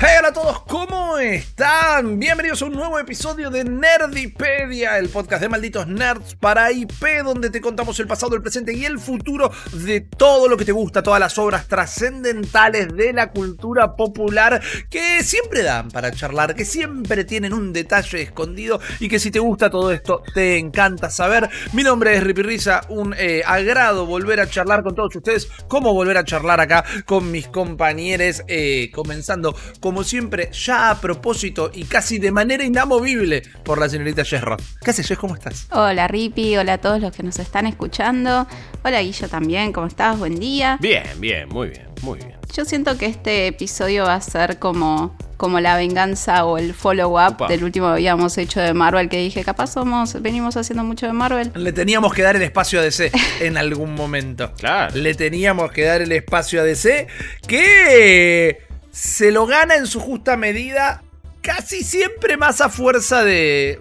Hey, 0.00 0.16
hola 0.18 0.28
a 0.28 0.32
todos, 0.32 0.62
¿cómo 0.64 1.18
están? 1.18 2.18
Bienvenidos 2.18 2.60
a 2.60 2.66
un 2.66 2.72
nuevo 2.72 2.98
episodio 2.98 3.48
de 3.48 3.64
Nerdipedia, 3.64 4.98
el 4.98 5.08
podcast 5.08 5.40
de 5.40 5.48
malditos 5.48 5.86
nerds 5.86 6.34
para 6.34 6.72
IP, 6.72 7.22
donde 7.24 7.48
te 7.48 7.60
contamos 7.60 7.98
el 8.00 8.06
pasado, 8.06 8.34
el 8.34 8.42
presente 8.42 8.74
y 8.74 8.84
el 8.84 8.98
futuro 8.98 9.50
de 9.72 10.00
todo 10.00 10.48
lo 10.48 10.56
que 10.56 10.64
te 10.64 10.72
gusta, 10.72 11.02
todas 11.02 11.20
las 11.20 11.38
obras 11.38 11.68
trascendentales 11.68 12.94
de 12.94 13.12
la 13.12 13.30
cultura 13.30 13.94
popular 13.94 14.60
que 14.90 15.22
siempre 15.22 15.62
dan 15.62 15.88
para 15.90 16.10
charlar, 16.10 16.54
que 16.54 16.64
siempre 16.64 17.24
tienen 17.24 17.52
un 17.54 17.72
detalle 17.72 18.22
escondido 18.22 18.80
y 18.98 19.08
que 19.08 19.20
si 19.20 19.30
te 19.30 19.38
gusta 19.38 19.70
todo 19.70 19.92
esto 19.92 20.22
te 20.34 20.58
encanta 20.58 21.08
saber. 21.08 21.48
Mi 21.72 21.84
nombre 21.84 22.16
es 22.16 22.24
Ripi 22.24 22.42
Risa, 22.42 22.82
un 22.88 23.14
eh, 23.16 23.42
agrado 23.46 24.06
volver 24.06 24.40
a 24.40 24.50
charlar 24.50 24.82
con 24.82 24.94
todos 24.94 25.14
ustedes, 25.14 25.48
como 25.68 25.94
volver 25.94 26.18
a 26.18 26.24
charlar 26.24 26.60
acá 26.60 26.84
con 27.06 27.30
mis 27.30 27.46
compañeros, 27.46 28.42
eh, 28.48 28.90
comenzando 28.92 29.54
como 29.84 30.02
siempre, 30.02 30.48
ya 30.50 30.88
a 30.88 30.98
propósito 30.98 31.70
y 31.74 31.84
casi 31.84 32.18
de 32.18 32.32
manera 32.32 32.64
inamovible 32.64 33.42
por 33.64 33.78
la 33.78 33.86
señorita 33.86 34.24
Jess 34.24 34.40
Roth. 34.40 34.62
¿Qué 34.82 34.92
haces, 34.92 35.06
Jess? 35.06 35.18
¿Cómo 35.18 35.34
estás? 35.34 35.66
Hola 35.72 36.08
Ripi, 36.08 36.56
hola 36.56 36.72
a 36.72 36.78
todos 36.78 37.02
los 37.02 37.12
que 37.14 37.22
nos 37.22 37.38
están 37.38 37.66
escuchando. 37.66 38.46
Hola 38.82 39.02
Guillo 39.02 39.28
también, 39.28 39.74
¿cómo 39.74 39.86
estás? 39.86 40.18
Buen 40.18 40.40
día. 40.40 40.78
Bien, 40.80 41.04
bien, 41.18 41.50
muy 41.50 41.68
bien, 41.68 41.86
muy 42.00 42.18
bien. 42.18 42.32
Yo 42.54 42.64
siento 42.64 42.96
que 42.96 43.04
este 43.04 43.46
episodio 43.46 44.04
va 44.04 44.14
a 44.14 44.20
ser 44.22 44.58
como, 44.58 45.18
como 45.36 45.60
la 45.60 45.76
venganza 45.76 46.46
o 46.46 46.56
el 46.56 46.72
follow-up 46.72 47.46
del 47.48 47.62
último 47.62 47.88
que 47.88 47.92
habíamos 47.94 48.38
hecho 48.38 48.60
de 48.60 48.72
Marvel, 48.72 49.10
que 49.10 49.18
dije, 49.18 49.44
capaz 49.44 49.72
somos, 49.72 50.22
venimos 50.22 50.56
haciendo 50.56 50.82
mucho 50.82 51.04
de 51.04 51.12
Marvel. 51.12 51.52
Le 51.54 51.72
teníamos 51.74 52.14
que 52.14 52.22
dar 52.22 52.36
el 52.36 52.42
espacio 52.42 52.80
a 52.80 52.82
DC 52.82 53.12
en 53.40 53.58
algún 53.58 53.94
momento. 53.94 54.54
Claro. 54.54 54.96
Le 54.96 55.12
teníamos 55.12 55.72
que 55.72 55.84
dar 55.84 56.00
el 56.00 56.12
espacio 56.12 56.62
a 56.62 56.64
DC 56.64 57.06
que 57.46 58.63
se 58.94 59.32
lo 59.32 59.44
gana 59.44 59.74
en 59.74 59.88
su 59.88 59.98
justa 59.98 60.36
medida, 60.36 61.02
casi 61.42 61.82
siempre 61.82 62.36
más 62.36 62.60
a 62.60 62.68
fuerza 62.68 63.24
de 63.24 63.80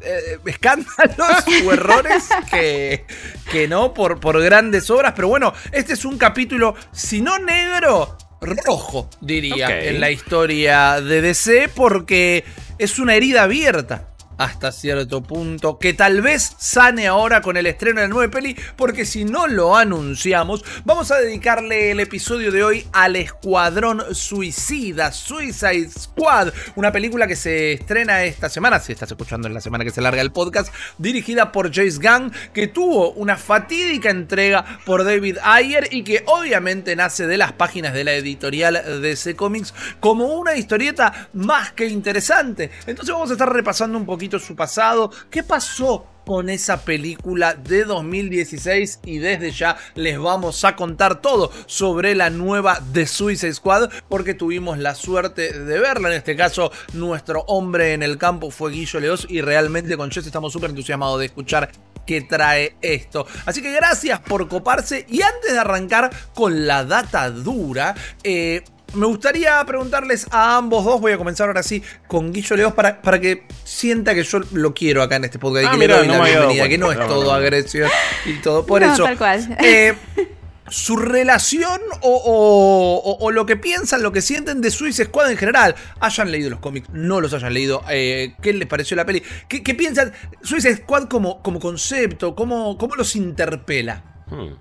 eh, 0.00 0.38
escándalos 0.46 1.44
o 1.66 1.72
errores 1.72 2.28
que, 2.48 3.04
que 3.50 3.66
no 3.66 3.92
por, 3.92 4.20
por 4.20 4.40
grandes 4.40 4.88
obras. 4.88 5.14
Pero 5.16 5.26
bueno, 5.26 5.52
este 5.72 5.94
es 5.94 6.04
un 6.04 6.16
capítulo, 6.16 6.76
si 6.92 7.20
no 7.20 7.40
negro, 7.40 8.16
rojo, 8.40 9.10
diría, 9.20 9.84
en 9.84 10.00
la 10.00 10.12
historia 10.12 11.00
de 11.00 11.20
DC, 11.22 11.68
porque 11.74 12.44
es 12.78 13.00
una 13.00 13.16
herida 13.16 13.42
abierta. 13.42 14.11
Hasta 14.42 14.72
cierto 14.72 15.22
punto, 15.22 15.78
que 15.78 15.94
tal 15.94 16.20
vez 16.20 16.56
sane 16.58 17.06
ahora 17.06 17.42
con 17.42 17.56
el 17.56 17.64
estreno 17.64 18.00
de 18.00 18.08
la 18.08 18.12
nueva 18.12 18.28
peli, 18.28 18.56
porque 18.74 19.06
si 19.06 19.24
no 19.24 19.46
lo 19.46 19.76
anunciamos, 19.76 20.64
vamos 20.84 21.12
a 21.12 21.18
dedicarle 21.18 21.92
el 21.92 22.00
episodio 22.00 22.50
de 22.50 22.64
hoy 22.64 22.84
al 22.92 23.14
Escuadrón 23.14 24.02
Suicida, 24.12 25.12
Suicide 25.12 25.88
Squad, 25.96 26.52
una 26.74 26.90
película 26.90 27.28
que 27.28 27.36
se 27.36 27.74
estrena 27.74 28.24
esta 28.24 28.48
semana, 28.48 28.80
si 28.80 28.90
estás 28.90 29.12
escuchando 29.12 29.46
en 29.46 29.54
la 29.54 29.60
semana 29.60 29.84
que 29.84 29.92
se 29.92 30.00
larga 30.00 30.20
el 30.20 30.32
podcast, 30.32 30.74
dirigida 30.98 31.52
por 31.52 31.72
James 31.72 32.00
Gunn, 32.00 32.32
que 32.52 32.66
tuvo 32.66 33.12
una 33.12 33.36
fatídica 33.36 34.10
entrega 34.10 34.80
por 34.84 35.04
David 35.04 35.38
Ayer 35.44 35.86
y 35.92 36.02
que 36.02 36.24
obviamente 36.26 36.96
nace 36.96 37.28
de 37.28 37.36
las 37.36 37.52
páginas 37.52 37.94
de 37.94 38.02
la 38.02 38.14
editorial 38.14 39.02
DC 39.02 39.36
Comics 39.36 39.72
como 40.00 40.34
una 40.34 40.56
historieta 40.56 41.28
más 41.32 41.70
que 41.70 41.86
interesante. 41.86 42.72
Entonces 42.88 43.14
vamos 43.14 43.30
a 43.30 43.34
estar 43.34 43.52
repasando 43.52 43.96
un 43.96 44.04
poquito 44.04 44.31
su 44.40 44.56
pasado, 44.56 45.10
qué 45.30 45.42
pasó 45.42 46.06
con 46.24 46.48
esa 46.48 46.84
película 46.84 47.54
de 47.54 47.84
2016 47.84 49.00
y 49.04 49.18
desde 49.18 49.50
ya 49.50 49.76
les 49.94 50.18
vamos 50.18 50.64
a 50.64 50.76
contar 50.76 51.20
todo 51.20 51.50
sobre 51.66 52.14
la 52.14 52.30
nueva 52.30 52.80
The 52.92 53.06
Suicide 53.06 53.54
Squad 53.54 53.90
porque 54.08 54.34
tuvimos 54.34 54.78
la 54.78 54.94
suerte 54.94 55.52
de 55.52 55.78
verla. 55.80 56.08
En 56.08 56.14
este 56.14 56.36
caso, 56.36 56.70
nuestro 56.92 57.42
hombre 57.48 57.92
en 57.94 58.02
el 58.02 58.18
campo 58.18 58.50
fue 58.50 58.72
Guillo 58.72 59.00
Leos 59.00 59.26
y 59.28 59.40
realmente 59.40 59.96
con 59.96 60.10
Jess 60.10 60.26
estamos 60.26 60.52
súper 60.52 60.70
entusiasmados 60.70 61.18
de 61.18 61.26
escuchar 61.26 61.70
qué 62.06 62.20
trae 62.22 62.76
esto. 62.82 63.26
Así 63.46 63.62
que 63.62 63.72
gracias 63.72 64.20
por 64.20 64.48
coparse 64.48 65.06
y 65.08 65.22
antes 65.22 65.52
de 65.52 65.58
arrancar 65.58 66.10
con 66.34 66.66
la 66.66 66.84
data 66.84 67.30
dura, 67.30 67.94
eh, 68.22 68.62
me 68.94 69.06
gustaría 69.06 69.64
preguntarles 69.64 70.26
a 70.30 70.56
ambos 70.56 70.84
dos, 70.84 71.00
voy 71.00 71.12
a 71.12 71.18
comenzar 71.18 71.48
ahora 71.48 71.62
sí 71.62 71.82
con 72.06 72.32
Guillo 72.32 72.56
Leos 72.56 72.72
para, 72.74 73.00
para 73.02 73.20
que 73.20 73.44
sienta 73.64 74.14
que 74.14 74.22
yo 74.24 74.40
lo 74.52 74.74
quiero 74.74 75.02
acá 75.02 75.16
en 75.16 75.24
este 75.24 75.38
podcast 75.38 75.64
y 75.64 75.66
Ah, 75.68 75.70
que 75.72 75.76
mira, 75.78 75.94
le 76.00 76.06
doy 76.06 76.08
no 76.16 76.22
la 76.22 76.28
bienvenida, 76.30 76.68
que 76.68 76.78
no 76.78 76.92
es 76.92 76.98
todo 76.98 77.22
no, 77.22 77.28
no. 77.28 77.32
agresión 77.32 77.90
y 78.26 78.34
todo. 78.40 78.66
Por 78.66 78.82
No, 78.82 78.92
eso, 78.92 79.04
tal 79.04 79.18
cual. 79.18 79.56
eh, 79.62 79.94
su 80.68 80.96
relación 80.96 81.80
o, 82.00 82.08
o- 82.16 82.96
o- 83.12 83.18
o 83.26 83.30
lo 83.30 83.44
que 83.44 83.56
piensan, 83.56 84.02
lo 84.02 84.10
que 84.12 84.22
sienten 84.22 84.60
de 84.62 84.70
Suicide 84.70 85.06
Squad 85.06 85.30
en 85.30 85.36
general, 85.36 85.74
hayan 86.00 86.30
leído 86.32 86.48
los 86.50 86.60
cómics, 86.60 86.88
no 86.92 87.20
los 87.20 87.34
hayan 87.34 87.52
leído, 87.52 87.82
eh, 87.90 88.34
¿qué 88.40 88.52
les 88.54 88.66
pareció 88.68 88.96
la 88.96 89.04
peli? 89.04 89.22
¿Qué, 89.48 89.62
qué 89.62 89.74
piensan 89.74 90.12
Suicide 90.42 90.76
Squad 90.76 91.08
como, 91.08 91.42
como 91.42 91.60
concepto? 91.60 92.34
¿Cómo, 92.34 92.78
¿Cómo 92.78 92.94
los 92.96 93.14
interpela? 93.16 94.24
Hmm. 94.28 94.54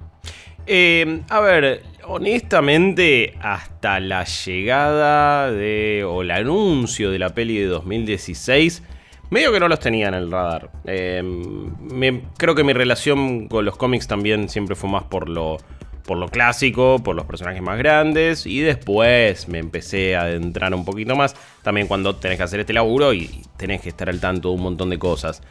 Eh, 0.67 1.21
a 1.29 1.39
ver, 1.39 1.83
honestamente, 2.05 3.33
hasta 3.41 3.99
la 3.99 4.23
llegada 4.25 5.51
de. 5.51 6.03
o 6.07 6.21
el 6.21 6.31
anuncio 6.31 7.11
de 7.11 7.19
la 7.19 7.29
peli 7.29 7.57
de 7.57 7.65
2016. 7.65 8.83
Medio 9.29 9.51
que 9.53 9.59
no 9.61 9.67
los 9.69 9.79
tenía 9.79 10.09
en 10.09 10.13
el 10.13 10.29
radar. 10.31 10.69
Me- 10.85 12.21
creo 12.37 12.53
que 12.53 12.63
mi 12.65 12.73
relación 12.73 13.47
con 13.47 13.63
los 13.65 13.77
cómics 13.77 14.07
también 14.07 14.49
siempre 14.49 14.75
fue 14.75 14.89
más 14.89 15.03
por 15.03 15.29
lo, 15.29 15.57
por 16.05 16.17
lo 16.17 16.27
clásico, 16.27 16.99
por 17.01 17.15
los 17.15 17.25
personajes 17.25 17.61
más 17.61 17.77
grandes. 17.77 18.45
Y 18.45 18.59
después 18.59 19.47
me 19.47 19.59
empecé 19.59 20.17
a 20.17 20.23
adentrar 20.23 20.73
un 20.75 20.83
poquito 20.83 21.15
más. 21.15 21.33
También 21.63 21.87
cuando 21.87 22.15
tenés 22.17 22.37
que 22.37 22.43
hacer 22.43 22.59
este 22.59 22.73
laburo 22.73 23.13
y 23.13 23.41
tenés 23.57 23.81
que 23.81 23.89
estar 23.89 24.09
al 24.09 24.19
tanto 24.19 24.49
de 24.49 24.55
un 24.55 24.63
montón 24.63 24.89
de 24.89 24.99
cosas. 24.99 25.41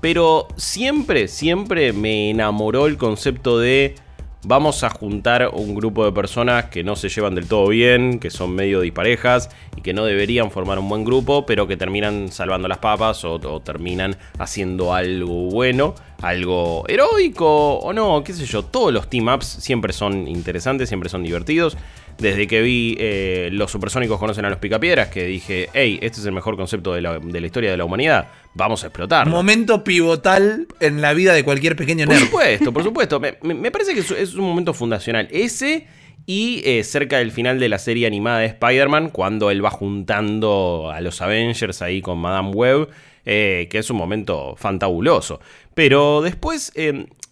Pero 0.00 0.48
siempre, 0.56 1.28
siempre 1.28 1.92
me 1.92 2.30
enamoró 2.30 2.86
el 2.86 2.96
concepto 2.96 3.58
de 3.60 3.94
vamos 4.44 4.84
a 4.84 4.90
juntar 4.90 5.50
un 5.52 5.74
grupo 5.74 6.04
de 6.04 6.12
personas 6.12 6.66
que 6.66 6.84
no 6.84 6.96
se 6.96 7.08
llevan 7.08 7.34
del 7.34 7.48
todo 7.48 7.68
bien, 7.68 8.20
que 8.20 8.30
son 8.30 8.54
medio 8.54 8.80
disparejas 8.80 9.50
y 9.76 9.80
que 9.80 9.92
no 9.92 10.04
deberían 10.04 10.50
formar 10.50 10.78
un 10.78 10.88
buen 10.88 11.04
grupo, 11.04 11.44
pero 11.46 11.66
que 11.66 11.76
terminan 11.76 12.30
salvando 12.30 12.68
las 12.68 12.78
papas 12.78 13.24
o, 13.24 13.38
terminan 13.60 14.16
haciendo 14.38 14.94
algo 14.94 15.50
bueno, 15.50 15.94
algo 16.22 16.84
heroico 16.88 17.78
o 17.78 17.92
no, 17.92 18.22
qué 18.22 18.32
sé 18.32 18.44
yo. 18.44 18.64
Todos 18.64 18.92
los 18.92 19.08
team-ups 19.08 19.46
siempre 19.46 19.92
son 19.92 20.28
interesantes, 20.28 20.88
siempre 20.88 21.08
son 21.08 21.22
divertidos. 21.22 21.76
Desde 22.18 22.48
que 22.48 22.60
vi 22.62 22.96
eh, 22.98 23.48
Los 23.52 23.70
Supersónicos 23.70 24.18
conocen 24.18 24.44
a 24.44 24.50
los 24.50 24.58
Picapiedras, 24.58 25.08
que 25.08 25.24
dije, 25.24 25.68
hey, 25.72 25.98
este 26.02 26.18
es 26.20 26.26
el 26.26 26.32
mejor 26.32 26.56
concepto 26.56 26.92
de 26.92 27.00
la, 27.00 27.18
de 27.20 27.40
la 27.40 27.46
historia 27.46 27.70
de 27.70 27.76
la 27.76 27.84
humanidad, 27.84 28.28
vamos 28.54 28.82
a 28.82 28.88
explotarlo. 28.88 29.30
Momento 29.32 29.84
pivotal 29.84 30.66
en 30.80 31.00
la 31.00 31.14
vida 31.14 31.32
de 31.32 31.44
cualquier 31.44 31.76
pequeño 31.76 32.06
Por 32.06 32.14
nerd. 32.16 32.24
supuesto, 32.24 32.72
por 32.72 32.82
supuesto. 32.82 33.20
Me, 33.20 33.36
me- 33.42 33.70
parece 33.70 33.94
que 33.94 34.00
es, 34.00 34.34
un 34.34 34.44
momento 34.44 34.74
fundacional. 34.74 35.28
Ese 35.30 35.86
y 36.26 36.60
eh, 36.64 36.82
cerca 36.82 37.18
del 37.18 37.30
final 37.30 37.60
de 37.60 37.68
la 37.68 37.78
serie 37.78 38.06
animada 38.06 38.40
de 38.40 38.46
Spider-Man, 38.46 39.10
cuando 39.10 39.50
él 39.52 39.64
va 39.64 39.70
juntando 39.70 40.90
a 40.92 41.00
los 41.00 41.22
Avengers 41.22 41.82
ahí 41.82 42.02
con 42.02 42.18
Madame 42.18 42.50
Web, 42.50 42.88
eh, 43.24 43.68
que 43.70 43.78
es 43.78 43.90
un 43.90 43.96
momento 43.96 44.56
fantabuloso. 44.56 45.40
Pero 45.74 46.20
después, 46.20 46.72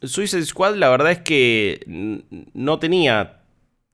Suicide 0.02 0.44
Squad, 0.44 0.76
la 0.76 0.88
verdad 0.90 1.10
es 1.10 1.18
que 1.18 1.80
no 2.54 2.78
tenía 2.78 3.35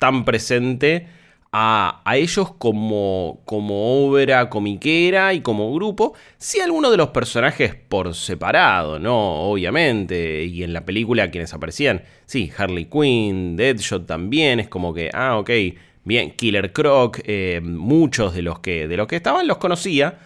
tan 0.03 0.25
presente 0.25 1.07
a, 1.53 2.03
ellos 2.17 2.55
como, 2.59 3.41
como 3.45 4.05
obra 4.05 4.51
comiquera 4.51 5.33
y 5.33 5.43
como 5.43 5.73
grupo, 5.73 6.15
sí 6.39 6.59
algunos 6.59 6.91
de 6.91 6.97
los 6.97 7.11
personajes 7.11 7.77
por 7.77 8.13
separado, 8.17 8.99
¿no? 8.99 9.43
Obviamente, 9.43 10.43
y 10.43 10.65
en 10.65 10.73
la 10.73 10.85
película 10.85 11.31
quienes 11.31 11.55
aparecían, 11.55 12.03
sí, 12.27 12.51
Harley 12.59 12.87
Quinn, 12.87 13.55
Deadshot 13.55 14.05
también, 14.05 14.59
es 14.59 14.67
como 14.67 14.93
que, 14.93 15.09
ah, 15.15 15.39
ok, 15.39 15.51
bien, 16.03 16.33
Killer 16.33 16.73
Croc, 16.73 17.21
eh, 17.23 17.61
muchos 17.63 18.35
de 18.35 18.43
los, 18.43 18.59
que, 18.59 18.89
de 18.89 18.97
los 18.97 19.07
que 19.07 19.15
estaban 19.15 19.47
los 19.47 19.59
conocía, 19.59 20.19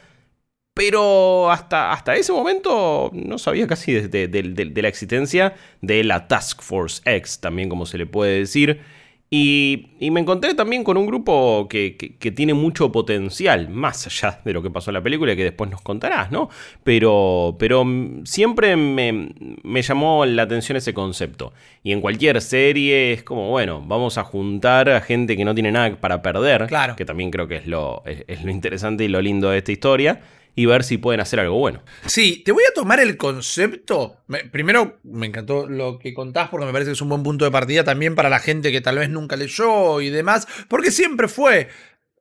pero 0.72 1.50
hasta, 1.50 1.92
hasta 1.92 2.16
ese 2.16 2.32
momento 2.32 3.10
no 3.12 3.36
sabía 3.36 3.66
casi 3.66 3.92
de 3.92 4.80
la 4.82 4.88
existencia 4.88 5.52
de 5.82 6.02
la 6.02 6.28
Task 6.28 6.62
Force 6.62 7.02
X, 7.04 7.40
también 7.40 7.68
como 7.68 7.84
se 7.84 7.98
le 7.98 8.06
puede 8.06 8.38
decir. 8.38 8.80
Y, 9.28 9.88
me 10.00 10.20
encontré 10.20 10.54
también 10.54 10.84
con 10.84 10.96
un 10.96 11.06
grupo 11.06 11.66
que, 11.68 12.16
tiene 12.34 12.54
mucho 12.54 12.92
potencial, 12.92 13.68
más 13.68 14.06
allá 14.06 14.40
de 14.44 14.52
lo 14.52 14.62
que 14.62 14.70
pasó 14.70 14.90
en 14.90 14.94
la 14.94 15.02
película 15.02 15.32
y 15.32 15.36
que 15.36 15.42
después 15.42 15.68
nos 15.68 15.80
contarás, 15.80 16.30
¿no? 16.30 16.48
Pero, 16.84 17.56
pero 17.58 17.84
siempre 18.24 18.76
me, 18.76 19.82
llamó 19.82 20.24
la 20.24 20.42
atención 20.42 20.76
ese 20.76 20.94
concepto. 20.94 21.52
Y 21.82 21.92
en 21.92 22.00
cualquier 22.00 22.40
serie 22.40 23.12
es 23.12 23.24
como, 23.24 23.50
bueno, 23.50 23.82
vamos 23.84 24.16
a 24.16 24.22
juntar 24.22 24.88
a 24.88 25.00
gente 25.00 25.36
que 25.36 25.44
no 25.44 25.54
tiene 25.54 25.72
nada 25.72 25.96
para 25.96 26.22
perder, 26.22 26.66
claro. 26.68 26.94
que 26.94 27.04
también 27.04 27.30
creo 27.30 27.48
que 27.48 27.56
es 27.56 27.66
lo, 27.66 28.04
es 28.06 28.44
lo 28.44 28.50
interesante 28.50 29.04
y 29.04 29.08
lo 29.08 29.20
lindo 29.20 29.50
de 29.50 29.58
esta 29.58 29.72
historia 29.72 30.20
y 30.56 30.64
ver 30.64 30.82
si 30.82 30.96
pueden 30.96 31.20
hacer 31.20 31.38
algo 31.38 31.58
bueno. 31.58 31.82
Sí, 32.06 32.42
te 32.44 32.50
voy 32.50 32.64
a 32.68 32.74
tomar 32.74 32.98
el 32.98 33.16
concepto. 33.18 34.24
primero, 34.50 34.98
me 35.04 35.26
encantó 35.26 35.68
lo 35.68 35.98
que 35.98 36.14
contás 36.14 36.48
porque 36.48 36.64
me 36.64 36.72
parece 36.72 36.88
que 36.88 36.94
es 36.94 37.00
un 37.02 37.10
buen 37.10 37.22
punto 37.22 37.44
de 37.44 37.50
partida 37.50 37.84
también 37.84 38.14
para 38.14 38.30
la 38.30 38.38
gente 38.38 38.72
que 38.72 38.80
tal 38.80 38.98
vez 38.98 39.10
nunca 39.10 39.36
leyó 39.36 40.00
y 40.00 40.08
demás, 40.08 40.48
porque 40.68 40.90
siempre 40.90 41.28
fue, 41.28 41.68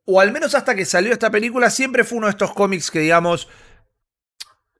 o 0.04 0.20
al 0.20 0.32
menos 0.32 0.54
hasta 0.54 0.74
que 0.74 0.84
salió 0.84 1.12
esta 1.12 1.30
película, 1.30 1.70
siempre 1.70 2.04
fue 2.04 2.18
uno 2.18 2.26
de 2.26 2.32
estos 2.32 2.52
cómics 2.52 2.90
que 2.90 3.00
digamos 3.00 3.48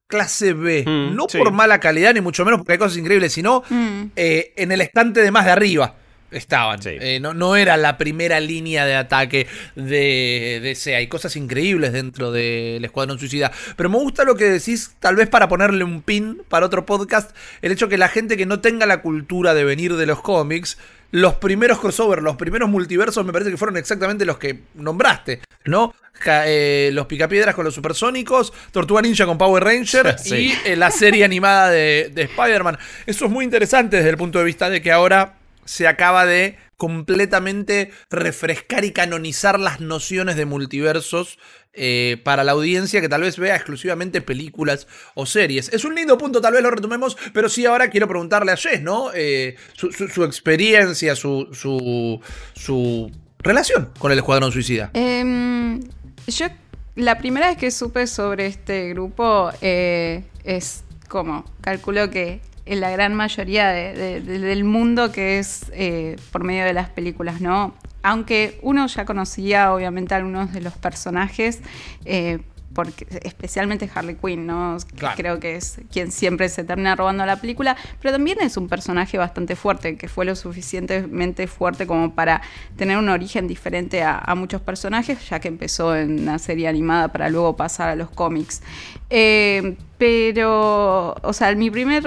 clase 0.07 0.53
B. 0.53 0.85
Mm, 0.87 1.17
no 1.17 1.27
por 1.27 1.51
mala 1.51 1.81
calidad, 1.81 2.13
ni 2.13 2.21
mucho 2.21 2.45
menos 2.45 2.59
porque 2.59 2.75
hay 2.75 2.79
cosas 2.79 2.99
increíbles, 2.99 3.33
sino 3.33 3.63
mm. 3.69 4.03
eh, 4.17 4.53
en 4.57 4.71
el 4.71 4.83
estante 4.83 5.23
de 5.23 5.31
más 5.31 5.47
de 5.47 5.51
arriba 5.53 5.97
estaban. 6.31 6.81
Eh, 6.85 7.19
no, 7.21 7.35
no, 7.35 7.57
era 7.57 7.77
la 7.77 7.99
primera 7.99 8.41
línea 8.41 8.85
de 8.85 8.95
ataque 8.95 9.47
de 9.75 10.61
DC. 10.63 10.97
Hay 10.97 11.09
cosas 11.09 11.37
increíbles 11.37 11.93
dentro 11.93 12.33
del 12.33 12.85
Escuadrón 12.85 13.19
Suicida. 13.19 13.53
Pero 13.77 13.89
me 13.89 13.99
gusta 13.99 14.25
lo 14.25 14.35
que 14.37 14.45
decís, 14.45 14.95
tal 15.01 15.17
vez 15.17 15.29
para 15.29 15.49
ponerle 15.49 15.85
un 15.85 16.03
pin 16.03 16.43
para 16.49 16.67
otro 16.67 16.87
podcast, 16.87 17.35
el 17.63 17.73
hecho 17.73 17.89
que 17.89 17.99
la 17.99 18.09
gente 18.09 18.37
que 18.37 18.47
no 18.47 18.61
tenga 18.61 18.87
la 18.87 19.03
cultura 19.03 19.55
de 19.55 19.65
venir 19.65 19.97
de 19.97 20.07
los 20.07 20.21
cómics, 20.21 20.79
los 21.13 21.35
primeros 21.37 21.79
crossover, 21.79 22.23
los 22.23 22.37
primeros 22.37 22.69
multiversos 22.69 23.25
me 23.25 23.33
parece 23.33 23.51
que 23.51 23.57
fueron 23.57 23.77
exactamente 23.77 24.25
los 24.25 24.39
que 24.39 24.61
nombraste, 24.75 25.41
¿no? 25.65 25.95
Eh, 26.27 26.91
los 26.93 27.07
picapiedras 27.07 27.55
con 27.55 27.65
los 27.65 27.75
supersónicos, 27.75 28.53
Tortuga 28.73 29.03
Ninja 29.03 29.27
con 29.27 29.39
Power 29.39 29.63
Ranger 29.63 30.17
y 30.27 30.53
eh, 30.65 30.77
la 30.77 30.91
serie 30.91 31.25
animada 31.25 31.71
de, 31.71 32.11
de 32.13 32.23
Spider-Man. 32.23 32.79
Eso 33.07 33.27
es 33.27 33.31
muy 33.31 33.45
interesante 33.45 33.97
desde 33.97 34.11
el 34.11 34.17
punto 34.17 34.39
de 34.39 34.45
vista 34.45 34.69
de 34.69 34.83
que 34.83 34.91
ahora 34.91 35.36
se 35.67 35.87
acaba 35.87 36.25
de 36.25 36.57
completamente 36.79 37.91
refrescar 38.11 38.85
y 38.85 38.93
canonizar 38.93 39.61
las 39.61 39.81
nociones 39.81 40.37
de 40.37 40.47
multiversos 40.47 41.39
eh, 41.79 42.23
para 42.25 42.43
la 42.43 42.53
audiencia 42.53 43.03
que 43.03 43.09
tal 43.09 43.21
vez 43.21 43.39
vea 43.39 43.55
exclusivamente 43.55 44.23
películas 44.23 44.87
o 45.15 45.27
series. 45.27 45.69
Es 45.75 45.85
un 45.85 45.95
lindo 45.95 46.17
punto, 46.17 46.41
tal 46.41 46.55
vez 46.55 46.63
lo 46.63 46.71
retomemos, 46.71 47.19
pero 47.35 47.51
sí 47.51 47.67
ahora 47.67 47.91
quiero 47.91 48.09
preguntarle 48.09 48.53
a 48.53 48.57
Jess, 48.57 48.81
¿no? 48.81 49.11
Eh, 49.15 49.57
su, 49.75 50.25
experiencia, 50.25 51.15
su, 51.15 51.49
su, 51.53 53.13
relación 53.41 53.91
con 53.99 54.11
el 54.11 54.19
Escuadrón 54.19 54.53
Suicida. 54.53 54.91
Em, 54.95 55.81
yo 56.27 56.47
la 56.95 57.19
primera 57.19 57.49
vez 57.49 57.59
que 57.59 57.71
supe 57.71 58.07
sobre 58.07 58.47
este 58.47 58.89
grupo 58.89 59.51
eh, 59.61 60.25
es 60.45 60.83
como, 61.09 61.45
calculo 61.61 62.09
que 62.09 62.41
en 62.67 62.81
la 62.81 62.91
gran 62.91 63.15
mayoría 63.15 63.69
del 63.71 64.65
mundo 64.65 65.13
que 65.13 65.39
es 65.39 65.67
eh, 65.73 66.17
por 66.33 66.45
medio 66.45 66.65
de 66.65 66.75
las 66.75 66.91
películas, 66.91 67.41
¿no? 67.41 67.75
Aunque 68.03 68.59
uno 68.63 68.87
ya 68.87 69.05
conocía 69.05 69.73
obviamente 69.73 70.15
algunos 70.15 70.53
de 70.53 70.61
los 70.61 70.75
personajes, 70.75 71.61
eh, 72.05 72.41
porque, 72.77 73.07
especialmente 73.23 73.89
Harley 73.93 74.17
Quinn, 74.17 74.47
¿no? 74.47 74.77
Creo 75.17 75.41
que 75.41 75.57
es 75.57 75.81
quien 75.91 76.13
siempre 76.13 76.51
se 76.51 76.63
termina 76.63 76.95
robando 76.95 77.25
la 77.25 77.41
película, 77.41 77.75
pero 78.03 78.13
también 78.13 78.39
es 78.43 78.59
un 78.59 78.69
personaje 78.69 79.17
bastante 79.17 79.57
fuerte, 79.57 79.97
que 79.97 80.09
fue 80.09 80.27
lo 80.27 80.37
suficientemente 80.37 81.47
fuerte 81.47 81.87
como 81.87 82.15
para 82.15 82.43
tener 82.77 82.99
un 82.99 83.09
origen 83.09 83.49
diferente 83.49 84.03
a, 84.03 84.35
muchos 84.37 84.61
personajes, 84.61 85.27
ya 85.27 85.41
que 85.41 85.49
empezó 85.49 85.97
en 85.97 86.21
una 86.21 86.39
serie 86.39 86.69
animada 86.69 87.09
para 87.09 87.31
luego 87.31 87.57
pasar 87.57 87.89
a 87.89 87.97
los 87.97 88.11
cómics. 88.11 88.61
Eh, 89.09 89.77
pero, 89.97 91.15
o 91.23 91.33
sea, 91.33 91.55
mi 91.55 91.71
primer 91.71 92.03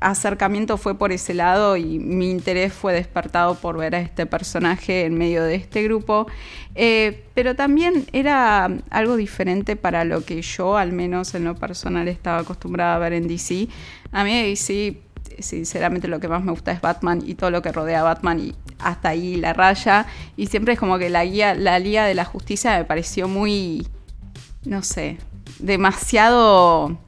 acercamiento 0.00 0.76
fue 0.76 0.96
por 0.96 1.12
ese 1.12 1.34
lado 1.34 1.76
y 1.76 1.98
mi 1.98 2.30
interés 2.30 2.72
fue 2.72 2.92
despertado 2.92 3.54
por 3.56 3.76
ver 3.76 3.94
a 3.94 4.00
este 4.00 4.26
personaje 4.26 5.04
en 5.04 5.16
medio 5.18 5.42
de 5.44 5.56
este 5.56 5.82
grupo. 5.82 6.26
Eh, 6.74 7.24
pero 7.34 7.56
también 7.56 8.06
era 8.12 8.70
algo 8.90 9.16
diferente 9.16 9.76
para 9.76 10.04
lo 10.04 10.24
que 10.24 10.42
yo, 10.42 10.76
al 10.76 10.92
menos 10.92 11.34
en 11.34 11.44
lo 11.44 11.54
personal, 11.56 12.06
estaba 12.08 12.38
acostumbrada 12.38 12.94
a 12.94 12.98
ver 12.98 13.12
en 13.12 13.26
DC. 13.26 13.68
A 14.12 14.24
mí 14.24 14.42
DC, 14.42 15.00
sinceramente, 15.40 16.06
lo 16.06 16.20
que 16.20 16.28
más 16.28 16.44
me 16.44 16.52
gusta 16.52 16.70
es 16.70 16.80
Batman 16.80 17.22
y 17.26 17.34
todo 17.34 17.50
lo 17.50 17.62
que 17.62 17.72
rodea 17.72 18.00
a 18.00 18.04
Batman 18.04 18.38
y 18.38 18.54
hasta 18.78 19.08
ahí 19.10 19.36
la 19.36 19.52
raya. 19.52 20.06
Y 20.36 20.46
siempre 20.46 20.74
es 20.74 20.78
como 20.78 20.98
que 20.98 21.10
la, 21.10 21.24
guía, 21.24 21.54
la 21.54 21.78
Liga 21.78 22.06
de 22.06 22.14
la 22.14 22.24
Justicia 22.24 22.78
me 22.78 22.84
pareció 22.84 23.26
muy, 23.26 23.88
no 24.64 24.82
sé, 24.82 25.18
demasiado 25.58 26.98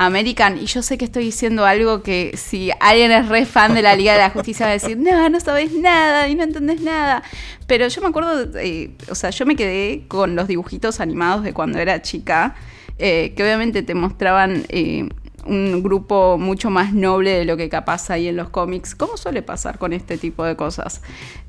American, 0.00 0.56
y 0.56 0.64
yo 0.64 0.80
sé 0.80 0.96
que 0.96 1.04
estoy 1.04 1.24
diciendo 1.24 1.66
algo 1.66 2.02
que 2.02 2.32
si 2.34 2.70
alguien 2.80 3.12
es 3.12 3.28
re 3.28 3.44
fan 3.44 3.74
de 3.74 3.82
la 3.82 3.94
Liga 3.94 4.14
de 4.14 4.18
la 4.20 4.30
Justicia 4.30 4.64
va 4.64 4.70
a 4.70 4.72
decir, 4.72 4.96
no, 4.96 5.28
no 5.28 5.38
sabes 5.40 5.72
nada 5.72 6.26
y 6.26 6.34
no 6.34 6.42
entendés 6.42 6.80
nada. 6.80 7.22
Pero 7.66 7.86
yo 7.86 8.00
me 8.00 8.08
acuerdo, 8.08 8.48
eh, 8.58 8.92
o 9.10 9.14
sea, 9.14 9.28
yo 9.28 9.44
me 9.44 9.56
quedé 9.56 10.06
con 10.08 10.36
los 10.36 10.48
dibujitos 10.48 11.00
animados 11.00 11.44
de 11.44 11.52
cuando 11.52 11.78
era 11.78 12.00
chica, 12.00 12.54
eh, 12.96 13.34
que 13.36 13.42
obviamente 13.42 13.82
te 13.82 13.94
mostraban 13.94 14.64
eh, 14.70 15.06
un 15.44 15.82
grupo 15.82 16.38
mucho 16.38 16.70
más 16.70 16.94
noble 16.94 17.32
de 17.32 17.44
lo 17.44 17.58
que 17.58 17.68
capaz 17.68 18.08
hay 18.08 18.28
en 18.28 18.36
los 18.36 18.48
cómics, 18.48 18.94
como 18.94 19.18
suele 19.18 19.42
pasar 19.42 19.76
con 19.76 19.92
este 19.92 20.16
tipo 20.16 20.44
de 20.44 20.56
cosas. 20.56 21.02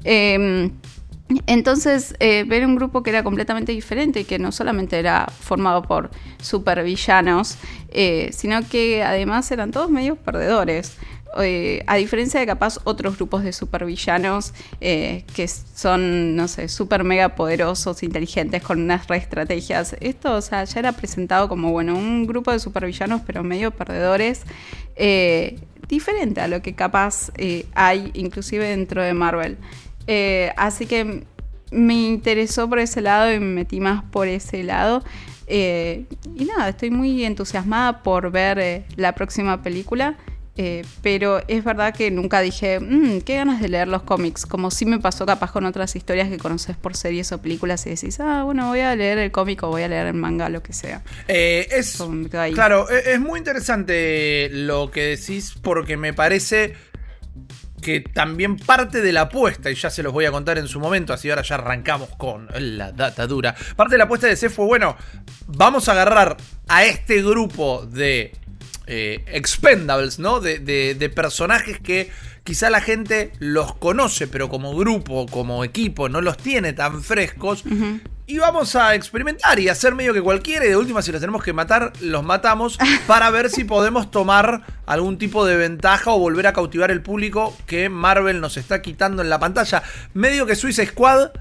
Em, 0.03 0.71
entonces, 1.48 2.16
eh, 2.19 2.44
ver 2.48 2.66
un 2.66 2.75
grupo 2.75 3.04
que 3.04 3.10
era 3.10 3.24
completamente 3.24 3.72
diferente 3.72 4.22
y 4.22 4.24
que 4.24 4.39
no 4.39 4.51
solamente 4.51 4.98
era 5.00 5.28
formado 5.28 5.83
por 5.83 6.10
supervillanos, 6.42 7.57
eh, 7.89 8.30
sino 8.33 8.68
que 8.68 9.04
además 9.04 9.51
eran 9.51 9.72
todos 9.72 9.89
medios 9.89 10.18
perdedores. 10.18 10.98
Eh, 11.39 11.81
a 11.88 11.95
diferencia 11.95 12.42
de 12.42 12.45
capaz 12.45 12.80
otros 12.83 13.16
grupos 13.16 13.44
de 13.44 13.54
supervillanos 13.54 14.54
que 14.81 15.48
son, 15.48 16.36
no 16.36 16.50
sé, 16.50 16.68
super 16.68 17.06
mega 17.06 17.36
poderosos, 17.36 18.04
inteligentes, 18.04 18.62
con 18.62 18.81
unas 18.81 19.07
re 19.07 19.18
estrategias. 19.18 19.95
Esto, 20.01 20.36
o 20.36 20.42
sea, 20.42 20.66
ya 20.66 20.80
era 20.80 20.92
presentado 20.92 21.48
como, 21.48 21.72
bueno, 21.72 21.95
un 21.95 22.27
grupo 22.27 22.51
de 22.51 22.60
supervillanos, 22.60 23.22
pero 23.25 23.44
medio 23.44 23.72
perdedores, 23.72 24.42
diferente 25.88 26.42
a 26.42 26.50
lo 26.50 26.62
que 26.62 26.75
capaz 26.75 27.31
hay 27.74 28.12
inclusive 28.13 28.68
dentro 28.68 29.01
de 29.01 29.13
Marvel. 29.13 29.57
Eh, 30.07 30.51
así 30.57 30.86
que 30.86 31.24
me 31.71 31.94
interesó 31.94 32.69
por 32.69 32.80
ese 32.80 33.01
lado 33.01 33.31
y 33.33 33.39
me 33.39 33.45
metí 33.45 33.80
más 33.80 34.03
por 34.03 34.27
ese 34.27 34.63
lado. 34.63 35.03
Eh, 35.48 36.06
y 36.36 36.45
nada, 36.45 36.69
estoy 36.69 36.92
muy 36.92 37.25
entusiasmada 37.25 38.03
por 38.03 38.31
ver 38.31 38.59
eh, 38.59 38.86
la 38.95 39.15
próxima 39.15 39.62
película. 39.62 40.18
pero 41.01 41.42
es 41.48 41.63
verdad 41.63 41.95
que 41.95 42.12
nunca 42.12 42.39
dije, 42.41 42.79
mmm, 42.79 43.22
qué 43.22 43.38
ganas 43.38 43.62
de 43.62 43.70
leer 43.70 43.88
los 43.88 44.03
cómics, 44.03 44.46
como 44.46 44.70
si 44.70 44.86
me 44.86 45.00
pasó 45.00 45.25
capaz 45.25 45.51
con 45.51 45.65
otras 45.65 45.96
historias 45.96 46.29
que 46.29 46.38
conoces 46.38 46.77
por 46.77 46.96
series 46.96 47.31
o 47.31 47.41
películas 47.41 47.88
y 47.88 47.91
decís, 47.91 48.20
ah, 48.20 48.43
bueno, 48.43 48.67
voy 48.67 48.81
a 48.81 48.96
leer 48.96 49.17
el 49.17 49.31
cómic 49.31 49.63
o 49.63 49.70
voy 49.70 49.81
a 49.81 49.88
leer 49.88 50.08
el 50.08 50.13
manga, 50.13 50.50
lo 50.50 50.62
que 50.62 50.74
sea. 50.74 51.01
es, 51.27 51.98
claro, 52.53 52.88
e, 52.91 53.13
es 53.13 53.20
muy 53.20 53.39
interesante 53.39 54.50
lo 54.51 54.91
que 54.91 55.15
decís 55.15 55.55
porque 55.63 55.98
me 55.98 56.13
parece 56.13 56.75
que 57.81 58.01
también 58.01 58.57
parte 58.57 59.01
de 59.01 59.11
la 59.11 59.21
apuesta, 59.21 59.69
y 59.69 59.75
ya 59.75 59.89
se 59.89 60.03
los 60.03 60.13
voy 60.13 60.25
a 60.25 60.31
contar 60.31 60.57
en 60.57 60.67
su 60.67 60.79
momento, 60.79 61.13
así 61.13 61.29
ahora 61.29 61.41
ya 61.41 61.55
arrancamos 61.55 62.09
con 62.17 62.47
la 62.57 62.91
data 62.91 63.27
dura. 63.27 63.55
Parte 63.75 63.95
de 63.95 63.97
la 63.97 64.05
apuesta 64.05 64.27
de 64.27 64.35
C 64.35 64.50
fue, 64.50 64.65
bueno, 64.65 64.95
vamos 65.47 65.89
a 65.89 65.93
agarrar 65.93 66.38
a 66.67 66.85
este 66.85 67.21
grupo 67.21 67.85
de 67.85 68.33
eh, 68.88 69.23
expendables, 69.27 70.19
¿no? 70.19 70.39
De, 70.39 70.59
de, 70.59 71.09
personajes 71.09 71.79
que 71.79 72.09
quizá 72.43 72.69
la 72.69 72.81
gente 72.81 73.31
los 73.39 73.75
conoce, 73.75 74.27
pero 74.27 74.50
como 74.50 74.75
grupo, 74.75 75.25
como 75.27 75.63
equipo, 75.63 76.10
no 76.10 76.21
los 76.21 76.38
tiene 76.38 76.74
tan 76.74 77.01
frescos. 77.03 77.63
Y 78.27 78.38
vamos 78.38 78.75
a 78.75 78.95
experimentar 78.95 79.60
y 79.60 79.67
hacer 79.67 79.93
medio 79.93 80.13
que 80.13 80.21
cualquiera. 80.21 80.65
Y 80.65 80.69
de 80.69 80.77
última, 80.77 81.01
si 81.01 81.12
los 81.12 81.19
tenemos 81.19 81.43
que 81.43 81.53
matar, 81.53 81.91
los 82.00 82.24
matamos 82.24 82.77
para 83.07 83.29
ver 83.29 83.50
si 83.50 83.63
podemos 83.63 84.10
tomar 84.10 84.62
algún 84.86 85.17
tipo 85.17 85.45
de 85.45 85.57
ventaja 85.57 86.12
o 86.12 86.19
volver 86.19 86.48
a 86.48 86.53
cautivar 86.53 86.91
el 86.91 87.01
público 87.01 87.55
que 87.65 87.89
Marvel 87.89 88.39
nos 88.39 88.57
está 88.57 88.81
quitando 88.81 89.21
en 89.21 89.29
la 89.29 89.39
pantalla. 89.39 89.83
Medio 90.13 90.45
que 90.45 90.55
Suicide 90.55 90.88
Squad 90.88 91.31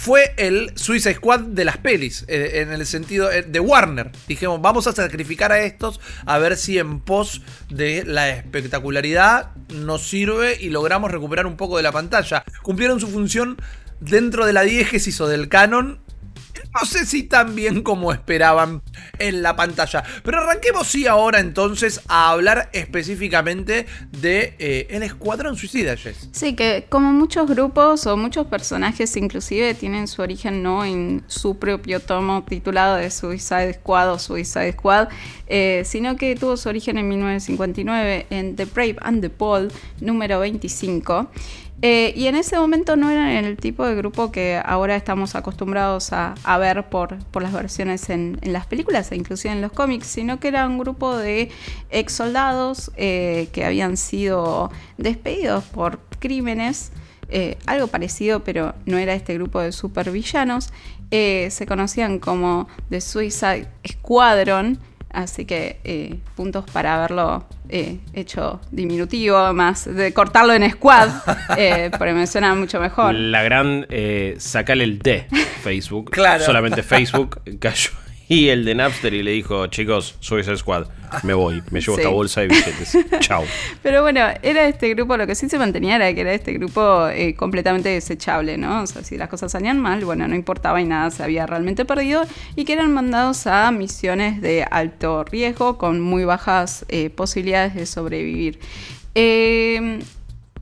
fue 0.00 0.32
el 0.38 0.72
Suicide 0.76 1.16
Squad 1.16 1.40
de 1.40 1.62
las 1.62 1.76
pelis, 1.76 2.24
eh, 2.26 2.62
en 2.62 2.72
el 2.72 2.86
sentido 2.86 3.30
eh, 3.30 3.42
de 3.42 3.60
Warner. 3.60 4.10
Dijimos, 4.26 4.58
vamos 4.62 4.86
a 4.86 4.92
sacrificar 4.92 5.52
a 5.52 5.60
estos 5.62 6.00
a 6.24 6.38
ver 6.38 6.56
si 6.56 6.78
en 6.78 7.00
pos 7.00 7.42
de 7.68 8.04
la 8.06 8.30
espectacularidad 8.30 9.54
nos 9.74 10.08
sirve 10.08 10.56
y 10.58 10.70
logramos 10.70 11.10
recuperar 11.10 11.44
un 11.44 11.58
poco 11.58 11.76
de 11.76 11.82
la 11.82 11.92
pantalla. 11.92 12.44
Cumplieron 12.62 12.98
su 12.98 13.08
función 13.08 13.58
dentro 14.00 14.46
de 14.46 14.54
la 14.54 14.62
diégesis 14.62 15.20
o 15.20 15.28
del 15.28 15.50
canon 15.50 16.00
no 16.74 16.86
sé 16.86 17.06
si 17.06 17.22
tan 17.24 17.54
bien 17.54 17.82
como 17.82 18.12
esperaban 18.12 18.82
en 19.18 19.42
la 19.42 19.56
pantalla. 19.56 20.02
Pero 20.22 20.40
arranquemos 20.40 20.86
sí 20.86 21.06
ahora 21.06 21.40
entonces 21.40 22.00
a 22.08 22.30
hablar 22.30 22.70
específicamente 22.72 23.86
de 24.10 24.54
eh, 24.58 24.86
El 24.90 25.02
Escuadrón 25.02 25.56
Suicida, 25.56 25.96
Jess. 25.96 26.28
Sí, 26.32 26.54
que 26.54 26.86
como 26.88 27.12
muchos 27.12 27.48
grupos 27.48 28.06
o 28.06 28.16
muchos 28.16 28.46
personajes 28.46 29.16
inclusive 29.16 29.74
tienen 29.74 30.08
su 30.08 30.22
origen 30.22 30.62
no 30.62 30.84
en 30.84 31.22
su 31.26 31.58
propio 31.58 32.00
tomo 32.00 32.44
titulado 32.44 32.96
de 32.96 33.10
Suicide 33.10 33.74
Squad 33.74 34.12
o 34.12 34.18
Suicide 34.18 34.72
Squad, 34.72 35.08
eh, 35.46 35.82
sino 35.84 36.16
que 36.16 36.34
tuvo 36.36 36.56
su 36.56 36.68
origen 36.68 36.98
en 36.98 37.08
1959 37.08 38.26
en 38.30 38.56
The 38.56 38.64
Brave 38.66 38.96
and 39.00 39.20
the 39.20 39.28
Bold 39.28 39.72
número 40.00 40.40
25. 40.40 41.30
Eh, 41.82 42.12
y 42.14 42.26
en 42.26 42.36
ese 42.36 42.58
momento 42.58 42.94
no 42.96 43.10
eran 43.10 43.28
el 43.28 43.56
tipo 43.56 43.86
de 43.86 43.94
grupo 43.94 44.30
que 44.30 44.60
ahora 44.62 44.96
estamos 44.96 45.34
acostumbrados 45.34 46.12
a, 46.12 46.34
ver 46.58 46.84
por, 46.90 47.16
las 47.40 47.52
versiones 47.52 48.10
en, 48.10 48.38
las 48.42 48.66
películas 48.66 49.10
e 49.12 49.16
inclusive 49.16 49.54
en 49.54 49.62
los 49.62 49.72
cómics, 49.72 50.06
sino 50.06 50.38
que 50.40 50.48
era 50.48 50.66
un 50.66 50.78
grupo 50.78 51.16
de 51.16 51.50
ex 51.90 52.12
soldados 52.12 52.90
eh, 52.96 53.48
que 53.52 53.64
habían 53.64 53.96
sido 53.96 54.70
despedidos 54.98 55.64
por 55.64 56.00
crímenes, 56.18 56.92
eh, 57.30 57.56
algo 57.64 57.86
parecido, 57.86 58.40
pero 58.40 58.74
no 58.84 58.98
era 58.98 59.14
este 59.14 59.34
grupo 59.34 59.60
de 59.60 59.72
supervillanos. 59.72 60.70
se 61.10 61.66
conocían 61.66 62.18
como 62.18 62.68
The 62.90 63.00
Suicide 63.00 63.68
Squadron 63.88 64.78
Así 65.12 65.44
que 65.44 65.80
eh, 65.84 66.18
puntos 66.36 66.64
para 66.70 66.96
haberlo 66.96 67.44
eh, 67.68 67.98
hecho 68.14 68.60
diminutivo, 68.70 69.52
más 69.52 69.84
de 69.92 70.12
cortarlo 70.12 70.52
en 70.52 70.70
squad, 70.70 71.08
eh, 71.56 71.90
porque 71.96 72.12
me 72.12 72.26
suena 72.26 72.54
mucho 72.54 72.80
mejor. 72.80 73.14
La 73.14 73.42
gran 73.42 73.86
eh, 73.90 74.36
sacale 74.38 74.84
el 74.84 74.98
D, 74.98 75.26
Facebook. 75.62 76.10
claro. 76.10 76.44
Solamente 76.44 76.82
Facebook 76.82 77.42
cayó 77.58 77.90
y 78.30 78.48
el 78.48 78.64
de 78.64 78.76
Napster 78.76 79.12
y 79.12 79.24
le 79.24 79.32
dijo, 79.32 79.66
chicos, 79.66 80.14
soy 80.20 80.42
ese 80.42 80.56
squad, 80.56 80.86
me 81.24 81.34
voy, 81.34 81.64
me 81.72 81.80
llevo 81.80 81.96
esta 81.96 82.10
bolsa 82.10 82.42
de 82.42 82.46
billetes, 82.46 82.96
chao. 83.18 83.42
Pero 83.82 84.02
bueno, 84.02 84.20
era 84.40 84.68
este 84.68 84.88
grupo, 84.94 85.16
lo 85.16 85.26
que 85.26 85.34
sí 85.34 85.48
se 85.48 85.58
mantenía 85.58 85.96
era 85.96 86.14
que 86.14 86.20
era 86.20 86.32
este 86.32 86.52
grupo 86.52 87.08
eh, 87.08 87.34
completamente 87.34 87.88
desechable, 87.88 88.56
¿no? 88.56 88.82
O 88.82 88.86
sea, 88.86 89.02
si 89.02 89.18
las 89.18 89.28
cosas 89.28 89.50
salían 89.50 89.80
mal, 89.80 90.04
bueno, 90.04 90.28
no 90.28 90.36
importaba 90.36 90.80
y 90.80 90.84
nada 90.84 91.10
se 91.10 91.24
había 91.24 91.44
realmente 91.44 91.84
perdido 91.84 92.22
y 92.54 92.64
que 92.64 92.74
eran 92.74 92.92
mandados 92.94 93.48
a 93.48 93.68
misiones 93.72 94.40
de 94.40 94.64
alto 94.70 95.24
riesgo 95.24 95.76
con 95.76 96.00
muy 96.00 96.22
bajas 96.22 96.86
eh, 96.88 97.10
posibilidades 97.10 97.74
de 97.74 97.84
sobrevivir. 97.84 98.60
Em, 99.16 99.98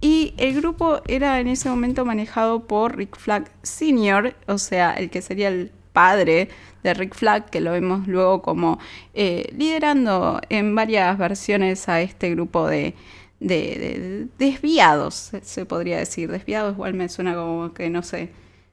y 0.00 0.32
el 0.38 0.54
grupo 0.54 1.02
era 1.06 1.38
en 1.38 1.48
ese 1.48 1.68
momento 1.68 2.06
manejado 2.06 2.66
por 2.66 2.96
Rick 2.96 3.18
Flag 3.18 3.50
Sr., 3.62 4.34
o 4.46 4.56
sea, 4.56 4.94
el 4.94 5.10
que 5.10 5.20
sería 5.20 5.48
el 5.48 5.70
padre 5.92 6.48
de 6.82 6.94
Rick 6.94 7.14
Flag, 7.14 7.50
que 7.50 7.60
lo 7.60 7.72
vemos 7.72 8.06
luego 8.06 8.42
como 8.42 8.78
eh, 9.14 9.52
liderando 9.56 10.40
en 10.48 10.74
varias 10.74 11.18
versiones 11.18 11.88
a 11.88 12.00
este 12.00 12.30
grupo 12.30 12.66
de, 12.66 12.94
desviados, 13.40 15.32
se 15.42 15.66
podría 15.66 15.98
decir. 15.98 16.30
Desviados 16.30 16.74
igual 16.74 16.94
me 16.94 17.08
suena 17.08 17.34
como 17.34 17.72
que, 17.72 17.90
no 17.90 18.02
sé, 18.02 18.30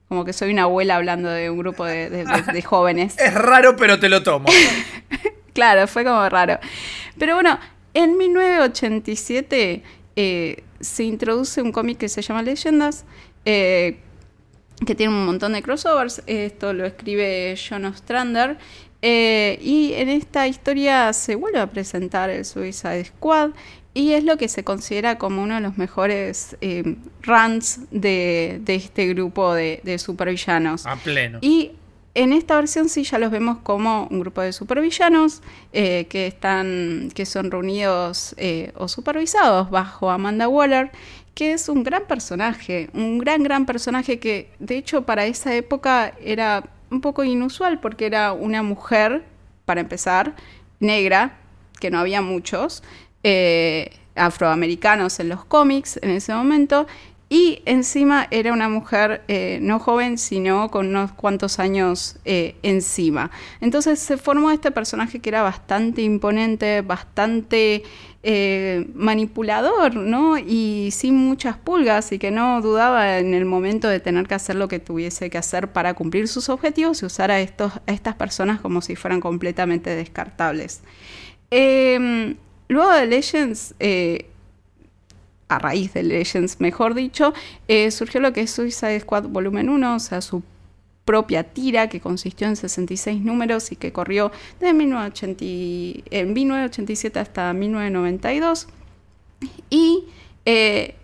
como 0.08 0.26
que 0.26 0.34
soy 0.34 0.52
una 0.52 0.64
abuela 0.64 0.96
hablando 0.96 1.30
de 1.30 1.50
un 1.50 1.58
grupo 1.58 1.86
de, 1.86 2.64
jóvenes. 2.66 3.16
Es 3.20 3.34
raro, 3.34 3.76
pero 3.76 4.00
te 4.00 4.10
lo 4.10 4.24
tomo. 4.24 4.48
claro, 5.54 5.88
fue 5.88 6.04
como 6.04 6.28
raro. 6.30 6.60
Pero 7.18 7.36
bueno, 7.36 7.60
en 7.94 8.18
1987 8.18 9.84
eh, 10.16 10.64
se 10.80 11.04
introduce 11.04 11.62
un 11.62 11.72
cómic 11.72 11.98
que 11.98 12.10
se 12.10 12.22
llama 12.22 12.42
Leyendas, 12.44 13.06
eh, 13.46 14.00
que 14.84 14.96
tiene 14.96 15.13
un 15.13 15.25
montón 15.25 15.53
de 15.53 15.62
crossovers. 15.62 16.22
Esto 16.27 16.74
lo 16.74 16.86
escribe 16.86 17.55
John 17.58 17.86
Ostrander. 17.86 18.58
Eh, 19.01 19.60
y 19.62 19.94
en 19.94 20.10
esta 20.10 20.48
historia 20.48 21.13
se 21.13 21.36
vuelve 21.36 21.60
a 21.60 21.67
presentar 21.67 22.29
el 22.29 22.44
Suicide 22.44 23.05
Squad. 23.05 23.51
Y 23.94 24.12
es 24.12 24.25
lo 24.25 24.36
que 24.38 24.50
se 24.50 24.65
considera 24.65 25.17
como 25.17 25.41
uno 25.41 25.55
de 25.55 25.62
los 25.62 25.77
mejores 25.77 26.58
eh, 26.60 26.98
runs 27.22 27.79
de, 27.91 28.62
este 28.67 29.08
grupo 29.08 29.53
de, 29.53 29.98
supervillanos. 30.00 30.86
A 30.86 30.98
pleno. 30.98 31.39
Y 31.41 31.72
en 32.13 32.34
esta 32.34 32.55
versión 32.55 32.89
sí 32.89 33.03
ya 33.03 33.20
los 33.20 33.32
vemos 33.32 33.60
como 33.60 34.08
un 34.12 34.20
grupo 34.20 34.41
de 34.41 34.51
supervillanos 34.51 35.41
eh, 35.72 36.08
que 36.10 36.27
están 36.27 37.10
que 37.13 37.25
son 37.25 37.51
reunidos 37.51 38.36
o 38.75 38.88
supervisados 38.88 39.70
bajo 39.70 40.10
Amanda 40.10 40.48
Waller 40.48 40.91
que 41.36 41.54
es 41.54 41.70
un 41.70 41.84
gran 41.84 42.06
personaje, 42.06 42.89
un 42.94 43.20
gran, 43.20 43.44
gran 43.44 43.65
personaje 43.65 44.20
que 44.20 44.50
de 44.60 44.77
hecho 44.77 45.04
para 45.04 45.25
esa 45.25 45.54
época 45.54 46.13
era 46.24 46.63
un 46.89 47.01
poco 47.01 47.24
inusual 47.24 47.80
porque 47.80 48.06
era 48.06 48.34
una 48.34 48.63
mujer, 48.63 49.24
para 49.65 49.82
empezar, 49.82 50.34
negra, 50.80 51.38
que 51.80 51.92
no 51.92 52.00
había 52.00 52.22
muchos, 52.22 52.84
eh, 53.24 53.92
afroamericanos 54.15 55.20
en 55.20 55.27
los 55.30 55.44
cómics 55.44 56.00
en 56.01 56.12
ese 56.12 56.34
momento, 56.34 56.88
y 57.36 57.62
encima 57.65 58.30
era 58.32 58.54
una 58.54 58.70
mujer 58.70 59.24
eh, 59.27 59.60
no 59.62 59.77
joven, 59.77 60.18
sino 60.18 60.72
con 60.72 60.88
unos 60.88 61.12
cuantos 61.12 61.60
años 61.60 62.15
eh, 62.24 62.56
encima. 62.63 63.30
Entonces 63.60 64.00
se 64.00 64.15
formó 64.15 64.51
este 64.51 64.72
personaje 64.72 65.20
que 65.20 65.32
era 65.32 65.42
bastante 65.42 66.01
imponente, 66.01 66.80
bastante 66.80 67.84
eh, 68.24 68.88
manipulador, 68.94 69.98
¿no? 69.98 70.38
Y 70.38 70.92
sin 70.94 71.18
muchas 71.18 71.58
pulgas 71.58 72.13
y 72.13 72.20
que 72.20 72.32
no 72.32 72.62
dudaba 72.62 73.20
en 73.20 73.34
el 73.34 73.44
momento 73.44 73.89
de 73.89 74.00
tener 74.00 74.27
que 74.27 74.36
hacer 74.36 74.56
lo 74.56 74.70
que 74.70 74.80
tuviese 74.80 75.30
que 75.30 75.38
hacer 75.38 75.74
para 75.74 75.94
cumplir 75.94 76.30
sus 76.30 76.48
objetivos 76.48 77.01
y 77.01 77.06
usar 77.06 77.32
a, 77.32 77.42
estos, 77.42 77.74
a 77.86 77.92
estas 77.92 78.15
personas 78.15 78.62
como 78.62 78.82
si 78.82 78.96
fueran 78.96 79.20
completamente 79.20 79.89
descartables. 79.89 80.84
Em, 81.51 82.38
luego 82.70 82.94
de 82.94 83.08
Legends 83.08 83.75
a 85.48 85.60
raíz 85.60 85.94
de 85.94 86.04
Legends, 86.04 86.60
mejor 86.60 86.96
dicho, 86.96 87.34
eh, 87.68 87.92
surgió 87.92 88.20
lo 88.20 88.34
que 88.34 88.42
es 88.42 88.52
Suicide 88.52 89.00
Squad 89.00 89.28
Volumen 89.28 89.70
1, 89.70 89.96
o 89.96 90.00
sea, 90.00 90.22
su 90.22 90.44
propia 91.06 91.44
tira 91.44 91.88
que 91.88 92.02
consistió 92.02 92.48
en 92.48 92.56
66 92.56 93.22
números 93.22 93.72
y 93.72 93.75
que 93.75 93.92
corrió 93.92 94.32
de 94.60 94.74
1987 94.74 97.20
hasta 97.20 97.54
1992. 97.54 98.68
Y 99.70 100.06
eh, 100.46 100.96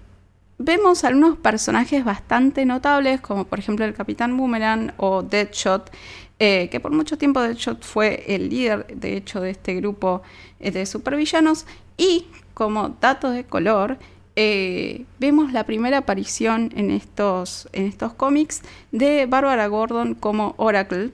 vemos 0.58 1.04
algunos 1.04 1.38
personajes 1.38 2.04
bastante 2.04 2.66
notables, 2.66 3.22
como 3.22 3.46
por 3.46 3.60
ejemplo 3.60 3.86
el 3.86 3.94
Capitán 3.94 4.36
Boomerang 4.38 4.92
o 4.98 5.22
Deadshot, 5.22 5.92
eh, 6.40 6.70
que 6.72 6.80
por 6.80 6.92
mucho 6.92 7.20
tiempo 7.20 7.40
Deadshot 7.40 7.84
fue 7.84 8.24
el 8.28 8.50
líder, 8.50 8.88
de 8.88 9.18
hecho, 9.18 9.40
de 9.40 9.52
este 9.52 9.76
grupo 9.76 10.24
de 10.60 10.88
supervillanos. 10.88 11.68
Y 11.96 12.26
como 12.56 12.98
dato 13.00 13.30
de 13.30 13.44
color, 13.44 14.00
eh, 14.36 15.06
vemos 15.20 15.52
la 15.52 15.66
primera 15.66 16.00
aparición 16.00 16.72
en 16.76 16.90
estos, 16.90 17.68
en 17.74 17.86
estos 17.86 18.14
cómics 18.14 18.62
de 18.92 19.26
Barbara 19.26 19.68
Gordon 19.68 20.16
como 20.16 20.54
Oracle, 20.58 21.12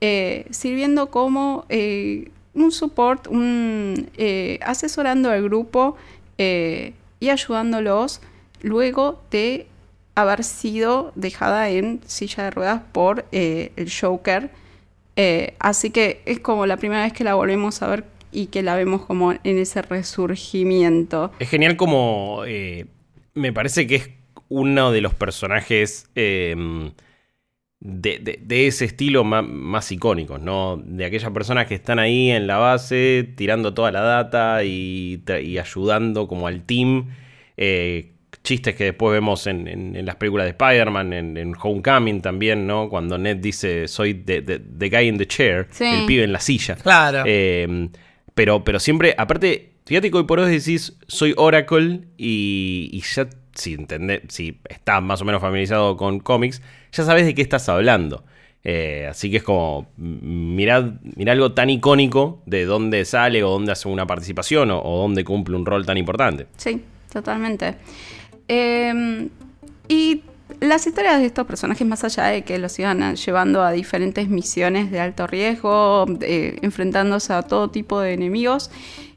eh, 0.00 0.46
sirviendo 0.50 1.10
como 1.10 1.66
eh, 1.68 2.30
un 2.54 2.72
support, 2.72 3.28
asesorando 4.62 5.30
al 5.30 5.42
grupo 5.42 5.96
y 6.38 7.28
ayudándolos 7.28 8.20
luego 8.62 9.20
de 9.30 9.66
haber 10.14 10.44
sido 10.44 11.12
dejada 11.16 11.68
en 11.68 12.00
silla 12.06 12.44
de 12.44 12.50
ruedas 12.50 12.82
por 12.92 13.26
el 13.32 13.90
Joker. 13.90 14.50
así 15.58 15.90
que 15.90 16.22
es 16.26 16.38
como 16.40 16.66
la 16.66 16.76
primera 16.76 17.02
vez 17.02 17.12
que 17.12 17.24
la 17.24 17.34
volvemos 17.34 17.82
a 17.82 17.88
ver 17.88 18.13
y 18.34 18.46
que 18.46 18.62
la 18.62 18.74
vemos 18.74 19.06
como 19.06 19.32
en 19.32 19.58
ese 19.58 19.80
resurgimiento. 19.80 21.32
Es 21.38 21.48
genial 21.48 21.76
como 21.76 22.42
eh, 22.46 22.86
me 23.34 23.52
parece 23.52 23.86
que 23.86 23.96
es 23.96 24.10
uno 24.48 24.92
de 24.92 25.00
los 25.00 25.14
personajes 25.14 26.08
em, 26.14 26.92
de, 27.80 28.66
ese 28.66 28.84
estilo 28.84 29.24
más, 29.24 29.92
icónicos, 29.92 30.40
¿no? 30.40 30.80
De 30.84 31.04
aquellas 31.04 31.30
personas 31.32 31.66
que 31.66 31.74
están 31.74 31.98
ahí 31.98 32.30
en 32.30 32.46
la 32.46 32.58
base 32.58 33.28
tirando 33.36 33.74
toda 33.74 33.90
la 33.90 34.00
data 34.00 34.64
y, 34.64 35.22
ayudando 35.60 36.28
como 36.28 36.46
al 36.46 36.62
team. 36.62 37.10
Eh, 37.56 38.10
chistes 38.42 38.74
que 38.74 38.84
después 38.84 39.12
vemos 39.12 39.46
en, 39.46 40.04
las 40.04 40.16
películas 40.16 40.44
de 40.46 40.50
Spider-Man, 40.50 41.12
en, 41.12 41.54
Homecoming 41.60 42.20
también, 42.20 42.66
¿no? 42.66 42.88
Cuando 42.88 43.16
Ned 43.16 43.36
dice, 43.36 43.88
soy 43.88 44.14
the, 44.14 44.60
guy 44.88 45.08
in 45.08 45.18
the 45.18 45.26
chair, 45.26 45.68
el 45.80 46.06
pibe 46.06 46.24
en 46.24 46.32
la 46.32 46.40
silla. 46.40 46.76
Claro. 46.76 47.22
Eh, 47.26 47.88
pero, 48.34 48.64
pero 48.64 48.80
siempre, 48.80 49.14
aparte, 49.16 49.72
fíjate 49.86 50.10
que 50.10 50.16
hoy 50.16 50.24
por 50.24 50.40
hoy 50.40 50.50
decís, 50.50 50.96
soy 51.06 51.34
Oracle 51.36 52.02
y, 52.16 53.00
ya, 53.14 53.28
si, 53.54 53.74
entendés, 53.74 54.22
si 54.28 54.58
estás 54.68 55.02
más 55.02 55.22
o 55.22 55.24
menos 55.24 55.40
familiarizado 55.40 55.96
con 55.96 56.20
cómics, 56.20 56.60
ya 56.92 57.04
sabes 57.04 57.26
de 57.26 57.34
qué 57.34 57.42
estás 57.42 57.68
hablando. 57.68 58.24
Eh, 58.66 59.06
así 59.10 59.30
que 59.30 59.36
es 59.38 59.42
como, 59.42 59.88
mirad, 59.98 60.94
algo 61.26 61.52
tan 61.52 61.68
icónico 61.68 62.42
de 62.46 62.64
dónde 62.64 63.04
sale 63.04 63.44
o 63.44 63.50
dónde 63.50 63.72
hace 63.72 63.88
una 63.88 64.06
participación 64.06 64.70
o, 64.70 64.80
dónde 64.82 65.22
cumple 65.22 65.54
un 65.54 65.66
rol 65.66 65.84
tan 65.84 65.98
importante. 65.98 66.46
Sí, 66.56 66.82
totalmente. 67.12 67.76
Em, 68.48 69.28
y 69.86 70.22
las 70.68 70.86
historias 70.86 71.18
de 71.18 71.26
estos 71.26 71.46
personajes, 71.46 71.86
más 71.86 72.04
allá 72.04 72.24
de 72.26 72.42
que 72.42 72.58
los 72.58 72.78
iban 72.78 73.16
llevando 73.16 73.62
a 73.62 73.72
diferentes 73.72 74.28
misiones 74.28 74.90
de 74.90 75.00
alto 75.00 75.26
riesgo, 75.26 76.06
enfrentándose 76.20 77.32
a 77.32 77.42
todo 77.42 77.70
tipo 77.70 78.00
de 78.00 78.14
enemigos, 78.14 78.70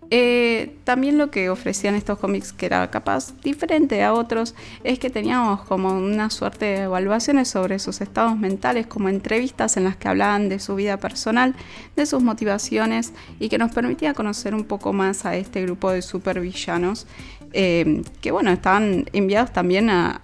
eh, 0.10 0.78
también 0.86 1.18
lo 1.18 1.32
que 1.32 1.50
ofrecían 1.50 1.96
estos 1.96 2.18
cómics, 2.18 2.54
que 2.54 2.66
era 2.66 2.90
capaz 2.90 3.34
diferente 3.42 4.02
a 4.04 4.14
otros, 4.14 4.56
es 4.84 5.00
que 5.00 5.10
teníamos 5.10 5.62
como 5.64 5.90
una 5.90 6.30
suerte 6.30 6.66
de 6.66 6.82
evaluaciones 6.84 7.50
sobre 7.50 7.78
sus 7.80 8.00
estados 8.00 8.38
mentales, 8.38 8.88
como 8.88 9.10
entrevistas 9.10 9.76
en 9.76 9.84
las 9.84 9.98
que 9.98 10.08
hablaban 10.08 10.48
de 10.48 10.60
su 10.60 10.76
vida 10.76 10.98
personal, 10.98 11.56
de 11.98 12.06
sus 12.06 12.24
motivaciones 12.24 13.14
y 13.40 13.50
que 13.50 13.58
nos 13.58 13.72
permitía 13.74 14.14
conocer 14.14 14.56
un 14.56 14.64
poco 14.64 14.94
más 14.94 15.26
a 15.26 15.36
este 15.36 15.62
grupo 15.64 15.92
de 15.92 16.02
supervillanos, 16.02 17.06
eh, 17.54 18.04
que 18.22 18.32
bueno, 18.32 18.52
estaban 18.52 19.06
enviados 19.14 19.52
también 19.54 19.90
a, 19.90 20.20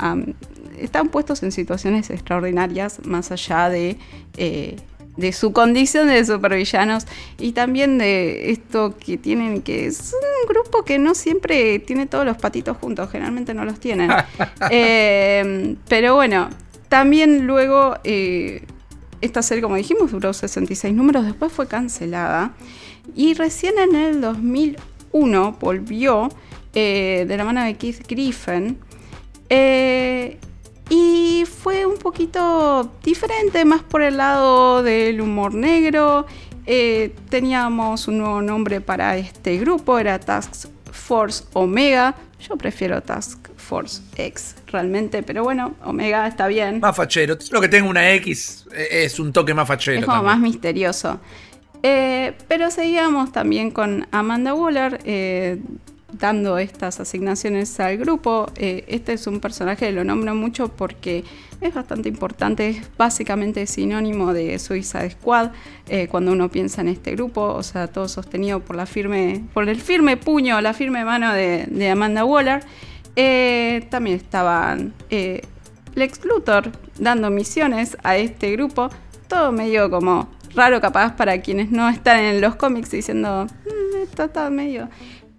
Estaban 0.77 1.09
puestos 1.09 1.43
en 1.43 1.51
situaciones 1.51 2.09
extraordinarias, 2.09 3.05
más 3.05 3.31
allá 3.31 3.69
de... 3.69 3.97
Eh, 4.37 4.75
de 5.17 5.31
su 5.31 5.53
condición 5.53 6.07
de 6.07 6.25
supervillanos 6.25 7.05
y 7.37 7.51
también 7.51 7.97
de 7.97 8.51
esto 8.51 8.95
que 8.97 9.17
tienen, 9.17 9.61
que 9.61 9.85
es 9.85 10.13
un 10.13 10.47
grupo 10.47 10.83
que 10.83 10.97
no 10.97 11.13
siempre 11.13 11.79
tiene 11.79 12.07
todos 12.07 12.25
los 12.25 12.37
patitos 12.37 12.77
juntos, 12.77 13.11
generalmente 13.11 13.53
no 13.53 13.65
los 13.65 13.79
tienen. 13.79 14.11
Eh, 14.71 15.75
pero 15.87 16.15
bueno, 16.15 16.49
también 16.89 17.45
luego 17.45 17.95
eh, 18.03 18.65
esta 19.21 19.41
serie, 19.41 19.61
como 19.61 19.75
dijimos, 19.75 20.11
duró 20.11 20.33
66 20.33 20.93
números, 20.93 21.25
después 21.25 21.51
fue 21.51 21.67
cancelada 21.67 22.53
y 23.15 23.33
recién 23.33 23.77
en 23.77 23.95
el 23.95 24.21
2001 24.21 25.57
volvió 25.59 26.29
eh, 26.73 27.25
de 27.27 27.37
la 27.37 27.43
mano 27.43 27.63
de 27.63 27.75
Keith 27.75 28.07
Griffin. 28.07 28.77
Y 30.89 31.45
fue 31.45 31.85
un 31.85 31.97
poquito 31.97 32.91
diferente, 33.03 33.65
más 33.65 33.83
por 33.83 34.01
el 34.01 34.17
lado 34.17 34.83
del 34.83 35.21
humor 35.21 35.53
negro. 35.53 36.25
Eh, 36.65 37.15
teníamos 37.29 38.07
un 38.07 38.19
nuevo 38.19 38.41
nombre 38.41 38.79
para 38.79 39.17
este 39.17 39.57
grupo, 39.57 39.97
era 39.99 40.19
Task 40.19 40.67
Force 40.91 41.45
Omega. 41.53 42.15
Yo 42.39 42.57
prefiero 42.57 43.01
Task 43.01 43.49
Force 43.57 44.01
X 44.15 44.55
realmente, 44.67 45.23
pero 45.23 45.43
bueno, 45.43 45.73
Omega 45.83 46.27
está 46.27 46.47
bien. 46.47 46.79
Más 46.79 46.95
fachero. 46.95 47.37
Lo 47.51 47.61
que 47.61 47.69
tenga 47.69 47.89
una 47.89 48.11
X 48.11 48.65
eh, 48.73 49.03
es 49.03 49.19
un 49.19 49.33
toque 49.33 49.53
más 49.53 49.67
fachero. 49.67 49.99
Es 49.99 50.05
como 50.05 50.23
más 50.23 50.39
misterioso. 50.39 51.19
Eh, 51.81 52.33
pero 52.47 52.71
seguíamos 52.71 53.31
también 53.31 53.71
con 53.71 54.07
Amanda 54.11 54.53
Waller, 54.53 54.99
dando 56.19 56.57
estas 56.57 56.99
asignaciones 56.99 57.79
al 57.79 57.97
grupo. 57.97 58.47
Eh, 58.55 58.83
este 58.87 59.13
es 59.13 59.27
un 59.27 59.39
personaje 59.39 59.87
que 59.87 59.91
lo 59.91 60.03
nombro 60.03 60.35
mucho 60.35 60.69
porque 60.69 61.23
es 61.61 61.73
bastante 61.73 62.09
importante, 62.09 62.69
es 62.69 62.89
básicamente 62.97 63.65
sinónimo 63.67 64.33
de 64.33 64.59
Suicide 64.59 65.11
Squad 65.11 65.51
eh, 65.87 66.07
cuando 66.07 66.31
uno 66.31 66.49
piensa 66.49 66.81
en 66.81 66.89
este 66.89 67.11
grupo, 67.11 67.41
o 67.41 67.63
sea, 67.63 67.87
todo 67.87 68.07
sostenido 68.07 68.59
por, 68.59 68.75
la 68.75 68.85
firme, 68.85 69.43
por 69.53 69.67
el 69.67 69.79
firme 69.79 70.17
puño, 70.17 70.59
la 70.61 70.73
firme 70.73 71.05
mano 71.05 71.33
de, 71.33 71.89
Amanda 71.89 72.25
Waller. 72.25 72.63
Eh, 73.15 73.85
también 73.91 74.17
estaban 74.17 74.93
Lex 75.95 76.25
Luthor 76.25 76.71
dando 76.97 77.29
misiones 77.29 77.97
a 78.03 78.17
este 78.17 78.51
grupo, 78.53 78.89
todo 79.27 79.51
medio 79.51 79.89
como 79.89 80.29
raro 80.55 80.81
capaz 80.81 81.15
para 81.15 81.41
quienes 81.41 81.71
no 81.71 81.89
están 81.89 82.19
en 82.19 82.41
los 82.41 82.55
cómics 82.55 82.91
diciendo, 82.91 83.45
mm, 83.45 84.03
esto 84.03 84.23
está 84.23 84.49
medio... 84.49 84.89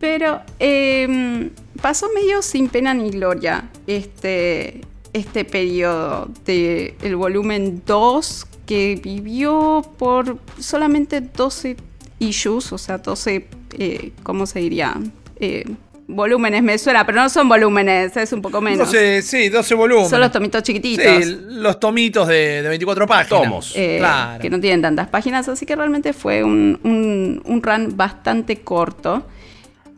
Pero 0.05 0.43
em, 0.59 1.49
pasó 1.81 2.11
medio 2.15 2.43
sin 2.43 2.69
pena 2.69 2.93
ni 2.93 3.09
gloria 3.09 3.71
este, 3.87 4.83
este 5.15 5.47
periodo 5.47 6.29
del 6.45 6.93
el 7.01 7.17
volumen 7.17 7.81
2 7.87 8.47
que 8.67 9.01
vivió 9.03 9.81
por 9.97 10.37
solamente 10.59 11.23
12 11.23 11.79
issues, 12.19 12.71
o 12.75 12.77
sea, 12.77 12.99
12, 12.99 13.49
eh, 13.79 14.13
¿cómo 14.23 14.45
se 14.45 14.59
diría? 14.59 14.95
Eh, 15.41 15.65
volúmenes 16.07 16.63
me 16.63 16.77
suena, 16.77 17.07
pero 17.07 17.23
no 17.23 17.31
son 17.31 17.49
volúmenes, 17.49 18.15
es 18.15 18.31
un 18.35 18.43
poco 18.43 18.61
menos. 18.61 18.89
12, 18.89 19.23
sí, 19.23 19.49
12 19.49 19.75
volúmenes. 19.75 20.11
Son 20.11 20.21
los 20.21 20.31
tomitos 20.31 20.63
chiquititos. 20.65 21.07
Sí, 21.07 21.39
los 21.49 21.81
tomitos 21.81 22.29
de, 22.29 22.61
24 22.61 23.07
páginas. 23.07 23.29
Tomos. 23.29 23.73
Eh, 23.75 23.97
claro. 24.01 24.39
Que 24.39 24.51
no 24.51 24.61
tienen 24.61 24.83
tantas 24.83 25.09
páginas, 25.09 25.49
así 25.49 25.65
que 25.65 25.75
realmente 25.75 26.13
fue 26.13 26.45
un, 26.45 26.79
un, 26.85 27.41
un 27.47 27.63
run 27.63 27.97
bastante 27.97 28.61
corto. 28.61 29.25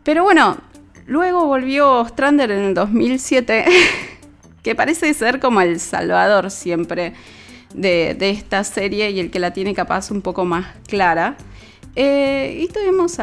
Pero 0.06 0.22
bueno, 0.22 0.56
luego 1.08 1.46
volvió 1.46 2.06
Strander 2.06 2.52
en 2.52 2.60
el 2.60 2.74
2007, 2.74 3.64
que 4.62 4.76
parece 4.76 5.12
ser 5.14 5.40
como 5.40 5.60
el 5.60 5.80
salvador 5.80 6.52
siempre 6.52 7.12
de, 7.74 8.16
esta 8.20 8.62
serie 8.62 9.10
y 9.10 9.18
el 9.18 9.32
que 9.32 9.40
la 9.40 9.52
tiene 9.52 9.74
capaz 9.74 10.12
un 10.12 10.22
poco 10.22 10.44
más 10.44 10.64
clara. 10.86 11.36
Eh, 11.96 12.56
y 12.62 12.68
tuvimos 12.68 13.18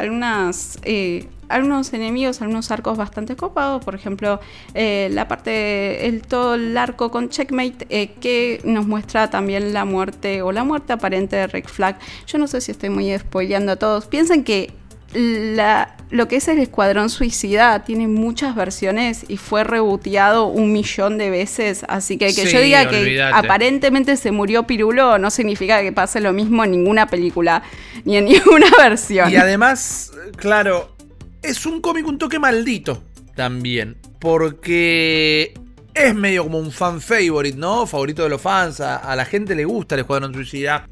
eh, 0.84 1.30
algunos 1.48 1.94
enemigos, 1.94 2.42
algunos 2.42 2.70
arcos 2.70 2.98
bastante 2.98 3.38
copados. 3.38 3.82
Por 3.86 3.96
ejemplo, 3.96 4.42
eh, 4.74 5.08
la 5.14 5.30
parte, 5.30 6.06
el, 6.08 6.22
todo 6.24 6.56
el 6.56 6.78
arco 6.78 7.12
con 7.12 7.30
Checkmate, 7.30 8.12
que 8.20 8.60
nos 8.66 8.86
muestra 8.86 9.30
también 9.30 9.72
la 9.72 9.86
muerte 9.86 10.42
o 10.42 10.52
la 10.52 10.66
muerte 10.66 10.92
aparente 10.92 11.38
de 11.38 11.48
Rick 11.48 11.70
Flag. 11.70 11.98
Yo 12.28 12.38
no 12.40 12.48
sé 12.48 12.60
si 12.60 12.72
estoy 12.72 12.90
muy 12.90 13.18
spoileando 13.18 13.72
a 13.72 13.76
todos. 13.78 14.08
Piensen 14.08 14.44
que 14.44 14.83
la, 15.14 15.96
lo 16.10 16.28
que 16.28 16.38
es 16.38 16.48
el 16.48 16.60
Escuadrón 16.60 17.10
Suicida 17.10 17.84
tiene 17.84 18.08
muchas 18.08 18.56
versiones 18.56 19.26
y 19.28 19.38
fue 19.38 19.64
reboteado 19.64 20.46
un 20.46 20.72
millón 20.72 21.18
de 21.18 21.30
veces. 21.30 21.86
Así 21.88 22.18
que 22.18 22.34
que 22.34 22.46
yo 22.52 22.60
diga 22.60 22.88
que 22.90 23.22
aparentemente 23.22 24.16
se 24.18 24.32
murió 24.32 24.64
Pirulo 24.64 25.18
no 25.18 25.32
significa 25.32 25.82
que 25.82 25.92
pase 25.92 26.20
lo 26.20 26.34
mismo 26.34 26.64
en 26.64 26.72
ninguna 26.72 27.08
película 27.08 27.64
ni 28.06 28.18
en 28.18 28.26
ninguna 28.30 28.68
versión. 28.78 29.32
Y 29.32 29.36
además, 29.36 30.12
claro, 30.36 30.96
es 31.42 31.66
un 31.66 31.82
cómic 31.82 32.08
un 32.08 32.18
toque 32.18 32.40
maldito 32.40 33.04
también. 33.36 33.98
Porque 34.20 35.54
es 35.94 36.16
medio 36.16 36.44
como 36.44 36.60
un 36.60 36.72
fan 36.72 37.02
favorite, 37.02 37.58
¿no? 37.58 37.86
Favorito 37.86 38.24
de 38.24 38.30
los 38.30 38.42
fans. 38.42 38.80
A, 38.80 39.16
la 39.16 39.26
gente 39.26 39.56
le 39.56 39.66
gusta 39.66 39.96
el 39.96 40.02
Escuadrón 40.02 40.34
Suicida. 40.34 40.88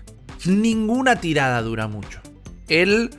Ninguna 0.46 1.16
tirada 1.16 1.62
dura 1.62 1.88
mucho. 1.88 2.20
Él 2.68 3.10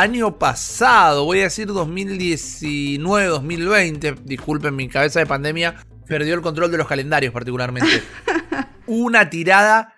año 0.00 0.38
pasado, 0.38 1.24
voy 1.24 1.40
a 1.40 1.44
decir 1.44 1.66
2019, 1.66 3.26
2020, 3.26 4.14
disculpen 4.22 4.76
mi 4.76 4.88
cabeza 4.88 5.18
de 5.18 5.26
pandemia, 5.26 5.74
perdió 6.06 6.34
el 6.34 6.40
control 6.40 6.70
de 6.70 6.78
los 6.78 6.86
calendarios 6.86 7.32
particularmente. 7.32 8.04
Una 8.86 9.28
tirada 9.28 9.94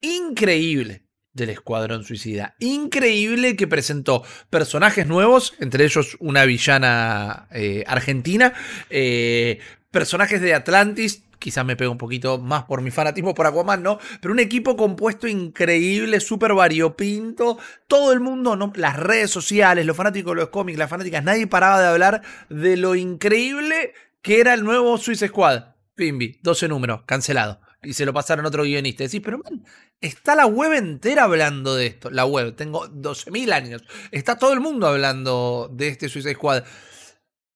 increíble 0.00 1.04
del 1.32 1.50
Escuadrón 1.50 2.02
Suicida. 2.02 2.56
Increíble 2.58 3.54
que 3.54 3.68
presentó 3.68 4.24
personajes 4.50 5.06
nuevos, 5.06 5.54
entre 5.60 5.84
ellos 5.84 6.16
una 6.18 6.44
villana 6.44 7.46
eh, 7.52 7.84
argentina, 7.86 8.54
eh, 8.90 9.60
personajes 9.92 10.40
de 10.40 10.54
Atlantis, 10.54 11.22
quizás 11.44 11.66
me 11.66 11.76
pego 11.76 11.92
un 11.92 11.98
poquito 11.98 12.38
más 12.38 12.64
por 12.64 12.80
mi 12.80 12.90
fanatismo 12.90 13.34
por 13.34 13.46
Aquaman, 13.46 13.82
¿no? 13.82 13.98
Pero 14.22 14.32
un 14.32 14.40
equipo 14.40 14.78
compuesto 14.78 15.28
increíble, 15.28 16.18
súper 16.20 16.54
variopinto. 16.54 17.58
Todo 17.86 18.14
el 18.14 18.20
mundo, 18.20 18.56
¿no? 18.56 18.72
las 18.76 18.96
redes 18.96 19.30
sociales, 19.30 19.84
los 19.84 19.94
fanáticos 19.94 20.34
de 20.34 20.40
los 20.40 20.48
cómics, 20.48 20.78
las 20.78 20.88
fanáticas, 20.88 21.22
nadie 21.22 21.46
paraba 21.46 21.82
de 21.82 21.88
hablar 21.88 22.22
de 22.48 22.78
lo 22.78 22.94
increíble 22.94 23.92
que 24.22 24.40
era 24.40 24.54
el 24.54 24.64
nuevo 24.64 24.96
Suicide 24.96 25.28
Squad. 25.28 25.64
Pimbi, 25.94 26.40
12 26.42 26.66
números, 26.66 27.02
cancelado. 27.04 27.60
Y 27.82 27.92
se 27.92 28.06
lo 28.06 28.14
pasaron 28.14 28.46
a 28.46 28.48
otro 28.48 28.62
guionista. 28.62 29.04
Decís, 29.04 29.20
pero 29.22 29.36
man, 29.36 29.66
está 30.00 30.34
la 30.34 30.46
web 30.46 30.72
entera 30.72 31.24
hablando 31.24 31.74
de 31.74 31.88
esto. 31.88 32.10
La 32.10 32.24
web, 32.24 32.56
tengo 32.56 32.88
12.000 32.88 33.52
años. 33.52 33.82
Está 34.10 34.38
todo 34.38 34.54
el 34.54 34.60
mundo 34.60 34.86
hablando 34.86 35.68
de 35.70 35.88
este 35.88 36.08
Suicide 36.08 36.36
Squad. 36.36 36.64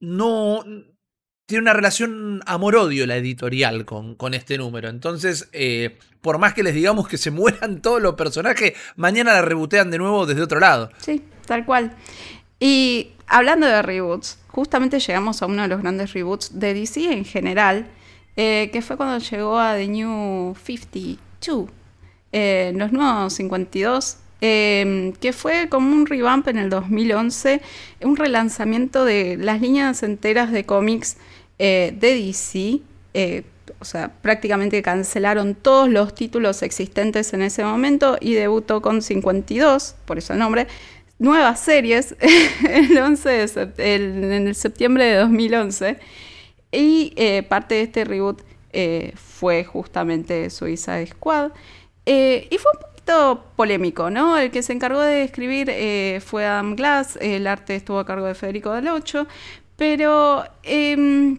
No, 0.00 0.62
tiene 1.48 1.62
una 1.62 1.72
relación 1.72 2.42
amor-odio 2.44 3.06
la 3.06 3.16
editorial 3.16 3.86
con, 3.86 4.14
con, 4.16 4.34
este 4.34 4.58
número. 4.58 4.90
Entonces, 4.90 5.48
eh, 5.52 5.96
por 6.20 6.36
más 6.36 6.52
que 6.52 6.62
les 6.62 6.74
digamos 6.74 7.08
que 7.08 7.16
se 7.16 7.30
mueran 7.30 7.80
todos 7.82 8.02
los 8.02 8.16
personajes, 8.16 8.74
mañana 8.96 9.32
la 9.32 9.40
rebotean 9.40 9.90
de 9.90 9.96
nuevo 9.96 10.26
desde 10.26 10.42
otro 10.42 10.60
lado. 10.60 10.90
Sí, 10.98 11.22
tal 11.46 11.64
cual. 11.64 11.96
Y 12.60 13.12
hablando 13.26 13.66
de 13.66 13.80
reboots, 13.80 14.38
justamente 14.48 15.00
llegamos 15.00 15.40
a 15.40 15.46
uno 15.46 15.62
de 15.62 15.68
los 15.68 15.80
grandes 15.80 16.12
reboots 16.12 16.60
de 16.60 16.74
DC 16.74 17.10
en 17.10 17.24
general, 17.24 17.86
eh, 18.36 18.68
que 18.70 18.82
fue 18.82 18.98
cuando 18.98 19.16
llegó 19.16 19.58
a 19.58 19.74
The 19.74 19.88
New 19.88 20.54
52, 20.62 21.70
eh, 22.30 22.72
los 22.76 22.92
nuevos 22.92 23.32
52. 23.32 24.18
que 24.40 25.32
fue 25.34 25.68
como 25.70 25.92
un 25.92 26.04
revamp 26.04 26.46
en 26.46 26.58
el 26.58 26.68
2011, 26.68 27.62
un 28.02 28.16
relanzamiento 28.16 29.06
de 29.06 29.38
las 29.38 29.62
líneas 29.62 30.02
enteras 30.02 30.52
de 30.52 30.64
cómics 30.64 31.16
eh, 31.58 31.92
de 31.98 32.14
DC, 32.14 32.80
eh, 33.14 33.42
o 33.80 33.84
sea, 33.84 34.12
prácticamente 34.22 34.80
cancelaron 34.80 35.54
todos 35.54 35.88
los 35.88 36.14
títulos 36.14 36.62
existentes 36.62 37.32
en 37.32 37.42
ese 37.42 37.64
momento 37.64 38.16
y 38.20 38.34
debutó 38.34 38.80
con 38.80 39.02
52, 39.02 39.96
por 40.04 40.18
eso 40.18 40.32
el 40.32 40.38
nombre, 40.38 40.68
nuevas 41.18 41.58
series 41.60 42.14
el 42.68 42.96
11 42.96 43.46
en 43.78 44.46
el 44.46 44.54
septiembre 44.54 45.04
de 45.04 45.16
2011. 45.16 45.98
Y 46.70 47.12
eh, 47.16 47.42
parte 47.42 47.76
de 47.76 47.82
este 47.82 48.04
reboot 48.04 48.42
fue 49.16 49.64
justamente 49.64 50.50
Suicide 50.50 51.06
Squad. 51.06 51.50
Y 52.04 52.58
fue 52.58 52.70
un 52.74 52.80
poquito 52.80 53.44
polémico, 53.56 54.10
¿no? 54.10 54.38
El 54.38 54.50
que 54.50 54.62
se 54.62 54.72
encargó 54.72 55.00
de 55.00 55.24
escribir 55.24 55.72
fue 56.20 56.46
Adam 56.46 56.76
Glass, 56.76 57.18
el 57.20 57.46
arte 57.46 57.74
estuvo 57.74 57.98
a 57.98 58.06
cargo 58.06 58.26
de 58.26 58.34
Federico 58.34 58.72
Del 58.72 58.88
Ocho, 58.88 59.26
pero 59.78 60.44
em, 60.64 61.38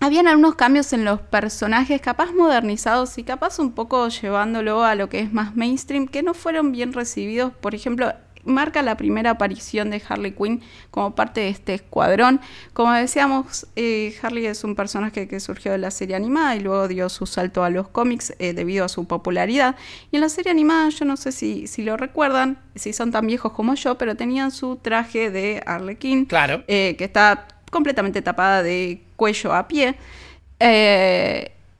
habían 0.00 0.26
algunos 0.28 0.54
cambios 0.56 0.92
en 0.92 1.04
los 1.04 1.20
personajes, 1.20 2.00
capaz 2.00 2.32
modernizados 2.32 3.16
y 3.18 3.24
capaz 3.24 3.58
un 3.58 3.72
poco 3.72 4.08
llevándolo 4.08 4.84
a 4.84 4.94
lo 4.94 5.08
que 5.08 5.20
es 5.20 5.32
más 5.32 5.56
mainstream, 5.56 6.06
que 6.06 6.22
no 6.22 6.34
fueron 6.34 6.70
bien 6.72 6.92
recibidos. 6.92 7.52
Por 7.54 7.74
ejemplo, 7.74 8.12
marca 8.44 8.80
la 8.82 8.96
primera 8.96 9.30
aparición 9.30 9.90
de 9.90 10.00
Harley 10.08 10.30
Quinn 10.32 10.62
como 10.92 11.14
parte 11.16 11.40
de 11.40 11.48
este 11.48 11.74
escuadrón. 11.74 12.40
Como 12.74 12.92
decíamos, 12.92 13.66
eh, 13.74 14.14
Harley 14.22 14.46
es 14.46 14.62
un 14.62 14.76
personaje 14.76 15.26
que 15.26 15.40
surgió 15.40 15.72
de 15.72 15.78
la 15.78 15.90
serie 15.90 16.14
animada 16.14 16.54
y 16.54 16.60
luego 16.60 16.86
dio 16.86 17.08
su 17.08 17.26
salto 17.26 17.64
a 17.64 17.70
los 17.70 17.88
cómics 17.88 18.34
eh, 18.38 18.52
debido 18.52 18.84
a 18.84 18.88
su 18.88 19.06
popularidad. 19.06 19.74
Y 20.12 20.16
en 20.16 20.20
la 20.20 20.28
serie 20.28 20.52
animada, 20.52 20.90
yo 20.90 21.04
no 21.04 21.16
sé 21.16 21.32
si, 21.32 21.66
si 21.66 21.82
lo 21.82 21.96
recuerdan, 21.96 22.58
si 22.76 22.92
son 22.92 23.10
tan 23.10 23.26
viejos 23.26 23.52
como 23.52 23.74
yo, 23.74 23.98
pero 23.98 24.14
tenían 24.14 24.52
su 24.52 24.76
traje 24.76 25.30
de 25.32 25.62
Harlequin, 25.66 26.26
Claro. 26.26 26.62
eh, 26.68 26.94
que 26.96 27.04
está 27.04 27.48
completamente 27.76 28.22
tapada 28.22 28.62
de 28.62 29.02
cuello 29.16 29.54
a 29.54 29.68
pie. 29.68 29.96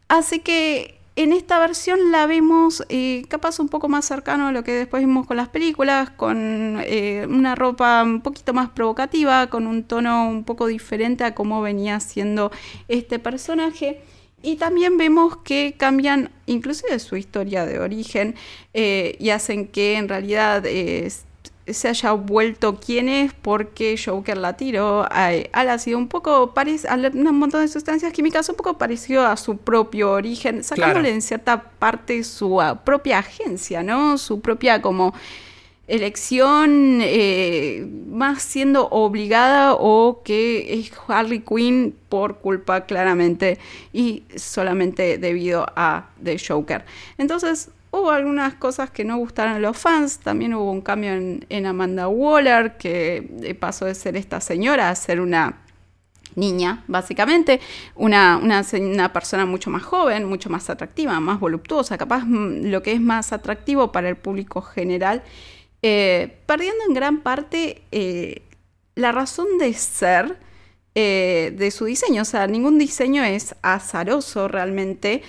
así 0.08 0.40
que 0.40 0.96
en 1.16 1.32
esta 1.32 1.58
versión 1.58 2.12
la 2.12 2.26
vemos 2.26 2.84
eh, 2.90 3.24
capaz 3.28 3.58
un 3.58 3.70
poco 3.70 3.88
más 3.88 4.04
cercano 4.04 4.48
a 4.48 4.52
lo 4.52 4.62
que 4.62 4.72
después 4.72 5.00
vimos 5.02 5.26
con 5.26 5.38
las 5.38 5.48
películas, 5.48 6.10
con 6.10 6.78
eh, 6.84 7.26
una 7.26 7.54
ropa 7.54 8.02
un 8.02 8.20
poquito 8.20 8.52
más 8.52 8.68
provocativa, 8.68 9.46
con 9.46 9.66
un 9.66 9.82
tono 9.84 10.28
un 10.28 10.44
poco 10.44 10.66
diferente 10.66 11.24
a 11.24 11.34
cómo 11.34 11.62
venía 11.62 12.00
siendo 12.00 12.52
este 12.88 13.18
personaje. 13.18 14.02
Y 14.42 14.56
también 14.56 14.98
vemos 14.98 15.38
que 15.38 15.74
cambian 15.78 16.30
inclusive 16.44 16.98
su 16.98 17.16
historia 17.16 17.64
de 17.64 17.78
origen 17.78 18.34
eh, 18.74 19.16
y 19.18 19.30
hacen 19.30 19.68
que 19.68 19.96
en 19.96 20.10
realidad 20.10 20.64
se 21.68 21.88
haya 21.88 22.12
vuelto 22.12 22.78
quién 22.78 23.08
es 23.08 23.32
porque 23.32 23.96
Joker 24.02 24.36
la 24.36 24.56
tiró. 24.56 25.06
Al 25.10 25.68
ácido 25.68 25.98
un 25.98 26.08
poco 26.08 26.54
parecido 26.54 26.92
a 26.92 26.96
un 26.96 27.38
montón 27.38 27.62
de 27.62 27.68
sustancias 27.68 28.12
químicas 28.12 28.48
un 28.48 28.56
poco 28.56 28.78
parecido 28.78 29.26
a 29.26 29.36
su 29.36 29.56
propio 29.56 30.12
origen 30.12 30.62
sacándole 30.62 31.00
Claro. 31.00 31.14
en 31.14 31.22
cierta 31.22 31.62
parte 31.78 32.22
su 32.24 32.60
ah, 32.60 32.84
propia 32.84 33.18
agencia 33.18 33.82
no 33.82 34.16
su 34.18 34.40
propia 34.40 34.80
como 34.80 35.14
elección 35.88 36.98
eh, 37.02 37.86
más 38.08 38.42
siendo 38.42 38.88
obligada 38.88 39.74
o 39.74 40.22
que 40.24 40.74
es 40.74 40.90
Harley 41.06 41.40
Quinn 41.40 41.94
por 42.08 42.38
culpa 42.38 42.86
claramente 42.86 43.58
y 43.92 44.24
solamente 44.34 45.18
debido 45.18 45.66
a 45.76 46.08
The 46.22 46.38
Joker. 46.38 46.84
Entonces 47.18 47.70
Hubo 47.96 48.10
algunas 48.10 48.52
cosas 48.56 48.90
que 48.90 49.04
no 49.04 49.16
gustaron 49.16 49.54
a 49.54 49.58
los 49.58 49.78
fans, 49.78 50.18
también 50.18 50.52
hubo 50.52 50.70
un 50.70 50.82
cambio 50.82 51.12
en, 51.14 51.66
Amanda 51.66 52.08
Waller, 52.08 52.76
que 52.76 53.26
eh, 53.42 53.54
pasó 53.54 53.86
de 53.86 53.94
ser 53.94 54.18
esta 54.18 54.38
señora 54.42 54.90
a 54.90 54.94
ser 54.94 55.18
una 55.18 55.62
niña, 56.34 56.84
básicamente, 56.88 57.58
una, 57.94 58.36
una, 58.36 59.12
persona 59.14 59.46
mucho 59.46 59.70
más 59.70 59.82
joven, 59.82 60.26
mucho 60.26 60.50
más 60.50 60.68
atractiva, 60.68 61.18
más 61.20 61.40
voluptuosa, 61.40 61.96
capaz 61.96 62.26
mm, 62.26 62.66
lo 62.66 62.82
que 62.82 62.92
es 62.92 63.00
más 63.00 63.32
atractivo 63.32 63.92
para 63.92 64.10
el 64.10 64.16
público 64.16 64.60
general, 64.60 65.22
eh, 65.80 66.36
perdiendo 66.44 66.84
en 66.86 66.92
gran 66.92 67.22
parte 67.22 67.80
eh, 67.92 68.42
la 68.94 69.10
razón 69.10 69.46
de 69.58 69.72
ser 69.72 70.38
de 70.94 71.70
su 71.74 71.84
diseño. 71.86 72.22
O 72.22 72.24
sea, 72.26 72.46
ningún 72.46 72.78
diseño 72.78 73.22
es 73.22 73.54
azaroso 73.62 74.48
realmente. 74.48 75.22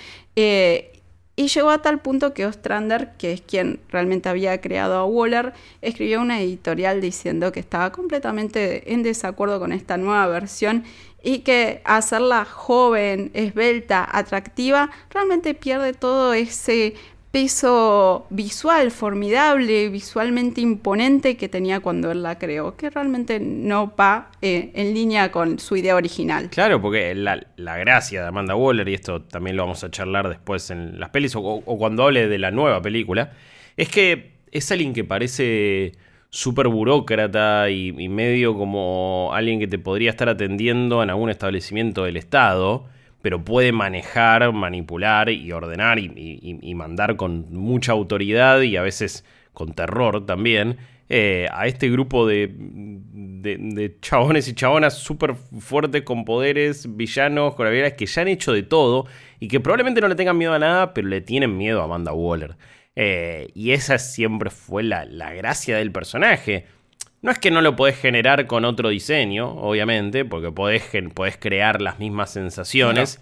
Y 1.39 1.49
llegó 1.49 1.69
a 1.69 1.83
tal 1.83 1.99
punto 1.99 2.33
que 2.33 2.47
Ostrander, 2.47 3.11
que 3.19 3.31
es 3.31 3.41
quien 3.41 3.79
realmente 3.89 4.27
había 4.27 4.59
creado 4.59 4.95
a 4.95 5.05
Waller, 5.05 5.53
escribió 5.83 6.19
una 6.19 6.41
editorial 6.41 6.99
diciendo 6.99 7.51
que 7.51 7.59
estaba 7.59 7.91
completamente 7.91 8.91
en 8.91 9.03
desacuerdo 9.03 9.59
con 9.59 9.71
esta 9.71 9.97
nueva 9.97 10.25
versión 10.25 10.83
y 11.21 11.39
que 11.39 11.81
hacerla 11.85 12.43
joven, 12.43 13.29
esbelta, 13.35 14.07
atractiva, 14.11 14.89
realmente 15.11 15.53
pierde 15.53 15.93
todo 15.93 16.33
ese 16.33 16.95
peso 17.31 18.25
visual 18.29 18.91
formidable, 18.91 19.89
visualmente 19.89 20.61
imponente 20.61 21.37
que 21.37 21.49
tenía 21.49 21.79
cuando 21.79 22.11
él 22.11 22.23
la 22.23 22.37
creó, 22.37 22.75
que 22.75 22.89
realmente 22.89 23.39
no 23.39 23.93
va 23.95 24.31
eh, 24.41 24.71
en 24.73 24.93
línea 24.93 25.31
con 25.31 25.59
su 25.59 25.75
idea 25.75 25.95
original. 25.95 26.49
Claro, 26.49 26.81
porque 26.81 27.13
la, 27.15 27.45
la 27.57 27.77
gracia 27.77 28.21
de 28.21 28.27
Amanda 28.27 28.55
Waller, 28.55 28.87
y 28.87 28.93
esto 28.93 29.21
también 29.21 29.55
lo 29.55 29.63
vamos 29.63 29.83
a 29.83 29.91
charlar 29.91 30.29
después 30.29 30.69
en 30.71 30.99
las 30.99 31.09
pelis 31.09 31.35
o, 31.35 31.41
o 31.41 31.77
cuando 31.77 32.03
hable 32.03 32.27
de 32.27 32.37
la 32.37 32.51
nueva 32.51 32.81
película, 32.81 33.33
es 33.75 33.89
que 33.89 34.37
es 34.51 34.71
alguien 34.71 34.93
que 34.93 35.03
parece 35.03 35.93
súper 36.29 36.67
burócrata 36.67 37.69
y, 37.69 37.89
y 37.97 38.09
medio 38.09 38.55
como 38.57 39.31
alguien 39.33 39.59
que 39.59 39.67
te 39.67 39.79
podría 39.79 40.09
estar 40.09 40.29
atendiendo 40.29 41.03
en 41.03 41.09
algún 41.09 41.29
establecimiento 41.29 42.03
del 42.03 42.17
Estado, 42.17 42.85
pero 43.27 43.43
puede 43.43 43.73
manejar, 43.73 44.53
manipular 44.53 45.29
y 45.29 45.51
ordenar 45.51 45.99
y, 45.99 46.73
mandar 46.75 47.17
con 47.17 47.51
mucha 47.51 47.91
autoridad 47.91 48.61
y 48.61 48.77
a 48.77 48.81
veces 48.81 49.25
con 49.51 49.73
terror 49.73 50.25
también 50.25 50.77
eh, 51.09 51.49
a 51.51 51.67
este 51.67 51.89
grupo 51.89 52.25
de, 52.25 52.49
de, 52.49 53.97
chabones 53.99 54.47
y 54.47 54.55
chabonas 54.55 54.93
súper 54.93 55.35
fuertes 55.59 56.03
con 56.03 56.23
poderes, 56.23 56.95
villanos, 56.95 57.55
con 57.55 57.67
habilidades 57.67 57.95
que 57.95 58.05
ya 58.05 58.21
han 58.21 58.29
hecho 58.29 58.53
de 58.53 58.63
todo 58.63 59.07
y 59.41 59.49
que 59.49 59.59
probablemente 59.59 59.99
no 59.99 60.07
le 60.07 60.15
tengan 60.15 60.37
miedo 60.37 60.53
a 60.53 60.59
nada, 60.59 60.93
pero 60.93 61.09
le 61.09 61.19
tienen 61.19 61.57
miedo 61.57 61.81
a 61.81 61.83
Amanda 61.83 62.13
Waller. 62.13 62.55
Eh, 62.95 63.49
y 63.55 63.71
esa 63.71 63.97
siempre 63.97 64.49
fue 64.51 64.83
la 64.83 65.03
gracia 65.33 65.75
del 65.75 65.91
personaje. 65.91 66.65
No 67.27 67.33
es 67.33 67.39
que 67.39 67.51
no 67.51 67.59
lo 67.61 67.75
podés 67.75 67.97
generar 67.99 68.47
con 68.47 68.63
otro 68.63 68.87
diseño, 68.87 69.49
obviamente, 69.49 70.23
porque 70.23 70.49
podés, 70.49 70.83
podés 71.13 71.35
crear 71.35 71.81
las 71.81 71.99
mismas 71.99 72.31
sensaciones. 72.31 73.19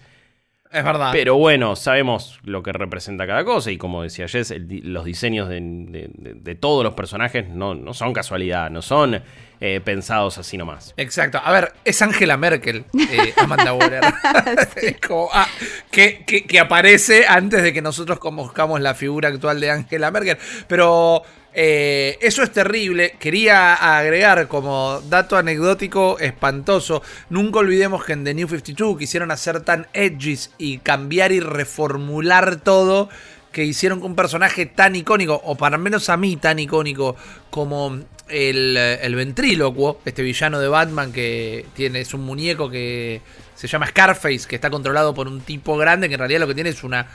Es 0.70 0.84
verdad. 0.84 1.10
Pero 1.12 1.34
bueno, 1.36 1.74
sabemos 1.74 2.38
lo 2.44 2.62
que 2.62 2.72
representa 2.72 3.26
cada 3.26 3.44
cosa 3.44 3.72
y 3.72 3.78
como 3.78 4.04
decía 4.04 4.28
Jess, 4.28 4.52
el 4.52 4.92
los 4.92 5.04
diseños 5.04 5.48
de, 5.48 5.60
de- 5.60 6.10
de- 6.12 6.34
de 6.34 6.54
todos 6.54 6.84
los 6.84 6.94
personajes 6.94 7.48
no, 7.48 7.74
no 7.74 7.94
son 7.94 8.12
casualidad, 8.12 8.70
no 8.70 8.80
son 8.80 9.22
eh, 9.60 9.80
pensados 9.84 10.38
así 10.38 10.56
nomás. 10.56 10.94
Exacto. 10.96 11.40
A 11.42 11.50
ver, 11.50 11.72
es 11.84 12.00
Angela 12.02 12.36
Merkel, 12.36 12.84
eh, 13.10 13.32
Amanda 13.38 13.72
Waller. 13.72 14.02
Como, 15.08 15.30
ah, 15.32 15.48
que, 15.90 16.24
que- 16.24 16.44
que 16.44 16.60
aparece 16.60 17.26
antes 17.26 17.62
de 17.64 17.72
que 17.72 17.82
nosotros 17.82 18.20
conozcamos 18.20 18.80
la 18.80 18.94
figura 18.94 19.30
actual 19.30 19.58
de 19.60 19.70
Angela 19.72 20.10
Merkel. 20.12 20.36
Pero 20.68 21.22
eh, 21.58 22.18
eso 22.20 22.42
es 22.42 22.52
terrible. 22.52 23.16
Quería 23.18 23.72
agregar 23.72 24.46
como 24.46 25.00
dato 25.08 25.38
anecdótico 25.38 26.18
espantoso. 26.18 27.02
Nunca 27.30 27.60
olvidemos 27.60 28.04
que 28.04 28.12
en 28.12 28.24
The 28.24 28.34
New 28.34 28.46
52 28.46 28.98
quisieron 28.98 29.30
hacer 29.30 29.62
tan 29.62 29.86
edgys 29.94 30.50
y 30.58 30.76
cambiar 30.78 31.32
y 31.32 31.40
reformular 31.40 32.56
todo 32.56 33.08
que 33.52 33.64
hicieron 33.64 34.02
un 34.02 34.14
personaje 34.14 34.66
tan 34.66 34.96
icónico, 34.96 35.40
o 35.42 35.54
para 35.54 35.78
menos 35.78 36.10
a 36.10 36.18
mí 36.18 36.36
tan 36.36 36.58
icónico, 36.58 37.16
como 37.48 38.00
el, 38.28 38.76
el 38.76 39.14
ventrílocuo, 39.14 40.02
este 40.04 40.22
villano 40.22 40.60
de 40.60 40.68
Batman 40.68 41.10
que 41.10 41.64
tiene, 41.72 42.02
es 42.02 42.12
un 42.12 42.20
muñeco 42.20 42.68
que 42.68 43.22
se 43.54 43.66
llama 43.66 43.86
Scarface, 43.86 44.46
que 44.46 44.56
está 44.56 44.68
controlado 44.68 45.14
por 45.14 45.26
un 45.26 45.40
tipo 45.40 45.78
grande, 45.78 46.08
que 46.08 46.16
en 46.16 46.18
realidad 46.18 46.40
lo 46.40 46.48
que 46.48 46.54
tiene 46.54 46.68
es 46.68 46.84
una 46.84 47.06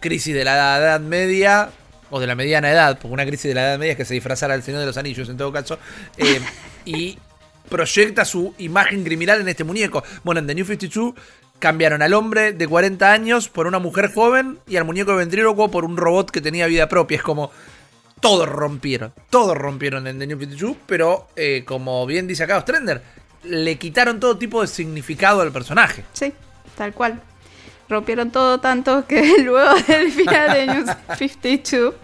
crisis 0.00 0.34
de 0.34 0.44
la 0.44 0.78
edad 0.78 1.00
media, 1.00 1.68
o 2.14 2.20
de 2.20 2.28
la 2.28 2.36
mediana 2.36 2.70
edad, 2.70 2.96
porque 2.96 3.12
una 3.12 3.26
crisis 3.26 3.48
de 3.48 3.54
la 3.54 3.70
edad 3.70 3.78
media 3.78 3.90
es 3.92 3.96
que 3.96 4.04
se 4.04 4.14
disfrazara 4.14 4.54
al 4.54 4.62
Señor 4.62 4.78
de 4.78 4.86
los 4.86 4.96
Anillos 4.96 5.28
en 5.28 5.36
todo 5.36 5.52
caso, 5.52 5.80
eh, 6.16 6.40
y 6.84 7.18
proyecta 7.68 8.24
su 8.24 8.54
imagen 8.58 9.02
criminal 9.02 9.40
en 9.40 9.48
este 9.48 9.64
muñeco. 9.64 10.04
Bueno, 10.22 10.38
en 10.38 10.46
The 10.46 10.54
New 10.54 10.64
52 10.64 11.14
cambiaron 11.58 12.02
al 12.02 12.14
hombre 12.14 12.52
de 12.52 12.68
40 12.68 13.10
años 13.10 13.48
por 13.48 13.66
una 13.66 13.80
mujer 13.80 14.12
joven 14.14 14.60
y 14.68 14.76
al 14.76 14.84
muñeco 14.84 15.10
de 15.10 15.16
ventrílocuo 15.16 15.72
por 15.72 15.84
un 15.84 15.96
robot 15.96 16.30
que 16.30 16.40
tenía 16.40 16.68
vida 16.68 16.88
propia. 16.88 17.16
Es 17.16 17.22
como 17.24 17.50
todos 18.20 18.48
rompieron, 18.48 19.12
todos 19.28 19.58
rompieron 19.58 20.06
en 20.06 20.20
The 20.20 20.28
New 20.28 20.38
52, 20.38 20.76
pero 20.86 21.26
eh, 21.34 21.64
como 21.66 22.06
bien 22.06 22.28
dice 22.28 22.44
acá 22.44 22.58
Ostrender, 22.58 23.02
le 23.42 23.76
quitaron 23.76 24.20
todo 24.20 24.38
tipo 24.38 24.60
de 24.60 24.68
significado 24.68 25.40
al 25.40 25.50
personaje. 25.50 26.04
Sí, 26.12 26.32
tal 26.76 26.92
cual. 26.92 27.20
Rompieron 27.88 28.30
todo 28.30 28.58
tanto 28.60 29.06
que 29.06 29.38
luego 29.42 29.74
del 29.86 30.10
final 30.10 30.52
de 30.52 30.66
New 30.66 30.84
52 31.16 31.94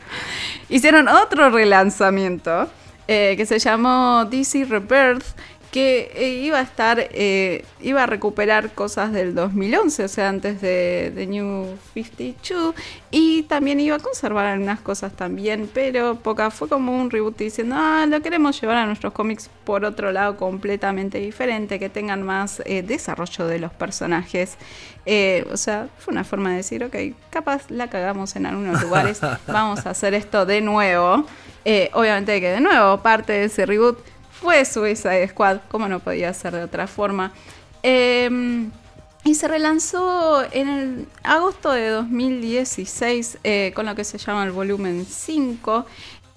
hicieron 0.68 1.08
otro 1.08 1.50
relanzamiento 1.50 2.68
eh, 3.08 3.34
que 3.36 3.44
se 3.44 3.58
llamó 3.58 4.24
DC 4.30 4.66
Rebirth, 4.66 5.24
que 5.70 6.10
eh, 6.14 6.30
iba 6.30 6.58
a 6.58 6.62
estar, 6.62 6.98
eh, 6.98 7.64
iba 7.80 8.02
a 8.02 8.06
recuperar 8.06 8.72
cosas 8.72 9.12
del 9.12 9.34
2011, 9.34 10.04
o 10.04 10.08
sea, 10.08 10.28
antes 10.28 10.60
de, 10.60 11.12
de 11.14 11.26
New 11.26 11.76
52, 11.94 12.74
y 13.12 13.44
también 13.44 13.78
iba 13.78 13.96
a 13.96 14.00
conservar 14.00 14.46
algunas 14.46 14.80
cosas 14.80 15.12
también, 15.12 15.70
pero 15.72 16.16
poca, 16.16 16.50
fue 16.50 16.68
como 16.68 17.00
un 17.00 17.10
reboot 17.10 17.36
diciendo, 17.36 17.76
ah, 17.78 18.04
lo 18.08 18.20
queremos 18.20 18.60
llevar 18.60 18.78
a 18.78 18.86
nuestros 18.86 19.12
cómics 19.12 19.48
por 19.64 19.84
otro 19.84 20.10
lado 20.10 20.36
completamente 20.36 21.18
diferente, 21.18 21.78
que 21.78 21.88
tengan 21.88 22.22
más 22.22 22.62
eh, 22.66 22.82
desarrollo 22.82 23.46
de 23.46 23.60
los 23.60 23.72
personajes. 23.72 24.56
o 25.52 25.56
sea, 25.56 25.88
fue 25.98 26.12
una 26.12 26.24
forma 26.24 26.50
de 26.50 26.56
decir, 26.56 26.82
ok, 26.82 26.96
capaz 27.30 27.70
la 27.70 27.88
cagamos 27.88 28.34
en 28.34 28.46
algunos 28.46 28.82
lugares, 28.82 29.20
vamos 29.46 29.86
a 29.86 29.90
hacer 29.90 30.14
esto 30.14 30.46
de 30.46 30.62
nuevo. 30.62 31.26
obviamente 31.92 32.40
que 32.40 32.48
de 32.48 32.60
nuevo, 32.60 32.98
parte 33.02 33.34
de 33.34 33.44
ese 33.44 33.66
reboot 33.66 33.98
fue 34.40 34.64
Suicide 34.64 35.28
Squad, 35.28 35.60
como 35.68 35.88
no 35.88 36.00
podía 36.00 36.32
ser 36.32 36.54
de 36.54 36.62
otra 36.62 36.86
forma. 36.86 37.32
Em, 37.82 38.70
y 39.24 39.34
se 39.34 39.48
relanzó 39.48 40.42
en 40.50 40.68
el 40.68 41.06
agosto 41.22 41.72
de 41.72 41.88
2016 41.88 43.38
eh, 43.44 43.72
con 43.74 43.86
lo 43.86 43.94
que 43.94 44.04
se 44.04 44.18
llama 44.18 44.44
el 44.44 44.52
volumen 44.52 45.04
5. 45.04 45.86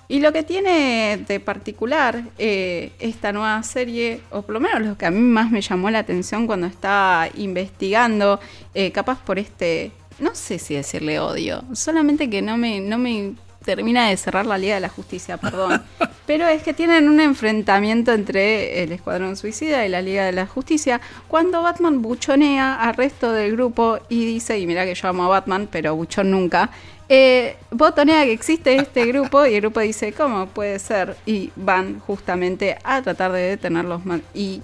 Y 0.09 0.19
lo 0.19 0.33
que 0.33 0.43
tiene 0.43 1.23
de 1.25 1.39
particular 1.39 2.23
eh, 2.37 2.91
esta 2.99 3.31
nueva 3.31 3.63
serie, 3.63 4.19
o 4.31 4.41
por 4.41 4.53
lo 4.53 4.59
menos 4.59 4.81
lo 4.81 4.97
que 4.97 5.05
a 5.05 5.11
mí 5.11 5.19
más 5.19 5.49
me 5.49 5.61
llamó 5.61 5.89
la 5.89 5.99
atención 5.99 6.45
cuando 6.45 6.67
estaba 6.67 7.29
investigando, 7.35 8.39
eh, 8.73 8.91
capaz 8.91 9.19
por 9.23 9.39
este, 9.39 9.91
no 10.19 10.35
sé 10.35 10.59
si 10.59 10.75
decirle 10.75 11.19
odio, 11.19 11.63
solamente 11.71 12.29
que 12.29 12.41
no 12.41 12.57
me, 12.57 12.81
no 12.81 12.97
me 12.97 13.33
termina 13.63 14.10
de 14.10 14.17
cerrar 14.17 14.45
la 14.45 14.58
Liga 14.58 14.76
de 14.76 14.82
la 14.82 14.89
Justicia, 14.89 15.38
perdón. 15.38 15.82
Pero 16.26 16.47
es 16.47 16.63
que 16.63 16.73
tienen 16.73 17.10
un 17.10 17.19
enfrentamiento 17.19 18.13
entre 18.13 18.84
el 18.84 18.91
Escuadrón 18.93 19.36
Suicida 19.36 19.86
y 19.86 19.89
la 19.89 20.02
Liga 20.02 20.26
de 20.26 20.32
la 20.32 20.47
Justicia 20.47 21.02
cuando 21.28 21.62
Batman 21.62 22.02
buchonea 22.02 22.76
al 22.76 22.95
resto 22.95 23.32
del 23.32 23.54
grupo 23.54 23.99
y 24.08 24.26
dice, 24.26 24.58
y 24.58 24.65
mira 24.65 24.86
que 24.86 24.95
yo 24.95 25.08
amo 25.10 25.26
a 25.26 25.28
Batman, 25.28 25.67
pero 25.69 25.95
buchón 25.95 26.32
nunca, 26.32 26.69
eh, 27.10 27.58
botonea 27.71 28.23
que 28.23 28.32
existe 28.32 28.76
este 28.76 29.06
grupo 29.12 29.45
y 29.45 29.56
el 29.56 29.62
grupo 29.62 29.82
dice, 29.82 30.13
¿cómo 30.13 30.47
puede 30.47 30.80
ser? 30.80 31.17
Y 31.26 31.52
van 31.56 31.99
justamente 31.99 32.78
a 32.84 33.02
tratar 33.02 33.32
de 33.34 33.41
detenerlos 33.41 34.02
y 34.34 34.62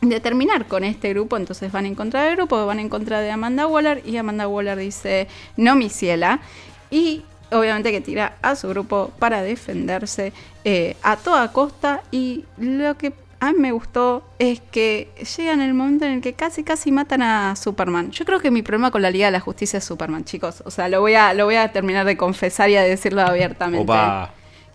de 0.00 0.20
terminar 0.20 0.66
con 0.66 0.82
este 0.84 1.10
grupo, 1.10 1.36
entonces 1.36 1.70
van 1.70 1.84
en 1.84 1.94
contra 1.94 2.22
del 2.24 2.36
grupo, 2.36 2.64
van 2.64 2.80
en 2.80 2.88
contra 2.88 3.20
de 3.20 3.30
Amanda 3.30 3.66
Waller 3.66 4.02
y 4.06 4.16
Amanda 4.16 4.48
Waller 4.48 4.78
dice, 4.78 5.28
no 5.56 5.76
mi 5.76 5.90
ciela. 5.90 6.40
Y 6.90 7.22
obviamente 7.52 7.90
que 7.92 8.00
tira 8.00 8.36
a 8.42 8.56
su 8.56 8.68
grupo 8.68 9.12
para 9.18 9.42
defenderse 9.42 10.32
eh, 10.64 10.96
a 11.02 11.16
toda 11.16 11.52
costa 11.52 12.02
y 12.10 12.44
lo 12.58 12.96
que 12.96 13.12
a 13.40 13.52
mí 13.52 13.58
me 13.58 13.72
gustó 13.72 14.22
es 14.38 14.60
que 14.60 15.08
llega 15.36 15.52
en 15.52 15.62
el 15.62 15.72
momento 15.72 16.04
en 16.04 16.12
el 16.12 16.20
que 16.20 16.34
casi 16.34 16.62
casi 16.62 16.92
matan 16.92 17.22
a 17.22 17.56
Superman. 17.56 18.10
Yo 18.10 18.26
creo 18.26 18.38
que 18.38 18.50
mi 18.50 18.62
problema 18.62 18.90
con 18.90 19.00
la 19.00 19.10
Liga 19.10 19.26
de 19.26 19.32
la 19.32 19.40
Justicia 19.40 19.78
es 19.78 19.84
Superman, 19.84 20.24
chicos. 20.24 20.62
O 20.66 20.70
sea, 20.70 20.88
lo 20.88 21.00
voy 21.00 21.14
a, 21.14 21.32
lo 21.32 21.46
voy 21.46 21.54
a 21.56 21.72
terminar 21.72 22.04
de 22.04 22.18
confesar 22.18 22.68
y 22.68 22.76
a 22.76 22.82
decirlo 22.82 23.22
abiertamente. 23.22 23.82
Opa, 23.82 24.30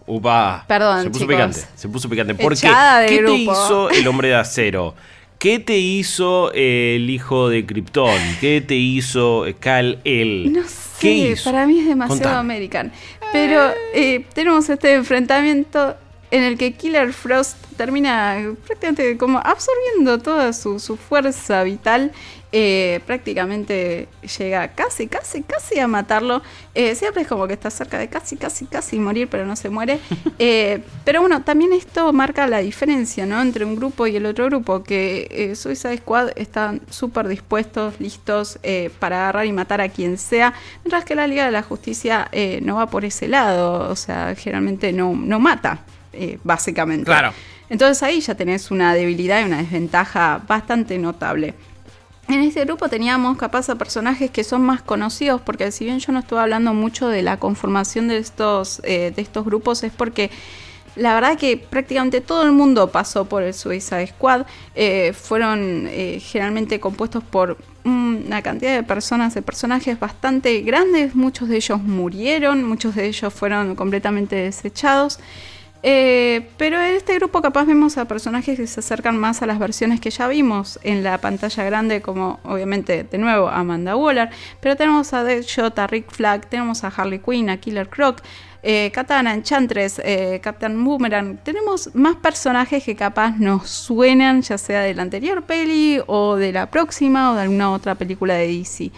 opa. 0.07 0.65
Perdón, 0.67 1.03
Se 1.03 1.09
puso 1.09 1.19
chicos. 1.25 1.35
picante, 1.35 1.59
se 1.75 1.89
puso 1.89 2.09
picante. 2.09 2.33
¿Por 2.33 2.53
qué? 2.53 2.67
Echada 2.67 2.99
de 3.01 3.07
¿Qué 3.07 3.23
te 3.23 3.33
hizo 3.35 3.91
el 3.91 4.07
hombre 4.07 4.29
de 4.29 4.35
acero? 4.35 4.95
¿Qué 5.39 5.59
te 5.59 5.77
hizo 5.77 6.51
el 6.53 7.09
hijo 7.09 7.49
de 7.49 7.65
Krypton? 7.65 8.19
¿Qué 8.39 8.61
te 8.61 8.75
hizo 8.75 9.45
Kal 9.59 9.99
El? 10.03 10.53
No 10.53 10.61
¿Qué 10.99 11.35
sé, 11.35 11.43
para 11.43 11.67
mí 11.67 11.79
es 11.79 11.87
demasiado 11.87 12.21
Contame. 12.21 12.55
American. 12.55 12.91
Pero 13.31 13.71
eh, 13.93 14.25
tenemos 14.33 14.69
este 14.69 14.93
enfrentamiento 14.93 15.95
en 16.31 16.43
el 16.43 16.57
que 16.57 16.73
Killer 16.73 17.13
Frost 17.13 17.57
termina 17.77 18.37
prácticamente 18.65 19.17
como 19.17 19.39
absorbiendo 19.39 20.19
toda 20.19 20.53
su, 20.53 20.79
su 20.79 20.97
fuerza 20.97 21.63
vital. 21.63 22.11
Eh, 22.57 23.01
prácticamente 23.05 24.07
llega 24.39 24.69
casi, 24.69 25.07
casi, 25.07 25.43
casi 25.43 25.77
a 25.77 25.89
matarlo. 25.89 26.41
Eh, 26.73 26.95
siempre 26.95 27.23
es 27.23 27.27
como 27.27 27.47
que 27.47 27.53
está 27.53 27.69
cerca 27.69 27.99
de 27.99 28.07
casi, 28.07 28.37
casi, 28.37 28.65
casi 28.65 28.97
morir, 28.97 29.27
pero 29.29 29.45
no 29.45 29.57
se 29.57 29.69
muere. 29.69 29.99
Eh, 30.37 30.81
pero 31.05 31.21
bueno, 31.21 31.43
también 31.43 31.71
esto 31.71 32.11
marca 32.11 32.45
la 32.45 32.59
diferencia, 32.59 33.25
¿no? 33.25 33.41
Entre 33.41 33.63
un 33.63 33.75
grupo 33.75 34.05
y 34.05 34.15
el 34.17 34.25
otro 34.25 34.45
grupo, 34.45 34.83
que 34.83 35.27
eh, 35.31 35.55
Suicide 35.55 35.97
Squad 35.97 36.31
están 36.35 36.81
súper 36.89 37.27
dispuestos, 37.29 37.99
listos 37.99 38.59
eh, 38.61 38.91
para 38.99 39.21
agarrar 39.21 39.45
y 39.45 39.53
matar 39.53 39.79
a 39.79 39.87
quien 39.87 40.17
sea, 40.17 40.53
mientras 40.83 41.05
que 41.05 41.15
la 41.15 41.25
Liga 41.25 41.45
de 41.45 41.51
la 41.51 41.63
Justicia 41.63 42.27
eh, 42.33 42.59
no 42.63 42.75
va 42.75 42.87
por 42.87 43.05
ese 43.05 43.27
lado, 43.29 43.89
o 43.89 43.95
sea, 43.95 44.35
generalmente 44.35 44.91
no, 44.91 45.15
no 45.15 45.39
mata, 45.39 45.79
básicamente. 46.43 47.05
Claro. 47.05 47.31
Entonces 47.69 48.03
ahí 48.03 48.19
ya 48.19 48.35
tenés 48.35 48.71
una 48.71 48.93
debilidad 48.93 49.41
y 49.41 49.45
una 49.45 49.57
desventaja 49.57 50.41
bastante 50.45 50.97
notable. 50.97 51.53
En 52.27 52.41
este 52.41 52.65
grupo 52.65 52.89
teníamos 52.89 53.37
capaz 53.37 53.69
a 53.69 53.75
personajes 53.75 54.31
que 54.31 54.43
son 54.43 54.63
más 54.63 54.81
conocidos, 54.81 55.41
porque 55.41 55.71
si 55.71 55.85
bien 55.85 55.99
yo 55.99 56.11
no 56.11 56.19
estuve 56.19 56.39
hablando 56.39 56.73
mucho 56.73 57.07
de 57.07 57.21
la 57.21 57.37
conformación 57.37 58.07
de 58.07 58.17
estos, 58.17 58.81
eh, 58.83 59.13
de 59.15 59.21
estos 59.21 59.45
grupos, 59.45 59.83
es 59.83 59.91
porque 59.91 60.31
la 60.95 61.13
verdad 61.13 61.37
que 61.37 61.57
prácticamente 61.57 62.21
todo 62.21 62.43
el 62.43 62.51
mundo 62.51 62.89
pasó 62.89 63.25
por 63.25 63.43
el 63.43 63.53
Suicide 63.53 64.07
Squad. 64.07 64.45
Eh, 64.75 65.13
fueron 65.13 65.87
eh, 65.87 66.19
generalmente 66.21 66.79
compuestos 66.79 67.23
por 67.23 67.57
una 67.83 68.41
cantidad 68.41 68.73
de 68.73 68.83
personas, 68.83 69.33
de 69.33 69.41
personajes 69.41 69.99
bastante 69.99 70.61
grandes. 70.61 71.13
Muchos 71.13 71.49
de 71.49 71.57
ellos 71.57 71.81
murieron, 71.81 72.63
muchos 72.63 72.95
de 72.95 73.07
ellos 73.07 73.33
fueron 73.33 73.75
completamente 73.75 74.35
desechados. 74.35 75.19
Eh, 75.83 76.49
pero 76.57 76.81
en 76.81 76.95
este 76.95 77.13
grupo 77.15 77.41
capaz 77.41 77.65
vemos 77.65 77.97
a 77.97 78.05
personajes 78.05 78.57
que 78.57 78.65
se 78.65 78.79
acercan 78.79 79.17
más 79.17 79.41
a 79.41 79.45
las 79.45 79.59
versiones 79.59 79.99
que 79.99 80.09
ya 80.09 80.27
vimos 80.27 80.79
en 80.81 81.03
la 81.03 81.19
pantalla 81.19 81.63
grande, 81.63 82.01
como 82.01 82.39
obviamente 82.43 83.03
de 83.03 83.17
nuevo 83.19 83.49
Amanda 83.49 83.95
Waller, 83.95 84.29
pero 84.61 84.75
tenemos 84.75 85.13
a 85.13 85.23
Deadshot, 85.23 85.77
a 85.77 85.85
Rick 85.85 86.11
Flag, 86.11 86.47
tenemos 86.47 86.83
a 86.83 86.87
Harley 86.87 87.19
Quinn, 87.19 87.51
a 87.51 87.57
Killer 87.57 87.87
Croc, 87.87 88.21
eh, 88.67 88.89
Katana, 88.91 89.35
Enchantress, 89.35 90.01
eh, 90.03 90.39
Captain 90.41 90.83
Boomerang. 90.83 91.37
Tenemos 91.43 91.93
más 91.93 92.15
personajes 92.15 92.83
que 92.83 92.95
capaz 92.95 93.37
nos 93.37 93.69
suenan, 93.69 94.41
ya 94.41 94.57
sea 94.57 94.81
de 94.81 94.95
la 94.95 95.03
anterior 95.03 95.43
peli 95.43 95.99
o 96.07 96.35
de 96.35 96.51
la 96.51 96.71
próxima 96.71 97.31
o 97.31 97.35
de 97.35 97.43
alguna 97.43 97.71
otra 97.71 97.93
película 97.93 98.33
de 98.33 98.47
DC. 98.47 98.91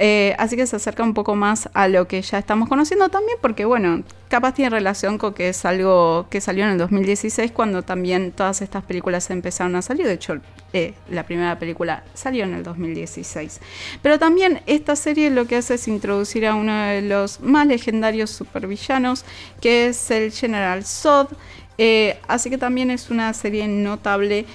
Eh, 0.00 0.36
así 0.38 0.54
que 0.54 0.64
se 0.66 0.76
acerca 0.76 1.02
un 1.02 1.12
poco 1.12 1.34
más 1.34 1.68
a 1.74 1.88
lo 1.88 2.06
que 2.06 2.22
ya 2.22 2.38
estamos 2.38 2.68
conociendo 2.68 3.08
también, 3.08 3.36
porque 3.40 3.64
bueno, 3.64 4.04
capaz 4.28 4.54
tiene 4.54 4.70
relación 4.70 5.18
con 5.18 5.34
que 5.34 5.48
es 5.48 5.64
algo 5.64 6.26
que 6.30 6.40
salió 6.40 6.64
en 6.64 6.70
el 6.70 6.78
2016, 6.78 7.50
cuando 7.50 7.82
también 7.82 8.30
todas 8.30 8.62
estas 8.62 8.84
películas 8.84 9.28
empezaron 9.30 9.74
a 9.74 9.82
salir. 9.82 10.06
De 10.06 10.12
hecho, 10.12 10.40
eh, 10.72 10.94
la 11.10 11.24
primera 11.24 11.58
película 11.58 12.04
salió 12.14 12.44
en 12.44 12.54
el 12.54 12.62
2016. 12.62 13.60
Pero 14.00 14.20
también 14.20 14.60
esta 14.66 14.94
serie 14.94 15.30
lo 15.30 15.46
que 15.46 15.56
hace 15.56 15.74
es 15.74 15.88
introducir 15.88 16.46
a 16.46 16.54
uno 16.54 16.72
de 16.84 17.02
los 17.02 17.40
más 17.40 17.66
legendarios 17.66 18.30
supervillanos, 18.30 19.24
que 19.60 19.88
es 19.88 20.10
el 20.12 20.30
General 20.30 20.84
Zod. 20.84 21.28
Eh, 21.76 22.20
así 22.28 22.50
que 22.50 22.58
también 22.58 22.92
es 22.92 23.10
una 23.10 23.32
serie 23.34 23.66
notable 23.66 24.46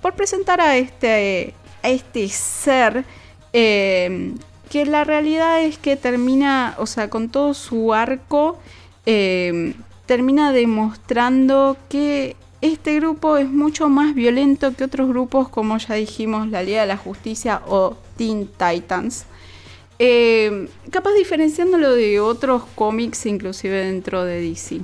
por 0.00 0.14
presentar 0.14 0.62
a 0.62 0.78
este, 0.78 1.52
a 1.82 1.90
este 1.90 2.26
ser. 2.30 3.04
Eh, 3.52 4.34
que 4.70 4.84
la 4.84 5.04
realidad 5.04 5.62
es 5.62 5.78
que 5.78 5.96
termina, 5.96 6.74
o 6.78 6.86
sea, 6.86 7.08
con 7.08 7.28
todo 7.28 7.54
su 7.54 7.94
arco, 7.94 8.58
eh, 9.06 9.74
termina 10.06 10.52
demostrando 10.52 11.76
que 11.88 12.36
este 12.60 12.96
grupo 12.96 13.36
es 13.36 13.48
mucho 13.48 13.88
más 13.88 14.14
violento 14.14 14.74
que 14.74 14.84
otros 14.84 15.08
grupos, 15.08 15.48
como 15.48 15.78
ya 15.78 15.94
dijimos, 15.94 16.48
la 16.48 16.62
Liga 16.62 16.80
de 16.80 16.88
la 16.88 16.96
Justicia 16.96 17.62
o 17.66 17.96
Teen 18.16 18.48
Titans. 18.48 19.26
Eh, 19.98 20.68
capaz 20.90 21.12
diferenciándolo 21.14 21.94
de 21.94 22.20
otros 22.20 22.64
cómics, 22.74 23.24
inclusive 23.26 23.84
dentro 23.84 24.24
de 24.24 24.40
DC. 24.40 24.80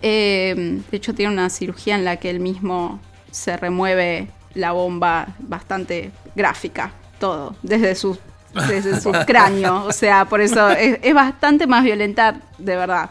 De 0.00 0.82
hecho, 0.92 1.14
tiene 1.14 1.32
una 1.32 1.50
cirugía 1.50 1.96
en 1.96 2.04
la 2.04 2.16
que 2.16 2.30
él 2.30 2.40
mismo 2.40 3.00
se 3.30 3.56
remueve 3.56 4.28
la 4.54 4.72
bomba 4.72 5.36
bastante 5.40 6.10
gráfica, 6.34 6.92
todo, 7.18 7.54
desde 7.62 7.94
su, 7.94 8.18
desde 8.68 9.00
su 9.00 9.12
cráneo. 9.26 9.84
O 9.84 9.92
sea, 9.92 10.24
por 10.24 10.40
eso 10.40 10.70
es, 10.70 11.14
bastante 11.14 11.66
más 11.66 11.84
violenta, 11.84 12.40
de 12.58 12.76
verdad. 12.76 13.10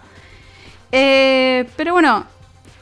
Eh, 0.91 1.67
pero 1.75 1.93
bueno, 1.93 2.25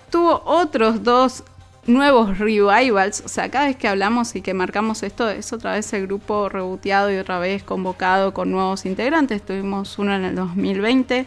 tuvo 0.10 0.42
otros 0.46 1.04
dos 1.04 1.44
nuevos 1.88 2.38
revivals. 2.38 3.22
O 3.26 3.28
sea, 3.28 3.50
cada 3.50 3.68
vez 3.68 3.76
que 3.76 3.88
hablamos 3.88 4.36
y 4.36 4.42
que 4.42 4.54
marcamos 4.54 5.04
esto, 5.04 5.30
es 5.30 5.54
otra 5.54 5.74
vez 5.74 5.92
el 5.94 6.08
grupo 6.08 6.50
reboteado 6.50 7.12
y 7.12 7.18
otra 7.18 7.40
vez 7.40 7.64
convocado 7.64 8.34
con 8.34 8.52
nuevos 8.52 8.86
integrantes. 8.86 9.46
Tuvimos 9.46 9.98
uno 10.00 10.16
en 10.16 10.26
el 10.26 10.36
2020. 10.36 11.26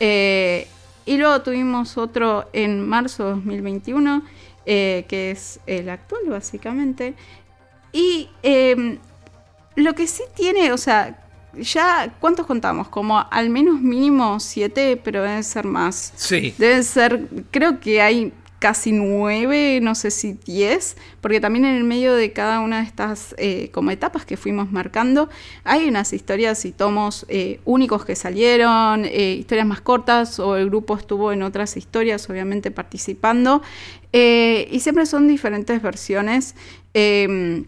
eh, 0.00 0.68
y 1.06 1.18
luego 1.18 1.40
tuvimos 1.40 1.96
otro 1.96 2.50
en 2.52 2.86
marzo 2.86 3.26
de 3.26 3.30
2021, 3.30 4.22
eh, 4.66 5.04
que 5.08 5.30
es 5.30 5.60
el 5.68 5.88
actual, 5.88 6.22
básicamente. 6.26 7.14
Y 7.92 8.28
eh, 8.42 8.98
lo 9.76 9.94
que 9.94 10.06
sí 10.06 10.22
tiene, 10.34 10.72
o 10.72 10.78
sea, 10.78 11.22
ya, 11.58 12.14
¿cuántos 12.20 12.46
contamos? 12.46 12.88
Como 12.88 13.24
al 13.30 13.50
menos 13.50 13.80
mínimo 13.80 14.40
siete, 14.40 15.00
pero 15.02 15.22
deben 15.22 15.44
ser 15.44 15.64
más. 15.64 16.12
Sí. 16.16 16.54
Deben 16.58 16.84
ser, 16.84 17.28
creo 17.50 17.80
que 17.80 18.02
hay 18.02 18.32
casi 18.58 18.90
nueve, 18.90 19.80
no 19.82 19.94
sé 19.94 20.10
si 20.10 20.32
diez, 20.32 20.96
porque 21.20 21.40
también 21.40 21.66
en 21.66 21.76
el 21.76 21.84
medio 21.84 22.14
de 22.14 22.32
cada 22.32 22.60
una 22.60 22.78
de 22.78 22.84
estas 22.84 23.34
eh, 23.38 23.70
como 23.72 23.90
etapas 23.90 24.24
que 24.24 24.36
fuimos 24.36 24.72
marcando, 24.72 25.28
hay 25.62 25.86
unas 25.88 26.12
historias 26.12 26.64
y 26.64 26.72
tomos 26.72 27.26
eh, 27.28 27.60
únicos 27.64 28.04
que 28.04 28.16
salieron, 28.16 29.04
eh, 29.04 29.36
historias 29.38 29.66
más 29.66 29.82
cortas, 29.82 30.40
o 30.40 30.56
el 30.56 30.66
grupo 30.66 30.96
estuvo 30.96 31.32
en 31.32 31.42
otras 31.42 31.76
historias, 31.76 32.28
obviamente 32.30 32.70
participando, 32.70 33.62
y 34.12 34.80
siempre 34.80 35.04
son 35.04 35.28
diferentes 35.28 35.82
versiones, 35.82 36.54
em, 36.94 37.66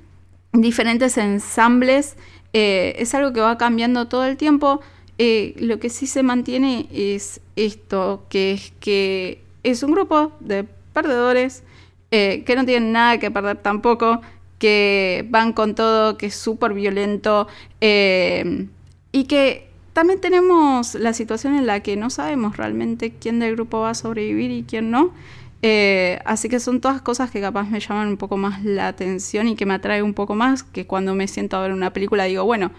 diferentes 0.52 1.18
ensambles, 1.18 2.16
es 2.52 3.14
algo 3.14 3.32
que 3.32 3.40
va 3.40 3.58
cambiando 3.58 4.08
todo 4.08 4.24
el 4.24 4.36
tiempo. 4.36 4.80
lo 5.18 5.78
que 5.78 5.90
sí 5.90 6.06
se 6.06 6.22
mantiene 6.22 6.88
es 6.92 7.40
esto, 7.56 8.24
que 8.28 8.52
es 8.52 8.72
que 8.80 9.42
es 9.62 9.82
un 9.82 9.92
grupo 9.92 10.32
de 10.40 10.64
perdedores, 10.92 11.62
eh, 12.10 12.42
que 12.46 12.56
no 12.56 12.64
tienen 12.64 12.92
nada 12.92 13.18
que 13.18 13.30
perder 13.30 13.58
tampoco, 13.58 14.20
que 14.58 15.26
van 15.28 15.52
con 15.52 15.74
todo, 15.74 16.16
que 16.16 16.26
es 16.26 16.34
súper 16.34 16.72
violento 16.72 17.46
eh, 17.80 18.66
y 19.12 19.24
que 19.24 19.68
también 19.92 20.20
tenemos 20.20 20.94
la 20.94 21.12
situación 21.12 21.54
en 21.54 21.66
la 21.66 21.80
que 21.80 21.96
no 21.96 22.10
sabemos 22.10 22.56
realmente 22.56 23.12
quién 23.12 23.40
del 23.40 23.56
grupo 23.56 23.80
va 23.80 23.90
a 23.90 23.94
sobrevivir 23.94 24.50
y 24.50 24.62
quién 24.62 24.90
no. 24.90 25.12
Eh, 25.60 26.20
así 26.24 26.48
que 26.48 26.60
son 26.60 26.80
todas 26.80 27.02
cosas 27.02 27.30
que 27.30 27.40
capaz 27.40 27.64
me 27.64 27.80
llaman 27.80 28.08
un 28.08 28.16
poco 28.16 28.36
más 28.36 28.64
la 28.64 28.88
atención 28.88 29.48
y 29.48 29.56
que 29.56 29.66
me 29.66 29.74
atrae 29.74 30.02
un 30.02 30.14
poco 30.14 30.34
más 30.34 30.62
que 30.62 30.86
cuando 30.86 31.14
me 31.14 31.26
siento 31.26 31.56
a 31.56 31.62
ver 31.62 31.72
una 31.72 31.92
película 31.92 32.24
digo, 32.24 32.44
bueno, 32.44 32.70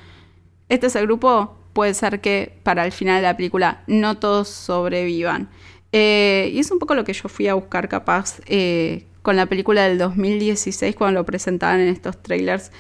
este 0.70 0.88
es 0.88 0.96
el 0.96 1.06
grupo, 1.06 1.58
puede 1.74 1.94
ser 1.94 2.22
que 2.22 2.58
para 2.64 2.86
el 2.86 2.92
final 2.92 3.18
de 3.18 3.24
la 3.24 3.36
película 3.36 3.84
no 3.88 4.18
todos 4.18 4.48
sobrevivan. 4.50 5.50
Eh, 5.92 6.52
y 6.54 6.60
es 6.60 6.72
un 6.72 6.80
poco 6.80 6.96
lo 6.96 7.04
que 7.04 7.14
yo 7.14 7.28
fui 7.30 7.48
a 7.48 7.56
buscar 7.56 7.90
capaz 7.90 8.40
eh, 8.46 9.06
con 9.24 9.36
la 9.36 9.48
película 9.48 9.84
del 9.84 9.98
2016 9.98 10.96
cuando 10.96 11.20
lo 11.20 11.26
presentaban 11.26 11.80
en 11.82 11.90
estos 11.90 12.22
trailers 12.22 12.72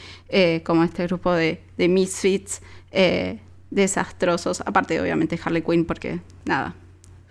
como 0.64 0.84
este 0.84 1.08
grupo 1.08 1.34
de, 1.34 1.62
de 1.78 1.88
misfits 1.88 2.62
desastrosos. 3.72 4.62
Aparte 4.62 5.02
obviamente 5.02 5.40
Harley 5.44 5.64
Quinn 5.64 5.86
porque 5.86 6.22
nada, 6.46 6.76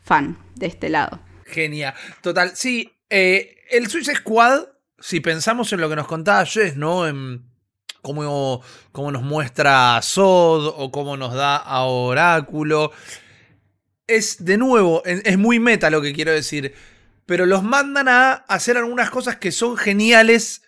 fan 0.03 0.37
de 0.57 0.67
este 0.67 0.89
lado. 0.89 1.21
Genial, 1.49 1.95
total. 2.21 2.53
Sí, 2.55 2.93
el 3.09 3.89
Suicide 3.89 4.17
Squad, 4.17 4.65
si 4.99 5.21
pensamos 5.21 5.73
en 5.73 5.81
lo 5.81 5.89
que 5.89 5.97
nos 5.97 6.07
contaba 6.07 6.45
Jess, 6.45 6.77
¿no? 6.77 7.07
En 7.07 7.45
cómo, 8.03 8.63
cómo 8.93 9.13
nos 9.13 9.23
muestra 9.23 10.01
Sod 10.03 10.75
o 10.77 10.91
cómo 10.91 11.17
nos 11.17 11.35
da 11.35 11.57
a 11.57 11.85
Oráculo 11.85 12.93
es, 14.09 14.45
de 14.45 14.57
nuevo, 14.57 15.03
es, 15.05 15.39
muy 15.39 15.61
meta 15.61 15.91
lo 15.91 16.03
que 16.03 16.15
quiero 16.15 16.33
decir, 16.33 16.75
pero 17.27 17.47
los 17.47 17.63
mandan 17.63 18.09
a 18.09 18.33
hacer 18.33 18.77
algunas 18.79 19.11
cosas 19.11 19.37
que 19.37 19.53
son 19.53 19.77
geniales 19.77 20.63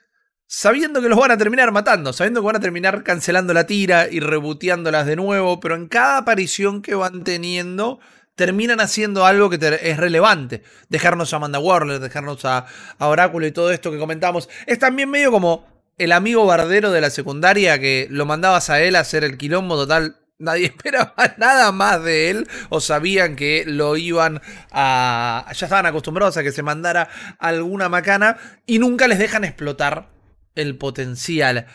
sabiendo 0.47 1.01
que 1.01 1.09
los 1.09 1.19
van 1.19 1.31
a 1.31 1.39
terminar 1.39 1.73
matando, 1.73 2.13
sabiendo 2.13 2.41
que 2.41 2.47
van 2.47 2.57
a 2.57 2.61
terminar 2.61 3.03
cancelando 3.03 3.55
la 3.55 3.67
tira 3.67 4.09
y 4.11 4.21
reboteándolas 4.21 5.07
de 5.07 5.17
nuevo, 5.17 5.59
pero 5.59 5.75
en 5.75 5.89
cada 5.89 6.19
aparición 6.19 6.83
que 6.83 6.95
van 6.95 7.25
teniendo 7.25 7.99
terminan 8.35 8.81
haciendo 8.81 9.27
algo 9.27 9.51
que 9.51 9.79
es 9.83 9.97
relevante. 9.97 10.63
Dejarnos 10.89 11.33
a 11.33 11.37
Amanda 11.37 11.59
Warner, 11.59 12.01
dejarnos 12.01 12.45
a, 12.45 12.67
a 12.99 13.07
Oráculo 13.09 13.47
y 13.47 13.53
todo 13.53 13.71
esto 13.71 13.91
que 13.91 13.99
comentamos. 13.99 14.49
Es 14.67 14.79
también 14.79 15.11
medio 15.11 15.31
como 15.31 15.67
el 15.99 16.13
amigo 16.13 16.47
bardero 16.47 16.91
de 16.91 17.01
la 17.01 17.11
secundaria 17.11 17.79
que 17.79 18.07
lo 18.11 18.25
mandabas 18.27 18.71
a 18.71 18.81
él 18.81 18.97
a 18.97 19.01
hacer 19.01 19.25
el 19.25 19.37
quilombo 19.37 19.77
total 19.77 20.17
Nadie 20.41 20.67
esperaba 20.77 21.15
nada 21.37 21.71
más 21.71 22.03
de 22.03 22.31
él 22.31 22.49
o 22.71 22.81
sabían 22.81 23.37
que 23.37 23.65
lo 23.67 23.97
iban 23.97 24.41
a... 24.73 25.45
ya 25.55 25.67
estaban 25.67 25.87
acostumbrados 25.87 26.37
a 26.37 26.43
que 26.43 26.51
se 26.51 26.63
mandara 26.63 27.09
alguna 27.39 27.89
macana 27.89 28.39
y 28.67 28.79
nunca 28.79 29.07
les 29.07 29.19
dejan 29.19 29.45
explotar 29.45 30.09
el 30.55 30.77
potencial. 30.77 31.67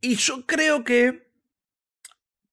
Y 0.00 0.16
yo 0.16 0.46
creo 0.46 0.84
que 0.84 1.27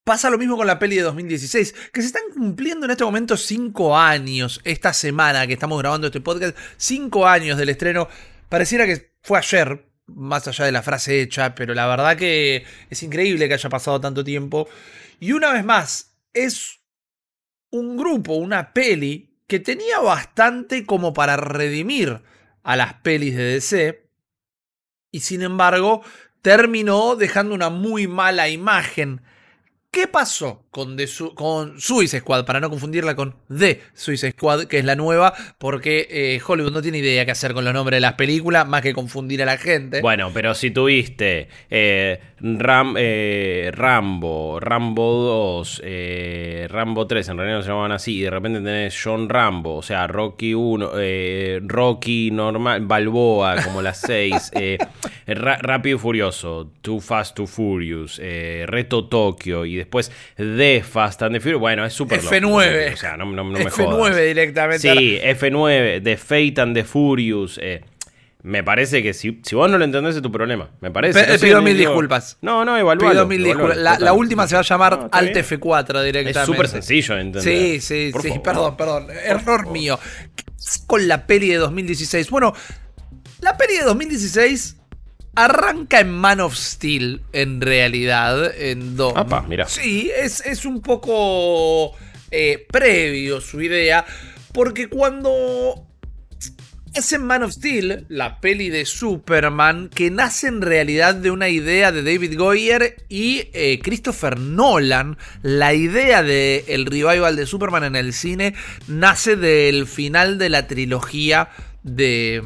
pasa 0.05 0.29
lo 0.29 0.37
mismo 0.37 0.55
con 0.55 0.67
la 0.67 0.77
peli 0.77 0.97
de 0.97 1.01
2016, 1.01 1.75
que 1.91 2.01
se 2.01 2.07
están 2.07 2.21
cumpliendo 2.31 2.85
en 2.85 2.91
este 2.91 3.03
momento 3.03 3.35
cinco 3.35 3.97
años, 3.97 4.61
esta 4.63 4.93
semana 4.93 5.47
que 5.47 5.53
estamos 5.53 5.79
grabando 5.79 6.07
este 6.07 6.21
podcast, 6.21 6.55
cinco 6.77 7.27
años 7.27 7.57
del 7.57 7.69
estreno. 7.69 8.07
Pareciera 8.47 8.85
que 8.85 9.13
fue 9.23 9.39
ayer, 9.39 9.83
más 10.05 10.47
allá 10.47 10.65
de 10.65 10.71
la 10.71 10.83
frase 10.83 11.21
hecha, 11.21 11.55
pero 11.55 11.73
la 11.73 11.87
verdad 11.87 12.15
que 12.15 12.63
es 12.87 13.01
increíble 13.01 13.47
que 13.47 13.55
haya 13.55 13.69
pasado 13.69 13.99
tanto 13.99 14.23
tiempo. 14.23 14.69
Y 15.19 15.31
una 15.31 15.51
vez 15.51 15.65
más, 15.65 16.15
es 16.33 16.81
un 17.71 17.97
grupo, 17.97 18.33
una 18.35 18.73
peli, 18.73 19.39
que 19.47 19.59
tenía 19.59 19.99
bastante 19.99 20.85
como 20.85 21.13
para 21.13 21.35
redimir 21.35 22.21
a 22.61 22.75
las 22.75 22.93
pelis 22.95 23.35
de 23.35 23.43
DC. 23.43 24.07
Y 25.11 25.21
sin 25.21 25.41
embargo, 25.41 26.03
terminó 26.43 27.15
dejando 27.15 27.55
una 27.55 27.71
muy 27.71 28.07
mala 28.07 28.49
imagen 28.49 29.21
¿Qué 29.95 30.09
pasó 30.09 30.65
con, 30.71 30.97
con 31.35 31.79
Suicide 31.79 32.19
Squad? 32.19 32.43
Para 32.43 32.59
no 32.59 32.69
confundirla 32.69 33.15
con 33.15 33.33
The 33.47 33.79
Suicide 33.93 34.33
Squad, 34.33 34.65
que 34.65 34.79
es 34.79 34.83
la 34.83 34.97
nueva, 34.97 35.33
porque 35.57 36.05
eh, 36.11 36.41
Hollywood 36.45 36.73
no 36.73 36.81
tiene 36.81 36.97
idea 36.97 37.23
qué 37.23 37.31
hacer 37.31 37.53
con 37.53 37.63
los 37.63 37.73
nombres 37.73 37.95
de 37.95 38.01
las 38.01 38.15
películas, 38.15 38.67
más 38.67 38.81
que 38.81 38.93
confundir 38.93 39.41
a 39.41 39.45
la 39.45 39.55
gente. 39.55 40.01
Bueno, 40.01 40.31
pero 40.33 40.53
si 40.53 40.71
tuviste 40.71 41.47
eh, 41.69 42.19
Ram, 42.41 42.95
eh, 42.97 43.71
Rambo, 43.73 44.59
Rambo 44.59 45.13
2, 45.13 45.83
Rambo 46.67 47.07
3, 47.07 47.29
en 47.29 47.37
realidad 47.37 47.57
no 47.59 47.63
se 47.63 47.69
llamaban 47.69 47.93
así, 47.93 48.17
y 48.17 48.21
de 48.23 48.31
repente 48.31 48.59
tenés 48.59 49.01
John 49.01 49.29
Rambo, 49.29 49.77
o 49.77 49.81
sea, 49.81 50.07
Rocky 50.07 50.55
1, 50.55 50.91
Rocky 51.67 52.31
normal, 52.31 52.85
Balboa, 52.85 53.63
como 53.63 53.81
las 53.81 54.01
6, 54.05 54.51
Rápido 55.25 55.95
y 55.95 55.99
Furioso, 55.99 56.69
Too 56.81 56.99
Fast, 56.99 57.37
Too 57.37 57.47
Furious, 57.47 58.19
Reto 58.19 59.07
Tokio, 59.07 59.63
y 59.63 59.84
después 59.85 60.11
de 60.37 60.83
Fast 60.87 61.21
and 61.21 61.33
the 61.35 61.39
Furious. 61.39 61.59
Bueno, 61.59 61.85
es 61.85 61.93
súper 61.93 62.21
F9. 62.21 62.93
o 62.93 62.97
sea, 62.97 63.17
no, 63.17 63.25
no, 63.25 63.43
me 63.43 63.65
F9 63.65 64.27
directamente. 64.27 64.79
Sí, 64.79 65.19
F9, 65.23 66.01
de 66.01 66.17
Fate 66.17 66.61
and 66.61 66.75
the 66.75 66.83
Furious. 66.83 67.59
Eh, 67.61 67.83
me 68.43 68.63
parece 68.63 69.01
que 69.01 69.13
si, 69.13 69.41
si 69.43 69.55
vos 69.55 69.71
no 69.71 69.79
lo 69.79 69.85
entendés 69.85 70.15
es 70.15 70.21
tu 70.21 70.31
problema. 70.31 70.69
Me 70.79 70.91
parece. 70.91 71.39
pido 71.39 71.61
mil 71.61 71.77
disculpas. 71.77 72.37
No, 72.41 72.63
no, 72.63 72.77
evalualo. 72.77 73.11
Pido 73.11 73.25
mil 73.25 73.43
disculpas. 73.43 73.77
La, 73.77 74.13
última 74.13 74.47
se 74.47 74.55
va 74.55 74.61
a 74.61 74.63
llamar 74.63 75.09
Alt 75.11 75.35
F4 75.35 76.03
directamente. 76.03 76.39
Es 76.39 76.45
súper 76.45 76.67
sencillo 76.67 77.15
de 77.15 77.21
entender. 77.21 77.41
Sí, 77.41 77.81
sí, 77.81 78.11
sí. 78.21 78.39
Perdón, 78.43 78.77
perdón. 78.77 79.07
Error 79.23 79.67
mío. 79.71 79.99
Con 80.85 81.07
la 81.07 81.25
peli 81.25 81.49
de 81.49 81.57
2016. 81.57 82.29
Bueno, 82.29 82.53
la 83.41 83.57
peli 83.57 83.77
de 83.77 83.83
2016 83.83 84.77
Arranca 85.35 85.99
en 85.99 86.11
Man 86.11 86.39
of 86.39 86.55
Steel, 86.55 87.21
en 87.33 87.61
realidad, 87.61 88.53
en 88.57 88.95
dos. 88.95 89.13
mira. 89.47 89.67
Sí, 89.67 90.11
es, 90.17 90.45
es 90.45 90.65
un 90.65 90.81
poco 90.81 91.91
eh, 92.31 92.65
previo 92.71 93.41
su 93.41 93.61
idea, 93.61 94.05
porque 94.53 94.87
cuando 94.87 95.85
es 96.95 97.11
en 97.11 97.25
Man 97.25 97.43
of 97.43 97.51
Steel, 97.51 98.05
la 98.07 98.39
peli 98.39 98.69
de 98.69 98.85
Superman, 98.85 99.89
que 99.93 100.09
nace 100.09 100.47
en 100.47 100.61
realidad 100.61 101.13
de 101.13 101.29
una 101.29 101.49
idea 101.49 101.91
de 101.91 102.03
David 102.03 102.37
Goyer 102.37 103.03
y 103.09 103.49
eh, 103.51 103.79
Christopher 103.83 104.39
Nolan. 104.39 105.17
La 105.41 105.73
idea 105.73 106.23
del 106.23 106.63
el 106.67 106.85
revival 106.85 107.35
de 107.35 107.45
Superman 107.45 107.83
en 107.83 107.97
el 107.97 108.13
cine 108.13 108.55
nace 108.87 109.35
del 109.35 109.87
final 109.87 110.37
de 110.37 110.49
la 110.49 110.67
trilogía 110.67 111.49
de 111.83 112.41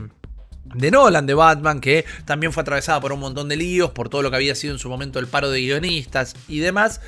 de 0.76 0.92
Nolan, 0.92 1.26
de 1.26 1.34
Batman, 1.34 1.82
que 1.82 2.06
también 2.26 2.54
fue 2.54 2.62
atravesada 2.62 3.00
por 3.00 3.12
un 3.12 3.20
montón 3.20 3.50
de 3.50 3.58
líos, 3.58 3.92
por 3.92 4.10
todo 4.10 4.22
lo 4.22 4.30
que 4.30 4.38
había 4.38 4.56
sido 4.56 4.74
en 4.74 4.80
su 4.80 4.90
momento 4.90 5.20
el 5.20 5.28
paro 5.28 5.50
de 5.50 5.62
guionistas 5.62 6.36
y 6.48 6.60
demás. 6.60 7.02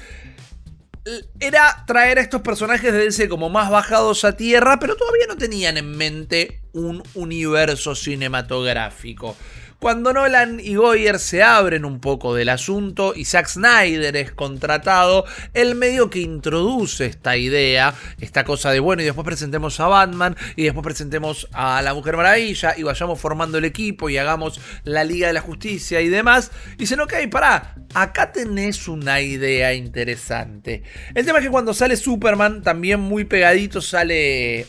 Era 1.39 1.84
traer 1.88 2.19
a 2.19 2.21
estos 2.21 2.41
personajes 2.41 3.17
de 3.17 3.30
como 3.30 3.50
más 3.50 3.71
bajados 3.71 4.24
a 4.24 4.38
tierra, 4.38 4.78
pero 4.80 4.95
todavía 4.95 5.26
no 5.28 5.36
tenían 5.36 5.78
en 5.78 5.97
mente 5.97 6.62
un 6.74 7.02
universo 7.15 7.95
cinematográfico. 7.95 9.36
Cuando 9.81 10.13
Nolan 10.13 10.59
y 10.59 10.75
Goyer 10.75 11.17
se 11.17 11.41
abren 11.41 11.85
un 11.85 11.99
poco 11.99 12.35
del 12.35 12.49
asunto 12.49 13.13
y 13.15 13.25
Zack 13.25 13.47
Snyder 13.47 14.15
es 14.15 14.31
contratado, 14.31 15.25
el 15.55 15.73
medio 15.73 16.11
que 16.11 16.19
introduce 16.19 17.07
esta 17.07 17.35
idea, 17.35 17.95
esta 18.19 18.43
cosa 18.43 18.69
de 18.69 18.79
bueno, 18.79 19.01
y 19.01 19.05
después 19.05 19.25
presentemos 19.25 19.79
a 19.79 19.87
Batman, 19.87 20.37
y 20.55 20.65
después 20.65 20.83
presentemos 20.83 21.47
a 21.51 21.81
la 21.81 21.95
Mujer 21.95 22.15
Maravilla, 22.15 22.75
y 22.77 22.83
vayamos 22.83 23.19
formando 23.19 23.57
el 23.57 23.65
equipo 23.65 24.07
y 24.07 24.19
hagamos 24.19 24.61
la 24.83 25.03
Liga 25.03 25.25
de 25.25 25.33
la 25.33 25.41
Justicia 25.41 25.99
y 25.99 26.09
demás, 26.09 26.51
dicen, 26.77 26.99
ok, 26.99 27.13
pará, 27.31 27.73
acá 27.95 28.31
tenés 28.31 28.87
una 28.87 29.19
idea 29.19 29.73
interesante. 29.73 30.83
El 31.15 31.25
tema 31.25 31.39
es 31.39 31.45
que 31.45 31.51
cuando 31.51 31.73
sale 31.73 31.97
Superman, 31.97 32.61
también 32.61 32.99
muy 32.99 33.23
pegadito 33.23 33.81
sale 33.81 34.67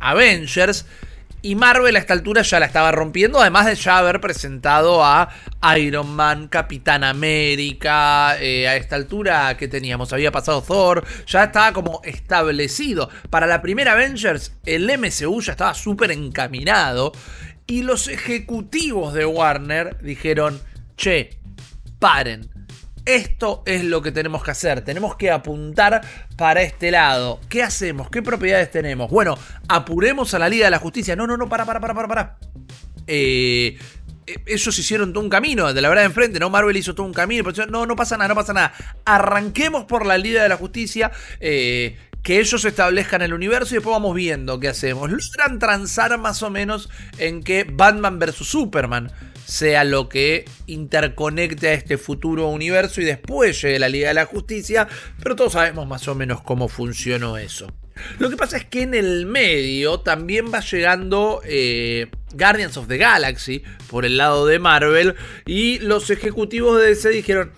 Avengers, 0.00 0.84
y 1.42 1.54
Marvel 1.54 1.96
a 1.96 1.98
esta 1.98 2.12
altura 2.12 2.42
ya 2.42 2.60
la 2.60 2.66
estaba 2.66 2.92
rompiendo, 2.92 3.40
además 3.40 3.66
de 3.66 3.74
ya 3.74 3.98
haber 3.98 4.20
presentado 4.20 5.04
a 5.04 5.28
Iron 5.76 6.14
Man, 6.14 6.48
Capitán 6.48 7.04
América, 7.04 8.36
eh, 8.40 8.68
a 8.68 8.76
esta 8.76 8.96
altura 8.96 9.56
que 9.56 9.68
teníamos, 9.68 10.12
había 10.12 10.32
pasado 10.32 10.62
Thor, 10.62 11.04
ya 11.26 11.44
estaba 11.44 11.72
como 11.72 12.00
establecido. 12.04 13.08
Para 13.30 13.46
la 13.46 13.62
primera 13.62 13.92
Avengers, 13.92 14.52
el 14.66 14.90
MCU 14.98 15.40
ya 15.40 15.52
estaba 15.52 15.74
súper 15.74 16.10
encaminado. 16.10 17.12
Y 17.66 17.82
los 17.82 18.08
ejecutivos 18.08 19.14
de 19.14 19.24
Warner 19.24 19.96
dijeron, 20.02 20.60
che, 20.96 21.38
paren. 21.98 22.50
Esto 23.04 23.62
es 23.66 23.84
lo 23.84 24.02
que 24.02 24.12
tenemos 24.12 24.42
que 24.42 24.50
hacer. 24.50 24.82
Tenemos 24.82 25.16
que 25.16 25.30
apuntar 25.30 26.02
para 26.36 26.62
este 26.62 26.90
lado. 26.90 27.40
¿Qué 27.48 27.62
hacemos? 27.62 28.10
¿Qué 28.10 28.22
propiedades 28.22 28.70
tenemos? 28.70 29.10
Bueno, 29.10 29.36
apuremos 29.68 30.34
a 30.34 30.38
la 30.38 30.48
Liga 30.48 30.66
de 30.66 30.70
la 30.70 30.78
Justicia. 30.78 31.16
No, 31.16 31.26
no, 31.26 31.36
no, 31.36 31.48
para, 31.48 31.64
para, 31.64 31.80
para, 31.80 31.94
para, 31.94 32.08
para. 32.08 32.38
Eh, 33.06 33.78
eh, 34.26 34.36
ellos 34.46 34.78
hicieron 34.78 35.12
todo 35.12 35.24
un 35.24 35.30
camino, 35.30 35.72
de 35.72 35.80
la 35.80 35.88
verdad 35.88 36.04
enfrente, 36.04 36.38
¿no? 36.38 36.50
Marvel 36.50 36.76
hizo 36.76 36.94
todo 36.94 37.06
un 37.06 37.14
camino, 37.14 37.44
no, 37.68 37.86
no 37.86 37.96
pasa 37.96 38.16
nada, 38.16 38.28
no 38.28 38.34
pasa 38.34 38.52
nada. 38.52 38.72
Arranquemos 39.04 39.84
por 39.84 40.06
la 40.06 40.18
Liga 40.18 40.42
de 40.42 40.48
la 40.48 40.56
Justicia, 40.56 41.10
eh, 41.40 41.96
que 42.22 42.38
ellos 42.38 42.64
establezcan 42.64 43.22
el 43.22 43.32
universo 43.32 43.74
y 43.74 43.78
después 43.78 43.92
vamos 43.92 44.14
viendo 44.14 44.60
qué 44.60 44.68
hacemos. 44.68 45.10
Logran 45.10 45.58
transar 45.58 46.16
más 46.18 46.42
o 46.42 46.50
menos 46.50 46.90
en 47.18 47.42
que 47.42 47.64
Batman 47.64 48.18
vs. 48.18 48.36
Superman 48.36 49.10
sea 49.44 49.84
lo 49.84 50.08
que 50.08 50.44
interconecte 50.66 51.68
a 51.68 51.74
este 51.74 51.98
futuro 51.98 52.48
universo 52.48 53.00
y 53.00 53.04
después 53.04 53.60
llegue 53.60 53.78
la 53.78 53.88
Liga 53.88 54.08
de 54.08 54.14
la 54.14 54.26
Justicia, 54.26 54.88
pero 55.22 55.36
todos 55.36 55.54
sabemos 55.54 55.86
más 55.86 56.06
o 56.08 56.14
menos 56.14 56.42
cómo 56.42 56.68
funcionó 56.68 57.36
eso. 57.36 57.72
Lo 58.18 58.30
que 58.30 58.36
pasa 58.36 58.56
es 58.56 58.64
que 58.64 58.82
en 58.82 58.94
el 58.94 59.26
medio 59.26 60.00
también 60.00 60.52
va 60.52 60.60
llegando 60.60 61.40
eh, 61.44 62.08
Guardians 62.32 62.76
of 62.76 62.88
the 62.88 62.96
Galaxy 62.96 63.62
por 63.88 64.04
el 64.04 64.16
lado 64.16 64.46
de 64.46 64.58
Marvel 64.58 65.14
y 65.46 65.78
los 65.80 66.10
ejecutivos 66.10 66.80
de 66.80 66.88
DC 66.88 67.10
dijeron, 67.10 67.52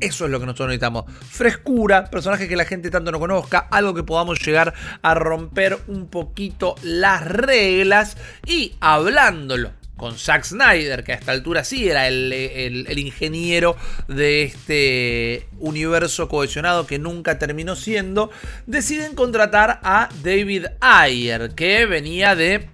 eso 0.00 0.24
es 0.24 0.30
lo 0.30 0.40
que 0.40 0.46
nosotros 0.46 0.68
necesitamos, 0.68 1.04
frescura, 1.28 2.10
personajes 2.10 2.48
que 2.48 2.56
la 2.56 2.64
gente 2.64 2.90
tanto 2.90 3.12
no 3.12 3.20
conozca, 3.20 3.58
algo 3.70 3.94
que 3.94 4.02
podamos 4.02 4.44
llegar 4.44 4.74
a 5.02 5.14
romper 5.14 5.78
un 5.86 6.08
poquito 6.08 6.74
las 6.82 7.24
reglas 7.26 8.16
y 8.46 8.74
hablándolo 8.80 9.72
con 9.96 10.18
Zack 10.18 10.44
Snyder, 10.44 11.04
que 11.04 11.12
a 11.12 11.16
esta 11.16 11.32
altura 11.32 11.64
sí 11.64 11.88
era 11.88 12.06
el, 12.08 12.98
ingeniero 12.98 13.76
de 14.08 14.42
este 14.42 15.46
universo 15.58 16.28
cohesionado 16.28 16.86
que 16.86 16.98
nunca 16.98 17.38
terminó 17.38 17.76
siendo, 17.76 18.30
deciden 18.66 19.14
contratar 19.14 19.80
a 19.82 20.08
David 20.22 20.66
Ayer, 20.80 21.50
que 21.54 21.86
venía 21.86 22.34
de 22.34 22.68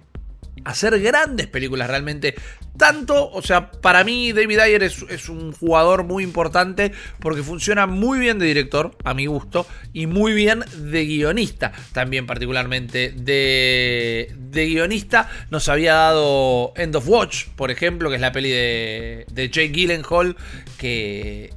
hacer 0.65 0.99
grandes 0.99 1.47
películas 1.47 1.87
realmente. 1.89 2.35
Tanto, 2.77 3.29
o 3.29 3.41
sea, 3.43 3.69
para 3.69 4.03
mí 4.03 4.31
David 4.31 4.59
Ayer 4.59 4.83
es, 4.83 5.29
un 5.29 5.51
jugador 5.51 6.03
muy 6.03 6.23
importante 6.23 6.91
porque 7.19 7.43
funciona 7.43 7.85
muy 7.85 8.19
bien 8.19 8.39
de 8.39 8.47
director, 8.47 8.97
a 9.03 9.13
mi 9.13 9.27
gusto, 9.27 9.67
y 9.93 10.07
muy 10.07 10.33
bien 10.33 10.63
de 10.75 11.05
guionista, 11.05 11.71
también 11.91 12.25
particularmente 12.25 13.13
de, 13.15 14.33
de 14.37 14.65
guionista. 14.65 15.29
Nos 15.51 15.69
había 15.69 15.93
dado 15.93 16.73
End 16.75 16.95
of 16.95 17.07
Watch, 17.07 17.45
por 17.55 17.69
ejemplo, 17.69 18.09
que 18.09 18.15
es 18.15 18.21
la 18.21 18.31
peli 18.31 18.49
de, 18.49 19.25
de 19.31 19.49
Jake 19.49 19.69
Gyllenhaal, 19.69 20.35
que 20.77 21.51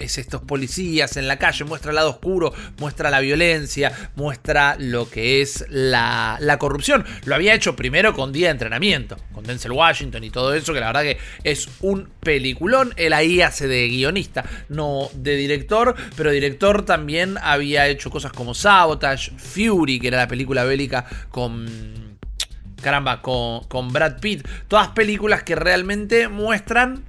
es 0.00 0.18
estos 0.18 0.40
policías 0.42 1.16
en 1.16 1.28
la 1.28 1.38
calle, 1.38 1.64
muestra 1.64 1.90
el 1.90 1.96
lado 1.96 2.10
oscuro, 2.10 2.52
muestra 2.78 3.10
la 3.10 3.20
violencia, 3.20 3.92
muestra 4.16 4.76
lo 4.78 5.08
que 5.08 5.42
es 5.42 5.64
la, 5.68 6.38
corrupción. 6.58 7.04
Lo 7.24 7.34
había 7.34 7.54
hecho 7.54 7.76
primero 7.76 8.14
con 8.14 8.32
Día 8.32 8.48
de 8.48 8.52
Entrenamiento, 8.52 9.16
con 9.32 9.44
Denzel 9.44 9.72
Washington 9.72 10.24
y 10.24 10.30
todo 10.30 10.54
eso, 10.54 10.72
que 10.72 10.80
la 10.80 10.86
verdad 10.86 11.02
que 11.02 11.18
es 11.44 11.68
un 11.80 12.08
peliculón. 12.20 12.92
Él 12.96 13.12
ahí 13.12 13.40
hace 13.42 13.68
de 13.68 13.88
guionista, 13.88 14.44
no 14.68 15.10
de 15.14 15.36
director, 15.36 15.94
pero 16.16 16.30
director 16.30 16.84
también 16.84 17.36
había 17.42 17.86
hecho 17.86 18.10
cosas 18.10 18.32
como 18.32 18.54
Sabotage, 18.54 19.32
Fury, 19.36 20.00
que 20.00 20.08
era 20.08 20.18
la 20.18 20.28
película 20.28 20.64
bélica 20.64 21.06
con... 21.30 21.90
Caramba, 22.82 23.20
con, 23.20 23.64
con 23.64 23.92
Brad 23.92 24.20
Pitt. 24.20 24.48
Todas 24.66 24.88
películas 24.88 25.42
que 25.42 25.54
realmente 25.54 26.28
muestran 26.28 27.04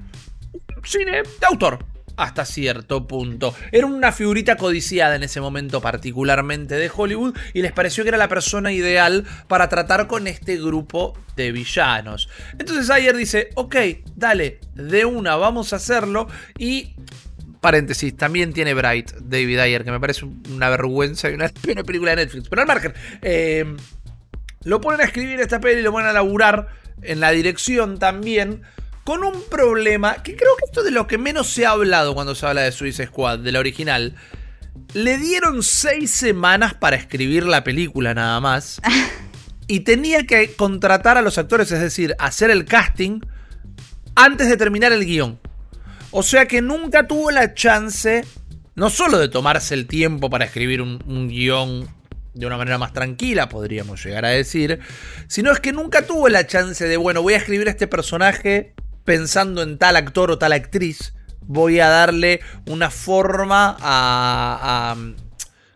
cine 0.84 1.24
de 1.24 1.46
autor 1.48 1.91
hasta 2.22 2.46
cierto 2.46 3.08
punto. 3.08 3.56
Era 3.72 3.88
una 3.88 4.12
figurita 4.12 4.56
codiciada 4.56 5.16
en 5.16 5.24
ese 5.24 5.42
momento 5.42 5.82
particularmente 5.82 6.76
de 6.76 6.92
Hollywood 6.94 7.36
y 7.54 7.64
les 7.64 7.72
pareció 7.72 8.04
que 8.04 8.10
era 8.10 8.18
la 8.18 8.28
persona 8.28 8.72
ideal 8.72 9.26
para 9.48 9.70
tratar 9.70 10.06
con 10.06 10.28
este 10.28 10.58
grupo 10.58 11.18
de 11.36 11.52
villanos. 11.52 12.30
Entonces 12.60 12.92
Ayer 12.92 13.18
dice, 13.18 13.50
ok, 13.56 13.76
dale, 14.16 14.60
de 14.76 15.06
una, 15.06 15.36
vamos 15.36 15.74
a 15.74 15.78
hacerlo 15.78 16.28
y... 16.58 16.94
Paréntesis, 17.60 18.18
también 18.18 18.54
tiene 18.54 18.74
Bright, 18.74 19.12
David 19.22 19.60
Ayer, 19.60 19.84
que 19.84 19.92
me 19.92 20.00
parece 20.00 20.26
una 20.26 20.68
vergüenza 20.70 21.30
y 21.30 21.34
una, 21.36 21.48
película 21.84 22.10
de 22.10 22.26
Netflix. 22.26 22.50
Pero 22.50 22.64
al 22.64 22.68
margen, 22.68 22.94
eh, 23.22 23.76
lo 24.64 24.82
ponen 24.82 25.02
a 25.02 25.04
escribir 25.04 25.40
esta 25.40 25.60
peli, 25.60 25.84
lo 25.84 25.92
ponen 25.92 26.10
a 26.10 26.14
laburar 26.14 26.70
en 27.04 27.20
la 27.20 27.30
dirección 27.30 28.00
también 28.00 28.64
con 29.04 29.24
un 29.24 29.44
problema 29.50 30.22
que 30.24 30.36
creo 30.36 30.56
que 30.58 30.66
esto 30.66 30.82
es 30.82 30.86
de 30.86 30.92
lo 30.92 31.08
que 31.08 31.18
menos 31.18 31.48
se 31.48 31.66
ha 31.66 31.72
hablado 31.72 32.14
cuando 32.14 32.36
se 32.36 32.46
habla 32.46 32.62
de 32.62 32.72
Suicide 32.72 33.08
Squad, 33.08 33.40
de 33.40 33.52
la 33.52 33.60
original. 33.60 34.16
Le 34.94 35.18
dieron 35.18 35.64
seis 35.64 36.12
semanas 36.12 36.74
para 36.74 36.96
escribir 36.96 37.46
la 37.46 37.64
película 37.64 38.14
nada 38.14 38.40
más. 38.40 38.82
y 39.68 39.82
tenía 39.82 40.26
que 40.26 40.54
contratar 40.54 41.18
a 41.18 41.22
los 41.22 41.38
actores, 41.38 41.72
es 41.72 41.80
decir, 41.80 42.16
hacer 42.20 42.52
el 42.52 42.66
casting 42.66 43.22
antes 44.16 44.50
de 44.50 44.58
terminar 44.58 44.92
el 44.92 45.06
guion. 45.06 45.40
O 46.12 46.24
sea 46.24 46.46
que 46.46 46.62
nunca 46.62 47.08
tuvo 47.08 47.32
la 47.32 47.54
chance, 47.54 48.26
no 48.76 48.90
solo 48.90 49.18
de 49.18 49.30
tomarse 49.30 49.74
el 49.74 49.88
tiempo 49.88 50.30
para 50.30 50.46
escribir 50.46 50.82
un, 50.82 51.02
un 51.08 51.30
guion 51.30 51.88
de 52.34 52.46
una 52.46 52.58
manera 52.58 52.78
más 52.78 52.94
tranquila, 52.94 53.50
podríamos 53.50 54.04
llegar 54.04 54.26
a 54.26 54.30
decir, 54.30 54.80
sino 55.28 55.52
es 55.52 55.60
que 55.60 55.74
nunca 55.74 56.06
tuvo 56.06 56.30
la 56.30 56.46
chance 56.46 56.86
de, 56.86 56.98
bueno, 56.98 57.22
voy 57.22 57.34
a 57.34 57.38
escribir 57.38 57.68
este 57.68 57.88
personaje 57.88 58.74
pensando 59.12 59.62
en 59.62 59.78
tal 59.78 59.98
actor 59.98 60.32
o 60.32 60.38
tal 60.38 60.54
actriz, 60.54 61.14
voy 61.42 61.82
a 61.82 61.90
darle 61.90 62.40
una 62.66 62.90
forma 62.90 63.76
a, 63.82 64.96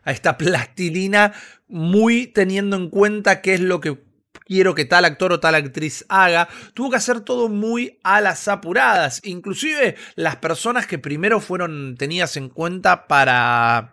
esta 0.05 0.37
plastilina 0.37 1.33
muy 1.67 2.27
teniendo 2.27 2.77
en 2.77 2.89
cuenta 2.89 3.41
qué 3.41 3.55
es 3.55 3.59
lo 3.59 3.81
que 3.81 4.01
quiero 4.45 4.73
que 4.73 4.85
tal 4.85 5.03
actor 5.03 5.33
o 5.33 5.41
tal 5.41 5.55
actriz 5.55 6.05
haga. 6.07 6.47
Tuvo 6.73 6.91
que 6.91 6.95
hacer 6.95 7.19
todo 7.19 7.49
muy 7.49 7.99
a 8.03 8.21
las 8.21 8.47
apuradas. 8.47 9.19
Inclusive 9.25 9.97
las 10.15 10.37
personas 10.37 10.87
que 10.87 10.97
primero 10.97 11.41
fueron 11.41 11.97
tenidas 11.97 12.37
en 12.37 12.47
cuenta 12.47 13.05
para 13.05 13.91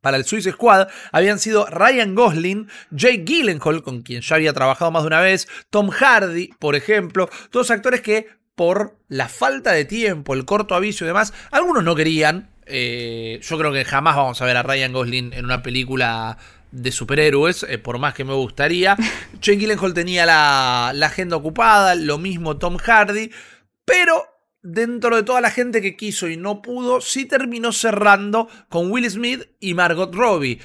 para 0.00 0.16
el 0.16 0.24
Suicide 0.24 0.54
Squad 0.54 0.88
habían 1.12 1.38
sido 1.38 1.66
Ryan 1.66 2.14
Gosling, 2.14 2.68
Jake 2.90 3.24
Gyllenhaal, 3.24 3.82
con 3.82 4.00
quien 4.00 4.22
ya 4.22 4.36
había 4.36 4.54
trabajado 4.54 4.90
más 4.90 5.02
de 5.02 5.08
una 5.08 5.20
vez, 5.20 5.46
Tom 5.68 5.90
Hardy, 5.90 6.48
por 6.58 6.74
ejemplo, 6.74 7.28
todos 7.50 7.70
actores 7.70 8.00
que 8.00 8.41
por 8.54 8.96
la 9.08 9.28
falta 9.28 9.72
de 9.72 9.84
tiempo, 9.84 10.34
el 10.34 10.44
corto 10.44 10.74
aviso 10.74 11.04
y 11.04 11.08
demás. 11.08 11.32
Algunos 11.50 11.84
no 11.84 11.94
querían. 11.94 12.50
Eh, 12.66 13.40
yo 13.42 13.58
creo 13.58 13.72
que 13.72 13.84
jamás 13.84 14.16
vamos 14.16 14.40
a 14.40 14.44
ver 14.44 14.56
a 14.56 14.62
Ryan 14.62 14.92
Gosling 14.92 15.32
en 15.32 15.44
una 15.44 15.62
película 15.62 16.38
de 16.70 16.90
superhéroes, 16.90 17.64
eh, 17.68 17.78
por 17.78 17.98
más 17.98 18.14
que 18.14 18.24
me 18.24 18.34
gustaría. 18.34 18.96
Jake 19.40 19.58
Gyllenhaal 19.58 19.94
tenía 19.94 20.26
la, 20.26 20.90
agenda 20.90 21.36
ocupada, 21.36 21.94
lo 21.94 22.18
mismo 22.18 22.56
Tom 22.58 22.78
Hardy, 22.78 23.30
pero 23.84 24.24
dentro 24.62 25.16
de 25.16 25.22
toda 25.22 25.40
la 25.40 25.50
gente 25.50 25.82
que 25.82 25.96
quiso 25.96 26.28
y 26.28 26.36
no 26.36 26.62
pudo, 26.62 27.00
sí 27.00 27.26
terminó 27.26 27.72
cerrando 27.72 28.48
con 28.68 28.90
Will 28.90 29.10
Smith 29.10 29.48
y 29.60 29.74
Margot 29.74 30.14
Robbie. 30.14 30.60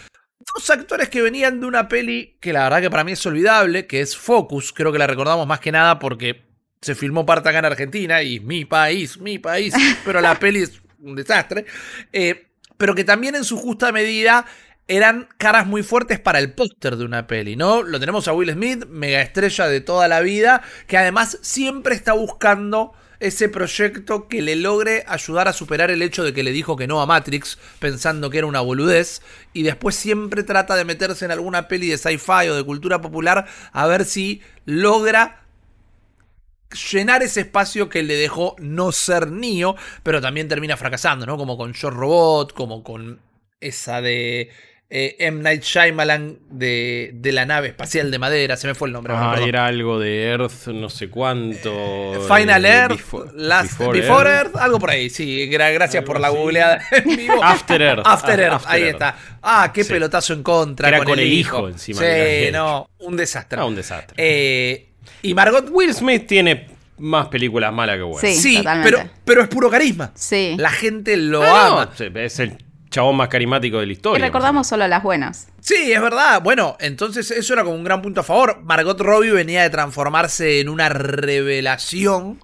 Dos 0.55 0.69
actores 0.69 1.09
que 1.09 1.21
venían 1.21 1.59
de 1.59 1.65
una 1.65 1.89
peli 1.89 2.37
que 2.39 2.53
la 2.53 2.63
verdad 2.63 2.81
que 2.81 2.89
para 2.89 3.03
mí 3.03 3.11
es 3.13 3.25
olvidable, 3.25 3.85
que 3.85 3.99
es 3.99 4.15
Focus, 4.15 4.71
creo 4.71 4.91
que 4.93 4.99
la 4.99 5.07
recordamos 5.07 5.45
más 5.45 5.59
que 5.59 5.73
nada 5.73 5.99
porque 5.99 6.46
se 6.81 6.95
filmó 6.95 7.25
parte 7.25 7.49
acá 7.49 7.59
en 7.59 7.65
Argentina 7.65 8.21
y 8.23 8.39
mi 8.39 8.65
país, 8.65 9.19
mi 9.19 9.39
país, 9.39 9.73
pero 10.05 10.21
la 10.21 10.39
peli 10.39 10.63
es 10.63 10.81
un 10.99 11.15
desastre. 11.15 11.65
Eh, 12.13 12.47
pero 12.77 12.95
que 12.95 13.03
también 13.03 13.35
en 13.35 13.43
su 13.43 13.57
justa 13.57 13.91
medida 13.91 14.45
eran 14.87 15.27
caras 15.37 15.67
muy 15.67 15.83
fuertes 15.83 16.19
para 16.19 16.39
el 16.39 16.53
póster 16.53 16.95
de 16.95 17.03
una 17.03 17.27
peli, 17.27 17.55
¿no? 17.55 17.83
Lo 17.83 17.99
tenemos 17.99 18.27
a 18.27 18.33
Will 18.33 18.51
Smith, 18.51 18.85
mega 18.87 19.21
estrella 19.21 19.67
de 19.67 19.81
toda 19.81 20.07
la 20.07 20.21
vida, 20.21 20.61
que 20.87 20.97
además 20.97 21.39
siempre 21.41 21.93
está 21.95 22.13
buscando 22.13 22.93
ese 23.19 23.49
proyecto 23.49 24.27
que 24.27 24.41
le 24.41 24.55
logre 24.55 25.03
ayudar 25.07 25.47
a 25.47 25.53
superar 25.53 25.89
el 25.91 26.03
hecho 26.03 26.23
de 26.23 26.33
que 26.33 26.43
le 26.43 26.51
dijo 26.51 26.77
que 26.77 26.87
no 26.87 27.01
a 27.01 27.05
Matrix, 27.05 27.57
pensando 27.79 28.29
que 28.29 28.37
era 28.37 28.47
una 28.47 28.61
boludez, 28.61 29.21
y 29.53 29.63
después 29.63 29.95
siempre 29.95 30.43
trata 30.43 30.75
de 30.75 30.85
meterse 30.85 31.25
en 31.25 31.31
alguna 31.31 31.67
peli 31.67 31.89
de 31.89 31.97
sci-fi 31.97 32.47
o 32.49 32.55
de 32.55 32.63
cultura 32.63 33.01
popular 33.01 33.45
a 33.71 33.87
ver 33.87 34.05
si 34.05 34.41
logra 34.65 35.46
llenar 36.91 37.23
ese 37.23 37.41
espacio 37.41 37.89
que 37.89 38.03
le 38.03 38.15
dejó 38.15 38.55
no 38.59 38.91
ser 38.91 39.31
Neo, 39.31 39.75
pero 40.03 40.21
también 40.21 40.47
termina 40.47 40.77
fracasando, 40.77 41.25
¿no? 41.25 41.37
Como 41.37 41.57
con 41.57 41.73
Yo 41.73 41.89
Robot, 41.89 42.53
como 42.53 42.83
con 42.83 43.19
esa 43.59 44.01
de 44.01 44.51
eh, 44.89 45.17
M. 45.19 45.41
Night 45.41 45.63
Shyamalan 45.63 46.39
de, 46.49 47.11
de, 47.13 47.31
la 47.33 47.45
nave 47.45 47.67
espacial 47.67 48.09
de 48.09 48.19
madera, 48.19 48.55
se 48.55 48.67
me 48.67 48.73
fue 48.73 48.87
el 48.87 48.93
nombre. 48.93 49.13
Ah, 49.15 49.35
era 49.45 49.65
algo 49.65 49.99
de 49.99 50.23
Earth, 50.23 50.67
no 50.67 50.89
sé 50.89 51.09
cuánto. 51.09 51.69
Eh, 52.15 52.19
Final 52.25 52.65
Earth, 52.65 53.11
before, 53.91 54.29
Earth. 54.29 54.55
algo 54.55 54.79
por 54.79 54.91
ahí, 54.91 55.09
sí. 55.09 55.47
Gracias 55.47 56.03
por 56.05 56.21
la 56.21 56.29
googleada 56.29 56.81
en 56.91 57.17
vivo. 57.17 57.43
After 57.43 57.81
Earth. 57.81 58.03
After 58.05 58.39
Earth, 58.39 58.63
ahí 58.65 58.83
está. 58.83 59.17
Ah, 59.41 59.71
qué 59.73 59.83
pelotazo 59.83 60.31
en 60.31 60.41
contra. 60.41 60.87
Era 60.87 61.03
con, 61.03 61.19
el 61.19 61.33
hijo, 61.33 61.67
encima. 61.67 61.99
Sí, 61.99 62.49
no, 62.53 62.89
un 62.99 63.17
desastre. 63.17 63.59
Ah, 63.59 63.65
un 63.65 63.75
desastre. 63.75 64.15
Eh, 64.17 64.86
Y 65.21 65.33
Margot 65.33 65.67
Will 65.71 65.93
Smith 65.93 66.27
tiene 66.27 66.67
más 66.99 67.27
películas 67.27 67.71
malas 67.73 67.97
que 67.97 68.03
buenas. 68.03 68.21
Sí. 68.35 68.55
Sí, 68.57 68.63
pero, 68.83 68.99
pero 69.25 69.41
es 69.41 69.47
puro 69.47 69.69
carisma. 69.69 70.11
Sí. 70.15 70.55
La 70.57 70.69
gente 70.71 71.15
lo 71.17 71.43
Ah, 71.43 71.67
no, 71.69 71.79
ama. 71.81 72.21
es 72.23 72.39
el 72.39 72.57
chabón 72.89 73.17
más 73.17 73.27
carismático 73.27 73.79
de 73.79 73.85
la 73.85 73.91
Y 73.91 73.95
historia. 73.95 74.25
recordamos 74.25 74.65
solo 74.65 74.87
las 74.87 75.03
buenas. 75.03 75.49
Sí, 75.59 75.91
es 75.91 76.01
verdad. 76.01 76.41
Bueno, 76.41 76.77
entonces 76.79 77.29
eso 77.31 77.53
era 77.53 77.63
como 77.63 77.75
un 77.75 77.83
gran 77.83 78.01
punto 78.01 78.21
a 78.21 78.23
favor. 78.23 78.61
Margot 78.63 78.99
Robbie 78.99 79.31
venía 79.31 79.61
de 79.63 79.69
transformarse 79.69 80.59
en 80.61 80.69
una 80.69 80.89
revelación 80.89 82.39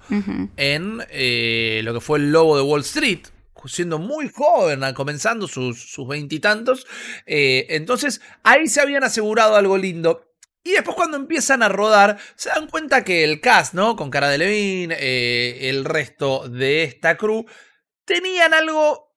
en 0.58 1.02
eh, 1.10 1.82
lo 1.84 1.94
que 1.94 2.02
fue 2.02 2.20
el 2.20 2.32
lobo 2.32 2.58
de 2.58 2.64
Wall 2.64 2.82
Street. 2.82 3.22
Siendo 3.66 3.98
muy 3.98 4.30
joven, 4.30 4.82
comenzando 4.94 5.48
sus 5.48 5.80
sus 5.90 6.06
veintitantos. 6.06 6.86
Eh, 7.26 7.66
entonces, 7.70 8.20
ahí 8.44 8.68
se 8.68 8.82
habían 8.82 9.06
asegurado 9.06 9.56
algo 9.56 9.78
lindo. 9.78 10.26
Y 10.64 10.72
después 10.72 10.96
cuando 10.96 11.18
empiezan 11.18 11.62
a 11.62 11.70
rodar, 11.70 12.18
se 12.36 12.50
dan 12.50 12.68
cuenta 12.68 13.04
que 13.04 13.24
el 13.24 13.42
cast, 13.42 13.74
¿no? 13.74 13.96
Con 13.96 14.10
Cara 14.10 14.30
de 14.30 14.38
Levine, 14.38 14.96
eh, 14.98 15.70
el 15.70 15.84
resto 15.84 16.48
de 16.48 16.84
esta 16.84 17.18
crew, 17.18 17.46
tenían 18.06 18.54
algo 18.54 19.14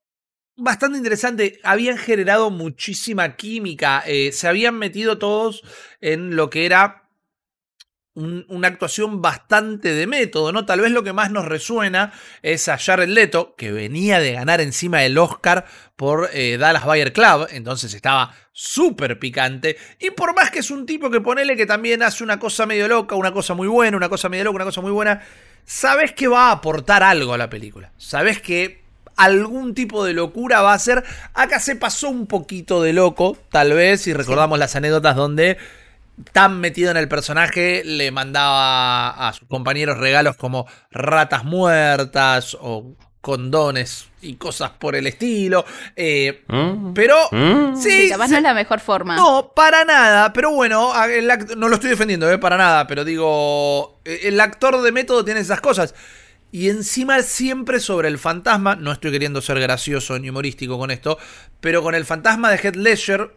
bastante 0.57 0.99
interesante. 0.99 1.61
Habían 1.63 1.99
generado 1.99 2.51
muchísima 2.51 3.37
química. 3.37 4.03
eh, 4.07 4.33
se 4.33 4.49
habían 4.49 4.77
metido 4.79 5.19
todos 5.19 5.63
en 6.01 6.35
lo 6.35 6.51
que 6.51 6.67
era 6.67 7.06
un- 8.17 8.45
una 8.49 8.67
actuación 8.69 9.23
bastante 9.23 9.93
de 9.95 10.07
método, 10.09 10.51
¿no? 10.51 10.67
Tal 10.67 10.81
vez 10.81 10.91
lo 10.91 11.05
que 11.05 11.13
más 11.13 11.31
nos 11.31 11.45
resuena 11.45 12.13
es 12.43 12.69
a 12.69 12.77
Jared 12.79 13.09
Leto, 13.09 13.55
que 13.57 13.71
venía 13.71 14.19
de 14.19 14.33
ganar 14.33 14.61
encima 14.61 14.99
del 15.01 15.17
Oscar 15.19 15.65
por 15.95 16.29
eh, 16.33 16.57
Dallas 16.59 16.85
Bayer 16.85 17.13
Club, 17.13 17.47
entonces 17.51 17.95
estaba 17.95 18.35
súper 18.53 19.19
picante. 19.19 19.77
Y 20.01 20.11
por 20.11 20.35
más 20.35 20.51
que 20.51 20.59
es 20.61 20.71
un 20.71 20.87
tipo 20.87 21.11
que 21.11 21.21
ponele 21.21 21.57
que 21.57 21.67
también 21.67 22.03
hace 22.03 22.25
una 22.25 22.39
cosa 22.39 22.67
medio 22.67 22.89
loca, 22.89 23.15
una 23.15 23.33
cosa 23.33 23.55
muy 23.55 23.69
buena, 23.69 23.97
una 23.97 24.09
cosa 24.09 24.29
medio 24.29 24.45
loca, 24.45 24.57
una 24.57 24.65
cosa 24.65 24.81
muy 24.81 24.91
buena, 24.93 25.23
sabes 25.65 26.13
que 26.13 26.27
va 26.27 26.49
a 26.49 26.53
aportar 26.53 27.03
algo 27.03 27.35
a 27.35 27.39
la 27.39 27.51
película. 27.51 27.93
Sabes 27.99 28.41
que 28.41 28.83
algún 29.17 29.75
tipo 29.75 30.05
de 30.05 30.13
locura 30.13 30.61
va 30.63 30.73
a 30.75 30.79
ser. 30.79 31.05
Acá 31.35 31.61
se 31.61 31.77
pasó 31.77 32.09
un 32.09 32.27
poquito 32.27 32.83
de 32.83 32.93
loco, 32.93 33.37
tal 33.51 33.73
vez, 33.73 34.03
si 34.03 34.13
recordamos 34.13 34.59
las 34.59 34.77
anécdotas 34.77 35.17
donde 35.17 35.57
tan 36.33 36.61
metido 36.61 36.91
en 36.91 36.97
el 36.97 37.09
personaje 37.09 37.83
le 37.85 38.11
mandaba 38.11 39.29
a 39.29 39.33
sus 39.33 39.47
compañeros 39.49 39.99
regalos 39.99 40.37
como 40.37 40.67
ratas 40.91 41.45
muertas 41.45 42.57
o 42.61 42.95
condones 43.21 44.07
y 44.23 44.37
cosas 44.37 44.71
por 44.71 44.95
el 44.97 45.07
estilo. 45.07 45.65
eh, 45.97 46.45
¿Mm? 46.49 46.93
pero 46.95 47.17
¿Mm? 47.33 47.77
sí, 47.77 47.91
Sí, 48.05 48.09
capaz 48.11 48.27
se- 48.29 48.33
no 48.33 48.37
es 48.39 48.43
la 48.45 48.55
mejor 48.55 48.81
forma. 48.81 49.17
no, 49.17 49.53
para 49.55 49.85
nada. 49.85 50.33
Pero 50.33 50.53
bueno, 50.53 50.93
a- 50.95 51.13
el 51.13 51.29
act- 51.31 51.57
no 51.57 51.69
lo 51.69 51.75
estoy 51.75 51.91
defendiendo, 51.91 52.31
eh, 52.31 52.39
para 52.39 52.57
nada. 52.57 52.87
Pero 52.87 53.05
digo, 53.05 54.01
eh, 54.05 54.21
el 54.25 54.41
actor 54.41 54.81
de 54.81 54.93
método 54.93 55.25
tiene 55.25 55.41
esas 55.41 55.61
cosas. 55.61 55.95
Y 56.53 56.69
encima 56.71 57.21
siempre 57.23 57.81
sobre 57.81 58.09
el 58.09 58.19
fantasma, 58.19 58.77
no 58.77 58.93
estoy 58.93 59.11
queriendo 59.11 59.43
ser 59.43 59.59
gracioso 59.61 60.19
ni 60.19 60.31
humorístico 60.31 60.79
con 60.79 60.91
esto, 60.93 61.19
pero 61.61 61.83
con 61.83 61.95
el 61.97 62.05
fantasma 62.05 62.51
de 62.51 62.73
Ledger, 62.73 63.23
eh, 63.23 63.29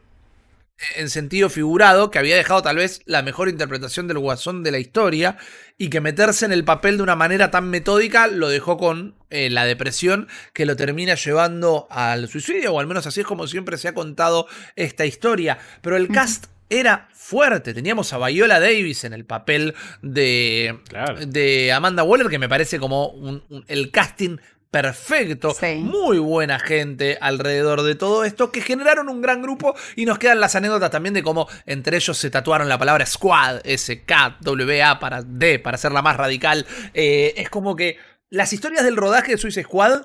en 0.96 1.10
sentido 1.10 1.50
figurado, 1.50 2.10
que 2.12 2.20
había 2.20 2.36
dejado 2.38 2.62
tal 2.62 2.78
vez 2.78 3.02
la 3.06 3.22
mejor 3.22 3.50
interpretación 3.50 4.08
del 4.08 4.20
guasón 4.20 4.64
de 4.64 4.72
la 4.72 4.80
historia, 4.80 5.38
y 5.78 5.90
que 5.90 6.02
meterse 6.02 6.46
en 6.46 6.52
el 6.52 6.64
papel 6.66 6.98
de 6.98 7.04
una 7.04 7.16
manera 7.16 7.52
tan 7.52 7.70
metódica 7.70 8.28
lo 8.28 8.50
dejó 8.50 8.78
con 8.78 9.16
eh, 9.30 9.50
la 9.50 9.66
depresión 9.66 10.28
que 10.54 10.66
lo 10.66 10.76
termina 10.76 11.16
llevando 11.16 11.88
al 11.90 12.28
suicidio, 12.28 12.74
o 12.74 12.80
al 12.80 12.88
menos 12.88 13.06
así 13.08 13.22
es 13.22 13.26
como 13.26 13.48
siempre 13.48 13.78
se 13.78 13.88
ha 13.88 13.94
contado 13.94 14.48
esta 14.76 15.06
historia. 15.06 15.58
Pero 15.82 15.96
el 15.98 16.08
cast 16.10 16.46
era 16.70 17.08
fuerte, 17.14 17.74
teníamos 17.74 18.14
a 18.14 18.18
Viola 18.28 18.60
Davis 18.60 19.04
en 19.04 19.14
el 19.14 19.26
papel 19.26 19.74
de, 20.02 20.80
Claro. 20.88 21.26
de 21.26 21.72
Amanda 21.72 22.04
Waller, 22.04 22.28
que 22.28 22.40
me 22.40 22.48
parece 22.50 22.80
como 22.80 23.08
un- 23.10 23.44
un- 23.50 23.66
el 23.68 23.90
casting 23.92 24.38
perfecto, 24.72 25.52
Sí. 25.54 25.76
muy 25.78 26.20
buena 26.20 26.60
gente 26.60 27.18
alrededor 27.22 27.82
de 27.82 27.96
todo 27.96 28.24
esto, 28.24 28.52
que 28.52 28.62
generaron 28.62 29.10
un 29.10 29.22
gran 29.22 29.42
grupo 29.42 29.76
y 29.96 30.06
nos 30.06 30.20
quedan 30.20 30.40
las 30.40 30.56
anécdotas 30.56 30.92
también 30.92 31.14
de 31.14 31.24
cómo 31.24 31.48
entre 31.66 31.98
ellos 31.98 32.18
se 32.18 32.30
tatuaron 32.30 32.70
la 32.70 32.78
palabra 32.78 33.06
squad, 33.06 33.62
S-K-W-A 33.64 35.00
para 35.00 35.24
D, 35.24 35.60
para 35.60 35.76
hacerla 35.76 36.02
más 36.02 36.18
radical. 36.18 36.66
Eh, 36.94 37.34
es 37.38 37.50
como 37.50 37.76
que 37.76 37.98
las 38.30 38.54
historias 38.54 38.84
del 38.84 38.96
rodaje 38.98 39.32
de 39.32 39.38
Suicide 39.38 39.64
Squad 39.64 40.04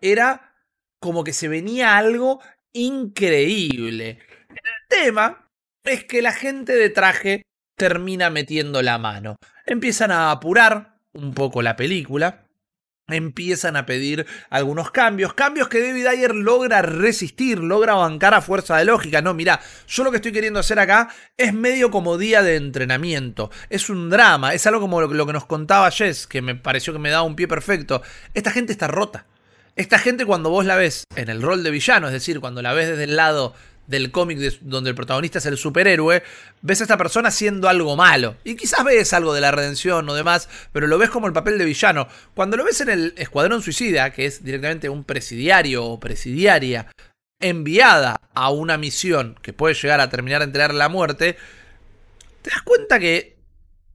era 0.00 0.54
como 1.00 1.24
que 1.24 1.32
se 1.32 1.48
venía 1.48 1.96
algo 1.96 2.40
increíble. 2.72 4.18
El 4.50 4.88
tema 4.88 5.48
es 5.84 6.04
que 6.04 6.22
la 6.22 6.32
gente 6.32 6.74
de 6.74 6.90
traje 6.90 7.42
termina 7.76 8.30
metiendo 8.30 8.82
la 8.82 8.98
mano. 8.98 9.36
Empiezan 9.66 10.10
a 10.10 10.30
apurar 10.30 10.98
un 11.12 11.34
poco 11.34 11.62
la 11.62 11.76
película. 11.76 12.41
Empiezan 13.08 13.76
a 13.76 13.84
pedir 13.84 14.26
algunos 14.48 14.92
cambios, 14.92 15.34
cambios 15.34 15.68
que 15.68 15.84
David 15.84 16.06
Ayer 16.06 16.34
logra 16.34 16.82
resistir, 16.82 17.58
logra 17.58 17.94
bancar 17.94 18.32
a 18.32 18.40
fuerza 18.40 18.76
de 18.76 18.84
lógica. 18.84 19.20
No, 19.20 19.34
mira, 19.34 19.60
yo 19.88 20.04
lo 20.04 20.10
que 20.10 20.16
estoy 20.16 20.30
queriendo 20.30 20.60
hacer 20.60 20.78
acá 20.78 21.08
es 21.36 21.52
medio 21.52 21.90
como 21.90 22.16
día 22.16 22.42
de 22.42 22.56
entrenamiento. 22.56 23.50
Es 23.70 23.90
un 23.90 24.08
drama, 24.08 24.54
es 24.54 24.66
algo 24.66 24.80
como 24.80 25.00
lo, 25.00 25.08
lo 25.08 25.26
que 25.26 25.32
nos 25.32 25.46
contaba 25.46 25.90
Jess, 25.90 26.28
que 26.28 26.42
me 26.42 26.54
pareció 26.54 26.92
que 26.92 27.00
me 27.00 27.10
daba 27.10 27.24
un 27.24 27.34
pie 27.34 27.48
perfecto. 27.48 28.02
Esta 28.34 28.52
gente 28.52 28.72
está 28.72 28.86
rota. 28.86 29.26
Esta 29.74 29.98
gente 29.98 30.26
cuando 30.26 30.50
vos 30.50 30.66
la 30.66 30.76
ves 30.76 31.04
en 31.16 31.30
el 31.30 31.40
rol 31.40 31.62
de 31.64 31.70
villano, 31.70 32.06
es 32.06 32.12
decir, 32.12 32.40
cuando 32.40 32.60
la 32.60 32.74
ves 32.74 32.88
desde 32.88 33.04
el 33.04 33.16
lado 33.16 33.54
del 33.86 34.10
cómic 34.10 34.38
de- 34.38 34.58
donde 34.62 34.90
el 34.90 34.96
protagonista 34.96 35.38
es 35.38 35.46
el 35.46 35.56
superhéroe, 35.58 36.22
ves 36.62 36.80
a 36.80 36.84
esta 36.84 36.96
persona 36.96 37.28
haciendo 37.28 37.68
algo 37.68 37.96
malo. 37.96 38.36
Y 38.44 38.54
quizás 38.56 38.84
ves 38.84 39.12
algo 39.12 39.34
de 39.34 39.40
la 39.40 39.50
redención 39.50 40.08
o 40.08 40.14
demás, 40.14 40.48
pero 40.72 40.86
lo 40.86 40.98
ves 40.98 41.10
como 41.10 41.26
el 41.26 41.32
papel 41.32 41.58
de 41.58 41.64
villano. 41.64 42.08
Cuando 42.34 42.56
lo 42.56 42.64
ves 42.64 42.80
en 42.80 42.88
el 42.90 43.14
Escuadrón 43.16 43.62
Suicida, 43.62 44.10
que 44.12 44.26
es 44.26 44.44
directamente 44.44 44.88
un 44.88 45.04
presidiario 45.04 45.84
o 45.84 46.00
presidiaria 46.00 46.86
enviada 47.40 48.20
a 48.34 48.50
una 48.50 48.78
misión 48.78 49.36
que 49.42 49.52
puede 49.52 49.74
llegar 49.74 50.00
a 50.00 50.08
terminar 50.10 50.40
de 50.40 50.44
entregar 50.46 50.72
la 50.74 50.88
muerte, 50.88 51.36
te 52.42 52.50
das 52.50 52.62
cuenta 52.62 52.98
que 53.00 53.36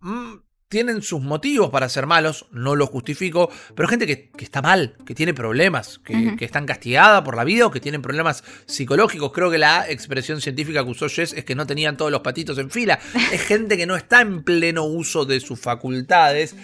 mm, 0.01 0.35
tienen 0.69 1.01
sus 1.01 1.21
motivos 1.21 1.69
para 1.69 1.87
ser 1.87 2.07
malos, 2.07 2.45
no 2.51 2.75
lo 2.75 2.87
justifico, 2.87 3.49
pero 3.73 3.87
gente 3.87 4.05
que, 4.05 4.29
que 4.29 4.43
está 4.43 4.61
mal, 4.61 4.95
que 5.05 5.15
tiene 5.15 5.33
problemas, 5.33 5.99
que 5.99 6.43
están 6.43 6.65
castigada 6.65 7.23
por 7.23 7.35
la 7.37 7.45
vida 7.45 7.65
o 7.65 7.71
que 7.71 7.79
tienen 7.79 8.01
problemas 8.01 8.43
psicológicos. 8.65 9.31
Creo 9.31 9.49
que 9.49 9.57
la 9.57 9.89
expresión 9.89 10.41
científica 10.41 10.83
que 10.83 10.89
usó 10.89 11.07
Jess 11.07 11.33
es 11.33 11.45
que 11.45 11.55
no 11.55 11.65
tenían 11.65 11.95
todos 11.95 12.11
los 12.11 12.21
patitos 12.21 12.57
en 12.57 12.69
fila. 12.69 12.99
Es 13.31 13.41
gente 13.41 13.77
que 13.77 13.85
no 13.85 13.95
está 13.95 14.21
en 14.21 14.43
pleno 14.43 14.83
uso 14.83 15.25
de 15.25 15.39
sus 15.39 15.59
facultades. 15.59 16.55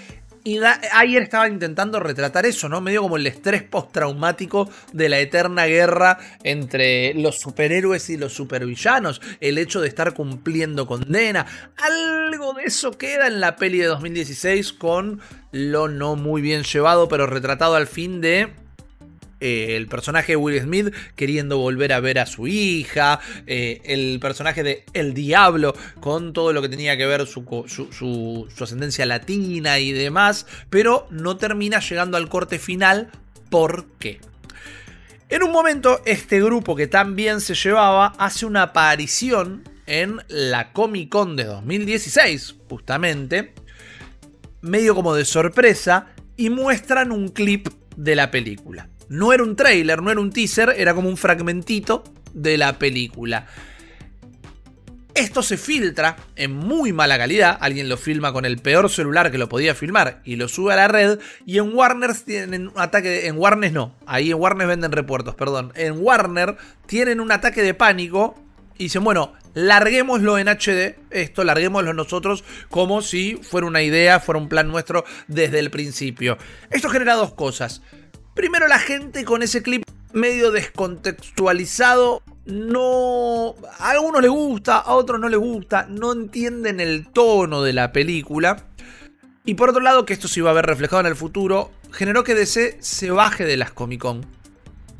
Y 0.46 0.60
ayer 0.92 1.24
estaba 1.24 1.48
intentando 1.48 2.02
retratar 2.02 2.46
eso, 2.46 2.68
¿no? 2.68 2.82
Medio 2.82 3.02
como 3.02 3.16
el 3.16 3.26
estrés 3.26 3.64
postraumático 3.64 4.70
de 4.92 5.08
la 5.08 5.20
eterna 5.20 5.66
guerra 5.68 6.18
entre 6.44 7.14
los 7.14 7.40
superhéroes 7.40 8.10
y 8.10 8.18
los 8.18 8.34
supervillanos. 8.34 9.22
El 9.40 9.58
hecho 9.58 9.80
de 9.80 9.88
estar 9.88 10.14
cumpliendo 10.14 10.86
condena. 10.86 11.46
Algo 11.78 12.54
de 12.54 12.64
eso 12.64 12.92
queda 12.98 13.28
en 13.28 13.40
la 13.40 13.56
peli 13.56 13.78
de 13.78 13.86
2016 13.86 14.74
con 14.74 15.22
lo 15.52 15.88
no 15.88 16.18
muy 16.18 16.42
bien 16.42 16.64
llevado, 16.64 17.08
pero 17.08 17.26
retratado 17.26 17.76
al 17.76 17.88
fin 17.88 18.20
de 18.20 18.63
eh, 19.44 19.76
el 19.76 19.88
personaje 19.88 20.32
de 20.32 20.38
Will 20.38 20.60
Smith 20.62 20.94
queriendo 21.16 21.58
volver 21.58 21.92
a 21.94 22.00
ver 22.00 22.18
a 22.20 22.26
su 22.26 22.48
hija, 22.48 23.20
eh, 23.46 23.82
el 23.84 24.20
personaje 24.20 24.64
de 24.64 24.86
El 24.94 25.14
Diablo 25.14 25.76
con 26.00 26.32
todo 26.34 26.54
lo 26.54 26.62
que 26.62 26.70
tenía 26.70 26.96
que 26.98 27.06
ver 27.06 27.28
su, 27.28 27.44
su- 27.68 28.48
su 28.56 28.64
ascendencia 28.64 29.06
latina 29.06 29.80
y 29.80 29.92
demás, 29.92 30.46
pero 30.70 31.08
no 31.12 31.38
termina 31.38 31.80
llegando 31.80 32.18
al 32.18 32.30
corte 32.30 32.58
final. 32.60 33.12
¿Por 33.50 33.86
qué? 34.00 34.20
En 35.30 35.44
un 35.44 35.52
momento, 35.52 36.02
este 36.06 36.42
grupo 36.42 36.76
que 36.76 36.88
tan 36.88 37.16
bien 37.16 37.42
se 37.42 37.56
llevaba 37.56 38.14
hace 38.18 38.46
una 38.46 38.64
aparición 38.64 39.64
en 39.86 40.22
la 40.28 40.72
Comic 40.74 41.10
Con 41.10 41.36
de 41.36 41.44
2016, 41.46 42.56
justamente, 42.70 43.54
medio 44.62 44.96
como 44.96 45.14
de 45.16 45.26
sorpresa, 45.26 46.08
y 46.38 46.50
muestran 46.50 47.12
un 47.12 47.30
clip 47.30 47.68
de 47.98 48.16
la 48.16 48.32
película. 48.32 48.90
No 49.10 49.34
era 49.34 49.44
un 49.44 49.56
trailer, 49.56 50.02
no 50.02 50.12
era 50.12 50.20
un 50.20 50.32
teaser, 50.32 50.74
era 50.78 50.94
como 50.94 51.10
un 51.10 51.18
fragmentito 51.18 52.04
de 52.34 52.58
la 52.58 52.80
película. 52.80 53.48
Esto 55.16 55.44
se 55.44 55.58
filtra 55.58 56.18
en 56.36 56.56
muy 56.56 56.92
mala 56.92 57.20
calidad, 57.20 57.56
alguien 57.62 57.88
lo 57.88 57.98
filma 57.98 58.34
con 58.34 58.46
el 58.46 58.58
peor 58.58 58.90
celular 58.90 59.30
que 59.30 59.38
lo 59.38 59.48
podía 59.48 59.76
filmar 59.76 60.22
y 60.26 60.38
lo 60.38 60.48
sube 60.48 60.74
a 60.74 60.76
la 60.76 60.88
red 60.88 61.20
y 61.46 61.60
en 61.60 61.72
Warner 61.76 62.16
tienen 62.16 62.70
un 62.70 62.80
ataque 62.80 63.10
de, 63.10 63.28
en 63.28 63.38
Warner 63.38 63.72
no, 63.72 63.96
ahí 64.08 64.32
en 64.32 64.40
Warner 64.40 64.68
venden 64.68 64.92
repuertos, 64.92 65.36
perdón. 65.36 65.72
En 65.76 66.00
Warner 66.00 66.58
tienen 66.88 67.20
un 67.20 67.32
ataque 67.32 67.62
de 67.62 67.76
pánico 67.76 68.34
y 68.76 68.86
dicen, 68.86 69.04
bueno, 69.04 69.34
larguémoslo 69.54 70.40
en 70.40 70.48
HD, 70.48 70.96
esto 71.12 71.44
larguémoslo 71.44 71.94
nosotros 71.94 72.44
como 72.70 73.04
si 73.04 73.36
fuera 73.36 73.68
una 73.68 73.84
idea, 73.84 74.20
fuera 74.20 74.40
un 74.40 74.50
plan 74.50 74.68
nuestro 74.68 75.06
desde 75.28 75.60
el 75.60 75.70
principio. 75.70 76.40
Esto 76.72 76.90
genera 76.90 77.14
dos 77.14 77.36
cosas. 77.36 77.84
Primero 78.34 78.68
la 78.68 78.80
gente 78.80 79.26
con 79.26 79.44
ese 79.44 79.62
clip 79.62 79.84
medio 80.12 80.52
descontextualizado 80.52 82.24
no 82.46 83.56
a 83.80 83.92
algunos 83.92 84.22
les 84.22 84.32
gusta, 84.32 84.78
a 84.78 84.94
otros 84.94 85.20
no 85.20 85.30
les 85.30 85.40
gusta, 85.40 85.88
no 85.90 86.12
entienden 86.12 86.80
el 86.80 87.08
tono 87.08 87.62
de 87.62 87.74
la 87.74 87.92
película. 87.92 88.68
Y 89.46 89.56
por 89.56 89.70
otro 89.70 89.82
lado, 89.82 90.06
que 90.06 90.14
esto 90.14 90.28
se 90.28 90.40
iba 90.40 90.50
a 90.50 90.54
ver 90.54 90.66
reflejado 90.66 91.02
en 91.02 91.08
el 91.08 91.16
futuro, 91.16 91.72
generó 91.92 92.24
que 92.24 92.36
DC 92.36 92.78
se 92.80 93.12
baje 93.12 93.46
de 93.46 93.58
las 93.58 93.72
Comic 93.72 94.02
Con 94.02 94.26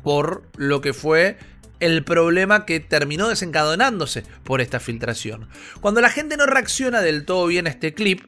por 0.02 0.42
lo 0.56 0.80
que 0.82 0.92
fue 0.92 1.38
el 1.80 2.04
problema 2.04 2.66
que 2.66 2.78
terminó 2.78 3.28
desencadenándose 3.28 4.22
por 4.44 4.60
esta 4.60 4.78
filtración. 4.78 5.48
Cuando 5.80 6.00
la 6.00 6.10
gente 6.10 6.36
no 6.36 6.46
reacciona 6.46 7.00
del 7.00 7.24
todo 7.24 7.46
bien 7.46 7.66
a 7.66 7.70
este 7.70 7.94
clip, 7.94 8.22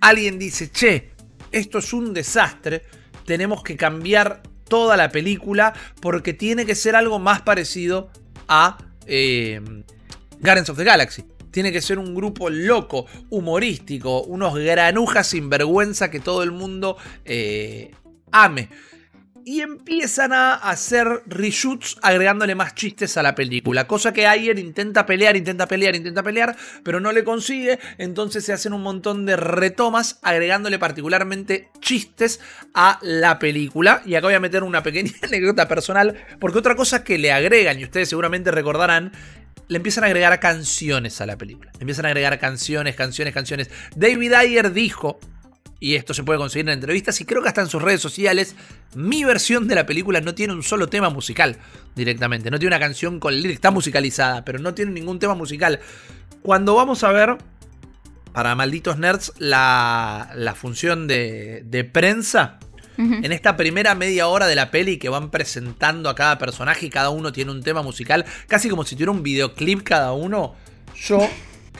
alguien 0.00 0.38
dice, 0.38 0.70
che, 0.70 1.12
esto 1.52 1.78
es 1.78 1.92
un 1.92 2.12
desastre, 2.12 2.82
tenemos 3.30 3.62
que 3.62 3.76
cambiar 3.76 4.42
toda 4.66 4.96
la 4.96 5.10
película 5.10 5.72
porque 6.00 6.32
tiene 6.32 6.66
que 6.66 6.74
ser 6.74 6.96
algo 6.96 7.20
más 7.20 7.42
parecido 7.42 8.10
a 8.48 8.76
eh, 9.06 9.60
Guardians 10.40 10.68
of 10.68 10.76
the 10.76 10.82
Galaxy. 10.82 11.22
Tiene 11.52 11.70
que 11.70 11.80
ser 11.80 12.00
un 12.00 12.12
grupo 12.12 12.50
loco, 12.50 13.06
humorístico, 13.28 14.22
unos 14.22 14.56
granujas 14.56 15.28
sin 15.28 15.48
vergüenza 15.48 16.10
que 16.10 16.18
todo 16.18 16.42
el 16.42 16.50
mundo 16.50 16.96
eh, 17.24 17.92
ame 18.32 18.68
y 19.44 19.60
empiezan 19.60 20.32
a 20.32 20.54
hacer 20.54 21.22
reshoots 21.26 21.96
agregándole 22.02 22.54
más 22.54 22.74
chistes 22.74 23.16
a 23.16 23.22
la 23.22 23.34
película. 23.34 23.86
Cosa 23.86 24.12
que 24.12 24.26
Ayer 24.26 24.58
intenta 24.58 25.06
pelear, 25.06 25.36
intenta 25.36 25.66
pelear, 25.66 25.96
intenta 25.96 26.22
pelear, 26.22 26.56
pero 26.82 27.00
no 27.00 27.12
le 27.12 27.24
consigue. 27.24 27.78
Entonces 27.98 28.44
se 28.44 28.52
hacen 28.52 28.72
un 28.72 28.82
montón 28.82 29.26
de 29.26 29.36
retomas 29.36 30.18
agregándole 30.22 30.78
particularmente 30.78 31.70
chistes 31.80 32.40
a 32.74 32.98
la 33.02 33.38
película. 33.38 34.02
Y 34.04 34.14
acá 34.14 34.26
voy 34.28 34.34
a 34.34 34.40
meter 34.40 34.62
una 34.62 34.82
pequeña 34.82 35.12
anécdota 35.22 35.68
personal, 35.68 36.16
porque 36.38 36.58
otra 36.58 36.76
cosa 36.76 37.04
que 37.04 37.18
le 37.18 37.32
agregan, 37.32 37.78
y 37.78 37.84
ustedes 37.84 38.08
seguramente 38.08 38.50
recordarán, 38.50 39.12
le 39.68 39.76
empiezan 39.76 40.04
a 40.04 40.08
agregar 40.08 40.38
canciones 40.40 41.20
a 41.20 41.26
la 41.26 41.38
película. 41.38 41.70
Le 41.74 41.80
empiezan 41.82 42.04
a 42.06 42.08
agregar 42.08 42.38
canciones, 42.38 42.96
canciones, 42.96 43.32
canciones. 43.32 43.70
David 43.94 44.32
Ayer 44.32 44.72
dijo 44.72 45.20
y 45.80 45.94
esto 45.94 46.12
se 46.12 46.22
puede 46.22 46.38
conseguir 46.38 46.68
en 46.68 46.74
entrevistas 46.74 47.20
y 47.20 47.24
creo 47.24 47.42
que 47.42 47.48
hasta 47.48 47.62
en 47.62 47.68
sus 47.68 47.80
redes 47.80 48.02
sociales, 48.02 48.54
mi 48.94 49.24
versión 49.24 49.66
de 49.66 49.74
la 49.74 49.86
película 49.86 50.20
no 50.20 50.34
tiene 50.34 50.52
un 50.52 50.62
solo 50.62 50.88
tema 50.88 51.08
musical 51.08 51.56
directamente, 51.96 52.50
no 52.50 52.58
tiene 52.58 52.76
una 52.76 52.84
canción 52.84 53.18
con 53.18 53.34
lyrics, 53.34 53.54
está 53.54 53.70
musicalizada, 53.70 54.44
pero 54.44 54.58
no 54.58 54.74
tiene 54.74 54.92
ningún 54.92 55.18
tema 55.18 55.34
musical. 55.34 55.80
Cuando 56.42 56.74
vamos 56.74 57.02
a 57.02 57.12
ver, 57.12 57.38
para 58.32 58.54
malditos 58.54 58.98
nerds, 58.98 59.32
la, 59.38 60.30
la 60.36 60.54
función 60.54 61.08
de, 61.08 61.62
de 61.64 61.84
prensa, 61.84 62.60
en 62.98 63.32
esta 63.32 63.56
primera 63.56 63.94
media 63.94 64.26
hora 64.26 64.46
de 64.46 64.54
la 64.54 64.70
peli 64.70 64.98
que 64.98 65.08
van 65.08 65.30
presentando 65.30 66.10
a 66.10 66.14
cada 66.14 66.36
personaje 66.36 66.84
y 66.84 66.90
cada 66.90 67.08
uno 67.08 67.32
tiene 67.32 67.50
un 67.50 67.62
tema 67.62 67.80
musical, 67.80 68.26
casi 68.46 68.68
como 68.68 68.84
si 68.84 68.94
tuviera 68.94 69.12
un 69.12 69.22
videoclip 69.22 69.82
cada 69.82 70.12
uno, 70.12 70.54
yo 70.94 71.26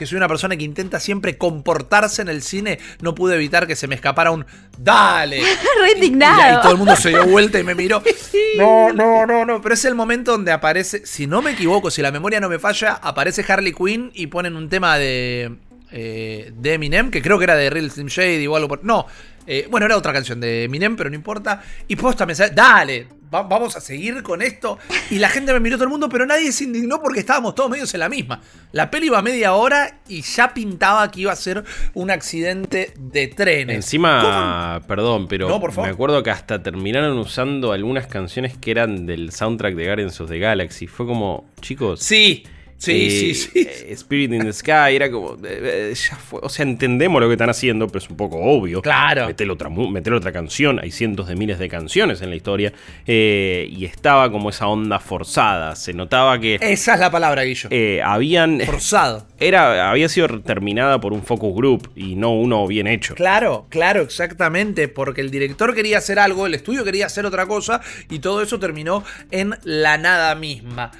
que 0.01 0.07
soy 0.07 0.17
una 0.17 0.27
persona 0.27 0.57
que 0.57 0.63
intenta 0.63 0.99
siempre 0.99 1.37
comportarse 1.37 2.23
en 2.23 2.27
el 2.27 2.41
cine, 2.41 2.79
no 3.03 3.13
pude 3.13 3.35
evitar 3.35 3.67
que 3.67 3.75
se 3.75 3.87
me 3.87 3.93
escapara 3.93 4.31
un 4.31 4.47
¡Dale! 4.79 5.41
Re 5.41 5.91
indignado. 5.95 6.57
Y, 6.57 6.61
todo 6.63 6.71
el 6.71 6.77
mundo 6.79 6.95
se 6.95 7.09
dio 7.09 7.23
vuelta 7.27 7.59
y 7.59 7.63
me 7.63 7.75
miró. 7.75 8.01
No, 8.57 8.91
no, 8.91 9.27
no, 9.27 9.45
no. 9.45 9.61
Pero 9.61 9.75
es 9.75 9.85
el 9.85 9.93
momento 9.93 10.31
donde 10.31 10.51
aparece, 10.51 11.05
si 11.05 11.27
no 11.27 11.41
me 11.43 11.51
equivoco, 11.51 11.91
si 11.91 12.01
la 12.01 12.11
memoria 12.11 12.39
no 12.39 12.49
me 12.49 12.57
falla, 12.57 12.93
aparece 12.95 13.45
Harley 13.47 13.73
Quinn 13.73 14.11
y 14.13 14.27
ponen 14.27 14.55
un 14.55 14.69
tema 14.69 14.97
de. 14.97 15.55
Eh, 15.91 16.51
de 16.55 16.73
Eminem, 16.73 17.11
que 17.11 17.21
creo 17.21 17.37
que 17.37 17.43
era 17.43 17.55
de 17.55 17.69
Real 17.69 17.91
Slim 17.91 18.07
Shady 18.07 18.47
o 18.47 18.55
algo 18.55 18.67
por. 18.67 18.83
No, 18.83 19.05
eh, 19.47 19.67
bueno, 19.69 19.85
era 19.85 19.97
otra 19.97 20.13
canción 20.13 20.39
de 20.39 20.65
Eminem, 20.65 20.95
pero 20.95 21.09
no 21.09 21.15
importa. 21.15 21.61
Y 21.87 21.95
posta 21.95 22.25
me 22.25 22.35
sale, 22.35 22.51
dale, 22.53 23.07
vamos 23.31 23.75
a 23.75 23.81
seguir 23.81 24.21
con 24.23 24.41
esto. 24.41 24.77
Y 25.09 25.19
la 25.19 25.29
gente 25.29 25.53
me 25.53 25.59
miró 25.59 25.77
todo 25.77 25.85
el 25.85 25.89
mundo, 25.89 26.09
pero 26.09 26.25
nadie 26.25 26.51
se 26.51 26.65
indignó 26.65 27.01
porque 27.01 27.21
estábamos 27.21 27.55
todos 27.55 27.69
medios 27.69 27.93
en 27.93 28.01
la 28.01 28.09
misma. 28.09 28.41
La 28.71 28.91
peli 28.91 29.07
iba 29.07 29.21
media 29.21 29.53
hora 29.53 29.99
y 30.07 30.21
ya 30.21 30.53
pintaba 30.53 31.09
que 31.09 31.21
iba 31.21 31.31
a 31.31 31.35
ser 31.35 31.63
un 31.93 32.11
accidente 32.11 32.93
de 32.97 33.27
trenes. 33.27 33.75
Encima, 33.75 34.81
perdón, 34.87 35.27
pero 35.27 35.59
me 35.77 35.89
acuerdo 35.89 36.21
que 36.23 36.29
hasta 36.29 36.61
terminaron 36.61 37.17
usando 37.17 37.71
algunas 37.71 38.07
canciones 38.07 38.57
que 38.57 38.71
eran 38.71 39.05
del 39.05 39.31
soundtrack 39.31 39.75
de 39.75 39.85
Guardians 39.85 40.19
of 40.19 40.29
the 40.29 40.39
Galaxy. 40.39 40.87
Fue 40.87 41.05
como, 41.05 41.49
chicos. 41.61 42.01
Sí. 42.01 42.43
Sí, 42.81 43.11
sí, 43.11 43.35
sí. 43.35 43.59
Eh, 43.59 43.93
Spirit 43.93 44.33
in 44.33 44.41
the 44.41 44.53
Sky 44.53 44.95
era 44.95 45.11
como. 45.11 45.37
Eh, 45.45 45.93
ya 45.93 46.15
fue, 46.15 46.39
o 46.41 46.49
sea, 46.49 46.63
entendemos 46.63 47.21
lo 47.21 47.27
que 47.27 47.33
están 47.33 47.51
haciendo, 47.51 47.85
pero 47.85 47.99
es 47.99 48.09
un 48.09 48.17
poco 48.17 48.37
obvio. 48.37 48.81
Claro. 48.81 49.27
Meter 49.27 49.51
otra, 49.51 49.69
otra 50.15 50.31
canción. 50.31 50.79
Hay 50.79 50.89
cientos 50.89 51.27
de 51.27 51.35
miles 51.35 51.59
de 51.59 51.69
canciones 51.69 52.23
en 52.23 52.31
la 52.31 52.35
historia. 52.35 52.73
Eh, 53.05 53.69
y 53.69 53.85
estaba 53.85 54.31
como 54.31 54.49
esa 54.49 54.67
onda 54.67 54.97
forzada. 54.97 55.75
Se 55.75 55.93
notaba 55.93 56.39
que. 56.39 56.57
Esa 56.59 56.95
es 56.95 56.99
la 56.99 57.11
palabra, 57.11 57.43
Guillo. 57.43 57.69
habían. 58.03 58.59
Forzado. 58.61 59.27
Era, 59.39 59.91
había 59.91 60.09
sido 60.09 60.41
terminada 60.41 60.99
por 60.99 61.13
un 61.13 61.21
focus 61.21 61.55
group 61.55 61.91
y 61.95 62.15
no 62.15 62.31
uno 62.31 62.65
bien 62.65 62.87
hecho. 62.87 63.13
Claro, 63.13 63.67
claro, 63.69 64.01
exactamente. 64.01 64.87
Porque 64.87 65.21
el 65.21 65.29
director 65.29 65.75
quería 65.75 65.99
hacer 65.99 66.17
algo, 66.17 66.47
el 66.47 66.55
estudio 66.55 66.83
quería 66.83 67.05
hacer 67.05 67.27
otra 67.27 67.45
cosa. 67.45 67.81
Y 68.09 68.19
todo 68.19 68.41
eso 68.41 68.59
terminó 68.59 69.03
en 69.29 69.55
la 69.63 69.99
nada 69.99 70.33
misma 70.33 70.91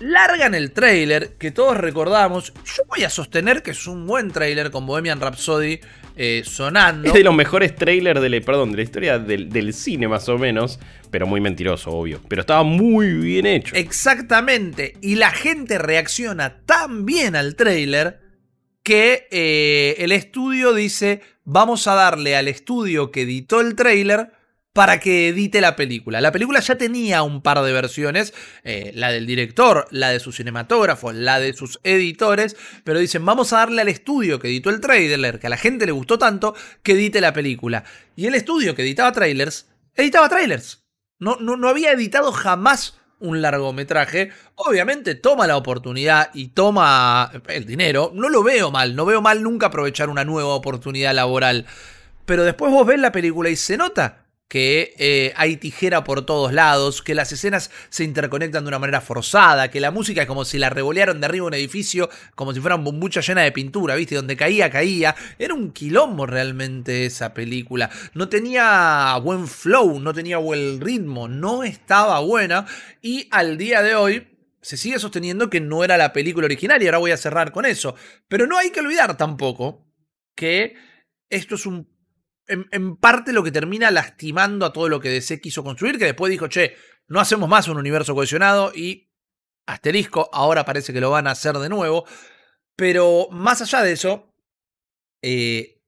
largan 0.00 0.54
el 0.54 0.72
trailer 0.72 1.36
que 1.38 1.50
todos 1.50 1.76
recordamos. 1.76 2.52
Yo 2.64 2.82
voy 2.88 3.04
a 3.04 3.10
sostener 3.10 3.62
que 3.62 3.72
es 3.72 3.86
un 3.86 4.06
buen 4.06 4.30
trailer 4.30 4.70
con 4.70 4.86
Bohemian 4.86 5.20
Rhapsody 5.20 5.80
eh, 6.16 6.42
sonando. 6.44 7.08
Es 7.08 7.14
de 7.14 7.22
los 7.22 7.34
mejores 7.34 7.74
trailers 7.76 8.20
de 8.20 8.28
la, 8.28 8.40
perdón, 8.40 8.72
de 8.72 8.78
la 8.78 8.82
historia 8.82 9.18
del, 9.18 9.72
cine, 9.72 10.08
más 10.08 10.28
o 10.28 10.38
menos. 10.38 10.78
Pero 11.10 11.26
muy 11.26 11.40
mentiroso, 11.40 11.90
obvio. 11.90 12.20
Pero 12.28 12.40
estaba 12.40 12.62
muy 12.64 13.12
bien 13.12 13.46
hecho. 13.46 13.74
Exactamente. 13.76 14.94
Y 15.00 15.14
la 15.14 15.30
gente 15.30 15.78
reacciona 15.78 16.60
tan 16.66 17.06
bien 17.06 17.36
al 17.36 17.54
trailer 17.54 18.20
que 18.82 19.28
eh, 19.30 19.96
el 19.98 20.12
estudio 20.12 20.74
dice: 20.74 21.22
Vamos 21.44 21.86
a 21.86 21.94
darle 21.94 22.36
al 22.36 22.48
estudio 22.48 23.10
que 23.10 23.22
editó 23.22 23.60
el 23.60 23.74
trailer 23.74 24.32
para 24.78 25.00
que 25.00 25.30
edite 25.30 25.60
la 25.60 25.74
película. 25.74 26.20
La 26.20 26.30
película 26.30 26.60
ya 26.60 26.78
tenía 26.78 27.24
un 27.24 27.42
par 27.42 27.60
de 27.62 27.72
versiones, 27.72 28.32
eh, 28.62 28.92
la 28.94 29.10
del 29.10 29.26
director, 29.26 29.88
la 29.90 30.10
de 30.10 30.20
su 30.20 30.30
cinematógrafo, 30.30 31.10
la 31.12 31.40
de 31.40 31.52
sus 31.52 31.80
editores, 31.82 32.56
pero 32.84 33.00
dicen, 33.00 33.26
vamos 33.26 33.52
a 33.52 33.56
darle 33.56 33.82
al 33.82 33.88
estudio 33.88 34.38
que 34.38 34.46
editó 34.46 34.70
el 34.70 34.80
trailer, 34.80 35.40
que 35.40 35.48
a 35.48 35.50
la 35.50 35.56
gente 35.56 35.84
le 35.84 35.90
gustó 35.90 36.16
tanto, 36.16 36.54
que 36.84 36.92
edite 36.92 37.20
la 37.20 37.32
película. 37.32 37.82
Y 38.14 38.26
el 38.26 38.36
estudio 38.36 38.76
que 38.76 38.82
editaba 38.82 39.10
trailers, 39.10 39.66
editaba 39.96 40.28
trailers. 40.28 40.84
No, 41.18 41.38
no, 41.40 41.56
no 41.56 41.68
había 41.68 41.90
editado 41.90 42.30
jamás 42.30 43.00
un 43.18 43.42
largometraje, 43.42 44.30
obviamente 44.54 45.16
toma 45.16 45.48
la 45.48 45.56
oportunidad 45.56 46.30
y 46.34 46.50
toma 46.50 47.32
el 47.48 47.66
dinero. 47.66 48.12
No 48.14 48.28
lo 48.28 48.44
veo 48.44 48.70
mal, 48.70 48.94
no 48.94 49.04
veo 49.06 49.20
mal 49.20 49.42
nunca 49.42 49.66
aprovechar 49.66 50.08
una 50.08 50.24
nueva 50.24 50.54
oportunidad 50.54 51.16
laboral. 51.16 51.66
Pero 52.26 52.44
después 52.44 52.70
vos 52.70 52.86
ves 52.86 53.00
la 53.00 53.10
película 53.10 53.50
y 53.50 53.56
se 53.56 53.76
nota 53.76 54.27
que 54.48 54.94
eh, 54.98 55.34
hay 55.36 55.58
tijera 55.58 56.04
por 56.04 56.24
todos 56.24 56.52
lados, 56.52 57.02
que 57.02 57.14
las 57.14 57.30
escenas 57.32 57.70
se 57.90 58.04
interconectan 58.04 58.64
de 58.64 58.68
una 58.68 58.78
manera 58.78 59.02
forzada, 59.02 59.70
que 59.70 59.78
la 59.78 59.90
música 59.90 60.22
es 60.22 60.26
como 60.26 60.46
si 60.46 60.58
la 60.58 60.70
revolearon 60.70 61.20
de 61.20 61.26
arriba 61.26 61.46
un 61.46 61.54
edificio, 61.54 62.08
como 62.34 62.54
si 62.54 62.60
fuera 62.60 62.76
un 62.76 62.84
bombucha 62.84 63.20
llena 63.20 63.42
de 63.42 63.52
pintura, 63.52 63.94
¿viste? 63.94 64.14
Donde 64.14 64.36
caía, 64.36 64.70
caía. 64.70 65.14
Era 65.38 65.52
un 65.52 65.72
quilombo 65.72 66.24
realmente 66.24 67.04
esa 67.04 67.34
película. 67.34 67.90
No 68.14 68.30
tenía 68.30 69.18
buen 69.22 69.46
flow, 69.46 70.00
no 70.00 70.14
tenía 70.14 70.38
buen 70.38 70.80
ritmo, 70.80 71.28
no 71.28 71.62
estaba 71.62 72.18
buena. 72.20 72.66
Y 73.02 73.28
al 73.30 73.58
día 73.58 73.82
de 73.82 73.94
hoy, 73.94 74.28
se 74.62 74.78
sigue 74.78 74.98
sosteniendo 74.98 75.50
que 75.50 75.60
no 75.60 75.84
era 75.84 75.96
la 75.96 76.12
película 76.12 76.46
original 76.46 76.82
y 76.82 76.86
ahora 76.86 76.98
voy 76.98 77.10
a 77.10 77.16
cerrar 77.18 77.52
con 77.52 77.66
eso. 77.66 77.94
Pero 78.28 78.46
no 78.46 78.58
hay 78.58 78.70
que 78.70 78.80
olvidar 78.80 79.16
tampoco 79.16 79.86
que 80.34 80.74
esto 81.30 81.56
es 81.56 81.66
un 81.66 81.97
en, 82.48 82.96
parte 82.96 83.32
lo 83.32 83.44
que 83.44 83.52
termina 83.52 83.90
lastimando 83.90 84.66
a 84.66 84.72
todo 84.72 84.88
lo 84.88 85.00
que 85.00 85.10
DC 85.10 85.40
quiso 85.40 85.62
construir, 85.62 85.98
que 85.98 86.06
después 86.06 86.30
dijo, 86.30 86.48
che, 86.48 86.74
no 87.06 87.20
hacemos 87.20 87.48
más 87.48 87.68
un 87.68 87.76
universo 87.76 88.14
cohesionado 88.14 88.72
y 88.74 89.10
asterisco, 89.66 90.30
ahora 90.32 90.64
parece 90.64 90.92
que 90.92 91.00
lo 91.00 91.10
van 91.10 91.26
a 91.26 91.32
hacer 91.32 91.56
de 91.58 91.68
nuevo. 91.68 92.06
Pero 92.76 93.28
más 93.30 93.60
allá 93.60 93.82
de 93.82 93.92
eso, 93.92 94.34
eh, 95.22 95.82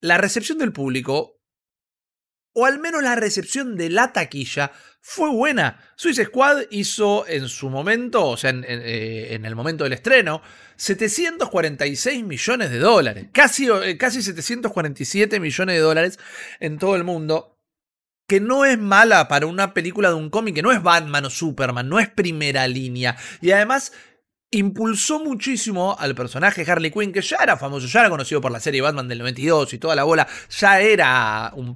la 0.00 0.18
recepción 0.18 0.58
del 0.58 0.72
público 0.72 1.40
o 2.52 2.66
al 2.66 2.78
menos 2.78 3.02
la 3.02 3.14
recepción 3.14 3.76
de 3.76 3.90
la 3.90 4.12
taquilla, 4.12 4.72
fue 5.00 5.30
buena. 5.30 5.80
Suicide 5.96 6.26
Squad 6.26 6.62
hizo 6.70 7.26
en 7.26 7.48
su 7.48 7.70
momento, 7.70 8.26
o 8.26 8.36
sea, 8.36 8.50
en, 8.50 8.64
eh, 8.68 9.38
el 9.42 9.56
momento 9.56 9.84
del 9.84 9.94
estreno, 9.94 10.42
746 10.76 12.24
millones 12.24 12.70
de 12.70 12.78
dólares. 12.78 13.26
Casi, 13.32 13.68
eh, 13.68 13.96
casi 13.96 14.22
747 14.22 15.40
millones 15.40 15.76
de 15.76 15.80
dólares 15.80 16.18
en 16.60 16.78
todo 16.78 16.96
el 16.96 17.04
mundo. 17.04 17.56
Que 18.28 18.40
no 18.40 18.64
es 18.64 18.78
mala 18.78 19.26
para 19.26 19.46
una 19.46 19.74
película 19.74 20.10
de 20.10 20.14
un 20.14 20.30
cómic, 20.30 20.54
que 20.54 20.62
no 20.62 20.70
es 20.70 20.82
Batman 20.82 21.24
o 21.24 21.30
Superman, 21.30 21.88
no 21.88 21.98
es 21.98 22.08
primera 22.08 22.68
línea. 22.68 23.16
Y 23.40 23.50
además 23.50 23.92
impulsó 24.50 25.20
muchísimo 25.20 25.96
al 25.98 26.14
personaje 26.14 26.68
Harley 26.68 26.90
Quinn, 26.90 27.12
que 27.12 27.22
ya 27.22 27.36
era 27.36 27.56
famoso, 27.56 27.86
ya 27.86 28.00
era 28.00 28.10
conocido 28.10 28.40
por 28.40 28.50
la 28.50 28.60
serie 28.60 28.80
Batman 28.80 29.08
del 29.08 29.18
92 29.18 29.74
y 29.74 29.78
toda 29.78 29.94
la 29.94 30.04
bola, 30.04 30.26
ya 30.48 30.80
era 30.80 31.52
un, 31.54 31.74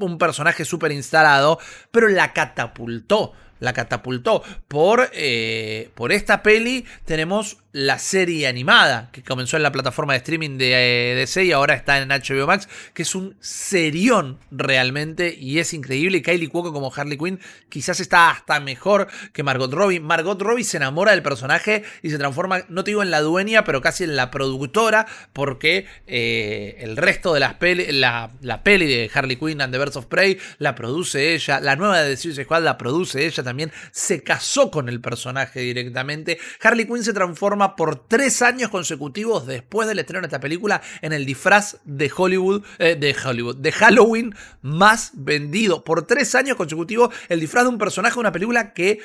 un, 0.00 0.18
personaje 0.18 0.64
súper 0.64 0.92
instalado, 0.92 1.58
pero 1.90 2.08
la 2.08 2.32
catapultó 2.32 3.34
la 3.60 3.72
catapultó. 3.72 4.42
Por, 4.68 5.10
eh, 5.12 5.90
por 5.94 6.12
esta 6.12 6.42
peli 6.42 6.84
tenemos 7.04 7.58
la 7.72 7.98
serie 7.98 8.46
animada 8.46 9.10
que 9.12 9.22
comenzó 9.22 9.58
en 9.58 9.62
la 9.62 9.70
plataforma 9.70 10.14
de 10.14 10.18
streaming 10.18 10.56
de 10.56 11.12
eh, 11.12 11.14
DC 11.14 11.44
y 11.44 11.52
ahora 11.52 11.74
está 11.74 11.98
en 11.98 12.08
HBO 12.08 12.46
Max, 12.46 12.70
que 12.94 13.02
es 13.02 13.14
un 13.14 13.36
serión 13.40 14.38
realmente 14.50 15.36
y 15.38 15.58
es 15.58 15.74
increíble. 15.74 16.22
Kylie 16.22 16.48
Cuoco 16.48 16.72
como 16.72 16.90
Harley 16.94 17.18
Quinn 17.18 17.38
quizás 17.68 18.00
está 18.00 18.30
hasta 18.30 18.60
mejor 18.60 19.08
que 19.34 19.42
Margot 19.42 19.70
Robbie. 19.70 20.00
Margot 20.00 20.40
Robbie 20.40 20.64
se 20.64 20.78
enamora 20.78 21.10
del 21.12 21.22
personaje 21.22 21.84
y 22.02 22.08
se 22.08 22.16
transforma, 22.16 22.64
no 22.70 22.82
te 22.82 22.92
digo 22.92 23.02
en 23.02 23.10
la 23.10 23.20
dueña, 23.20 23.64
pero 23.64 23.82
casi 23.82 24.04
en 24.04 24.16
la 24.16 24.30
productora, 24.30 25.06
porque 25.34 25.86
eh, 26.06 26.78
el 26.80 26.96
resto 26.96 27.34
de 27.34 27.40
las 27.40 27.54
peli, 27.54 27.92
la, 27.92 28.30
la 28.40 28.62
peli 28.62 28.86
de 28.86 29.10
Harley 29.12 29.36
Quinn 29.36 29.60
and 29.60 29.72
the 29.74 29.78
Birds 29.78 29.96
of 29.96 30.06
Prey 30.06 30.38
la 30.56 30.74
produce 30.74 31.34
ella, 31.34 31.60
la 31.60 31.76
nueva 31.76 32.00
de 32.00 32.16
Suicide 32.16 32.44
Squad 32.44 32.62
la 32.62 32.78
produce 32.78 33.26
ella 33.26 33.42
también, 33.46 33.72
se 33.92 34.22
casó 34.22 34.70
con 34.70 34.90
el 34.90 35.00
personaje 35.00 35.60
directamente. 35.60 36.38
Harley 36.62 36.86
Quinn 36.86 37.02
se 37.02 37.14
transforma 37.14 37.76
por 37.76 38.06
tres 38.06 38.42
años 38.42 38.68
consecutivos 38.68 39.46
después 39.46 39.88
del 39.88 39.98
estreno 39.98 40.20
de 40.20 40.26
esta 40.26 40.40
película 40.40 40.82
en 41.00 41.12
el 41.12 41.24
disfraz 41.24 41.78
de 41.84 42.10
Hollywood, 42.14 42.62
eh, 42.78 42.96
de 42.96 43.16
Hollywood, 43.24 43.56
de 43.56 43.72
Halloween 43.72 44.34
más 44.60 45.12
vendido. 45.14 45.84
Por 45.84 46.06
tres 46.06 46.34
años 46.34 46.56
consecutivos, 46.56 47.14
el 47.28 47.40
disfraz 47.40 47.64
de 47.64 47.70
un 47.70 47.78
personaje 47.78 48.14
de 48.14 48.20
una 48.20 48.32
película 48.32 48.74
que 48.74 49.00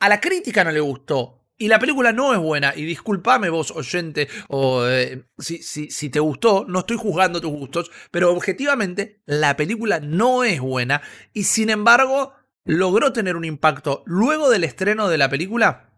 a 0.00 0.08
la 0.08 0.20
crítica 0.20 0.64
no 0.64 0.70
le 0.70 0.80
gustó. 0.80 1.40
Y 1.56 1.68
la 1.68 1.78
película 1.78 2.12
no 2.12 2.32
es 2.32 2.40
buena. 2.40 2.72
Y 2.74 2.84
discúlpame 2.84 3.48
vos, 3.48 3.70
oyente, 3.70 4.28
o 4.48 4.84
eh, 4.86 5.24
si, 5.38 5.62
si, 5.62 5.88
si, 5.88 6.10
te 6.10 6.18
gustó, 6.18 6.64
no 6.68 6.80
estoy 6.80 6.96
juzgando 6.96 7.40
tus 7.40 7.52
gustos, 7.52 7.92
pero 8.10 8.32
objetivamente 8.32 9.22
la 9.24 9.56
película 9.56 10.00
no 10.00 10.42
es 10.42 10.60
buena. 10.60 11.00
Y 11.32 11.44
sin 11.44 11.70
embargo, 11.70 12.32
logró 12.64 13.12
tener 13.12 13.36
un 13.36 13.44
impacto. 13.44 14.02
Luego 14.06 14.50
del 14.50 14.64
estreno 14.64 15.08
de 15.08 15.18
la 15.18 15.28
película, 15.28 15.90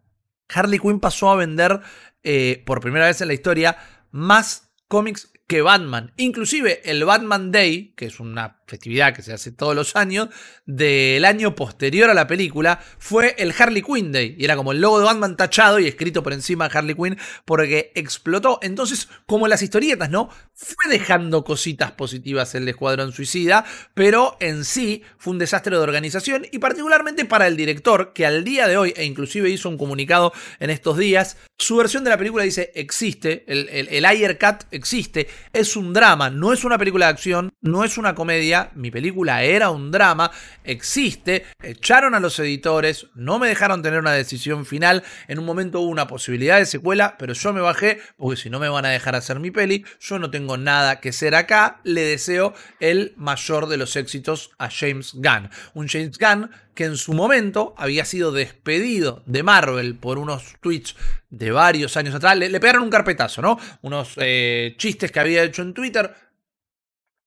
Harley 0.49 0.79
Quinn 0.79 1.01
pasó 1.01 1.31
a 1.31 1.37
vender 1.37 1.81
eh, 2.23 2.63
por 2.67 2.81
primera 2.81 3.07
vez 3.07 3.21
en 3.21 3.29
la 3.29 3.35
historia 3.35 3.79
más 4.11 4.73
cómics 4.89 5.33
que 5.47 5.63
Batman. 5.63 6.13
Inclusive 6.17 6.91
el 6.91 7.05
Batman 7.05 7.53
Day, 7.53 7.95
que 7.97 8.07
es 8.07 8.21
una 8.21 8.65
festividad 8.67 9.15
que 9.15 9.23
se 9.23 9.33
hace 9.33 9.53
todos 9.53 9.75
los 9.75 9.97
años, 9.97 10.29
del 10.65 11.25
año 11.25 11.55
posterior 11.55 12.11
a 12.11 12.15
la 12.15 12.27
película, 12.27 12.81
fue 12.99 13.35
el 13.39 13.55
Harley 13.57 13.83
Quinn 13.83 14.13
Day. 14.13 14.35
Y 14.39 14.45
era 14.45 14.57
como 14.57 14.73
el 14.73 14.81
logo 14.81 14.99
de 14.99 15.05
Batman 15.05 15.37
tachado 15.37 15.79
y 15.79 15.87
escrito 15.87 16.23
por 16.23 16.33
encima 16.33 16.67
Harley 16.67 16.95
Quinn 16.95 17.19
porque 17.45 17.93
explotó. 17.95 18.59
Entonces, 18.63 19.09
como 19.27 19.49
las 19.49 19.63
historietas, 19.63 20.11
¿no? 20.11 20.29
Fue 20.53 20.91
dejando 20.91 21.45
cositas 21.45 21.93
positivas 21.93 22.55
el 22.55 22.69
Escuadrón 22.69 23.13
Suicida, 23.13 23.65
pero 23.95 24.37
en 24.41 24.65
sí 24.65 25.03
fue 25.19 25.33
un 25.33 25.39
desastre 25.39 25.77
de 25.77 25.83
organización 25.83 26.47
y 26.51 26.59
particularmente 26.59 27.25
para 27.25 27.47
el 27.47 27.57
director, 27.57 28.13
que 28.13 28.27
al 28.27 28.45
día 28.45 28.69
de 28.69 28.77
hoy, 28.77 28.93
e 28.97 29.05
inclusive 29.05 29.51
hizo 29.51 29.69
un 29.69 29.79
comunicado 29.79 30.33
en 30.61 30.71
estos 30.71 30.99
días, 30.99 31.37
su 31.59 31.77
versión 31.77 32.05
de 32.05 32.11
la 32.11 32.19
película 32.19 32.45
dice 32.45 32.73
existe, 32.75 33.45
el, 33.47 33.69
el, 33.71 34.05
el 34.05 34.39
Cut 34.39 34.65
existe, 34.71 35.29
es 35.53 35.77
un 35.77 35.93
drama, 35.93 36.31
no 36.31 36.53
es 36.53 36.65
una 36.65 36.79
película 36.79 37.07
de 37.07 37.13
acción, 37.13 37.51
no 37.61 37.85
es 37.85 37.99
una 37.99 38.15
comedia, 38.15 38.56
mi 38.75 38.91
película 38.91 39.43
era 39.43 39.71
un 39.71 39.91
drama, 39.91 40.31
existe, 40.65 41.47
echaron 41.63 42.15
a 42.15 42.21
los 42.21 42.39
editores, 42.39 43.07
no 43.15 43.39
me 43.39 43.49
dejaron 43.49 43.83
tener 43.83 44.01
una 44.01 44.13
decisión 44.13 44.67
final, 44.67 45.03
en 45.29 45.39
un 45.39 45.45
momento 45.45 45.81
hubo 45.81 45.91
una 45.91 46.07
posibilidad 46.07 46.59
de 46.59 46.67
secuela, 46.67 47.17
pero 47.19 47.33
yo 47.33 47.53
me 47.53 47.61
bajé, 47.61 48.01
porque 48.17 48.41
si 48.41 48.51
no 48.51 48.59
me 48.59 48.69
van 48.69 48.85
a 48.85 48.91
dejar 48.91 49.15
hacer 49.15 49.41
mi 49.41 49.51
peli, 49.51 49.85
yo 50.01 50.19
no 50.19 50.31
tengo 50.31 50.57
nada 50.57 51.01
que 51.01 51.13
ser 51.13 51.35
acá, 51.35 51.81
le 51.85 52.03
deseo 52.03 52.55
el 52.81 53.15
mayor 53.17 53.69
de 53.69 53.77
los 53.77 53.97
éxitos 53.97 54.51
a 54.59 54.69
James 54.71 55.13
Gunn, 55.15 55.51
un 55.75 55.89
James 55.89 56.19
Gunn 56.19 56.51
que 56.77 56.85
en 56.85 56.97
su 56.97 57.15
momento 57.15 57.75
había 57.77 58.05
sido 58.05 58.31
despedido 58.31 59.23
de 59.27 59.43
Marvel 59.43 59.97
por 59.97 60.19
unos 60.19 60.57
tweets 60.61 60.95
de 61.31 61.51
varios 61.51 61.97
años 61.97 62.15
atrás. 62.15 62.37
Le, 62.37 62.51
le 62.51 62.61
pegaron 62.61 62.83
un 62.83 62.91
carpetazo, 62.91 63.43
¿no? 63.43 63.59
Unos 63.83 64.13
eh, 64.19 64.75
chistes 64.77 65.11
que 65.11 65.19
había 65.19 65.43
hecho 65.43 65.63
en 65.63 65.75
Twitter. 65.75 66.15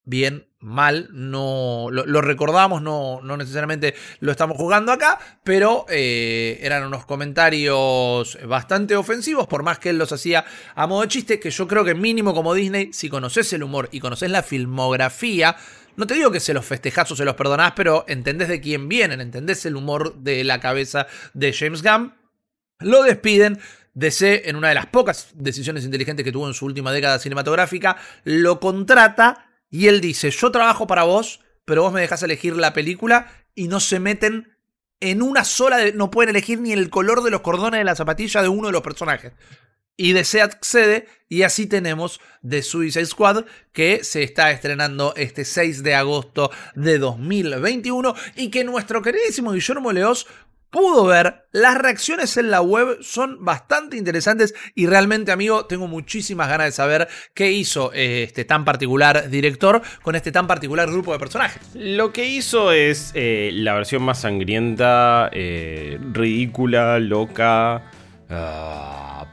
Bien, 0.06 0.49
mal, 0.62 1.08
no 1.12 1.88
lo, 1.92 2.22
recordamos, 2.22 2.82
no, 2.82 3.22
no, 3.24 3.38
necesariamente 3.38 3.96
lo 4.20 4.32
estamos 4.32 4.58
jugando 4.58 4.92
acá, 4.92 5.18
pero 5.44 5.86
eh, 5.90 6.60
eran 6.62 6.86
unos 6.86 7.06
comentarios 7.06 8.38
bastante 8.46 8.96
ofensivos, 8.96 9.48
por 9.48 9.64
más 9.64 9.80
que 9.80 9.92
él 9.92 9.98
los 9.98 10.12
hacía 10.12 10.44
a 10.76 10.86
modo 10.88 11.04
de 11.04 11.08
chiste, 11.08 11.40
que 11.40 11.50
yo 11.50 11.68
creo 11.68 11.86
que 11.86 11.96
mínimo 11.96 12.34
como 12.34 12.54
Disney, 12.54 12.92
si 12.92 13.10
conoces 13.10 13.54
el 13.54 13.64
humor 13.64 13.88
y 13.92 14.00
conoces 14.02 14.30
la 14.30 14.44
filmografía, 14.44 15.56
no 15.96 16.08
te 16.08 16.14
digo 16.14 16.32
que 16.32 16.40
se 16.40 16.54
los 16.54 16.66
festejás 16.66 17.12
o 17.12 17.16
se 17.16 17.26
los 17.26 17.36
perdonás, 17.36 17.74
pero 17.76 18.06
entendés 18.08 18.50
de 18.50 18.62
quién 18.62 18.90
vienen, 18.90 19.22
entendés 19.22 19.66
el 19.66 19.76
humor 19.76 20.16
de 20.16 20.44
la 20.44 20.60
cabeza 20.60 21.08
de 21.34 21.54
James 21.54 21.84
Gunn. 21.84 22.14
Lo 22.80 23.04
despiden. 23.04 23.60
DC, 23.96 24.44
en 24.48 24.56
una 24.56 24.70
de 24.70 24.76
las 24.76 24.86
pocas 24.86 25.32
decisiones 25.34 25.84
inteligentes 25.84 26.24
que 26.24 26.32
tuvo 26.32 26.48
en 26.48 26.54
su 26.54 26.66
última 26.66 26.94
década 26.94 27.20
cinematográfica, 27.20 27.98
lo 28.24 28.60
contrata 28.60 29.49
y 29.70 29.88
él 29.88 30.02
dice, 30.02 30.32
yo 30.32 30.52
trabajo 30.52 30.88
para 30.88 31.04
vos, 31.04 31.42
pero 31.66 31.84
vos 31.84 31.94
me 31.94 32.02
dejás 32.02 32.24
elegir 32.24 32.56
la 32.56 32.74
película 32.74 33.32
y 33.56 33.68
no 33.68 33.80
se 33.80 34.00
meten 34.00 34.56
en 35.00 35.22
una 35.22 35.44
sola, 35.44 35.80
no 35.94 36.12
pueden 36.12 36.32
elegir 36.32 36.60
ni 36.60 36.74
el 36.74 36.90
color 36.90 37.24
de 37.24 37.32
los 37.32 37.42
cordones 37.42 37.80
de 37.80 37.86
la 37.86 37.96
zapatilla 37.96 38.42
de 38.42 38.50
uno 38.50 38.68
de 38.68 38.74
los 38.74 38.82
personajes 38.82 39.34
y 40.00 40.14
DC 40.14 40.42
accede 40.42 41.10
y 41.28 41.42
así 41.42 41.68
tenemos 41.68 42.22
The 42.48 42.64
Suicide 42.64 43.06
Squad 43.06 43.44
que 43.74 44.06
se 44.06 44.24
está 44.24 44.50
estrenando 44.50 45.14
este 45.18 45.44
6 45.44 45.84
de 45.84 45.94
agosto 45.94 46.52
de 46.74 47.00
2021 47.00 48.16
y 48.38 48.50
que 48.50 48.64
nuestro 48.64 49.02
queridísimo 49.02 49.52
Guillermo 49.52 49.92
Leos 49.92 50.26
pudo 50.70 51.06
ver. 51.06 51.46
Las 51.52 51.78
reacciones 51.78 52.38
en 52.38 52.52
la 52.52 52.62
web 52.62 53.00
son 53.02 53.44
bastante 53.44 53.98
interesantes 53.98 54.54
y 54.76 54.86
realmente, 54.86 55.32
amigo, 55.32 55.66
tengo 55.66 55.88
muchísimas 55.88 56.48
ganas 56.48 56.68
de 56.68 56.72
saber 56.72 57.08
qué 57.34 57.52
hizo 57.52 57.92
este 57.94 58.46
tan 58.46 58.66
particular 58.66 59.30
director 59.30 59.82
con 60.04 60.16
este 60.16 60.32
tan 60.32 60.48
particular 60.48 60.90
grupo 60.90 61.12
de 61.14 61.20
personajes. 61.20 61.62
Lo 61.74 62.14
que 62.14 62.26
hizo 62.26 62.72
es 62.72 63.12
eh, 63.16 63.50
la 63.54 63.74
versión 63.74 64.04
más 64.04 64.22
sangrienta, 64.22 65.30
eh, 65.34 66.00
ridícula, 66.14 67.00
loca. 67.00 67.84
Uh, 68.30 69.26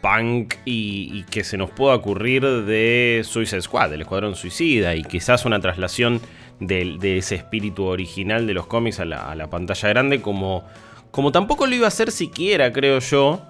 punk 0.00 0.54
y, 0.64 1.10
y, 1.12 1.24
que 1.24 1.44
se 1.44 1.58
nos 1.58 1.70
pueda 1.70 1.94
ocurrir 1.94 2.42
de 2.42 3.22
Suicide 3.24 3.60
Squad, 3.60 3.90
del 3.90 4.02
Escuadrón 4.02 4.36
Suicida, 4.36 4.94
y 4.94 5.02
quizás 5.02 5.44
una 5.44 5.60
traslación 5.60 6.22
de, 6.60 7.18
ese 7.18 7.36
espíritu 7.36 7.84
original 7.84 8.46
de 8.46 8.54
los 8.54 8.66
cómics 8.66 9.00
a 9.00 9.04
la, 9.04 9.30
a 9.30 9.34
la, 9.34 9.48
pantalla 9.48 9.88
grande, 9.88 10.20
como, 10.20 10.64
como 11.10 11.32
tampoco 11.32 11.66
lo 11.66 11.74
iba 11.74 11.86
a 11.86 11.88
hacer 11.88 12.10
siquiera, 12.10 12.72
creo 12.72 12.98
yo, 12.98 13.42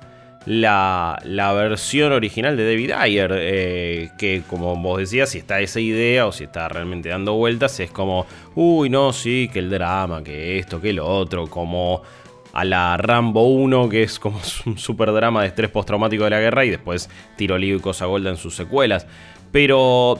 la, 0.46 1.18
la 1.24 1.52
versión 1.52 2.12
original 2.12 2.56
de 2.56 2.64
David 2.64 2.92
Ayer, 2.92 3.30
eh, 3.34 4.10
que 4.16 4.42
como 4.48 4.76
vos 4.76 4.98
decías, 4.98 5.30
si 5.30 5.38
está 5.38 5.60
esa 5.60 5.80
idea 5.80 6.26
o 6.26 6.32
si 6.32 6.44
está 6.44 6.68
realmente 6.68 7.10
dando 7.10 7.34
vueltas, 7.34 7.78
es 7.80 7.90
como, 7.90 8.26
uy, 8.54 8.88
no, 8.88 9.12
sí, 9.12 9.50
que 9.52 9.58
el 9.58 9.70
drama, 9.70 10.22
que 10.22 10.58
esto, 10.58 10.80
que 10.80 10.92
lo 10.92 11.06
otro, 11.06 11.48
como 11.48 12.02
a 12.52 12.64
la 12.64 12.96
Rambo 12.96 13.46
1, 13.46 13.88
que 13.88 14.02
es 14.02 14.18
como 14.18 14.40
un 14.66 14.78
super 14.78 15.12
drama 15.12 15.42
de 15.42 15.48
estrés 15.48 15.70
postraumático 15.70 16.24
de 16.24 16.30
la 16.30 16.40
guerra, 16.40 16.64
y 16.64 16.70
después 16.70 17.10
Tiro 17.36 17.58
Lío 17.58 17.76
y 17.76 17.80
Cosa 17.80 18.06
Golda 18.06 18.30
en 18.30 18.36
sus 18.36 18.54
secuelas. 18.54 19.06
Pero 19.52 20.18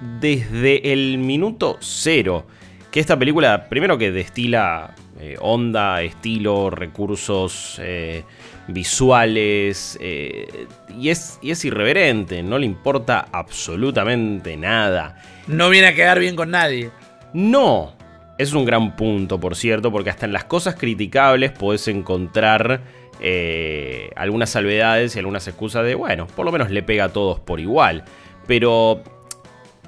desde 0.00 0.92
el 0.92 1.18
minuto 1.18 1.76
cero, 1.80 2.46
que 2.90 3.00
esta 3.00 3.18
película, 3.18 3.68
primero 3.68 3.98
que 3.98 4.10
destila 4.10 4.94
eh, 5.20 5.36
onda, 5.40 6.02
estilo, 6.02 6.70
recursos 6.70 7.80
eh, 7.82 8.24
visuales, 8.68 9.98
eh, 10.00 10.66
y, 10.96 11.08
es, 11.08 11.38
y 11.42 11.50
es 11.50 11.64
irreverente, 11.64 12.42
no 12.42 12.58
le 12.58 12.66
importa 12.66 13.26
absolutamente 13.32 14.56
nada. 14.56 15.20
No 15.46 15.70
viene 15.70 15.88
a 15.88 15.94
quedar 15.94 16.20
bien 16.20 16.36
con 16.36 16.50
nadie. 16.50 16.90
No, 17.32 17.94
es 18.38 18.52
un 18.52 18.64
gran 18.64 18.94
punto, 18.94 19.40
por 19.40 19.56
cierto, 19.56 19.90
porque 19.90 20.10
hasta 20.10 20.26
en 20.26 20.32
las 20.32 20.44
cosas 20.44 20.76
criticables 20.76 21.50
podés 21.50 21.88
encontrar 21.88 22.80
eh, 23.20 24.10
algunas 24.14 24.50
salvedades 24.50 25.16
y 25.16 25.18
algunas 25.18 25.48
excusas 25.48 25.84
de, 25.84 25.96
bueno, 25.96 26.28
por 26.28 26.46
lo 26.46 26.52
menos 26.52 26.70
le 26.70 26.82
pega 26.84 27.04
a 27.04 27.08
todos 27.08 27.40
por 27.40 27.58
igual. 27.58 28.04
Pero 28.46 29.02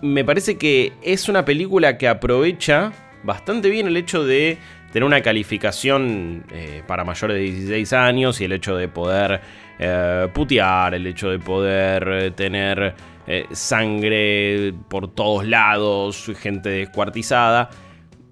me 0.03 0.25
parece 0.25 0.57
que 0.57 0.93
es 1.03 1.29
una 1.29 1.45
película 1.45 1.99
que 1.99 2.09
aprovecha 2.09 2.93
bastante 3.23 3.69
bien 3.69 3.87
el 3.87 3.97
hecho 3.97 4.25
de 4.25 4.59
tener 4.93 5.05
una 5.05 5.21
calificación 5.21 6.45
eh, 6.51 6.83
para 6.87 7.05
mayores 7.05 7.37
de 7.37 7.43
16 7.43 7.93
años 7.93 8.41
y 8.41 8.45
el 8.45 8.53
hecho 8.53 8.77
de 8.77 8.89
poder 8.89 9.41
eh, 9.79 10.29
putear, 10.33 10.95
el 10.95 11.07
hecho 11.07 11.31
de 11.31 11.39
poder 11.39 12.33
tener 12.33 12.95
eh, 13.27 13.47
sangre 13.53 14.73
por 14.89 15.15
todos 15.15 15.47
lados, 15.47 16.31
gente 16.39 16.71
descuartizada 16.71 17.71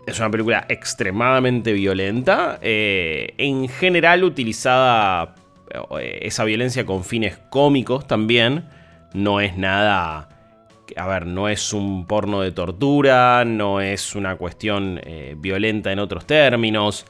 es 0.07 0.19
una 0.19 0.31
película 0.31 0.65
extremadamente 0.71 1.75
violenta. 1.75 2.59
En 2.63 3.69
general 3.69 4.25
utilizada 4.25 5.35
esa 6.01 6.45
violencia 6.45 6.87
con 6.87 7.05
fines 7.05 7.37
cómicos 7.51 8.07
también. 8.07 8.65
No 9.13 9.43
es 9.43 9.59
nada... 9.59 10.38
A 10.97 11.07
ver, 11.07 11.27
no 11.27 11.49
es 11.49 11.73
un 11.73 12.07
porno 12.07 12.41
de 12.41 12.53
tortura, 12.53 13.45
no 13.45 13.81
es 13.81 14.15
una 14.17 14.37
cuestión 14.37 15.01
eh, 15.05 15.35
violenta 15.39 15.93
en 15.93 15.99
otros 15.99 16.27
términos. 16.27 17.05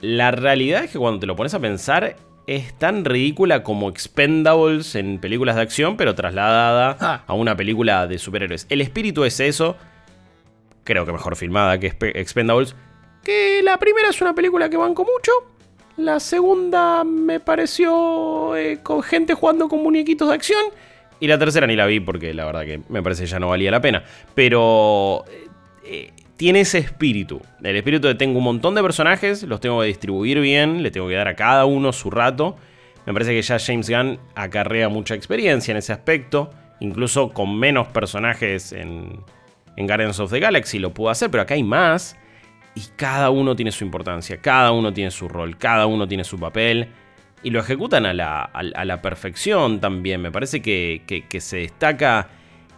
la 0.00 0.30
realidad 0.30 0.84
es 0.84 0.92
que 0.92 0.98
cuando 0.98 1.18
te 1.20 1.26
lo 1.26 1.34
pones 1.34 1.54
a 1.54 1.58
pensar, 1.60 2.14
es 2.46 2.72
tan 2.78 3.04
ridícula 3.04 3.62
como 3.64 3.88
Expendables 3.88 4.94
en 4.94 5.18
películas 5.18 5.56
de 5.56 5.62
acción, 5.62 5.96
pero 5.96 6.14
trasladada 6.14 6.96
Ah. 7.00 7.24
a 7.26 7.34
una 7.34 7.56
película 7.56 8.06
de 8.06 8.18
superhéroes. 8.18 8.66
El 8.70 8.80
espíritu 8.80 9.24
es 9.24 9.40
eso. 9.40 9.76
Creo 10.84 11.04
que 11.04 11.12
mejor 11.12 11.36
filmada 11.36 11.78
que 11.78 11.92
Expe- 11.92 12.12
Expendables. 12.14 12.74
Que 13.24 13.60
la 13.62 13.76
primera 13.78 14.08
es 14.08 14.20
una 14.22 14.34
película 14.34 14.70
que 14.70 14.76
banco 14.76 15.04
mucho. 15.04 15.32
La 15.96 16.20
segunda 16.20 17.02
me 17.04 17.40
pareció 17.40 18.54
eh, 18.56 18.78
con 18.82 19.02
gente 19.02 19.34
jugando 19.34 19.68
con 19.68 19.82
muñequitos 19.82 20.28
de 20.28 20.34
acción. 20.34 20.62
Y 21.20 21.26
la 21.26 21.38
tercera 21.38 21.66
ni 21.66 21.76
la 21.76 21.86
vi 21.86 22.00
porque 22.00 22.32
la 22.32 22.44
verdad 22.44 22.64
que 22.64 22.80
me 22.88 23.02
parece 23.02 23.24
que 23.24 23.28
ya 23.28 23.38
no 23.38 23.48
valía 23.48 23.70
la 23.70 23.80
pena. 23.80 24.04
Pero 24.34 25.24
eh, 25.30 25.48
eh, 25.84 26.12
tiene 26.36 26.60
ese 26.60 26.78
espíritu. 26.78 27.40
El 27.62 27.76
espíritu 27.76 28.06
de 28.06 28.14
tengo 28.14 28.38
un 28.38 28.44
montón 28.44 28.74
de 28.74 28.82
personajes, 28.82 29.42
los 29.42 29.60
tengo 29.60 29.80
que 29.80 29.86
distribuir 29.86 30.40
bien, 30.40 30.82
le 30.82 30.90
tengo 30.90 31.08
que 31.08 31.14
dar 31.14 31.28
a 31.28 31.34
cada 31.34 31.64
uno 31.64 31.92
su 31.92 32.10
rato. 32.10 32.56
Me 33.06 33.12
parece 33.12 33.32
que 33.32 33.42
ya 33.42 33.58
James 33.58 33.90
Gunn 33.90 34.18
acarrea 34.34 34.88
mucha 34.88 35.14
experiencia 35.14 35.72
en 35.72 35.78
ese 35.78 35.92
aspecto. 35.92 36.50
Incluso 36.80 37.30
con 37.30 37.58
menos 37.58 37.88
personajes 37.88 38.72
en, 38.72 39.20
en 39.76 39.86
Guardians 39.86 40.20
of 40.20 40.30
the 40.30 40.38
Galaxy 40.38 40.78
lo 40.78 40.94
pudo 40.94 41.10
hacer, 41.10 41.30
pero 41.30 41.42
acá 41.42 41.54
hay 41.54 41.64
más. 41.64 42.16
Y 42.74 42.82
cada 42.96 43.30
uno 43.30 43.56
tiene 43.56 43.72
su 43.72 43.82
importancia, 43.84 44.36
cada 44.40 44.70
uno 44.70 44.92
tiene 44.92 45.10
su 45.10 45.28
rol, 45.28 45.58
cada 45.58 45.86
uno 45.86 46.06
tiene 46.06 46.22
su 46.22 46.38
papel. 46.38 46.88
Y 47.42 47.50
lo 47.50 47.60
ejecutan 47.60 48.04
a 48.06 48.12
la, 48.14 48.42
a- 48.42 48.84
la 48.84 49.00
perfección 49.02 49.80
también. 49.80 50.20
Me 50.20 50.32
parece 50.32 50.60
que, 50.60 51.02
que- 51.06 51.26
que 51.26 51.40
se 51.40 51.58
destaca. 51.58 52.28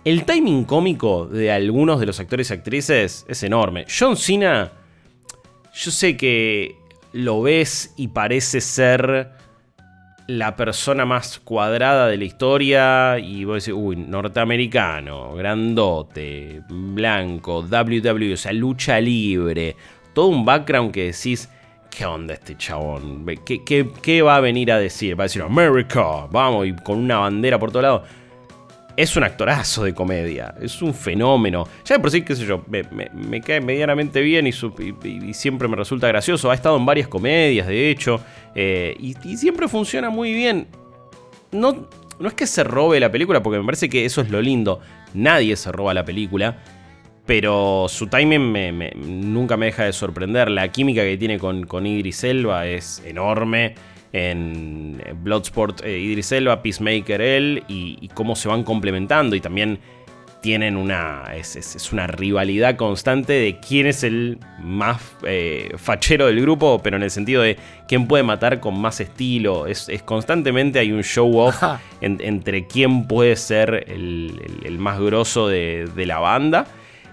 El 0.05 0.25
timing 0.25 0.65
cómico 0.65 1.27
de 1.27 1.51
algunos 1.53 2.01
de 2.01 2.07
los 2.07 2.21
actores 2.21 2.51
y 2.51 2.55
actrices 2.55 3.25
es 3.29 3.43
enorme. 3.43 3.85
John 3.99 4.17
Cena, 4.17 4.73
yo 5.75 5.91
sé 5.91 6.17
que 6.17 6.77
lo 7.13 7.43
ves 7.43 7.93
y 7.97 8.09
parece 8.09 8.61
ser 8.61 9.31
la 10.27 10.55
persona 10.57 11.05
más 11.05 11.41
cuadrada 11.41 12.07
de 12.07 12.17
la 12.17 12.25
historia 12.25 13.19
y 13.19 13.45
vos 13.45 13.65
decís, 13.65 13.75
uy, 13.77 13.97
norteamericano, 13.97 15.35
grandote, 15.35 16.63
blanco, 16.69 17.61
WWE, 17.63 18.35
o 18.35 18.37
sea, 18.37 18.53
lucha 18.53 19.01
libre, 19.01 19.75
todo 20.15 20.27
un 20.27 20.45
background 20.45 20.93
que 20.93 21.07
decís, 21.13 21.49
¿qué 21.91 22.07
onda 22.07 22.35
este 22.35 22.57
chabón? 22.57 23.27
¿Qué, 23.45 24.23
va 24.23 24.37
a 24.37 24.41
venir 24.41 24.73
a 24.73 24.79
decir? 24.79 25.19
Va 25.19 25.25
a 25.25 25.27
decir, 25.27 25.43
America, 25.43 26.27
vamos, 26.31 26.67
y 26.67 26.75
con 26.75 26.99
una 26.99 27.19
bandera 27.19 27.59
por 27.59 27.71
todo 27.71 27.83
lado. 27.83 28.05
Es 28.97 29.17
un 29.17 29.25
actorazo 29.25 29.85
de 29.85 29.95
comedia, 29.95 30.55
es 30.61 30.83
un 30.83 30.93
fenómeno. 30.95 31.67
Ya 31.85 31.99
por 31.99 32.11
sí, 32.11 32.23
qué 32.23 32.37
sé 32.37 32.45
yo, 32.45 32.65
me, 32.69 33.41
cae 33.41 33.61
medianamente 33.61 34.21
bien 34.21 34.47
y, 34.47 34.53
siempre 35.33 35.69
me 35.69 35.77
resulta 35.77 36.09
gracioso. 36.09 36.51
Ha 36.51 36.55
estado 36.55 36.77
en 36.77 36.87
varias 36.87 37.09
comedias, 37.09 37.67
de 37.67 37.91
hecho, 37.91 38.21
eh, 38.55 38.97
y, 38.99 39.15
siempre 39.37 39.69
funciona 39.69 40.11
muy 40.11 40.33
bien. 40.33 40.67
No 41.53 41.89
es 42.27 42.35
que 42.35 42.47
se 42.47 42.65
robe 42.65 43.01
la 43.01 43.11
película, 43.11 43.43
porque 43.43 43.59
me 43.59 43.65
parece 43.65 43.89
que 43.89 44.05
eso 44.05 44.21
es 44.21 44.31
lo 44.31 44.43
lindo. 44.43 44.81
Nadie 45.15 45.57
se 45.57 45.73
roba 45.73 45.95
la 45.95 46.05
película. 46.05 46.59
Pero 47.27 47.87
su 47.89 48.07
timing 48.09 48.51
me- 48.51 48.73
me- 48.73 48.93
nunca 48.97 49.57
me 49.57 49.67
deja 49.67 49.85
de 49.85 49.93
sorprender. 49.93 50.51
La 50.51 50.69
química 50.69 51.03
que 51.03 51.17
tiene 51.17 51.39
con, 51.39 51.65
con 51.67 51.87
Idris 51.87 52.25
Elba 52.25 52.67
es 52.67 53.03
enorme. 53.07 53.75
En 54.13 55.01
Bloodsport, 55.23 55.85
eh, 55.85 55.99
Idris 55.99 56.33
Elba, 56.33 56.63
Peacemaker, 56.63 57.21
él, 57.21 57.63
y, 57.69 57.97
y 58.01 58.09
cómo 58.09 58.35
se 58.35 58.49
van 58.49 58.65
complementando. 58.65 59.37
Y 59.37 59.41
también 59.41 59.79
tienen 60.41 60.77
una. 60.77 61.25
Es, 61.37 61.55
es- 61.55 61.77
es 61.77 61.93
una 61.93 62.09
rivalidad 62.09 62.75
constante 62.75 63.35
de 63.35 63.61
quién 63.61 63.87
es 63.87 64.03
el 64.03 64.39
más 64.61 65.01
eh, 65.25 65.71
fachero 65.77 66.27
del 66.27 66.41
grupo, 66.41 66.81
pero 66.83 66.97
en 66.97 67.05
el 67.05 67.11
sentido 67.13 67.43
de 67.43 67.57
quién 67.87 68.09
puede 68.09 68.25
matar 68.25 68.59
con 68.59 68.81
más 68.81 69.01
estilo. 69.01 69.69
Es, 69.69 69.89
es 69.89 70.03
constantemente 70.03 70.81
hay 70.81 70.91
un 70.91 71.05
show 71.05 71.39
off 71.39 71.63
en- 72.01 72.19
entre 72.21 72.67
quién 72.67 73.07
puede 73.07 73.37
ser 73.37 73.85
el, 73.87 74.41
el- 74.45 74.67
el 74.67 74.79
más 74.79 74.99
grosso 74.99 75.47
de, 75.47 75.89
de 75.95 76.07
la 76.07 76.19
banda. 76.19 76.67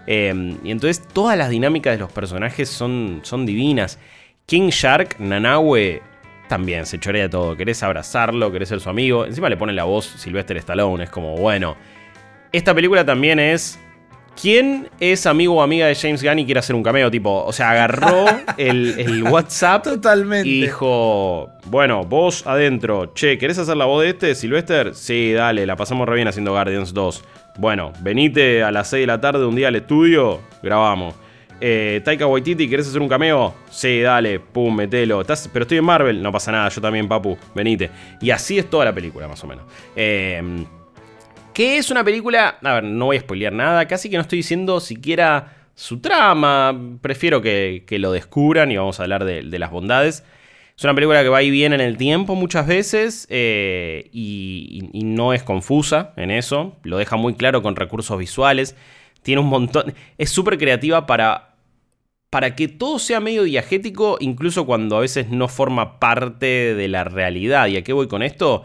Eh, 0.08 0.56
y 0.64 0.72
entonces 0.72 1.06
todas 1.14 1.38
las 1.38 1.50
dinámicas 1.50 1.94
de 1.94 2.00
los 2.00 2.12
personajes 2.12 2.70
son, 2.70 3.20
son 3.24 3.46
divinas. 3.46 4.00
King 4.46 4.70
Shark, 4.70 5.18
Nanawe, 5.20 6.02
también 6.48 6.86
se 6.86 7.00
chorea 7.00 7.30
todo. 7.30 7.56
Querés 7.56 7.84
abrazarlo, 7.84 8.52
querés 8.52 8.70
ser 8.70 8.80
su 8.80 8.90
amigo. 8.90 9.26
Encima 9.26 9.50
le 9.50 9.58
pone 9.58 9.74
la 9.74 9.84
voz 9.84 10.06
Sylvester 10.06 10.58
Stallone. 10.58 11.04
Es 11.04 11.10
como, 11.10 11.36
bueno. 11.36 11.76
Esta 12.52 12.74
película 12.74 13.06
también 13.06 13.40
es. 13.40 13.80
¿Quién 14.40 14.88
es 15.00 15.26
amigo 15.26 15.56
o 15.56 15.62
amiga 15.64 15.88
de 15.88 15.96
James 15.96 16.24
Gunn 16.24 16.38
y 16.38 16.46
quiere 16.46 16.60
hacer 16.60 16.76
un 16.76 16.84
cameo? 16.84 17.10
Tipo, 17.10 17.44
o 17.44 17.52
sea, 17.52 17.72
agarró 17.72 18.26
el, 18.58 18.94
el 19.00 19.24
WhatsApp 19.24 19.84
Totalmente. 19.84 20.48
y 20.48 20.62
dijo: 20.62 21.50
Bueno, 21.66 22.04
vos 22.04 22.46
adentro. 22.46 23.14
Che, 23.16 23.38
¿querés 23.40 23.58
hacer 23.58 23.76
la 23.76 23.86
voz 23.86 24.04
de 24.04 24.10
este, 24.10 24.36
Sylvester? 24.36 24.94
Sí, 24.94 25.34
dale, 25.34 25.66
la 25.66 25.76
pasamos 25.76 26.08
re 26.08 26.16
bien 26.16 26.28
haciendo 26.28 26.52
Guardians 26.52 26.94
2. 26.94 27.24
Bueno, 27.58 27.92
venite 28.02 28.62
a 28.64 28.72
las 28.72 28.90
6 28.90 29.02
de 29.02 29.08
la 29.08 29.20
tarde 29.20 29.46
un 29.46 29.56
día 29.56 29.70
al 29.70 29.76
estudio, 29.76 30.42
grabamos. 30.62 31.16
Eh, 31.60 32.02
Taika 32.06 32.28
Waititi, 32.28 32.70
¿querés 32.70 32.88
hacer 32.88 33.02
un 33.02 33.10
cameo? 33.10 33.56
Sí, 33.72 34.02
dale, 34.02 34.40
pum, 34.40 34.76
metelo. 34.76 35.22
¿Estás- 35.22 35.50
pero 35.52 35.64
estoy 35.64 35.80
en 35.80 35.86
Marvel, 35.86 36.22
no 36.22 36.32
pasa 36.32 36.52
nada, 36.52 36.70
yo 36.70 36.80
también, 36.82 37.08
papu, 37.08 37.36
venite. 37.56 37.90
Y 38.22 38.30
así 38.30 38.60
es 38.60 38.70
toda 38.70 38.86
la 38.86 38.94
película, 38.94 39.28
más 39.28 39.44
o 39.44 39.48
menos. 39.48 39.66
Eh, 39.96 40.66
que 41.52 41.78
es 41.78 41.90
una 41.90 42.04
película. 42.04 42.60
A 42.62 42.74
ver, 42.76 42.84
no 42.84 43.06
voy 43.06 43.18
a 43.18 43.22
spoilear 43.22 43.52
nada. 43.52 43.88
Casi 43.88 44.12
que 44.12 44.18
no 44.18 44.22
estoy 44.22 44.38
diciendo 44.38 44.80
siquiera 44.80 45.56
su 45.74 46.00
trama. 46.00 46.80
Prefiero 47.02 47.42
que, 47.42 47.84
lo 47.90 48.12
descubran 48.12 48.72
y 48.72 48.78
vamos 48.78 49.00
a 49.00 49.04
hablar 49.04 49.26
de 49.26 49.58
las 49.58 49.72
bondades. 49.72 50.24
Es 50.78 50.84
una 50.84 50.94
película 50.94 51.24
que 51.24 51.30
va 51.30 51.42
y 51.42 51.50
viene 51.50 51.74
en 51.74 51.82
el 51.82 51.98
tiempo 51.98 52.36
muchas 52.36 52.68
veces 52.68 53.26
eh, 53.32 54.12
y, 54.14 54.88
no 54.94 55.34
es 55.34 55.42
confusa 55.42 56.14
en 56.18 56.30
eso. 56.30 56.76
Lo 56.84 56.98
deja 56.98 57.16
muy 57.16 57.34
claro 57.34 57.64
con 57.64 57.76
recursos 57.76 58.16
visuales. 58.20 58.76
Tiene 59.24 59.42
un 59.42 59.48
montón. 59.48 59.96
Es 60.20 60.30
súper 60.30 60.60
creativa 60.60 61.08
para, 61.08 61.56
para 62.30 62.56
que 62.56 62.68
todo 62.68 63.00
sea 63.00 63.20
medio 63.20 63.42
diagético, 63.42 64.18
incluso 64.20 64.68
cuando 64.68 64.98
a 64.98 65.00
veces 65.00 65.30
no 65.32 65.48
forma 65.48 66.00
parte 66.00 66.76
de 66.76 66.88
la 66.88 67.04
realidad. 67.04 67.66
¿Y 67.68 67.78
a 67.78 67.84
qué 67.84 67.94
voy 67.94 68.08
con 68.08 68.22
esto? 68.22 68.64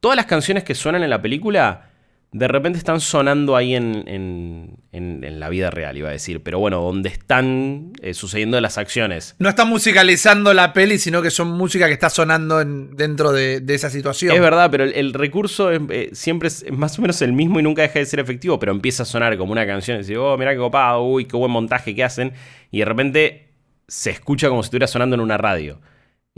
Todas 0.00 0.16
las 0.16 0.24
canciones 0.24 0.64
que 0.64 0.74
suenan 0.74 1.02
en 1.02 1.10
la 1.10 1.20
película 1.20 1.89
de 2.32 2.46
repente 2.46 2.78
están 2.78 3.00
sonando 3.00 3.56
ahí 3.56 3.74
en, 3.74 4.04
en- 4.06 4.76
en- 4.92 5.24
en 5.24 5.40
la 5.40 5.48
vida 5.48 5.70
real, 5.70 5.96
iba 5.96 6.08
a 6.08 6.12
decir. 6.12 6.42
Pero 6.44 6.60
bueno, 6.60 6.80
donde 6.80 7.08
están 7.08 7.92
eh, 8.02 8.14
sucediendo 8.14 8.60
las 8.60 8.78
acciones. 8.78 9.34
No 9.40 9.48
está 9.48 9.64
musicalizando 9.64 10.54
la 10.54 10.72
peli, 10.72 10.98
sino 10.98 11.22
que 11.22 11.30
son 11.30 11.48
música 11.48 11.88
que 11.88 11.92
está 11.92 12.08
sonando 12.08 12.60
en- 12.60 12.94
dentro 12.96 13.32
de, 13.32 13.60
de 13.60 13.74
esa 13.74 13.90
situación. 13.90 14.32
Es 14.34 14.40
verdad, 14.40 14.70
pero 14.70 14.84
el, 14.84 14.92
el 14.94 15.12
recurso 15.12 15.72
es, 15.72 15.80
eh, 15.90 16.10
siempre 16.12 16.46
es 16.48 16.64
más 16.70 16.96
o 16.98 17.02
menos 17.02 17.20
el 17.22 17.32
mismo 17.32 17.58
y 17.58 17.62
nunca 17.64 17.82
deja 17.82 17.98
de 17.98 18.06
ser 18.06 18.20
efectivo, 18.20 18.58
pero 18.60 18.70
empieza 18.72 19.02
a 19.02 19.06
sonar 19.06 19.36
como 19.36 19.50
una 19.52 19.66
canción 19.66 19.96
y 19.96 20.00
dice, 20.00 20.16
oh, 20.16 20.38
mirá 20.38 20.52
qué 20.52 20.58
copado, 20.58 21.02
uy, 21.02 21.24
qué 21.24 21.36
buen 21.36 21.50
montaje 21.50 21.94
que 21.96 22.04
hacen. 22.04 22.32
Y 22.70 22.78
de 22.78 22.84
repente 22.84 23.48
se 23.88 24.10
escucha 24.10 24.48
como 24.48 24.62
si 24.62 24.68
estuviera 24.68 24.86
sonando 24.86 25.14
en 25.16 25.20
una 25.20 25.36
radio. 25.36 25.80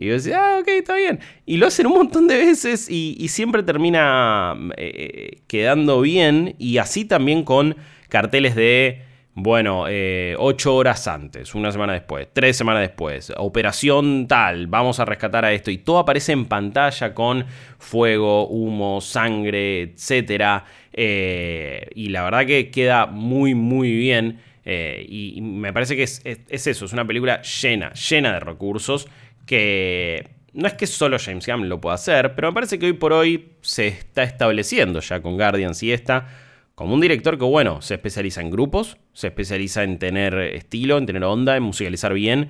Y 0.03 0.07
yo 0.07 0.15
decía, 0.15 0.41
ah, 0.41 0.59
ok, 0.61 0.69
está 0.69 0.97
bien. 0.97 1.21
Y 1.47 1.59
lo 1.59 1.69
hacen 1.69 1.87
un 1.87 1.93
montón 1.93 2.27
de 2.27 2.37
veces 2.37 2.91
y, 2.91 3.29
siempre 3.29 3.63
termina 3.63 4.57
eh, 4.77 5.43
quedando 5.47 6.01
bien. 6.01 6.57
Y 6.59 6.79
así 6.79 7.05
también 7.05 7.45
con 7.45 7.77
carteles 8.09 8.57
de, 8.57 9.03
bueno, 9.35 9.85
eh, 9.89 10.35
ocho 10.39 10.75
horas 10.75 11.07
antes, 11.07 11.55
una 11.55 11.71
semana 11.71 11.93
después, 11.93 12.27
tres 12.33 12.57
semanas 12.57 12.83
después, 12.83 13.33
operación 13.37 14.27
tal, 14.27 14.67
vamos 14.67 14.99
a 14.99 15.05
rescatar 15.05 15.45
a 15.45 15.53
esto. 15.53 15.71
Y 15.71 15.79
todo 15.79 16.01
aparece 16.01 16.33
en 16.33 16.47
pantalla 16.47 17.15
con 17.15 17.47
fuego, 17.79 18.49
humo, 18.49 19.01
sangre, 19.01 19.83
etc. 19.83 20.65
y 20.95 22.09
la 22.09 22.25
verdad 22.25 22.45
que 22.45 22.73
queda 22.73 23.07
muy, 23.07 23.55
muy 23.55 23.95
bien. 23.95 24.41
Eh, 24.65 25.05
y, 25.09 25.41
me 25.41 25.73
parece 25.73 25.97
que 25.97 26.05
es 26.05 26.23
eso, 26.49 26.85
es 26.85 26.93
una 26.93 27.07
película 27.07 27.43
llena, 27.43 27.93
llena 27.95 28.33
de 28.33 28.41
recursos 28.41 29.09
que 29.47 30.31
no 30.53 30.67
es 30.69 30.75
que 30.75 30.87
solo 30.87 31.19
James 31.19 31.47
Gunn 31.47 31.69
lo 31.69 31.81
pueda 31.81 31.95
hacer, 31.95 32.35
pero 32.35 32.49
me 32.49 32.55
parece 32.55 32.79
que 32.79 32.87
hoy 32.87 32.93
por 32.93 33.13
hoy 33.13 33.57
se 33.63 33.89
está 33.89 34.23
estableciendo 34.23 35.01
ya 35.01 35.21
con 35.21 35.37
Guardians 35.37 35.83
y 35.83 35.93
esta 35.93 36.27
como 36.75 36.95
un 36.95 37.01
director 37.01 37.39
que, 37.39 37.45
bueno, 37.45 37.83
se 37.83 37.95
especializa 37.95 38.41
en 38.41 38.51
grupos, 38.51 38.97
se 39.13 39.29
especializa 39.29 39.83
en 39.85 39.99
tener 39.99 40.35
estilo, 40.35 40.99
en 40.99 41.07
tener 41.07 41.23
onda, 41.25 41.57
en 41.57 41.63
musicalizar 41.63 42.15
bien 42.15 42.49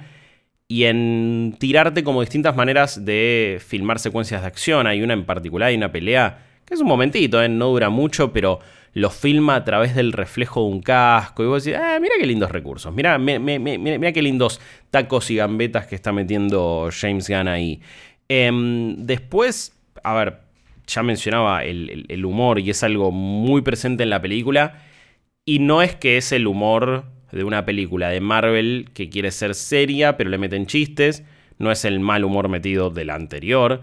y 0.68 0.84
en 0.84 1.56
tirarte 1.58 2.04
como 2.04 2.20
distintas 2.20 2.56
maneras 2.56 3.04
de 3.04 3.60
filmar 3.64 3.98
secuencias 3.98 4.42
de 4.42 4.46
acción. 4.46 4.86
Hay 4.86 5.02
una 5.02 5.14
en 5.14 5.24
particular, 5.24 5.68
hay 5.68 5.76
una 5.76 5.92
pelea 5.92 6.46
que 6.64 6.74
es 6.74 6.80
un 6.80 6.86
momentito, 6.86 7.42
¿eh? 7.42 7.48
no 7.48 7.66
dura 7.66 7.90
mucho, 7.90 8.32
pero 8.32 8.60
lo 8.94 9.10
filma 9.10 9.56
a 9.56 9.64
través 9.64 9.94
del 9.94 10.12
reflejo 10.12 10.60
de 10.62 10.66
un 10.68 10.82
casco. 10.82 11.42
Y 11.42 11.46
vos 11.46 11.64
decís, 11.64 11.80
ah, 11.82 11.98
mira 12.00 12.14
qué 12.20 12.26
lindos 12.26 12.50
recursos, 12.50 12.94
mira, 12.94 13.18
mira, 13.18 14.12
qué 14.12 14.22
lindos 14.22 14.60
tacos 14.90 15.30
y 15.30 15.36
gambetas 15.36 15.86
que 15.86 15.94
está 15.94 16.12
metiendo 16.12 16.88
James 16.92 17.28
Gunn 17.28 17.48
ahí. 17.48 17.80
Em, 18.28 18.96
después, 18.98 19.76
a 20.02 20.14
ver, 20.14 20.38
ya 20.86 21.02
mencionaba 21.02 21.64
el, 21.64 21.90
el- 21.90 22.06
el 22.08 22.24
humor 22.24 22.58
y 22.58 22.70
es 22.70 22.82
algo 22.82 23.10
muy 23.10 23.62
presente 23.62 24.02
en 24.02 24.10
la 24.10 24.20
película. 24.20 24.82
Y 25.44 25.58
no 25.58 25.82
es 25.82 25.96
que 25.96 26.16
es 26.18 26.32
el 26.32 26.46
humor 26.46 27.04
de 27.32 27.44
una 27.44 27.64
película 27.64 28.10
de 28.10 28.20
Marvel 28.20 28.90
que 28.94 29.08
quiere 29.08 29.30
ser 29.30 29.54
seria, 29.54 30.16
pero 30.16 30.30
le 30.30 30.38
meten 30.38 30.66
chistes. 30.66 31.24
no 31.58 31.70
es 31.70 31.84
el 31.84 32.00
mal 32.00 32.24
humor 32.24 32.48
metido 32.48 32.90
del 32.90 33.10
anterior. 33.10 33.82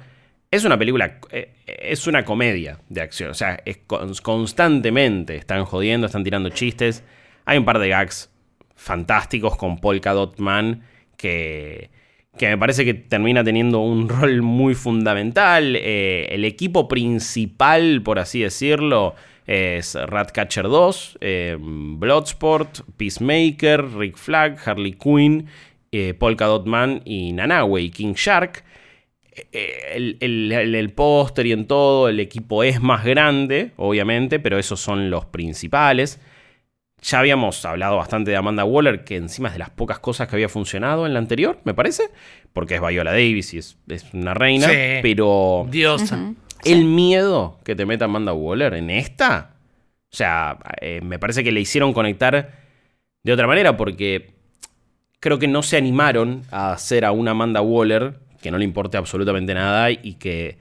Es 0.52 0.66
una 0.66 0.80
película, 0.80 1.20
eh, 1.30 1.54
es 1.66 2.08
una 2.08 2.26
comedia 2.26 2.80
de 2.90 3.02
acción, 3.02 3.30
o 3.30 3.34
sea, 3.36 3.62
constantemente 4.24 5.36
están 5.36 5.66
jodiendo, 5.66 6.08
están 6.08 6.24
tirando 6.24 6.50
chistes. 6.50 7.04
Hay 7.46 7.58
un 7.58 7.66
par 7.66 7.78
de 7.78 7.90
gags 7.90 8.32
fantásticos 8.76 9.58
con 9.58 9.78
Polka 9.80 10.14
Dot 10.14 10.40
Man 10.40 10.84
que, 11.18 11.90
me 12.42 12.58
parece 12.58 12.86
que 12.86 12.94
termina 12.94 13.44
teniendo 13.44 13.80
un 13.80 14.10
rol 14.10 14.42
muy 14.42 14.74
fundamental. 14.74 15.76
Eh, 15.76 16.28
el 16.32 16.46
equipo 16.46 16.88
principal, 16.88 18.02
por 18.02 18.18
así 18.20 18.42
decirlo, 18.42 19.16
es 19.46 19.96
Ratcatcher 19.96 20.66
2, 20.66 21.18
eh, 21.22 21.58
Bloodsport, 21.60 22.82
Peacemaker, 22.98 23.98
Rick 23.98 24.18
Flag, 24.18 24.58
Harley 24.64 24.94
Quinn, 24.94 25.48
eh, 25.92 26.14
Polka 26.14 26.46
Dot 26.46 26.66
Man 26.68 27.02
y 27.04 27.34
Nanawe 27.34 27.90
King 27.92 28.14
Shark. 28.14 28.64
El, 29.52 30.18
el 30.22 30.94
póster 30.94 31.46
y 31.48 31.52
en 31.52 31.68
todo, 31.68 32.10
el 32.10 32.20
equipo 32.20 32.64
es 32.64 32.82
más 32.82 33.04
grande, 33.06 33.72
obviamente, 33.78 34.40
pero 34.40 34.58
esos 34.58 34.80
son 34.80 35.10
los 35.10 35.26
principales. 35.26 36.20
Ya 37.02 37.20
habíamos 37.20 37.64
hablado 37.66 37.98
bastante 37.98 38.32
de 38.32 38.38
Amanda 38.38 38.66
Waller, 38.66 39.04
que 39.04 39.16
encima 39.16 39.48
es 39.48 39.54
de 39.54 39.60
las 39.60 39.70
pocas 39.70 40.00
cosas 40.00 40.28
que 40.28 40.36
había 40.36 40.50
funcionado 40.50 41.06
en 41.06 41.14
la 41.14 41.20
anterior, 41.20 41.60
me 41.64 41.74
parece, 41.74 42.10
porque 42.52 42.76
es 42.76 42.82
Viola 42.82 43.12
Davis 43.12 43.54
y 43.54 43.58
es, 43.58 43.78
una 44.14 44.34
reina, 44.34 44.68
pero... 45.02 45.66
Diosa. 45.70 46.34
El 46.66 46.84
miedo 46.84 47.58
que 47.64 47.74
te 47.76 47.86
meta 47.86 48.06
Amanda 48.06 48.34
Waller 48.34 48.74
en 48.74 48.90
esta, 48.90 49.52
o 50.12 50.16
sea, 50.16 50.58
eh, 50.82 51.00
me 51.02 51.18
parece 51.18 51.42
que 51.42 51.54
le 51.54 51.62
hicieron 51.62 51.94
conectar 51.94 52.52
de 53.24 53.34
otra 53.34 53.48
manera, 53.48 53.78
porque 53.78 54.34
creo 55.22 55.40
que 55.40 55.48
no 55.48 55.64
se 55.64 55.78
animaron 55.78 56.44
a 56.52 56.74
hacer 56.74 57.06
a 57.06 57.14
una 57.14 57.32
Amanda 57.32 57.62
Waller 57.62 58.20
que 58.42 58.52
no 58.52 58.58
le 58.58 58.66
importe 58.66 58.98
absolutamente 58.98 59.54
nada 59.54 59.92
y 59.92 60.16
que 60.16 60.58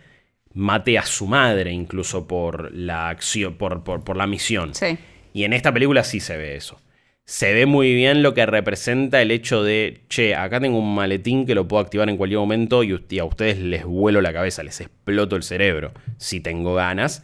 mate 0.54 0.98
a 0.98 1.04
su 1.04 1.26
madre 1.26 1.72
incluso 1.72 2.26
por 2.26 2.74
la 2.74 3.08
acción, 3.08 3.54
por, 3.54 3.84
por, 3.84 4.04
por 4.04 4.16
la 4.16 4.26
misión. 4.26 4.74
Sí. 4.74 4.98
Y 5.32 5.44
en 5.44 5.52
esta 5.52 5.72
película 5.72 6.04
sí 6.04 6.20
se 6.20 6.36
ve 6.36 6.56
eso. 6.56 6.80
Se 7.24 7.52
ve 7.52 7.66
muy 7.66 7.94
bien 7.94 8.22
lo 8.22 8.32
que 8.32 8.46
representa 8.46 9.20
el 9.20 9.30
hecho 9.30 9.62
de, 9.62 10.00
che, 10.08 10.34
acá 10.34 10.60
tengo 10.60 10.78
un 10.78 10.94
maletín 10.94 11.44
que 11.44 11.54
lo 11.54 11.68
puedo 11.68 11.82
activar 11.82 12.08
en 12.08 12.16
cualquier 12.16 12.40
momento 12.40 12.82
y, 12.82 13.18
a 13.18 13.24
ustedes 13.24 13.58
les 13.58 13.84
vuelo 13.84 14.22
la 14.22 14.32
cabeza, 14.32 14.62
les 14.62 14.80
exploto 14.80 15.36
el 15.36 15.42
cerebro, 15.42 15.92
si 16.16 16.40
tengo 16.40 16.74
ganas. 16.74 17.22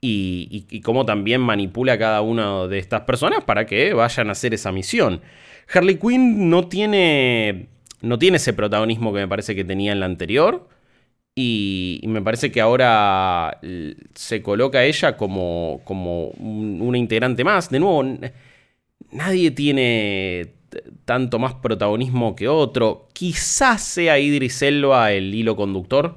Y, 0.00 0.80
cómo 0.84 1.06
también 1.06 1.40
manipula 1.40 1.94
a 1.94 1.98
cada 1.98 2.20
una 2.20 2.66
de 2.66 2.78
estas 2.78 3.00
personas 3.00 3.42
para 3.42 3.66
que 3.66 3.94
vayan 3.94 4.28
a 4.28 4.32
hacer 4.32 4.52
esa 4.52 4.70
misión. 4.70 5.22
Harley 5.72 5.96
Quinn 5.96 6.50
no 6.50 6.68
tiene, 6.68 7.68
no 8.00 8.18
tiene 8.18 8.36
ese 8.36 8.52
protagonismo 8.52 9.12
que 9.12 9.20
me 9.20 9.28
parece 9.28 9.54
que 9.54 9.64
tenía 9.64 9.92
en 9.92 10.00
la 10.00 10.06
anterior. 10.06 10.68
Y, 11.34 12.00
me 12.04 12.20
parece 12.20 12.50
que 12.50 12.60
ahora 12.60 13.60
se 14.14 14.42
coloca 14.42 14.84
ella 14.84 15.16
como, 15.16 15.80
como 15.84 16.30
una 16.30 16.98
integrante 16.98 17.44
más. 17.44 17.70
De 17.70 17.78
nuevo, 17.78 18.04
nadie 19.12 19.52
tiene 19.52 20.54
tanto 21.04 21.38
más 21.38 21.54
protagonismo 21.54 22.34
que 22.34 22.48
otro. 22.48 23.06
Quizás 23.12 23.82
sea 23.82 24.18
Idris 24.18 24.62
Elba 24.62 25.12
el 25.12 25.32
hilo 25.32 25.54
conductor. 25.54 26.16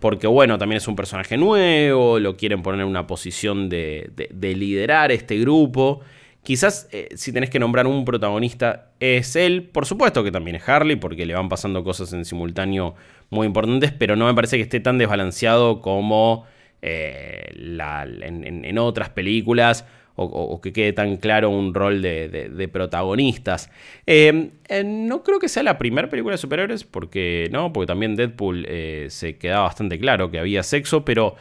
Porque 0.00 0.26
bueno, 0.26 0.58
también 0.58 0.78
es 0.78 0.88
un 0.88 0.96
personaje 0.96 1.36
nuevo, 1.36 2.18
lo 2.18 2.36
quieren 2.36 2.62
poner 2.62 2.80
en 2.80 2.88
una 2.88 3.06
posición 3.06 3.68
de, 3.68 4.10
de 4.30 4.56
liderar 4.56 5.12
este 5.12 5.38
grupo. 5.38 6.00
Quizás 6.44 6.88
eh, 6.92 7.08
si 7.14 7.32
tenés 7.32 7.48
que 7.48 7.58
nombrar 7.58 7.86
un 7.86 8.04
protagonista 8.04 8.90
es 9.00 9.34
él, 9.34 9.62
por 9.62 9.86
supuesto 9.86 10.22
que 10.22 10.30
también 10.30 10.56
es 10.56 10.68
Harley, 10.68 10.96
porque 10.96 11.24
le 11.24 11.32
van 11.32 11.48
pasando 11.48 11.82
cosas 11.82 12.12
en 12.12 12.26
simultáneo 12.26 12.94
muy 13.30 13.46
importantes, 13.46 13.92
pero 13.92 14.14
no 14.14 14.26
me 14.26 14.34
parece 14.34 14.58
que 14.58 14.62
esté 14.62 14.78
tan 14.78 14.98
desbalanceado 14.98 15.80
como 15.80 16.44
eh, 16.82 17.48
en, 17.56 18.78
otras 18.78 19.08
películas 19.08 19.86
o, 20.16 20.60
que 20.60 20.74
quede 20.74 20.92
tan 20.92 21.16
claro 21.16 21.48
un 21.48 21.72
rol 21.72 22.02
de, 22.02 22.68
protagonistas. 22.70 23.70
Eh, 24.06 24.50
no 24.84 25.22
creo 25.22 25.38
que 25.38 25.48
sea 25.48 25.62
la 25.62 25.78
primera 25.78 26.10
película 26.10 26.34
de 26.34 26.38
superhéroes, 26.38 26.84
porque 26.84 27.48
no, 27.52 27.72
porque 27.72 27.86
también 27.86 28.16
Deadpool 28.16 28.68
se 29.08 29.38
quedaba 29.38 29.64
bastante 29.64 29.98
claro 29.98 30.30
que 30.30 30.38
había 30.38 30.62
sexo, 30.62 31.06
pero 31.06 31.36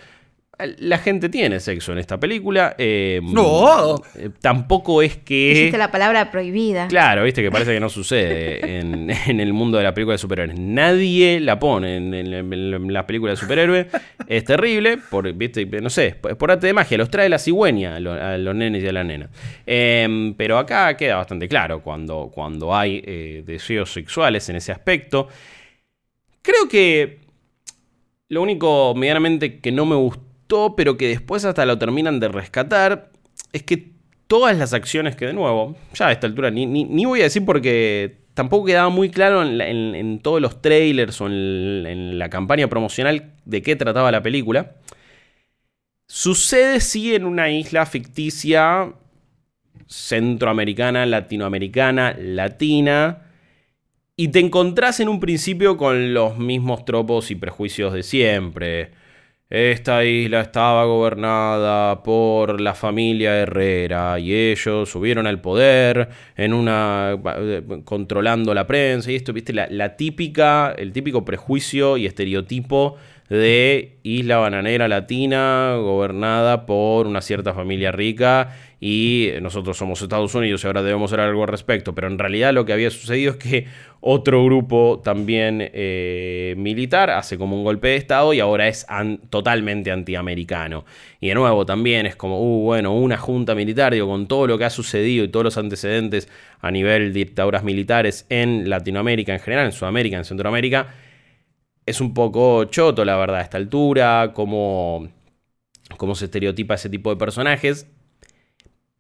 la 0.78 0.98
gente 0.98 1.30
tiene 1.30 1.60
sexo 1.60 1.92
en 1.92 2.00
esta 2.00 2.20
película. 2.20 2.76
Eh, 2.78 3.22
no. 3.24 3.96
Eh, 4.16 4.30
tampoco 4.42 5.02
es 5.02 5.18
que. 5.18 5.52
Existe 5.52 5.78
la 5.78 5.92
palabra 5.92 6.32
prohibida. 6.32 6.88
Claro, 6.88 7.24
viste 7.24 7.42
que 7.42 7.52
parece 7.52 7.74
que 7.74 7.80
no 7.80 7.90
sucede 7.90 8.80
en, 8.80 9.10
el 9.40 9.54
mundo 9.54 9.78
de 9.78 9.84
la 9.84 9.94
película 9.94 10.14
de 10.14 10.18
superhéroes. 10.18 10.60
Nadie 10.60 11.40
la 11.40 11.60
pone 11.60 11.98
en, 11.98 12.94
las 12.94 13.06
películas 13.06 13.40
de 13.40 13.42
superhéroes. 13.42 13.88
Es 14.28 14.44
terrible, 14.44 14.98
por, 14.98 15.32
viste, 15.34 15.66
no 15.66 15.90
sé, 15.90 16.16
es 16.30 16.36
por 16.36 16.52
arte 16.52 16.68
de 16.68 16.74
magia. 16.74 16.98
Los 16.98 17.10
trae 17.10 17.30
la 17.30 17.40
cigüeña 17.40 17.96
a 17.96 18.00
los, 18.00 18.56
nenes 18.56 18.84
y 18.84 18.88
a 18.88 18.94
la 18.94 19.04
nena. 19.04 19.30
Em, 19.66 20.34
pero 20.36 20.58
acá 20.58 20.96
queda 20.96 21.18
bastante 21.18 21.48
claro 21.48 21.82
cuando, 21.82 22.32
cuando 22.34 22.76
hay 22.76 23.02
eh, 23.06 23.44
deseos 23.46 23.92
sexuales 23.92 24.48
en 24.50 24.58
ese 24.58 24.72
aspecto. 24.72 25.28
Creo 26.42 26.68
que. 26.70 27.24
Lo 28.30 28.42
único 28.42 28.96
medianamente 28.96 29.60
que 29.60 29.72
no 29.72 29.86
me 29.86 29.96
gustó 29.96 30.23
pero 30.76 30.98
que 30.98 31.08
después 31.08 31.46
hasta 31.46 31.66
lo 31.66 31.78
terminan 31.78 32.20
de 32.20 32.28
rescatar, 32.28 33.12
es 33.52 33.64
que 33.64 33.92
todas 34.28 34.58
las 34.58 34.74
acciones 34.74 35.16
que 35.16 35.26
de 35.26 35.34
nuevo, 35.34 35.76
ya 35.94 36.08
a 36.08 36.12
esta 36.12 36.28
altura 36.28 36.52
ni, 36.52 37.06
voy 37.06 37.22
a 37.22 37.24
decir 37.24 37.46
porque 37.46 38.18
tampoco 38.34 38.66
quedaba 38.66 38.90
muy 38.90 39.10
claro 39.10 39.44
en, 39.44 40.20
todos 40.20 40.42
los 40.42 40.62
trailers 40.62 41.20
o 41.22 41.28
en, 41.28 42.18
la 42.20 42.30
campaña 42.30 42.68
promocional 42.68 43.34
de 43.46 43.62
qué 43.62 43.76
trataba 43.76 44.12
la 44.12 44.24
película. 44.24 44.76
Sucede 46.08 46.80
sí 46.80 47.16
en 47.16 47.26
una 47.26 47.50
isla 47.50 47.86
ficticia 47.86 48.94
centroamericana, 49.88 51.06
latinoamericana, 51.06 52.16
latina. 52.20 53.30
Y 54.16 54.28
te 54.28 54.40
encontrás 54.40 55.00
en 55.00 55.10
un 55.10 55.20
principio 55.20 55.76
con 55.76 56.14
los 56.14 56.38
mismos 56.38 56.86
tropos 56.86 57.32
y 57.32 57.36
prejuicios 57.36 57.94
de 57.94 58.04
siempre. 58.04 58.92
Esta 59.54 60.04
isla 60.04 60.42
estaba 60.42 60.84
gobernada 60.86 62.02
por 62.02 62.60
la 62.60 62.74
familia 62.74 63.38
Herrera 63.38 64.18
y 64.18 64.34
ellos 64.34 64.90
subieron 64.90 65.28
al 65.28 65.42
poder 65.42 66.10
en 66.36 66.54
una 66.54 67.16
controlando 67.86 68.56
la 68.56 68.66
prensa 68.66 69.12
y 69.12 69.16
esto, 69.16 69.32
viste, 69.32 69.54
la, 69.54 69.96
típica, 69.96 70.74
el 70.76 70.92
típico 70.92 71.24
prejuicio 71.24 71.98
y 71.98 72.08
estereotipo 72.08 72.96
de 73.30 74.00
isla 74.02 74.38
bananera 74.38 74.88
latina 74.88 75.76
gobernada 75.76 76.66
por 76.66 77.06
una 77.06 77.22
cierta 77.22 77.54
familia 77.54 77.92
rica 77.92 78.56
y 78.86 79.32
nosotros 79.42 79.78
somos 79.78 80.02
Estados 80.02 80.36
Unidos 80.36 80.62
y 80.62 80.68
ahora 80.68 80.84
debemos 80.84 81.10
hacer 81.10 81.22
algo 81.22 81.44
al 81.44 81.48
respecto. 81.48 81.96
Pero 81.96 82.08
en 82.08 82.20
realidad 82.20 82.54
lo 82.54 82.66
que 82.66 82.74
había 82.74 82.90
sucedido 82.90 83.32
es 83.32 83.38
que 83.38 83.66
otro 84.02 84.44
grupo 84.44 85.00
también 85.02 85.60
eh, 85.74 86.54
militar 86.58 87.10
hace 87.10 87.38
como 87.38 87.56
un 87.56 87.64
golpe 87.64 87.88
de 87.88 87.96
Estado 87.96 88.34
y 88.34 88.42
ahora 88.42 88.68
es 88.68 88.86
totalmente 89.30 89.90
antiamericano. 89.90 90.84
Y 91.22 91.30
de 91.30 91.36
nuevo 91.36 91.66
también 91.66 92.06
es 92.08 92.18
como, 92.18 92.42
uh, 92.42 92.64
bueno, 92.64 92.94
una 92.94 93.16
junta 93.16 93.56
militar, 93.56 93.94
digo, 93.94 94.08
con 94.08 94.28
todo 94.28 94.48
lo 94.48 94.58
que 94.58 94.66
ha 94.66 94.70
sucedido 94.70 95.24
y 95.24 95.30
todos 95.30 95.46
los 95.46 95.58
antecedentes 95.58 96.28
a 96.60 96.70
nivel 96.70 97.14
de 97.14 97.20
dictaduras 97.20 97.64
militares 97.64 98.26
en 98.28 98.70
Latinoamérica 98.70 99.32
en 99.32 99.40
general, 99.40 99.68
en 99.68 99.72
Sudamérica, 99.72 100.18
en 100.18 100.26
Centroamérica, 100.26 100.94
es 101.86 102.02
un 102.02 102.14
poco 102.14 102.66
choto, 102.66 103.06
la 103.06 103.16
verdad, 103.16 103.38
a 103.38 103.44
esta 103.44 103.58
altura, 103.58 104.34
cómo, 104.34 105.08
cómo 105.96 106.16
se 106.16 106.26
estereotipa 106.26 106.74
ese 106.74 106.90
tipo 106.90 107.10
de 107.12 107.16
personajes. 107.16 107.88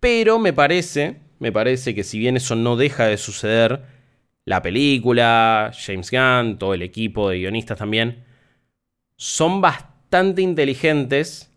Pero 0.03 0.37
me 0.37 0.51
parece, 0.51 1.21
me 1.39 1.53
parece 1.53 1.95
que 1.95 2.03
si 2.03 2.19
bien 2.19 2.35
eso 2.35 2.57
no 2.57 2.75
deja 2.75 3.05
de 3.05 3.15
suceder, 3.15 3.83
la 4.43 4.61
película, 4.61 5.71
James 5.73 6.11
Gunn, 6.11 6.57
todo 6.59 6.73
el 6.73 6.81
equipo 6.81 7.29
de 7.29 7.37
guionistas 7.37 7.77
también, 7.77 8.25
son 9.15 9.61
bastante 9.61 10.41
inteligentes 10.41 11.55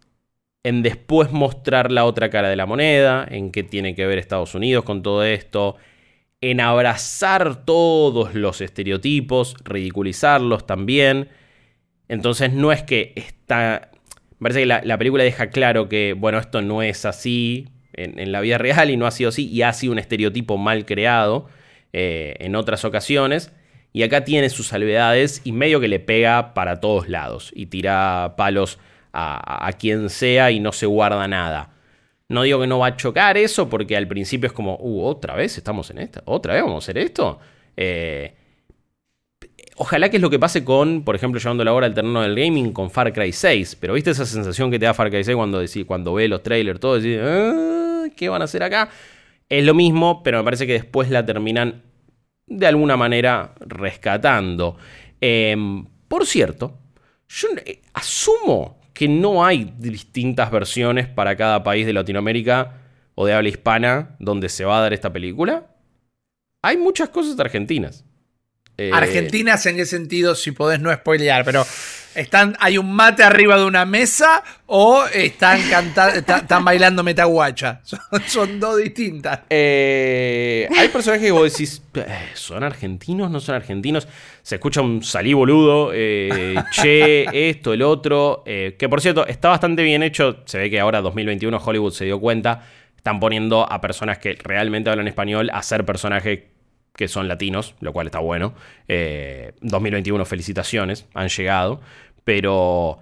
en 0.62 0.84
después 0.84 1.32
mostrar 1.32 1.90
la 1.90 2.05
otra 2.05 2.30
cara 2.30 2.49
de 2.49 2.55
la 2.55 2.66
moneda, 2.66 3.26
en 3.28 3.51
qué 3.51 3.64
tiene 3.64 3.97
que 3.97 4.07
ver 4.07 4.16
Estados 4.16 4.55
Unidos 4.55 4.84
con 4.84 5.03
todo 5.03 5.24
esto, 5.24 5.74
en 6.40 6.61
abrazar 6.61 7.64
todos 7.64 8.36
los 8.36 8.61
estereotipos, 8.61 9.57
ridiculizarlos 9.64 10.68
también. 10.68 11.30
Entonces 12.07 12.53
no 12.53 12.70
es 12.70 12.84
que 12.84 13.12
está... 13.16 13.90
Me 14.38 14.51
parece 14.51 14.61
que 14.61 14.66
la, 14.66 14.99
película 14.99 15.24
deja 15.24 15.51
claro 15.51 15.88
que, 15.88 16.12
bueno, 16.12 16.38
esto 16.38 16.62
no 16.62 16.82
es 16.82 17.05
así, 17.05 17.66
en, 17.97 18.32
la 18.32 18.40
vida 18.40 18.59
real 18.59 18.90
y 18.90 18.97
no 18.97 19.07
ha 19.07 19.11
sido 19.11 19.28
así 19.28 19.49
y 19.49 19.62
ha 19.62 19.72
sido 19.72 19.92
un 19.92 19.99
estereotipo 19.99 20.57
mal 20.57 20.84
creado 20.86 21.49
eh, 21.92 22.36
en 22.40 22.55
otras 22.57 22.84
ocasiones. 22.84 23.53
Y 23.92 24.03
acá 24.03 24.24
tiene 24.24 24.51
sus 24.51 24.66
salvedades 24.66 25.40
y 25.44 25.53
medio 25.53 25.80
que 25.80 25.88
le 25.88 26.01
pega 26.01 26.53
para 26.53 26.80
todos 26.80 27.09
lados 27.09 27.51
y 27.55 27.66
tira 27.66 28.34
palos 28.36 28.78
a, 29.14 29.72
quien 29.78 30.11
sea 30.11 30.51
y 30.51 30.61
no 30.61 30.72
se 30.72 30.84
guarda 30.84 31.26
nada. 31.26 31.70
No 32.28 32.42
digo 32.42 32.61
que 32.61 32.66
no 32.66 32.78
va 32.78 32.88
a 32.88 32.97
chocar 32.97 33.38
eso 33.38 33.70
porque 33.70 33.97
al 33.97 34.07
principio 34.07 34.49
es 34.49 34.53
como, 34.53 34.76
uh, 34.78 35.05
otra 35.05 35.34
vez 35.34 35.57
estamos 35.57 35.90
en 35.90 35.99
esta, 35.99 36.22
otra 36.26 36.53
vez 36.53 36.62
vamos 36.62 36.84
a 36.84 36.84
hacer 36.84 36.99
esto. 36.99 37.38
Eh, 37.76 38.34
Ojalá 39.79 40.09
que 40.09 40.16
es 40.16 40.22
lo 40.22 40.31
que 40.31 40.39
pase 40.39 40.64
con, 40.64 41.03
por 41.05 41.14
ejemplo, 41.14 41.39
llevando 41.39 41.62
la 41.62 41.74
hora 41.74 41.87
al 41.87 41.93
terreno 41.95 42.22
del 42.22 42.35
gaming 42.35 42.72
con 42.72 42.91
Far 42.91 43.12
Cry 43.12 43.31
6. 43.31 43.77
Pero 43.77 43.93
viste 43.93 44.11
esa 44.11 44.24
sensación 44.24 44.70
que 44.70 44.79
te 44.79 44.87
da 44.87 44.95
Far 44.95 45.11
Cry 45.11 45.22
6 45.22 45.37
cuando, 45.37 45.59
decís, 45.61 45.85
cuando 45.85 46.14
ve 46.14 46.29
los 46.29 46.43
trailers, 46.43 46.81
todo, 46.81 46.99
decís, 46.99 47.18
"Ah, 47.22 48.05
¿qué 48.16 48.31
van 48.31 48.41
a 48.41 48.47
hacer 48.47 48.62
acá? 48.62 48.89
Es 49.49 49.64
lo 49.64 49.74
mismo, 49.74 50.22
pero 50.22 50.39
me 50.39 50.45
parece 50.45 50.66
que 50.66 50.72
después 50.72 51.11
la 51.11 51.27
terminan 51.27 51.83
de 52.47 52.66
alguna 52.66 52.97
manera 52.97 53.55
rescatando. 53.61 54.79
Em, 55.20 55.85
por 56.09 56.24
cierto, 56.24 56.79
yo 57.29 57.49
eh, 57.64 57.83
asumo 57.93 58.81
que 58.95 59.09
no 59.09 59.45
hay 59.45 59.74
distintas 59.79 60.51
versiones 60.51 61.07
para 61.07 61.37
cada 61.37 61.62
país 61.62 61.85
de 61.85 61.93
Latinoamérica 61.93 62.81
o 63.14 63.27
de 63.27 63.35
habla 63.35 63.51
hispana 63.51 64.16
donde 64.20 64.49
se 64.49 64.64
va 64.64 64.79
a 64.79 64.81
dar 64.81 64.95
esta 64.95 65.12
película. 65.12 65.66
Hay 66.62 66.79
muchas 66.79 67.11
cosas 67.11 67.39
argentinas. 67.39 68.05
Eh, 68.79 68.91
Argentinas 68.93 69.64
en 69.66 69.77
qué 69.77 69.87
sentido, 69.87 70.35
si 70.35 70.53
podés 70.53 70.81
no 70.81 70.93
spoilear, 70.93 71.45
pero 71.47 71.64
están, 72.14 72.57
hay 72.61 72.77
un 72.77 72.93
mate 72.93 73.22
arriba 73.22 73.57
de 73.57 73.64
una 73.64 73.87
mesa 73.87 74.43
o 74.66 75.05
están 75.07 75.62
cantando, 75.70 76.18
están 76.37 76.64
bailando 76.64 77.03
metaguacha. 77.03 77.81
Son, 77.85 78.01
son 78.27 78.61
dos 78.61 78.77
distintas. 78.79 79.41
Eh, 79.49 80.68
hay 80.77 80.89
personajes 80.89 81.24
que 81.27 81.33
vos 81.33 81.51
decís, 81.51 81.83
"Eh, 81.95 82.07
¿son 82.35 82.62
argentinos? 82.62 83.31
¿No 83.31 83.41
son 83.41 83.55
argentinos? 83.55 84.07
Se 84.43 84.57
escucha 84.57 84.83
un 84.83 85.03
salí 85.03 85.33
boludo, 85.33 85.91
eh, 85.95 86.55
che, 86.70 87.49
esto, 87.49 87.72
el 87.72 87.81
otro. 87.83 88.43
que 88.45 88.89
por 88.91 89.01
cierto, 89.01 89.27
está 89.27 89.49
bastante 89.49 89.83
bien 89.83 90.03
hecho. 90.03 90.43
Se 90.45 90.59
ve 90.59 90.70
que 90.70 90.81
ahora 90.81 91.01
2021 91.01 91.57
Hollywood 91.64 91.93
se 91.93 92.05
dio 92.05 92.20
cuenta. 92.20 92.66
Están 92.97 93.20
poniendo 93.20 93.70
a 93.70 93.81
personas 93.81 94.18
que 94.18 94.35
realmente 94.35 94.91
hablan 94.91 95.07
español 95.09 95.49
a 95.53 95.62
ser 95.62 95.85
personajes 95.85 96.41
que 96.97 97.09
son 97.09 97.28
latinos, 97.28 97.74
lo 97.80 97.92
cual 97.92 98.07
está 98.07 98.18
bueno. 98.18 98.55
Eh, 98.88 99.53
2021, 99.61 100.24
felicitaciones, 100.24 101.07
han 101.14 101.28
llegado. 101.28 101.80
Pero 102.24 102.99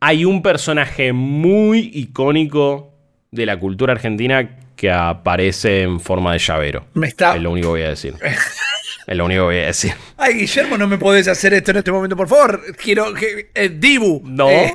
hay 0.00 0.24
un 0.24 0.42
personaje 0.42 1.12
muy 1.12 1.90
icónico 1.94 2.92
de 3.30 3.46
la 3.46 3.58
cultura 3.58 3.92
argentina 3.92 4.58
que 4.76 4.90
aparece 4.90 5.82
en 5.82 6.00
forma 6.00 6.32
de 6.32 6.38
llavero. 6.38 6.86
Me 6.94 7.08
está. 7.08 7.36
Es 7.36 7.42
lo 7.42 7.50
único 7.52 7.68
que 7.68 7.70
voy 7.70 7.82
a 7.82 7.90
decir. 7.90 8.14
es 9.06 9.16
lo 9.16 9.24
único 9.24 9.42
que 9.42 9.46
voy 9.46 9.56
a 9.56 9.66
decir. 9.66 9.92
Ay, 10.16 10.34
Guillermo, 10.34 10.76
no 10.76 10.86
me 10.86 10.98
podés 10.98 11.28
hacer 11.28 11.54
esto 11.54 11.70
en 11.70 11.78
este 11.78 11.92
momento, 11.92 12.16
por 12.16 12.28
favor. 12.28 12.60
Quiero 12.76 13.14
que. 13.14 13.50
eh, 13.54 13.70
Dibu. 13.70 14.22
No. 14.24 14.50
Eh, 14.50 14.74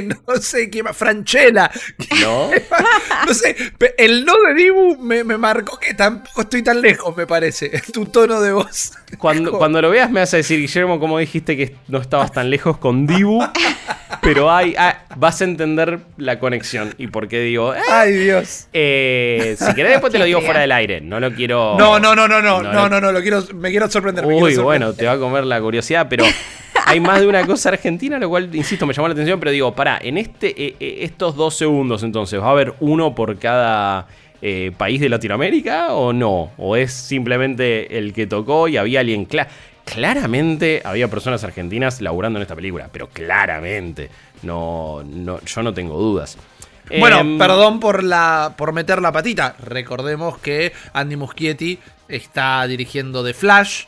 no 0.26 0.36
sé 0.40 0.70
qué 0.70 0.82
más. 0.82 0.96
Franchella. 0.96 1.70
¿No? 2.20 2.50
No 3.26 3.34
sé. 3.34 3.54
El 3.98 4.24
no 4.24 4.32
de 4.48 4.54
Dibu 4.54 4.98
me, 4.98 5.22
me 5.22 5.36
marcó 5.38 5.78
que 5.78 5.94
tampoco 5.94 6.40
estoy 6.42 6.62
tan 6.62 6.80
lejos, 6.80 7.16
me 7.16 7.26
parece. 7.26 7.70
Tu 7.92 8.06
tono 8.06 8.40
de 8.40 8.52
voz. 8.52 8.92
Cuando, 9.18 9.52
cuando 9.52 9.80
lo 9.80 9.90
veas 9.90 10.10
me 10.10 10.20
vas 10.20 10.32
a 10.34 10.38
decir, 10.38 10.58
Guillermo, 10.58 10.98
como 10.98 11.18
dijiste 11.18 11.56
que 11.56 11.76
no 11.88 11.98
estabas 11.98 12.32
tan 12.32 12.50
lejos 12.50 12.78
con 12.78 13.06
Dibu. 13.06 13.42
Pero 14.22 14.50
hay, 14.52 14.74
ah, 14.78 15.04
vas 15.16 15.40
a 15.40 15.44
entender 15.44 16.00
la 16.16 16.38
conexión 16.38 16.94
y 16.98 17.08
por 17.08 17.28
qué 17.28 17.40
digo. 17.40 17.74
eh, 17.74 17.80
Ay, 17.90 18.12
Dios. 18.12 18.68
eh, 18.72 19.56
si 19.58 19.74
querés 19.74 19.92
después 19.92 20.12
te 20.12 20.18
lo 20.18 20.24
digo 20.24 20.40
fuera 20.40 20.60
del 20.60 20.72
aire. 20.72 21.00
No 21.00 21.18
lo 21.20 21.32
quiero. 21.32 21.76
No, 21.78 21.98
no, 22.00 22.14
no, 22.14 22.28
no, 22.28 22.40
no, 22.42 22.62
No, 22.62 22.72
no, 22.72 22.72
no. 22.72 22.88
no, 22.88 23.00
no, 23.00 23.12
lo 23.12 23.20
quiero, 23.20 23.42
me 23.54 23.70
quiero 23.70 23.90
sorprender. 23.90 24.24
me 24.26 24.32
quiero 24.32 24.46
Uy, 24.46 24.54
sorprender. 24.54 24.64
bueno, 24.88 24.94
te 24.94 25.06
va 25.06 25.12
a 25.12 25.18
comer 25.18 25.44
la 25.44 25.60
curiosidad, 25.60 26.06
pero 26.08 26.24
hay 26.86 27.00
más 27.00 27.20
de 27.20 27.26
una 27.26 27.46
cosa 27.46 27.70
argentina, 27.70 28.18
lo 28.18 28.28
cual, 28.28 28.54
insisto, 28.54 28.86
me 28.86 28.92
llamó 28.94 29.08
la 29.08 29.12
atención, 29.12 29.38
pero 29.40 29.50
digo, 29.50 29.74
pará, 29.74 29.98
en 30.02 30.18
este, 30.18 30.48
eh, 30.50 30.76
eh, 30.80 30.98
estos 31.00 31.36
dos 31.36 31.54
segundos 31.54 32.02
entonces, 32.02 32.40
¿va 32.40 32.46
a 32.46 32.50
haber 32.50 32.74
uno 32.80 33.14
por 33.14 33.38
cada 33.38 34.06
eh, 34.40 34.72
país 34.76 35.00
de 35.00 35.08
Latinoamérica 35.08 35.94
o 35.94 36.12
no? 36.12 36.50
¿O 36.58 36.76
es 36.76 36.92
simplemente 36.92 37.98
el 37.98 38.12
que 38.12 38.26
tocó 38.26 38.68
y 38.68 38.76
había 38.76 39.00
alguien 39.00 39.26
cla- 39.28 39.48
Claramente 39.84 40.80
había 40.84 41.08
personas 41.08 41.44
argentinas 41.44 42.00
laburando 42.00 42.38
en 42.38 42.42
esta 42.42 42.54
película, 42.56 42.88
pero 42.92 43.08
claramente, 43.08 44.08
no, 44.42 45.02
no, 45.04 45.40
yo 45.44 45.62
no 45.62 45.74
tengo 45.74 45.98
dudas. 45.98 46.38
Bueno, 46.98 47.20
Em, 47.20 47.38
perdón 47.38 47.78
por 47.78 48.02
la 48.02 48.54
por 48.56 48.72
meter 48.72 49.00
la 49.00 49.12
patita. 49.12 49.54
Recordemos 49.64 50.38
que 50.38 50.72
Andy 50.92 51.16
Muschietti 51.16 51.78
está 52.08 52.66
dirigiendo 52.66 53.24
The 53.24 53.34
Flash 53.34 53.84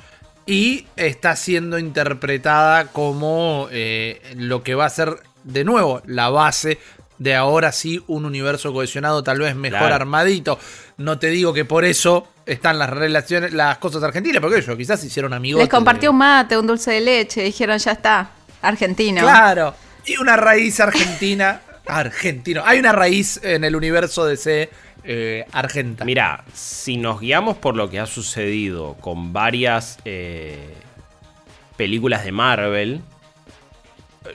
y 0.46 0.86
está 0.96 1.36
siendo 1.36 1.78
interpretada 1.78 2.86
como 2.88 3.68
eh, 3.70 4.20
lo 4.36 4.62
que 4.62 4.74
va 4.74 4.86
a 4.86 4.90
ser 4.90 5.16
de 5.44 5.64
nuevo 5.64 6.02
la 6.06 6.30
base 6.30 6.78
de 7.18 7.34
ahora 7.34 7.72
sí 7.72 8.02
un 8.08 8.24
universo 8.24 8.72
cohesionado, 8.72 9.22
tal 9.22 9.38
vez 9.38 9.54
mejor 9.54 9.78
Claro. 9.78 9.94
armadito. 9.94 10.58
No 10.96 11.18
te 11.18 11.28
digo 11.28 11.52
que 11.52 11.64
por 11.64 11.84
eso 11.84 12.28
están 12.44 12.78
las 12.78 12.90
relaciones, 12.90 13.52
las 13.52 13.78
cosas 13.78 14.02
argentinas, 14.02 14.40
porque 14.40 14.58
ellos 14.58 14.76
quizás 14.76 15.00
se 15.00 15.06
hicieron 15.06 15.32
amigos. 15.32 15.60
Les 15.60 15.68
compartió 15.68 16.10
un 16.10 16.18
mate, 16.18 16.58
un 16.58 16.66
dulce 16.66 16.90
de 16.92 17.00
leche, 17.00 17.42
dijeron 17.42 17.78
ya 17.78 17.92
está, 17.92 18.30
argentino. 18.62 19.22
Claro. 19.22 19.74
Y 20.06 20.16
una 20.16 20.36
raíz 20.36 20.80
argentina. 20.80 21.60
Argentino. 21.86 22.62
Hay 22.64 22.78
una 22.78 22.92
raíz 22.92 23.40
en 23.42 23.64
el 23.64 23.76
universo 23.76 24.24
de 24.26 24.36
C 24.36 24.70
eh, 25.04 25.44
argenta. 25.52 26.04
Mira, 26.04 26.44
si 26.54 26.96
nos 26.96 27.20
guiamos 27.20 27.56
por 27.56 27.76
lo 27.76 27.90
que 27.90 28.00
ha 28.00 28.06
sucedido 28.06 28.96
con 29.00 29.32
varias 29.32 29.98
eh, 30.04 30.74
películas 31.76 32.24
de 32.24 32.32
Marvel, 32.32 33.02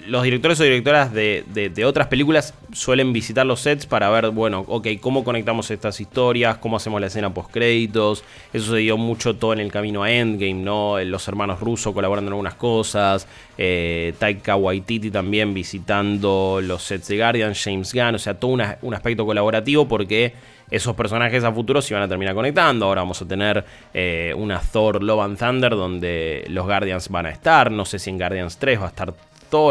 los 0.06 0.24
directores 0.24 0.60
o 0.60 0.64
directoras 0.64 1.12
de, 1.12 1.84
otras 1.86 2.08
películas 2.08 2.54
suelen 2.74 3.12
visitar 3.12 3.46
los 3.46 3.62
sets 3.62 3.86
para 3.86 4.10
ver, 4.10 4.30
bueno, 4.30 4.64
ok, 4.68 4.88
cómo 5.02 5.24
conectamos 5.24 5.72
estas 5.72 6.00
historias, 6.00 6.58
cómo 6.58 6.78
hacemos 6.78 7.02
la 7.02 7.08
escena 7.08 7.34
post 7.34 7.52
créditos. 7.52 8.24
Eso 8.54 8.72
se 8.74 8.78
dio 8.78 8.98
mucho 8.98 9.36
todo 9.36 9.54
en 9.54 9.60
el 9.60 9.72
camino 9.72 10.04
a 10.04 10.12
Endgame, 10.12 10.54
¿no? 10.54 11.00
Los 11.00 11.28
hermanos 11.28 11.60
rusos 11.60 11.94
colaborando 11.94 12.30
en 12.30 12.34
algunas 12.34 12.56
cosas. 12.56 13.28
Eh, 13.58 14.14
Taika 14.20 14.56
Waititi 14.56 15.10
también 15.10 15.54
visitando 15.54 16.60
los 16.62 16.84
sets 16.84 17.08
de 17.08 17.18
Guardian, 17.18 17.54
James 17.56 17.94
Gunn, 17.94 18.16
o 18.16 18.20
sea, 18.20 18.36
todo 18.36 18.52
un 18.82 18.94
aspecto 18.94 19.26
colaborativo 19.26 19.88
porque 19.88 20.34
esos 20.72 20.96
personajes 20.96 21.44
a 21.44 21.52
futuro 21.52 21.82
se 21.82 21.94
van 21.94 22.04
a 22.04 22.08
terminar 22.08 22.36
conectando. 22.36 22.86
Ahora 22.86 23.02
vamos 23.02 23.22
a 23.22 23.28
tener 23.28 23.66
eh, 23.94 24.34
una 24.38 24.60
Thor 24.60 25.02
Love 25.04 25.22
and 25.22 25.38
Thunder 25.38 25.72
donde 25.72 26.46
los 26.50 26.66
Guardians 26.66 27.10
van 27.10 27.26
a 27.26 27.32
estar. 27.32 27.72
No 27.72 27.86
sé 27.86 27.98
si 28.00 28.10
en 28.10 28.18
Guardians 28.18 28.58
3 28.58 28.80
va 28.80 28.86
a 28.86 28.90
estar 28.90 29.14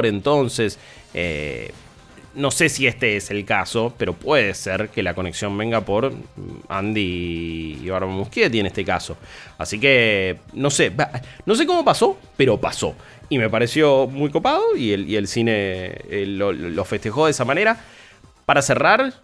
Entonces. 0.07 0.79
Eh, 1.15 1.73
no 2.35 2.53
sé 2.53 2.69
si 2.69 2.87
este 2.87 3.17
es 3.17 3.31
el 3.33 3.45
caso, 3.45 3.93
pero 3.99 4.13
puede 4.13 4.55
ser 4.55 4.91
que 4.91 5.03
la 5.03 5.15
conexión 5.15 5.59
venga 5.59 5.81
por 5.81 6.13
Andy 6.69 7.81
y 7.83 7.89
Barbara 7.89 8.13
Muschietti 8.13 8.61
en 8.61 8.67
este 8.67 8.85
caso. 8.85 9.17
Así 9.59 9.81
que 9.81 10.39
no 10.53 10.71
sé, 10.71 10.93
no 11.47 11.55
sé 11.57 11.67
cómo 11.67 11.85
pasó, 11.85 12.17
pero 12.37 12.61
pasó. 12.61 12.95
Y 13.29 13.39
me 13.39 13.51
pareció 13.51 14.07
muy 14.07 14.31
copado 14.31 14.77
y 14.77 14.93
el, 14.93 15.09
y 15.09 15.17
el 15.17 15.27
cine 15.27 15.53
eh, 16.09 16.25
lo, 16.29 16.53
lo 16.53 16.85
festejó 16.85 17.25
de 17.25 17.33
esa 17.33 17.45
manera. 17.45 17.85
Para 18.47 18.63
cerrar, 18.63 19.15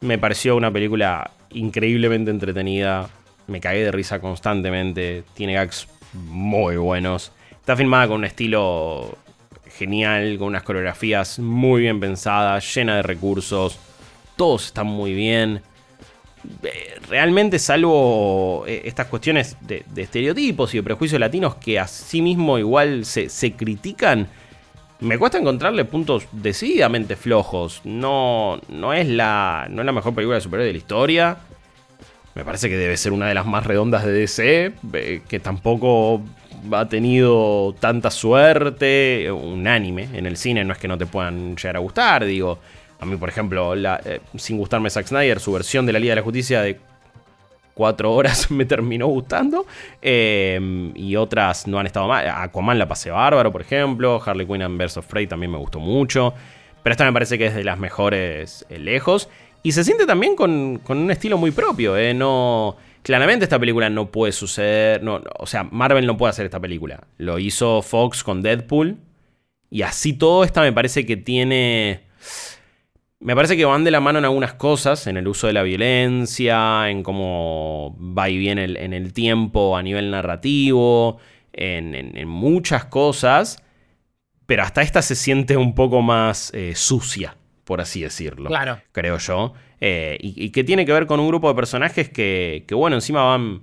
me 0.00 0.18
pareció 0.18 0.56
una 0.56 0.72
película 0.72 1.30
increíblemente 1.50 2.30
entretenida. 2.32 3.08
Me 3.46 3.60
cagué 3.60 3.84
de 3.84 3.92
risa 3.92 4.18
constantemente. 4.18 5.22
Tiene 5.34 5.54
gags 5.54 5.86
muy 6.14 6.76
buenos. 6.76 7.32
Está 7.52 7.76
filmada 7.76 8.08
con 8.08 8.16
un 8.16 8.24
estilo 8.24 9.16
genial, 9.76 10.36
con 10.38 10.48
unas 10.48 10.62
coreografías 10.62 11.38
muy 11.38 11.82
bien 11.82 12.00
pensadas, 12.00 12.74
llena 12.74 12.96
de 12.96 13.02
recursos. 13.02 13.78
Todos 14.36 14.66
están 14.66 14.86
muy 14.86 15.12
bien. 15.14 15.62
Eh, 16.62 16.96
Realmente, 17.08 17.58
salvo 17.58 18.64
eh, 18.66 18.82
estas 18.84 19.06
cuestiones 19.06 19.56
de, 19.60 19.84
estereotipos 19.96 20.74
y 20.74 20.78
de 20.78 20.82
prejuicios 20.82 21.20
latinos 21.20 21.54
que 21.56 21.78
a 21.78 21.86
sí 21.86 22.20
mismo 22.20 22.58
igual 22.58 23.04
se, 23.04 23.28
se 23.28 23.52
critican, 23.52 24.26
me 25.00 25.18
cuesta 25.18 25.38
encontrarle 25.38 25.84
puntos 25.84 26.26
decididamente 26.32 27.14
flojos. 27.16 27.80
No, 27.84 28.60
no, 28.68 28.92
es 28.92 29.06
la, 29.06 29.68
no 29.70 29.82
es 29.82 29.86
la 29.86 29.92
mejor 29.92 30.14
película 30.14 30.36
de 30.36 30.40
superhéroe 30.40 30.66
de 30.66 30.72
la 30.72 30.78
historia. 30.78 31.36
Me 32.34 32.44
parece 32.44 32.68
que 32.68 32.76
debe 32.76 32.96
ser 32.96 33.12
una 33.12 33.28
de 33.28 33.34
las 33.34 33.46
más 33.46 33.64
redondas 33.64 34.04
de 34.04 34.12
DC, 34.12 34.72
eh, 34.94 35.22
que 35.28 35.40
tampoco 35.40 36.22
ha 36.72 36.88
tenido 36.88 37.74
tanta 37.78 38.10
suerte. 38.10 39.30
Un 39.30 39.66
anime 39.66 40.08
en 40.14 40.26
el 40.26 40.36
cine 40.36 40.64
no 40.64 40.72
es 40.72 40.78
que 40.78 40.88
no 40.88 40.98
te 40.98 41.06
puedan 41.06 41.56
llegar 41.56 41.76
a 41.76 41.80
gustar, 41.80 42.24
digo. 42.24 42.58
A 43.00 43.04
mí, 43.04 43.16
por 43.16 43.28
ejemplo, 43.28 43.74
eh, 43.74 44.20
sin 44.36 44.56
gustarme 44.58 44.88
Zack 44.90 45.06
Snyder, 45.06 45.38
su 45.40 45.52
versión 45.52 45.84
de 45.86 45.92
la 45.92 45.98
Liga 45.98 46.12
de 46.12 46.16
la 46.16 46.22
Justicia 46.22 46.62
de 46.62 46.78
cuatro 47.74 48.12
horas 48.14 48.50
me 48.50 48.64
terminó 48.64 49.06
gustando. 49.08 49.66
eh, 50.00 50.90
y 50.94 51.16
otras 51.16 51.66
no 51.66 51.78
han 51.78 51.86
estado 51.86 52.08
mal. 52.08 52.26
Aquaman 52.28 52.78
la 52.78 52.88
pasé 52.88 53.10
bárbaro, 53.10 53.52
por 53.52 53.60
ejemplo. 53.60 54.20
Harley 54.24 54.46
Quinn 54.46 54.62
and 54.62 54.80
of 54.82 55.06
Prey 55.06 55.26
también 55.26 55.52
me 55.52 55.58
gustó 55.58 55.78
mucho. 55.78 56.32
Pero 56.82 56.92
esta 56.92 57.04
me 57.04 57.12
parece 57.12 57.36
que 57.36 57.46
es 57.46 57.54
de 57.54 57.64
las 57.64 57.78
mejores 57.78 58.64
eh, 58.70 58.78
lejos. 58.78 59.28
Y 59.62 59.72
se 59.72 59.84
siente 59.84 60.06
también 60.06 60.36
con, 60.36 60.78
con 60.78 60.98
un 60.98 61.10
estilo 61.10 61.36
muy 61.36 61.50
propio. 61.50 61.96
eh, 61.96 62.14
No, 62.14 62.76
claramente 63.06 63.44
esta 63.44 63.60
película 63.60 63.88
no 63.88 64.10
puede 64.10 64.32
suceder. 64.32 65.00
No, 65.00 65.22
o 65.38 65.46
sea, 65.46 65.62
Marvel 65.62 66.06
no 66.06 66.16
puede 66.16 66.30
hacer 66.30 66.44
esta 66.44 66.58
película. 66.58 67.06
Lo 67.18 67.38
hizo 67.38 67.80
Fox 67.80 68.24
con 68.24 68.42
Deadpool. 68.42 68.96
Y 69.70 69.82
así 69.82 70.12
todo, 70.12 70.42
esta 70.42 70.60
me 70.60 70.72
parece 70.72 71.06
que 71.06 71.16
tiene. 71.16 72.00
Me 73.20 73.36
parece 73.36 73.56
que 73.56 73.64
van 73.64 73.84
de 73.84 73.92
la 73.92 74.00
mano 74.00 74.18
en 74.18 74.24
algunas 74.24 74.54
cosas, 74.54 75.06
en 75.06 75.16
el 75.16 75.28
uso 75.28 75.46
de 75.46 75.52
la 75.52 75.62
violencia, 75.62 76.90
en 76.90 77.04
cómo 77.04 77.96
va 77.96 78.28
y 78.28 78.38
viene 78.38 78.64
en 78.64 78.92
el 78.92 79.12
tiempo 79.12 79.76
a 79.76 79.84
nivel 79.84 80.10
narrativo. 80.10 81.18
en, 81.52 82.26
muchas 82.26 82.86
cosas, 82.86 83.62
pero 84.46 84.64
hasta 84.64 84.82
esta 84.82 85.00
se 85.00 85.14
siente 85.14 85.56
un 85.56 85.76
poco 85.76 86.02
más 86.02 86.52
eh, 86.54 86.74
sucia, 86.74 87.36
por 87.66 87.80
así 87.80 88.00
decirlo. 88.00 88.48
Claro. 88.48 88.80
Creo 88.92 89.18
yo. 89.18 89.52
Eh, 89.80 90.16
y, 90.20 90.50
que 90.50 90.64
tiene 90.64 90.86
que 90.86 90.92
ver 90.92 91.06
con 91.06 91.20
un 91.20 91.28
grupo 91.28 91.48
de 91.48 91.54
personajes 91.54 92.08
que, 92.08 92.64
que 92.66 92.74
bueno, 92.74 92.96
encima 92.96 93.22
van, 93.24 93.62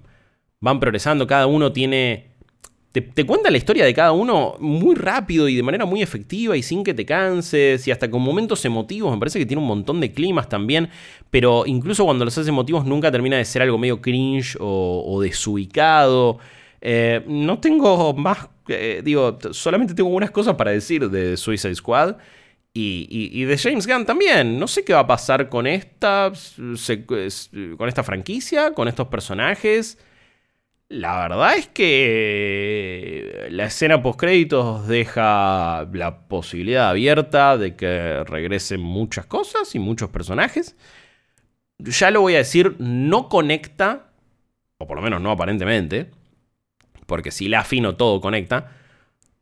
van 0.60 0.80
progresando, 0.80 1.26
cada 1.26 1.48
uno 1.48 1.72
tiene 1.72 2.34
te, 2.94 3.26
cuenta 3.26 3.50
la 3.50 3.58
historia 3.58 3.86
de 3.86 3.94
cada 3.94 4.12
uno 4.12 4.56
muy 4.60 4.94
rápido 4.94 5.50
y 5.50 5.56
de 5.56 5.64
manera 5.64 5.86
muy 5.86 6.04
efectiva 6.04 6.56
y 6.56 6.62
sin 6.62 6.84
que 6.84 6.94
te 6.94 7.06
canses 7.06 7.88
y 7.88 7.92
hasta 7.92 8.10
con 8.12 8.22
momentos 8.22 8.64
emotivos. 8.66 9.12
Me 9.12 9.18
parece 9.18 9.40
que 9.40 9.48
tiene 9.48 9.62
un 9.62 9.68
montón 9.68 10.00
de 10.00 10.12
climas 10.12 10.48
también, 10.48 10.90
pero 11.32 11.64
incluso 11.66 12.06
cuando 12.06 12.24
los 12.24 12.38
hace 12.38 12.50
emotivos 12.50 12.86
nunca 12.86 13.12
termina 13.12 13.38
de 13.38 13.46
ser 13.46 13.64
algo 13.64 13.80
medio 13.80 14.00
cringe 14.00 14.56
o, 14.60 15.20
desubicado. 15.24 16.38
Eh, 16.82 17.24
no 17.28 17.58
tengo 17.60 18.14
más, 18.14 18.48
eh, 18.68 19.02
digo, 19.04 19.40
solamente 19.52 19.96
tengo 19.96 20.10
unas 20.10 20.30
cosas 20.30 20.54
para 20.54 20.70
decir 20.70 21.10
de 21.10 21.36
Suicide 21.36 21.74
Squad. 21.74 22.18
Y, 22.76 23.46
de 23.46 23.58
James 23.58 23.86
Gunn 23.86 24.06
también. 24.06 24.58
No 24.58 24.68
sé 24.68 24.84
qué 24.84 24.94
va 24.94 25.02
a 25.02 25.08
pasar 25.08 25.50
con 25.50 25.68
esta, 25.68 26.32
con 27.78 27.90
esta 27.90 28.04
franquicia, 28.04 28.74
con 28.74 28.88
estos 28.88 29.08
personajes. 29.08 30.00
La 30.90 31.18
verdad 31.28 31.56
es 31.58 31.68
que 31.68 33.48
la 33.50 33.66
escena 33.66 34.02
post-créditos 34.04 34.88
deja 34.88 35.88
la 35.92 36.28
posibilidad 36.28 36.90
abierta 36.90 37.58
de 37.58 37.76
que 37.76 38.24
regresen 38.26 38.82
muchas 38.82 39.26
cosas 39.26 39.74
y 39.76 39.80
muchos 39.80 40.10
personajes. 40.10 40.76
Ya 41.80 42.12
lo 42.12 42.22
voy 42.22 42.36
a 42.36 42.40
decir, 42.40 42.76
no 42.80 43.30
conecta, 43.30 44.12
o 44.78 44.88
por 44.88 44.98
lo 44.98 45.04
menos 45.04 45.22
no 45.22 45.32
aparentemente, 45.32 46.12
porque 47.08 47.32
si 47.32 47.48
la 47.48 47.62
afino 47.62 47.96
todo 47.96 48.22
conecta, 48.22 48.72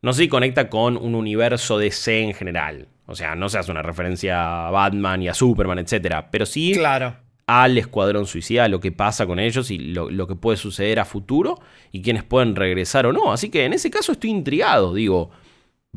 no 0.00 0.12
sé 0.12 0.22
si 0.22 0.28
conecta 0.28 0.70
con 0.70 0.96
un 0.96 1.14
universo 1.14 1.78
de 1.78 1.90
C 1.90 2.22
en 2.22 2.34
general. 2.34 2.88
O 3.12 3.14
sea, 3.14 3.34
no 3.34 3.48
se 3.50 3.58
hace 3.58 3.70
una 3.70 3.82
referencia 3.82 4.66
a 4.66 4.70
Batman 4.70 5.22
y 5.22 5.28
a 5.28 5.34
Superman, 5.34 5.78
etc. 5.78 6.24
Pero 6.30 6.46
sí 6.46 6.72
claro 6.74 7.14
al 7.46 7.76
Escuadrón 7.76 8.26
Suicida, 8.26 8.68
lo 8.68 8.80
que 8.80 8.92
pasa 8.92 9.26
con 9.26 9.38
ellos 9.38 9.70
y 9.70 9.78
lo, 9.78 10.26
que 10.26 10.34
puede 10.36 10.56
suceder 10.56 11.00
a 11.00 11.04
futuro 11.04 11.58
y 11.90 12.00
quienes 12.02 12.22
pueden 12.22 12.56
regresar 12.56 13.06
o 13.06 13.12
no. 13.12 13.32
Así 13.32 13.50
que 13.50 13.64
en 13.64 13.72
ese 13.72 13.90
caso 13.90 14.12
estoy 14.12 14.30
intrigado, 14.30 14.94
digo, 14.94 15.30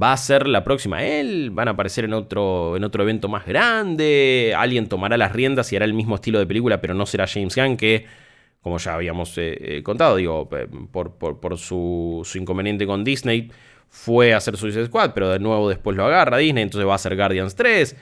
¿va 0.01 0.13
a 0.13 0.17
ser 0.17 0.47
la 0.47 0.63
próxima 0.63 1.03
él? 1.03 1.51
¿Van 1.51 1.67
a 1.67 1.71
aparecer 1.71 2.05
en 2.05 2.13
otro, 2.13 2.75
en 2.75 2.83
otro 2.83 3.03
evento 3.03 3.29
más 3.29 3.45
grande? 3.45 4.53
¿Alguien 4.57 4.89
tomará 4.89 5.17
las 5.17 5.31
riendas 5.31 5.71
y 5.71 5.75
hará 5.75 5.85
el 5.85 5.93
mismo 5.93 6.15
estilo 6.15 6.39
de 6.39 6.47
película, 6.47 6.81
pero 6.81 6.93
no 6.93 7.05
será 7.05 7.27
James 7.27 7.55
Gunn 7.55 7.77
que... 7.77 8.25
Como 8.59 8.79
ya 8.79 8.95
habíamos 8.95 9.37
eh, 9.37 9.77
eh, 9.77 9.83
contado, 9.83 10.15
digo, 10.15 10.49
por, 10.91 11.17
por, 11.19 11.57
su, 11.59 12.23
su 12.25 12.39
inconveniente 12.39 12.87
con 12.87 13.03
Disney, 13.03 13.51
fue 13.89 14.33
a 14.33 14.37
hacer 14.37 14.57
Suicide 14.57 14.87
Squad, 14.87 15.11
pero 15.13 15.29
de 15.29 15.39
nuevo 15.39 15.69
después 15.69 15.95
lo 15.95 16.05
agarra 16.05 16.37
Disney, 16.37 16.63
entonces 16.63 16.87
va 16.87 16.93
a 16.93 16.95
hacer 16.95 17.15
Guardians 17.15 17.55
3, 17.55 17.95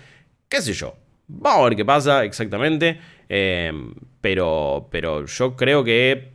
qué 0.49 0.61
sé 0.61 0.73
yo. 0.73 0.95
Vamos 1.27 1.61
a 1.61 1.69
ver 1.69 1.75
qué 1.75 1.85
pasa 1.85 2.23
exactamente. 2.23 2.99
Em, 3.29 3.93
pero, 4.21 4.87
pero 4.91 5.25
yo 5.25 5.55
creo 5.55 5.83
que. 5.83 6.33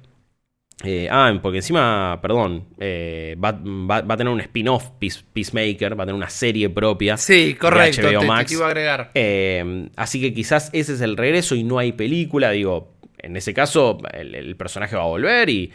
Eh, 0.84 1.08
ah, 1.10 1.36
porque 1.42 1.58
encima, 1.58 2.20
perdón, 2.22 2.68
eh, 2.78 3.36
va, 3.42 3.48
a 3.96 4.16
tener 4.16 4.32
un 4.32 4.40
spin-off 4.40 4.90
Peacemaker, 5.32 5.98
va 5.98 6.04
a 6.04 6.06
tener 6.06 6.14
una 6.14 6.30
serie 6.30 6.70
propia. 6.70 7.16
Sí, 7.16 7.56
correcto, 7.58 8.06
de 8.06 8.20
Max. 8.20 8.52
iba 8.52 8.66
a 8.66 8.68
agregar. 8.68 9.10
Em, 9.14 9.90
así 9.96 10.20
que 10.20 10.32
quizás 10.32 10.70
ese 10.72 10.94
es 10.94 11.00
el 11.00 11.16
regreso 11.16 11.56
y 11.56 11.64
no 11.64 11.78
hay 11.78 11.92
película. 11.92 12.52
Digo, 12.52 12.94
en 13.18 13.36
ese 13.36 13.52
caso, 13.52 13.98
el, 14.12 14.56
personaje 14.56 14.96
va 14.96 15.02
a 15.02 15.06
volver 15.06 15.48
y. 15.50 15.72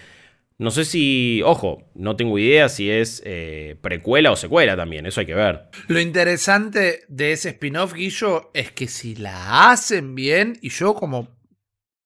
No 0.64 0.72
sé 0.72 0.86
si, 0.86 1.42
ojo, 1.44 1.92
no 1.94 2.16
tengo 2.16 2.40
idea 2.40 2.70
si 2.70 2.90
es 2.90 3.22
eh, 3.26 3.76
precuela 3.82 4.32
o 4.32 4.38
secuela 4.38 4.78
también, 4.78 5.06
eso 5.06 5.20
hay 5.20 5.26
que 5.26 5.34
ver. 5.36 5.66
Lo 5.90 6.00
interesante 6.00 7.02
de 7.10 7.34
ese 7.34 7.50
spin-off, 7.50 7.94
Guillo, 7.94 8.50
es 8.54 8.72
que 8.72 8.88
si 8.88 9.14
la 9.16 9.72
hacen 9.72 10.16
bien, 10.16 10.58
y 10.62 10.70
yo 10.70 10.94
como 10.94 11.36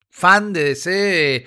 fan 0.09 0.53
de 0.53 0.63
DC, 0.63 1.45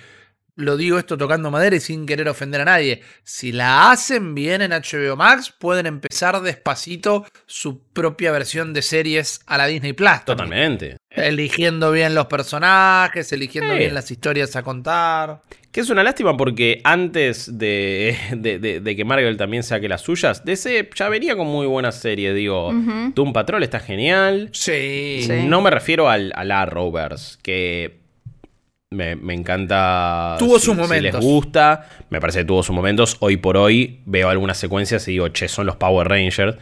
lo 0.55 0.77
digo 0.77 1.01
esto 1.01 1.19
tocando 1.19 1.51
madera 1.51 1.75
y 1.75 1.81
sin 1.81 2.07
querer 2.07 2.29
ofender 2.29 2.61
a 2.61 2.67
nadie, 2.67 3.03
si 3.25 3.51
la 3.51 3.91
hacen 3.91 4.37
bien 4.37 4.63
en 4.63 4.71
HBO 4.71 5.17
Max, 5.17 5.53
pueden 5.59 5.87
empezar 5.87 6.41
despacito 6.41 7.27
su 7.47 7.89
propia 7.93 8.31
versión 8.31 8.73
de 8.73 8.83
series 8.83 9.41
a 9.47 9.59
la 9.59 9.67
Disney 9.67 9.95
Plus. 9.95 10.25
Totalmente. 10.25 10.97
Eligiendo 11.11 11.91
bien 11.91 12.15
los 12.15 12.27
personajes, 12.27 13.33
eligiendo 13.33 13.75
bien 13.75 13.95
las 13.95 14.09
historias 14.13 14.55
a 14.55 14.63
contar. 14.63 15.43
Que 15.73 15.81
es 15.81 15.91
una 15.91 16.03
lástima 16.03 16.37
porque 16.37 16.81
antes 16.83 17.59
de, 17.59 18.17
de, 18.83 18.97
que 18.97 19.05
Marvel 19.05 19.37
también 19.37 19.63
saque 19.63 19.89
las 19.89 20.01
suyas, 20.01 20.45
DC 20.45 20.91
ya 20.95 21.09
venía 21.09 21.37
con 21.37 21.47
muy 21.47 21.67
buenas 21.67 22.01
series. 22.01 22.35
Digo, 22.35 22.73
Doom 23.15 23.33
Patrol 23.33 23.63
está 23.63 23.81
genial. 23.81 24.51
Sí. 24.53 25.29
No 25.47 25.61
me 25.61 25.71
refiero 25.71 26.09
al, 26.09 26.33
al 26.35 26.51
Arrowverse, 26.51 27.39
que 27.43 28.01
me, 28.91 29.13
encanta. 29.35 30.35
Tuvo 30.39 30.59
sus 30.59 30.75
momentos. 30.75 31.21
Si 31.21 31.25
les 31.25 31.25
gusta, 31.25 31.89
me 32.11 32.21
parece 32.21 32.41
que 32.41 32.45
tuvo 32.45 32.65
sus 32.65 32.75
momentos. 32.75 33.17
Hoy 33.21 33.37
por 33.37 33.57
hoy 33.57 34.01
veo 34.05 34.29
algunas 34.29 34.59
secuencias 34.59 35.07
y 35.07 35.13
digo, 35.13 35.29
che, 35.29 35.47
son 35.47 35.67
los 35.67 35.77
Power 35.77 36.09
Rangers. 36.09 36.57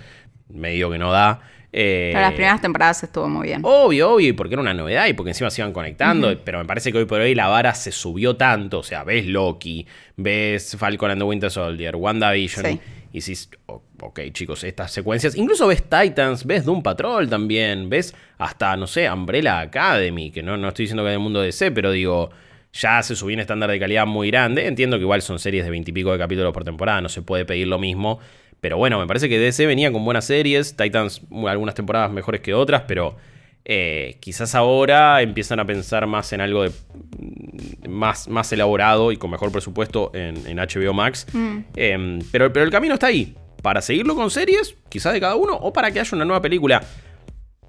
Me 0.51 0.73
digo 0.73 0.91
que 0.91 0.99
no 0.99 1.11
da. 1.11 1.41
Eh, 1.73 2.11
pero 2.13 2.23
las 2.23 2.33
primeras 2.33 2.61
temporadas 2.63 3.03
estuvo 3.03 3.29
muy 3.29 3.49
bien. 3.49 3.61
Obvio, 3.63 4.13
obvio, 4.13 4.29
y 4.29 4.33
porque 4.33 4.55
era 4.55 4.63
una 4.63 4.73
novedad 4.73 5.07
y 5.07 5.13
porque 5.13 5.31
encima 5.31 5.51
se 5.51 5.61
iban 5.61 5.73
conectando. 5.73 6.39
Pero 6.43 6.59
me 6.59 6.65
parece 6.65 6.93
que 6.93 6.99
hoy 6.99 7.05
por 7.05 7.21
hoy 7.21 7.35
la 7.35 7.49
vara 7.49 7.75
se 7.75 7.93
subió 7.93 8.37
tanto. 8.37 8.79
O 8.79 8.83
sea, 8.83 9.05
ves 9.05 9.27
Loki, 9.27 9.87
ves 10.17 10.77
Falcon 10.79 11.11
and 11.11 11.21
the 11.21 11.25
Winter 11.25 11.51
Soldier, 11.51 11.97
WandaVision. 11.97 12.81
Y 13.13 13.21
si, 13.23 13.35
ok, 13.67 14.21
chicos, 14.33 14.65
estas 14.65 14.93
secuencias. 14.93 15.35
Incluso 15.37 15.67
ves 15.67 15.83
Titans, 15.83 16.45
ves 16.45 16.65
Doom 16.65 16.83
Patrol 16.83 17.29
también, 17.29 17.89
ves 17.89 18.15
hasta, 18.39 18.77
no 18.77 18.87
sé, 18.87 19.11
Umbrella 19.11 19.61
Academy, 19.61 20.31
que 20.31 20.43
no, 20.43 20.57
no 20.57 20.69
estoy 20.69 20.85
diciendo 20.85 21.05
que 21.05 21.13
el 21.13 21.19
mundo 21.19 21.41
de 21.41 21.53
C, 21.53 21.71
pero 21.71 21.91
digo, 21.91 22.31
ya 22.73 23.03
se 23.03 23.17
subió 23.17 23.35
un 23.35 23.41
estándar 23.41 23.71
de 23.71 23.79
calidad 23.79 24.07
muy 24.07 24.31
grande. 24.31 24.67
Entiendo 24.67 24.97
que 24.99 25.03
igual 25.03 25.23
son 25.23 25.39
series 25.39 25.65
de 25.65 25.71
veintipico 25.71 26.13
de 26.13 26.19
capítulos 26.19 26.53
por 26.53 26.65
temporada, 26.65 27.01
no 27.01 27.09
se 27.09 27.23
puede 27.23 27.45
pedir 27.45 27.67
lo 27.67 27.79
mismo. 27.79 28.21
Pero 28.61 28.77
bueno, 28.77 28.99
me 28.99 29.07
parece 29.07 29.29
que 29.29 29.39
DC 29.39 29.67
venía 29.67 29.93
con 29.93 30.05
buenas 30.05 30.25
series, 30.25 30.77
Titans 30.77 31.23
algunas 31.47 31.75
temporadas 31.75 32.11
mejores 32.11 32.41
que 32.41 32.55
otras, 32.55 32.83
pero 32.89 33.17
eh, 33.65 34.17
quizás 34.21 34.55
ahora 34.55 35.21
empiezan 35.23 35.61
a 35.61 35.67
pensar 35.67 36.07
más 36.07 36.33
en 36.33 36.41
algo 36.41 36.63
de, 36.65 36.73
más, 37.89 38.27
más 38.27 38.51
elaborado 38.53 39.13
y 39.13 39.17
con 39.17 39.31
mejor 39.31 39.53
presupuesto 39.53 40.11
en, 40.15 40.57
HBO 40.57 40.93
Max. 40.93 41.27
Mm. 41.33 41.59
Em, 41.77 42.19
pero, 42.33 42.53
pero 42.53 42.65
el 42.65 42.73
camino 42.73 42.95
está 42.95 43.09
ahí. 43.09 43.35
Para 43.63 43.83
seguirlo 43.83 44.15
con 44.15 44.31
series, 44.31 44.75
quizás 44.89 45.13
de 45.13 45.21
cada 45.21 45.37
uno, 45.37 45.55
o 45.55 45.73
para 45.73 45.91
que 45.91 46.01
haya 46.01 46.17
una 46.17 46.25
nueva 46.25 46.41
película. 46.41 46.83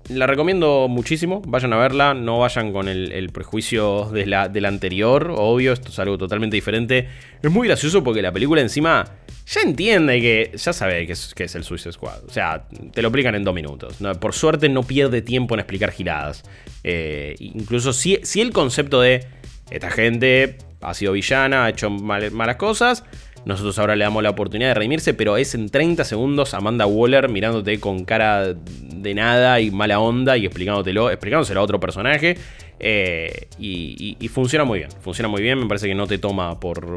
La 0.07 0.25
recomiendo 0.25 0.87
muchísimo, 0.87 1.41
vayan 1.45 1.73
a 1.73 1.77
verla, 1.77 2.13
no 2.13 2.39
vayan 2.39 2.71
con 2.71 2.87
el, 2.87 3.29
prejuicio 3.31 4.05
de 4.05 4.25
la, 4.25 4.47
del 4.47 4.65
anterior, 4.65 5.33
obvio, 5.35 5.73
esto 5.73 5.89
es 5.89 5.99
algo 5.99 6.17
totalmente 6.17 6.55
diferente. 6.55 7.09
Es 7.43 7.51
muy 7.51 7.67
gracioso 7.67 8.03
porque 8.03 8.21
la 8.21 8.31
película 8.31 8.61
encima 8.61 9.05
ya 9.49 9.61
entiende 9.61 10.21
que, 10.21 10.51
ya 10.55 10.73
sabe 10.73 11.07
que 11.07 11.13
es, 11.13 11.55
el 11.55 11.63
Suicide 11.63 11.91
Squad. 11.91 12.23
O 12.27 12.29
sea, 12.29 12.65
te 12.93 13.01
lo 13.01 13.07
explican 13.07 13.33
en 13.33 13.43
dos 13.43 13.55
minutos. 13.55 13.97
por 14.19 14.33
suerte 14.33 14.69
no 14.69 14.83
pierde 14.83 15.23
tiempo 15.23 15.55
en 15.55 15.61
explicar 15.61 15.91
giradas. 15.91 16.43
Eh, 16.83 17.35
incluso 17.39 17.91
si, 17.91 18.19
si 18.21 18.41
el 18.41 18.51
concepto 18.51 19.01
de 19.01 19.25
esta 19.71 19.89
gente 19.89 20.57
ha 20.81 20.93
sido 20.93 21.13
villana, 21.13 21.65
ha 21.65 21.69
hecho 21.69 21.89
malas 21.89 22.55
cosas, 22.57 23.03
nosotros 23.45 23.79
ahora 23.79 23.95
le 23.95 24.03
damos 24.03 24.21
la 24.21 24.29
oportunidad 24.29 24.69
de 24.69 24.73
redimirse, 24.75 25.13
pero 25.13 25.35
es 25.37 25.55
en 25.55 25.69
30 25.69 26.03
segundos 26.03 26.53
Amanda 26.53 26.85
Waller 26.85 27.29
mirándote 27.29 27.79
con 27.79 28.05
cara 28.05 28.53
de 28.53 29.13
nada 29.15 29.59
y 29.61 29.71
mala 29.71 29.99
onda 29.99 30.37
y 30.37 30.45
explicándotelo, 30.45 31.09
explicándoselo 31.09 31.59
a 31.59 31.63
otro 31.63 31.79
personaje. 31.79 32.37
Eh, 32.79 33.47
y, 33.59 34.27
funciona 34.29 34.63
muy 34.63 34.79
bien, 34.79 34.91
funciona 35.01 35.27
muy 35.27 35.41
bien, 35.41 35.59
me 35.59 35.67
parece 35.67 35.87
que 35.87 35.95
no 35.95 36.07
te 36.07 36.17
toma 36.17 36.59
por, 36.59 36.95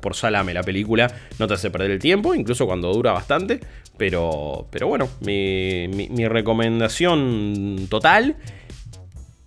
por, 0.00 0.14
salame 0.14 0.54
la 0.54 0.62
película, 0.62 1.12
no 1.38 1.46
te 1.46 1.54
hace 1.54 1.70
perder 1.70 1.90
el 1.90 1.98
tiempo, 1.98 2.34
incluso 2.34 2.66
cuando 2.66 2.92
dura 2.92 3.12
bastante, 3.12 3.60
pero, 3.96 4.66
pero 4.70 4.86
bueno, 4.86 5.08
mi, 5.20 5.88
mi 5.88 6.28
recomendación 6.28 7.88
total. 7.90 8.36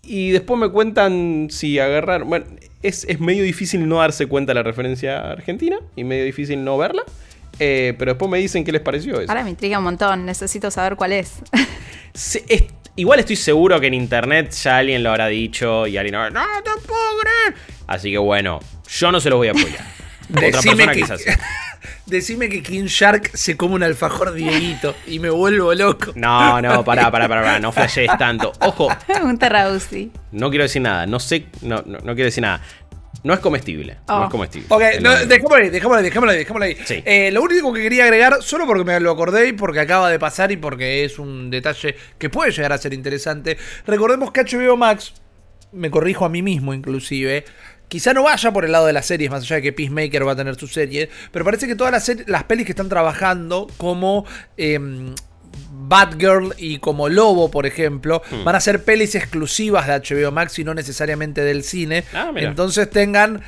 Y 0.03 0.31
después 0.31 0.59
me 0.59 0.69
cuentan 0.69 1.47
si 1.49 1.79
agarrar. 1.79 2.23
Bueno, 2.23 2.45
es, 2.81 3.19
medio 3.19 3.43
difícil 3.43 3.87
no 3.87 3.97
darse 3.97 4.27
cuenta 4.27 4.51
de 4.51 4.55
la 4.55 4.63
referencia 4.63 5.31
argentina 5.31 5.77
y 5.95 6.03
medio 6.03 6.25
difícil 6.25 6.63
no 6.63 6.77
verla. 6.77 7.03
Eh, 7.59 7.93
pero 7.97 8.13
después 8.13 8.31
me 8.31 8.39
dicen 8.39 8.63
qué 8.63 8.71
les 8.71 8.81
pareció 8.81 9.19
eso. 9.19 9.31
Ahora 9.31 9.43
me 9.43 9.51
intriga 9.51 9.77
un 9.77 9.83
montón, 9.83 10.25
necesito 10.25 10.71
saber 10.71 10.95
cuál 10.95 11.13
es. 11.13 11.41
Igual 12.95 13.19
estoy 13.19 13.35
seguro 13.35 13.80
que 13.80 13.88
en 13.88 13.93
internet 13.93 14.51
ya 14.51 14.77
alguien 14.77 15.03
lo 15.03 15.09
habrá 15.09 15.27
dicho 15.27 15.88
y 15.88 15.97
alguien 15.97 16.15
habrá, 16.15 16.30
no 16.30 16.63
te 16.63 16.72
puedo 16.88 17.19
creer. 17.19 17.55
Así 17.88 18.11
que 18.11 18.18
bueno, 18.18 18.59
yo 18.88 19.11
no 19.11 19.19
se 19.19 19.30
lo 19.30 19.38
voy 19.38 19.49
a 19.49 19.51
apoyar. 19.51 19.85
Otra 20.30 20.61
persona 20.61 20.93
quizás. 20.93 21.22
Decime 22.05 22.49
que 22.49 22.61
King 22.61 22.85
Shark 22.85 23.31
se 23.34 23.55
come 23.55 23.76
un 23.76 23.84
alfajor 23.84 24.34
Dieguito 24.34 24.95
y 25.07 25.19
me 25.19 25.30
vuelvo 25.30 25.73
loco. 25.73 26.11
No, 26.15 26.61
no, 26.61 26.84
pará, 26.84 27.09
pará, 27.09 27.27
pará, 27.27 27.59
no 27.59 27.72
flashees 27.72 28.11
tanto. 28.18 28.51
Ojo. 28.59 28.89
un 29.23 29.38
terrausi. 29.38 30.11
No 30.31 30.49
quiero 30.49 30.63
decir 30.63 30.81
nada, 30.81 31.05
no 31.05 31.19
sé, 31.19 31.45
no, 31.61 31.84
no, 31.85 31.99
quiero 31.99 32.26
decir 32.26 32.41
nada. 32.41 32.61
No 33.23 33.34
es 33.34 33.39
comestible. 33.39 33.98
No 34.07 34.22
Oh. 34.22 34.23
es 34.26 34.30
comestible. 34.31 34.68
Ok, 34.69 34.81
no, 35.02 35.11
dejémoslo 35.26 35.57
ahí, 35.57 35.69
dejémoslo 35.69 35.98
ahí, 35.99 36.03
dejémoslo 36.03 36.31
ahí, 36.31 36.38
dejémoslo 36.39 36.65
ahí. 36.65 36.77
Sí. 36.85 37.03
Eh, 37.06 37.31
lo 37.31 37.43
único 37.43 37.72
que 37.72 37.81
quería 37.84 38.06
agregar, 38.06 38.41
solo 38.41 38.65
porque 38.65 38.84
me 38.84 38.99
lo 38.99 39.11
acordé 39.11 39.49
y 39.49 39.53
porque 39.53 39.80
acaba 39.80 40.10
de 40.10 40.18
pasar 40.18 40.52
y 40.52 40.57
porque 40.57 41.06
es 41.06 41.19
un 41.19 41.49
detalle 41.52 41.95
que 42.18 42.30
puede 42.30 42.52
llegar 42.52 42.73
a 42.73 42.77
ser 42.77 42.93
interesante. 42.93 43.57
Recordemos 43.85 44.31
que 44.31 44.41
HBO 44.43 44.76
Max, 44.77 45.14
me 45.72 45.91
corrijo 45.91 46.26
a 46.26 46.30
mí 46.30 46.41
mismo 46.41 46.73
inclusive, 46.73 47.45
quizá 47.88 48.14
no 48.14 48.23
vaya 48.23 48.52
por 48.52 48.65
el 48.65 48.72
lado 48.72 48.88
de 48.88 48.93
las 48.93 49.06
series, 49.06 49.30
más 49.30 49.43
allá 49.43 49.57
de 49.57 49.61
que 49.61 49.73
Peacemaker 49.73 50.27
va 50.27 50.31
a 50.31 50.35
tener 50.35 50.56
su 50.56 50.68
serie, 50.68 51.10
pero 51.31 51.45
parece 51.45 51.68
que 51.68 51.76
todas 51.76 51.91
las, 51.93 52.27
las 52.27 52.43
pelis 52.45 52.65
que 52.65 52.72
están 52.72 52.89
trabajando 52.89 53.68
como... 53.77 54.26
em, 54.57 55.14
Batgirl 55.91 56.53
y 56.57 56.80
como 56.80 57.09
Lobo, 57.09 57.51
por 57.51 57.65
ejemplo, 57.65 58.22
Hmm. 58.31 58.45
van 58.45 58.55
a 58.55 58.61
ser 58.61 58.84
pelis 58.85 59.13
exclusivas 59.13 59.88
de 59.88 59.93
HBO 59.93 60.31
Max 60.31 60.57
y 60.57 60.63
no 60.63 60.73
necesariamente 60.73 61.41
del 61.43 61.63
cine. 61.63 62.05
Ah, 62.13 62.31
mira. 62.34 62.47
Entonces 62.49 62.89
tengan 62.89 63.41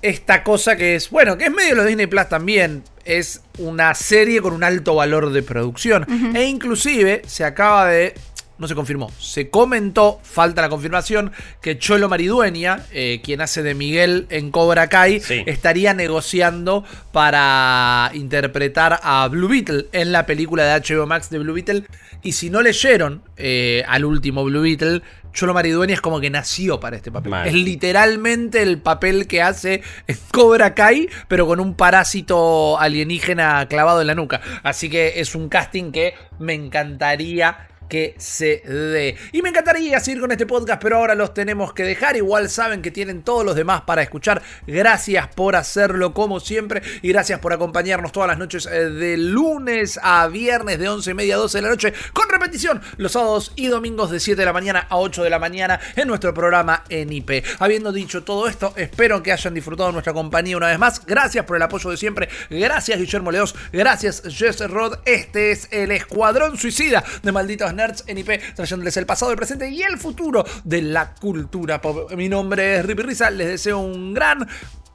esta 0.00 0.42
cosa 0.42 0.74
que 0.76 0.94
es, 0.94 1.10
bueno, 1.10 1.36
que 1.36 1.44
es 1.44 1.50
medio 1.52 1.74
lo 1.74 1.82
de 1.82 1.88
Disney 1.88 2.06
Plus 2.06 2.28
también. 2.28 2.82
Es 3.04 3.42
una 3.58 3.94
serie 3.94 4.40
con 4.40 4.54
un 4.54 4.64
alto 4.64 4.94
valor 4.94 5.32
de 5.32 5.42
producción. 5.42 6.06
E 6.34 6.44
inclusive 6.46 7.22
se 7.26 7.44
acaba 7.44 7.88
de. 7.88 8.14
No 8.62 8.68
se 8.68 8.76
confirmó. 8.76 9.10
Se 9.18 9.50
comentó, 9.50 10.20
falta 10.22 10.62
la 10.62 10.68
confirmación, 10.68 11.32
que 11.60 11.78
Cholo 11.80 12.08
Maridueña, 12.08 12.84
eh, 12.92 13.20
quien 13.24 13.40
hace 13.40 13.64
de 13.64 13.74
Miguel 13.74 14.26
en 14.30 14.52
Cobra 14.52 14.86
Kai, 14.86 15.18
Sí. 15.18 15.42
estaría 15.46 15.94
negociando 15.94 16.84
para 17.10 18.12
interpretar 18.14 19.00
a 19.02 19.26
Blue 19.26 19.48
Beetle 19.48 19.86
en 19.90 20.12
la 20.12 20.26
película 20.26 20.62
de 20.64 20.74
HBO 20.80 21.06
Max 21.08 21.28
de 21.30 21.40
Blue 21.40 21.54
Beetle. 21.54 21.82
Y 22.22 22.32
si 22.32 22.50
no 22.50 22.62
leyeron 22.62 23.22
eh, 23.36 23.82
al 23.88 24.04
último 24.04 24.44
Blue 24.44 24.62
Beetle, 24.62 25.02
Cholo 25.32 25.54
Maridueña 25.54 25.94
es 25.94 26.00
como 26.00 26.20
que 26.20 26.30
nació 26.30 26.78
para 26.78 26.94
este 26.94 27.10
papel. 27.10 27.32
Es 27.44 27.54
literalmente 27.54 28.62
el 28.62 28.78
papel 28.78 29.26
que 29.26 29.42
hace 29.42 29.82
en 30.06 30.16
Cobra 30.30 30.74
Kai, 30.74 31.08
pero 31.26 31.48
con 31.48 31.58
un 31.58 31.74
parásito 31.74 32.78
alienígena 32.78 33.66
clavado 33.66 34.02
en 34.02 34.06
la 34.06 34.14
nuca. 34.14 34.40
Así 34.62 34.88
que 34.88 35.14
es 35.20 35.34
un 35.34 35.48
casting 35.48 35.90
que 35.90 36.14
me 36.38 36.54
encantaría 36.54 37.66
que 37.92 38.14
se 38.16 38.62
dé. 38.64 39.16
Y 39.32 39.42
me 39.42 39.50
encantaría 39.50 40.00
seguir 40.00 40.22
con 40.22 40.32
este 40.32 40.46
podcast, 40.46 40.80
pero 40.80 40.96
ahora 40.96 41.14
los 41.14 41.34
tenemos 41.34 41.74
que 41.74 41.82
dejar. 41.82 42.16
Igual 42.16 42.48
saben 42.48 42.80
que 42.80 42.90
tienen 42.90 43.22
todos 43.22 43.44
los 43.44 43.54
demás 43.54 43.82
para 43.82 44.00
escuchar. 44.00 44.40
Gracias 44.66 45.28
por 45.34 45.56
hacerlo 45.56 46.14
como 46.14 46.40
siempre 46.40 46.80
y 47.02 47.10
gracias 47.10 47.38
por 47.40 47.52
acompañarnos 47.52 48.10
todas 48.10 48.28
las 48.28 48.38
noches 48.38 48.64
eh, 48.64 48.88
de 48.88 49.18
lunes 49.18 50.00
a 50.02 50.26
viernes 50.28 50.78
de 50.78 50.88
11 50.88 51.10
y 51.10 51.14
media 51.14 51.34
a 51.34 51.38
12 51.40 51.58
de 51.58 51.62
la 51.62 51.68
noche 51.68 51.92
con 52.14 52.30
repetición 52.30 52.80
los 52.96 53.12
sábados 53.12 53.52
y 53.56 53.66
domingos 53.66 54.10
de 54.10 54.20
7 54.20 54.40
de 54.40 54.46
la 54.46 54.54
mañana 54.54 54.86
a 54.88 54.96
8 54.96 55.22
de 55.22 55.28
la 55.28 55.38
mañana 55.38 55.78
en 55.94 56.08
nuestro 56.08 56.32
programa 56.32 56.84
en 56.88 57.12
IP. 57.12 57.44
Habiendo 57.58 57.92
dicho 57.92 58.24
todo 58.24 58.48
esto, 58.48 58.72
espero 58.74 59.22
que 59.22 59.32
hayan 59.32 59.52
disfrutado 59.52 59.92
nuestra 59.92 60.14
compañía 60.14 60.56
una 60.56 60.68
vez 60.68 60.78
más. 60.78 61.04
Gracias 61.04 61.44
por 61.44 61.56
el 61.56 61.62
apoyo 61.62 61.90
de 61.90 61.98
siempre. 61.98 62.30
Gracias 62.48 62.98
Guillermo 62.98 63.30
Leos. 63.30 63.54
Gracias 63.70 64.22
Jess 64.26 64.66
Rod. 64.66 65.00
Este 65.04 65.50
es 65.50 65.68
el 65.70 65.90
Escuadrón 65.90 66.56
Suicida 66.56 67.04
de 67.22 67.32
Malditos 67.32 67.74
Nerds 67.74 67.81
en 68.06 68.18
IP, 68.18 68.54
trayéndoles 68.54 68.96
el 68.96 69.06
pasado, 69.06 69.30
el 69.30 69.36
presente 69.36 69.68
y 69.68 69.82
el 69.82 69.98
futuro 69.98 70.44
de 70.64 70.82
la 70.82 71.14
cultura 71.14 71.80
pop. 71.80 72.12
Mi 72.12 72.28
nombre 72.28 72.76
es 72.76 72.86
Rippy 72.86 73.02
Risa. 73.02 73.30
Les 73.30 73.48
deseo 73.48 73.78
un 73.78 74.14
gran 74.14 74.46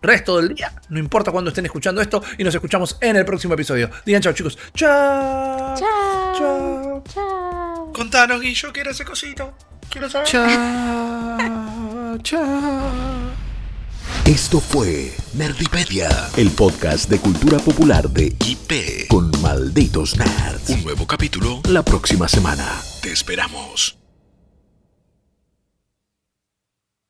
resto 0.01 0.37
del 0.37 0.55
día. 0.55 0.73
No 0.89 0.99
importa 0.99 1.31
cuándo 1.31 1.49
estén 1.49 1.65
escuchando 1.65 2.01
esto. 2.01 2.23
Y 2.37 2.43
nos 2.43 2.53
escuchamos 2.55 2.97
en 3.01 3.15
el 3.15 3.25
próximo 3.25 3.53
episodio. 3.53 3.89
Digan 4.05 4.21
chao, 4.21 4.33
chicos. 4.33 4.57
Chao. 4.73 5.75
Chao. 5.77 6.33
Chao. 6.37 7.03
Chao. 7.13 7.93
Contanos, 7.93 8.41
Guillo, 8.41 8.71
¿qué 8.71 8.81
era 8.81 8.91
ese 8.91 9.05
cosito? 9.05 9.53
Quiero 9.89 10.09
saber. 10.09 10.27
Chao. 10.27 12.17
Chao. 12.23 13.46
Esto 14.27 14.59
fue 14.59 15.15
Nerdipedia, 15.35 16.09
el 16.35 16.51
podcast 16.51 17.09
de 17.09 17.17
cultura 17.17 17.59
popular 17.59 18.09
de 18.09 18.35
IP. 18.45 19.07
Con 19.07 19.31
Malditos 19.41 20.17
Nerds. 20.17 20.69
Un 20.69 20.83
nuevo 20.83 21.07
capítulo. 21.07 21.61
La 21.69 21.81
próxima 21.81 22.27
semana. 22.27 22.67
Te 23.01 23.13
esperamos. 23.13 23.97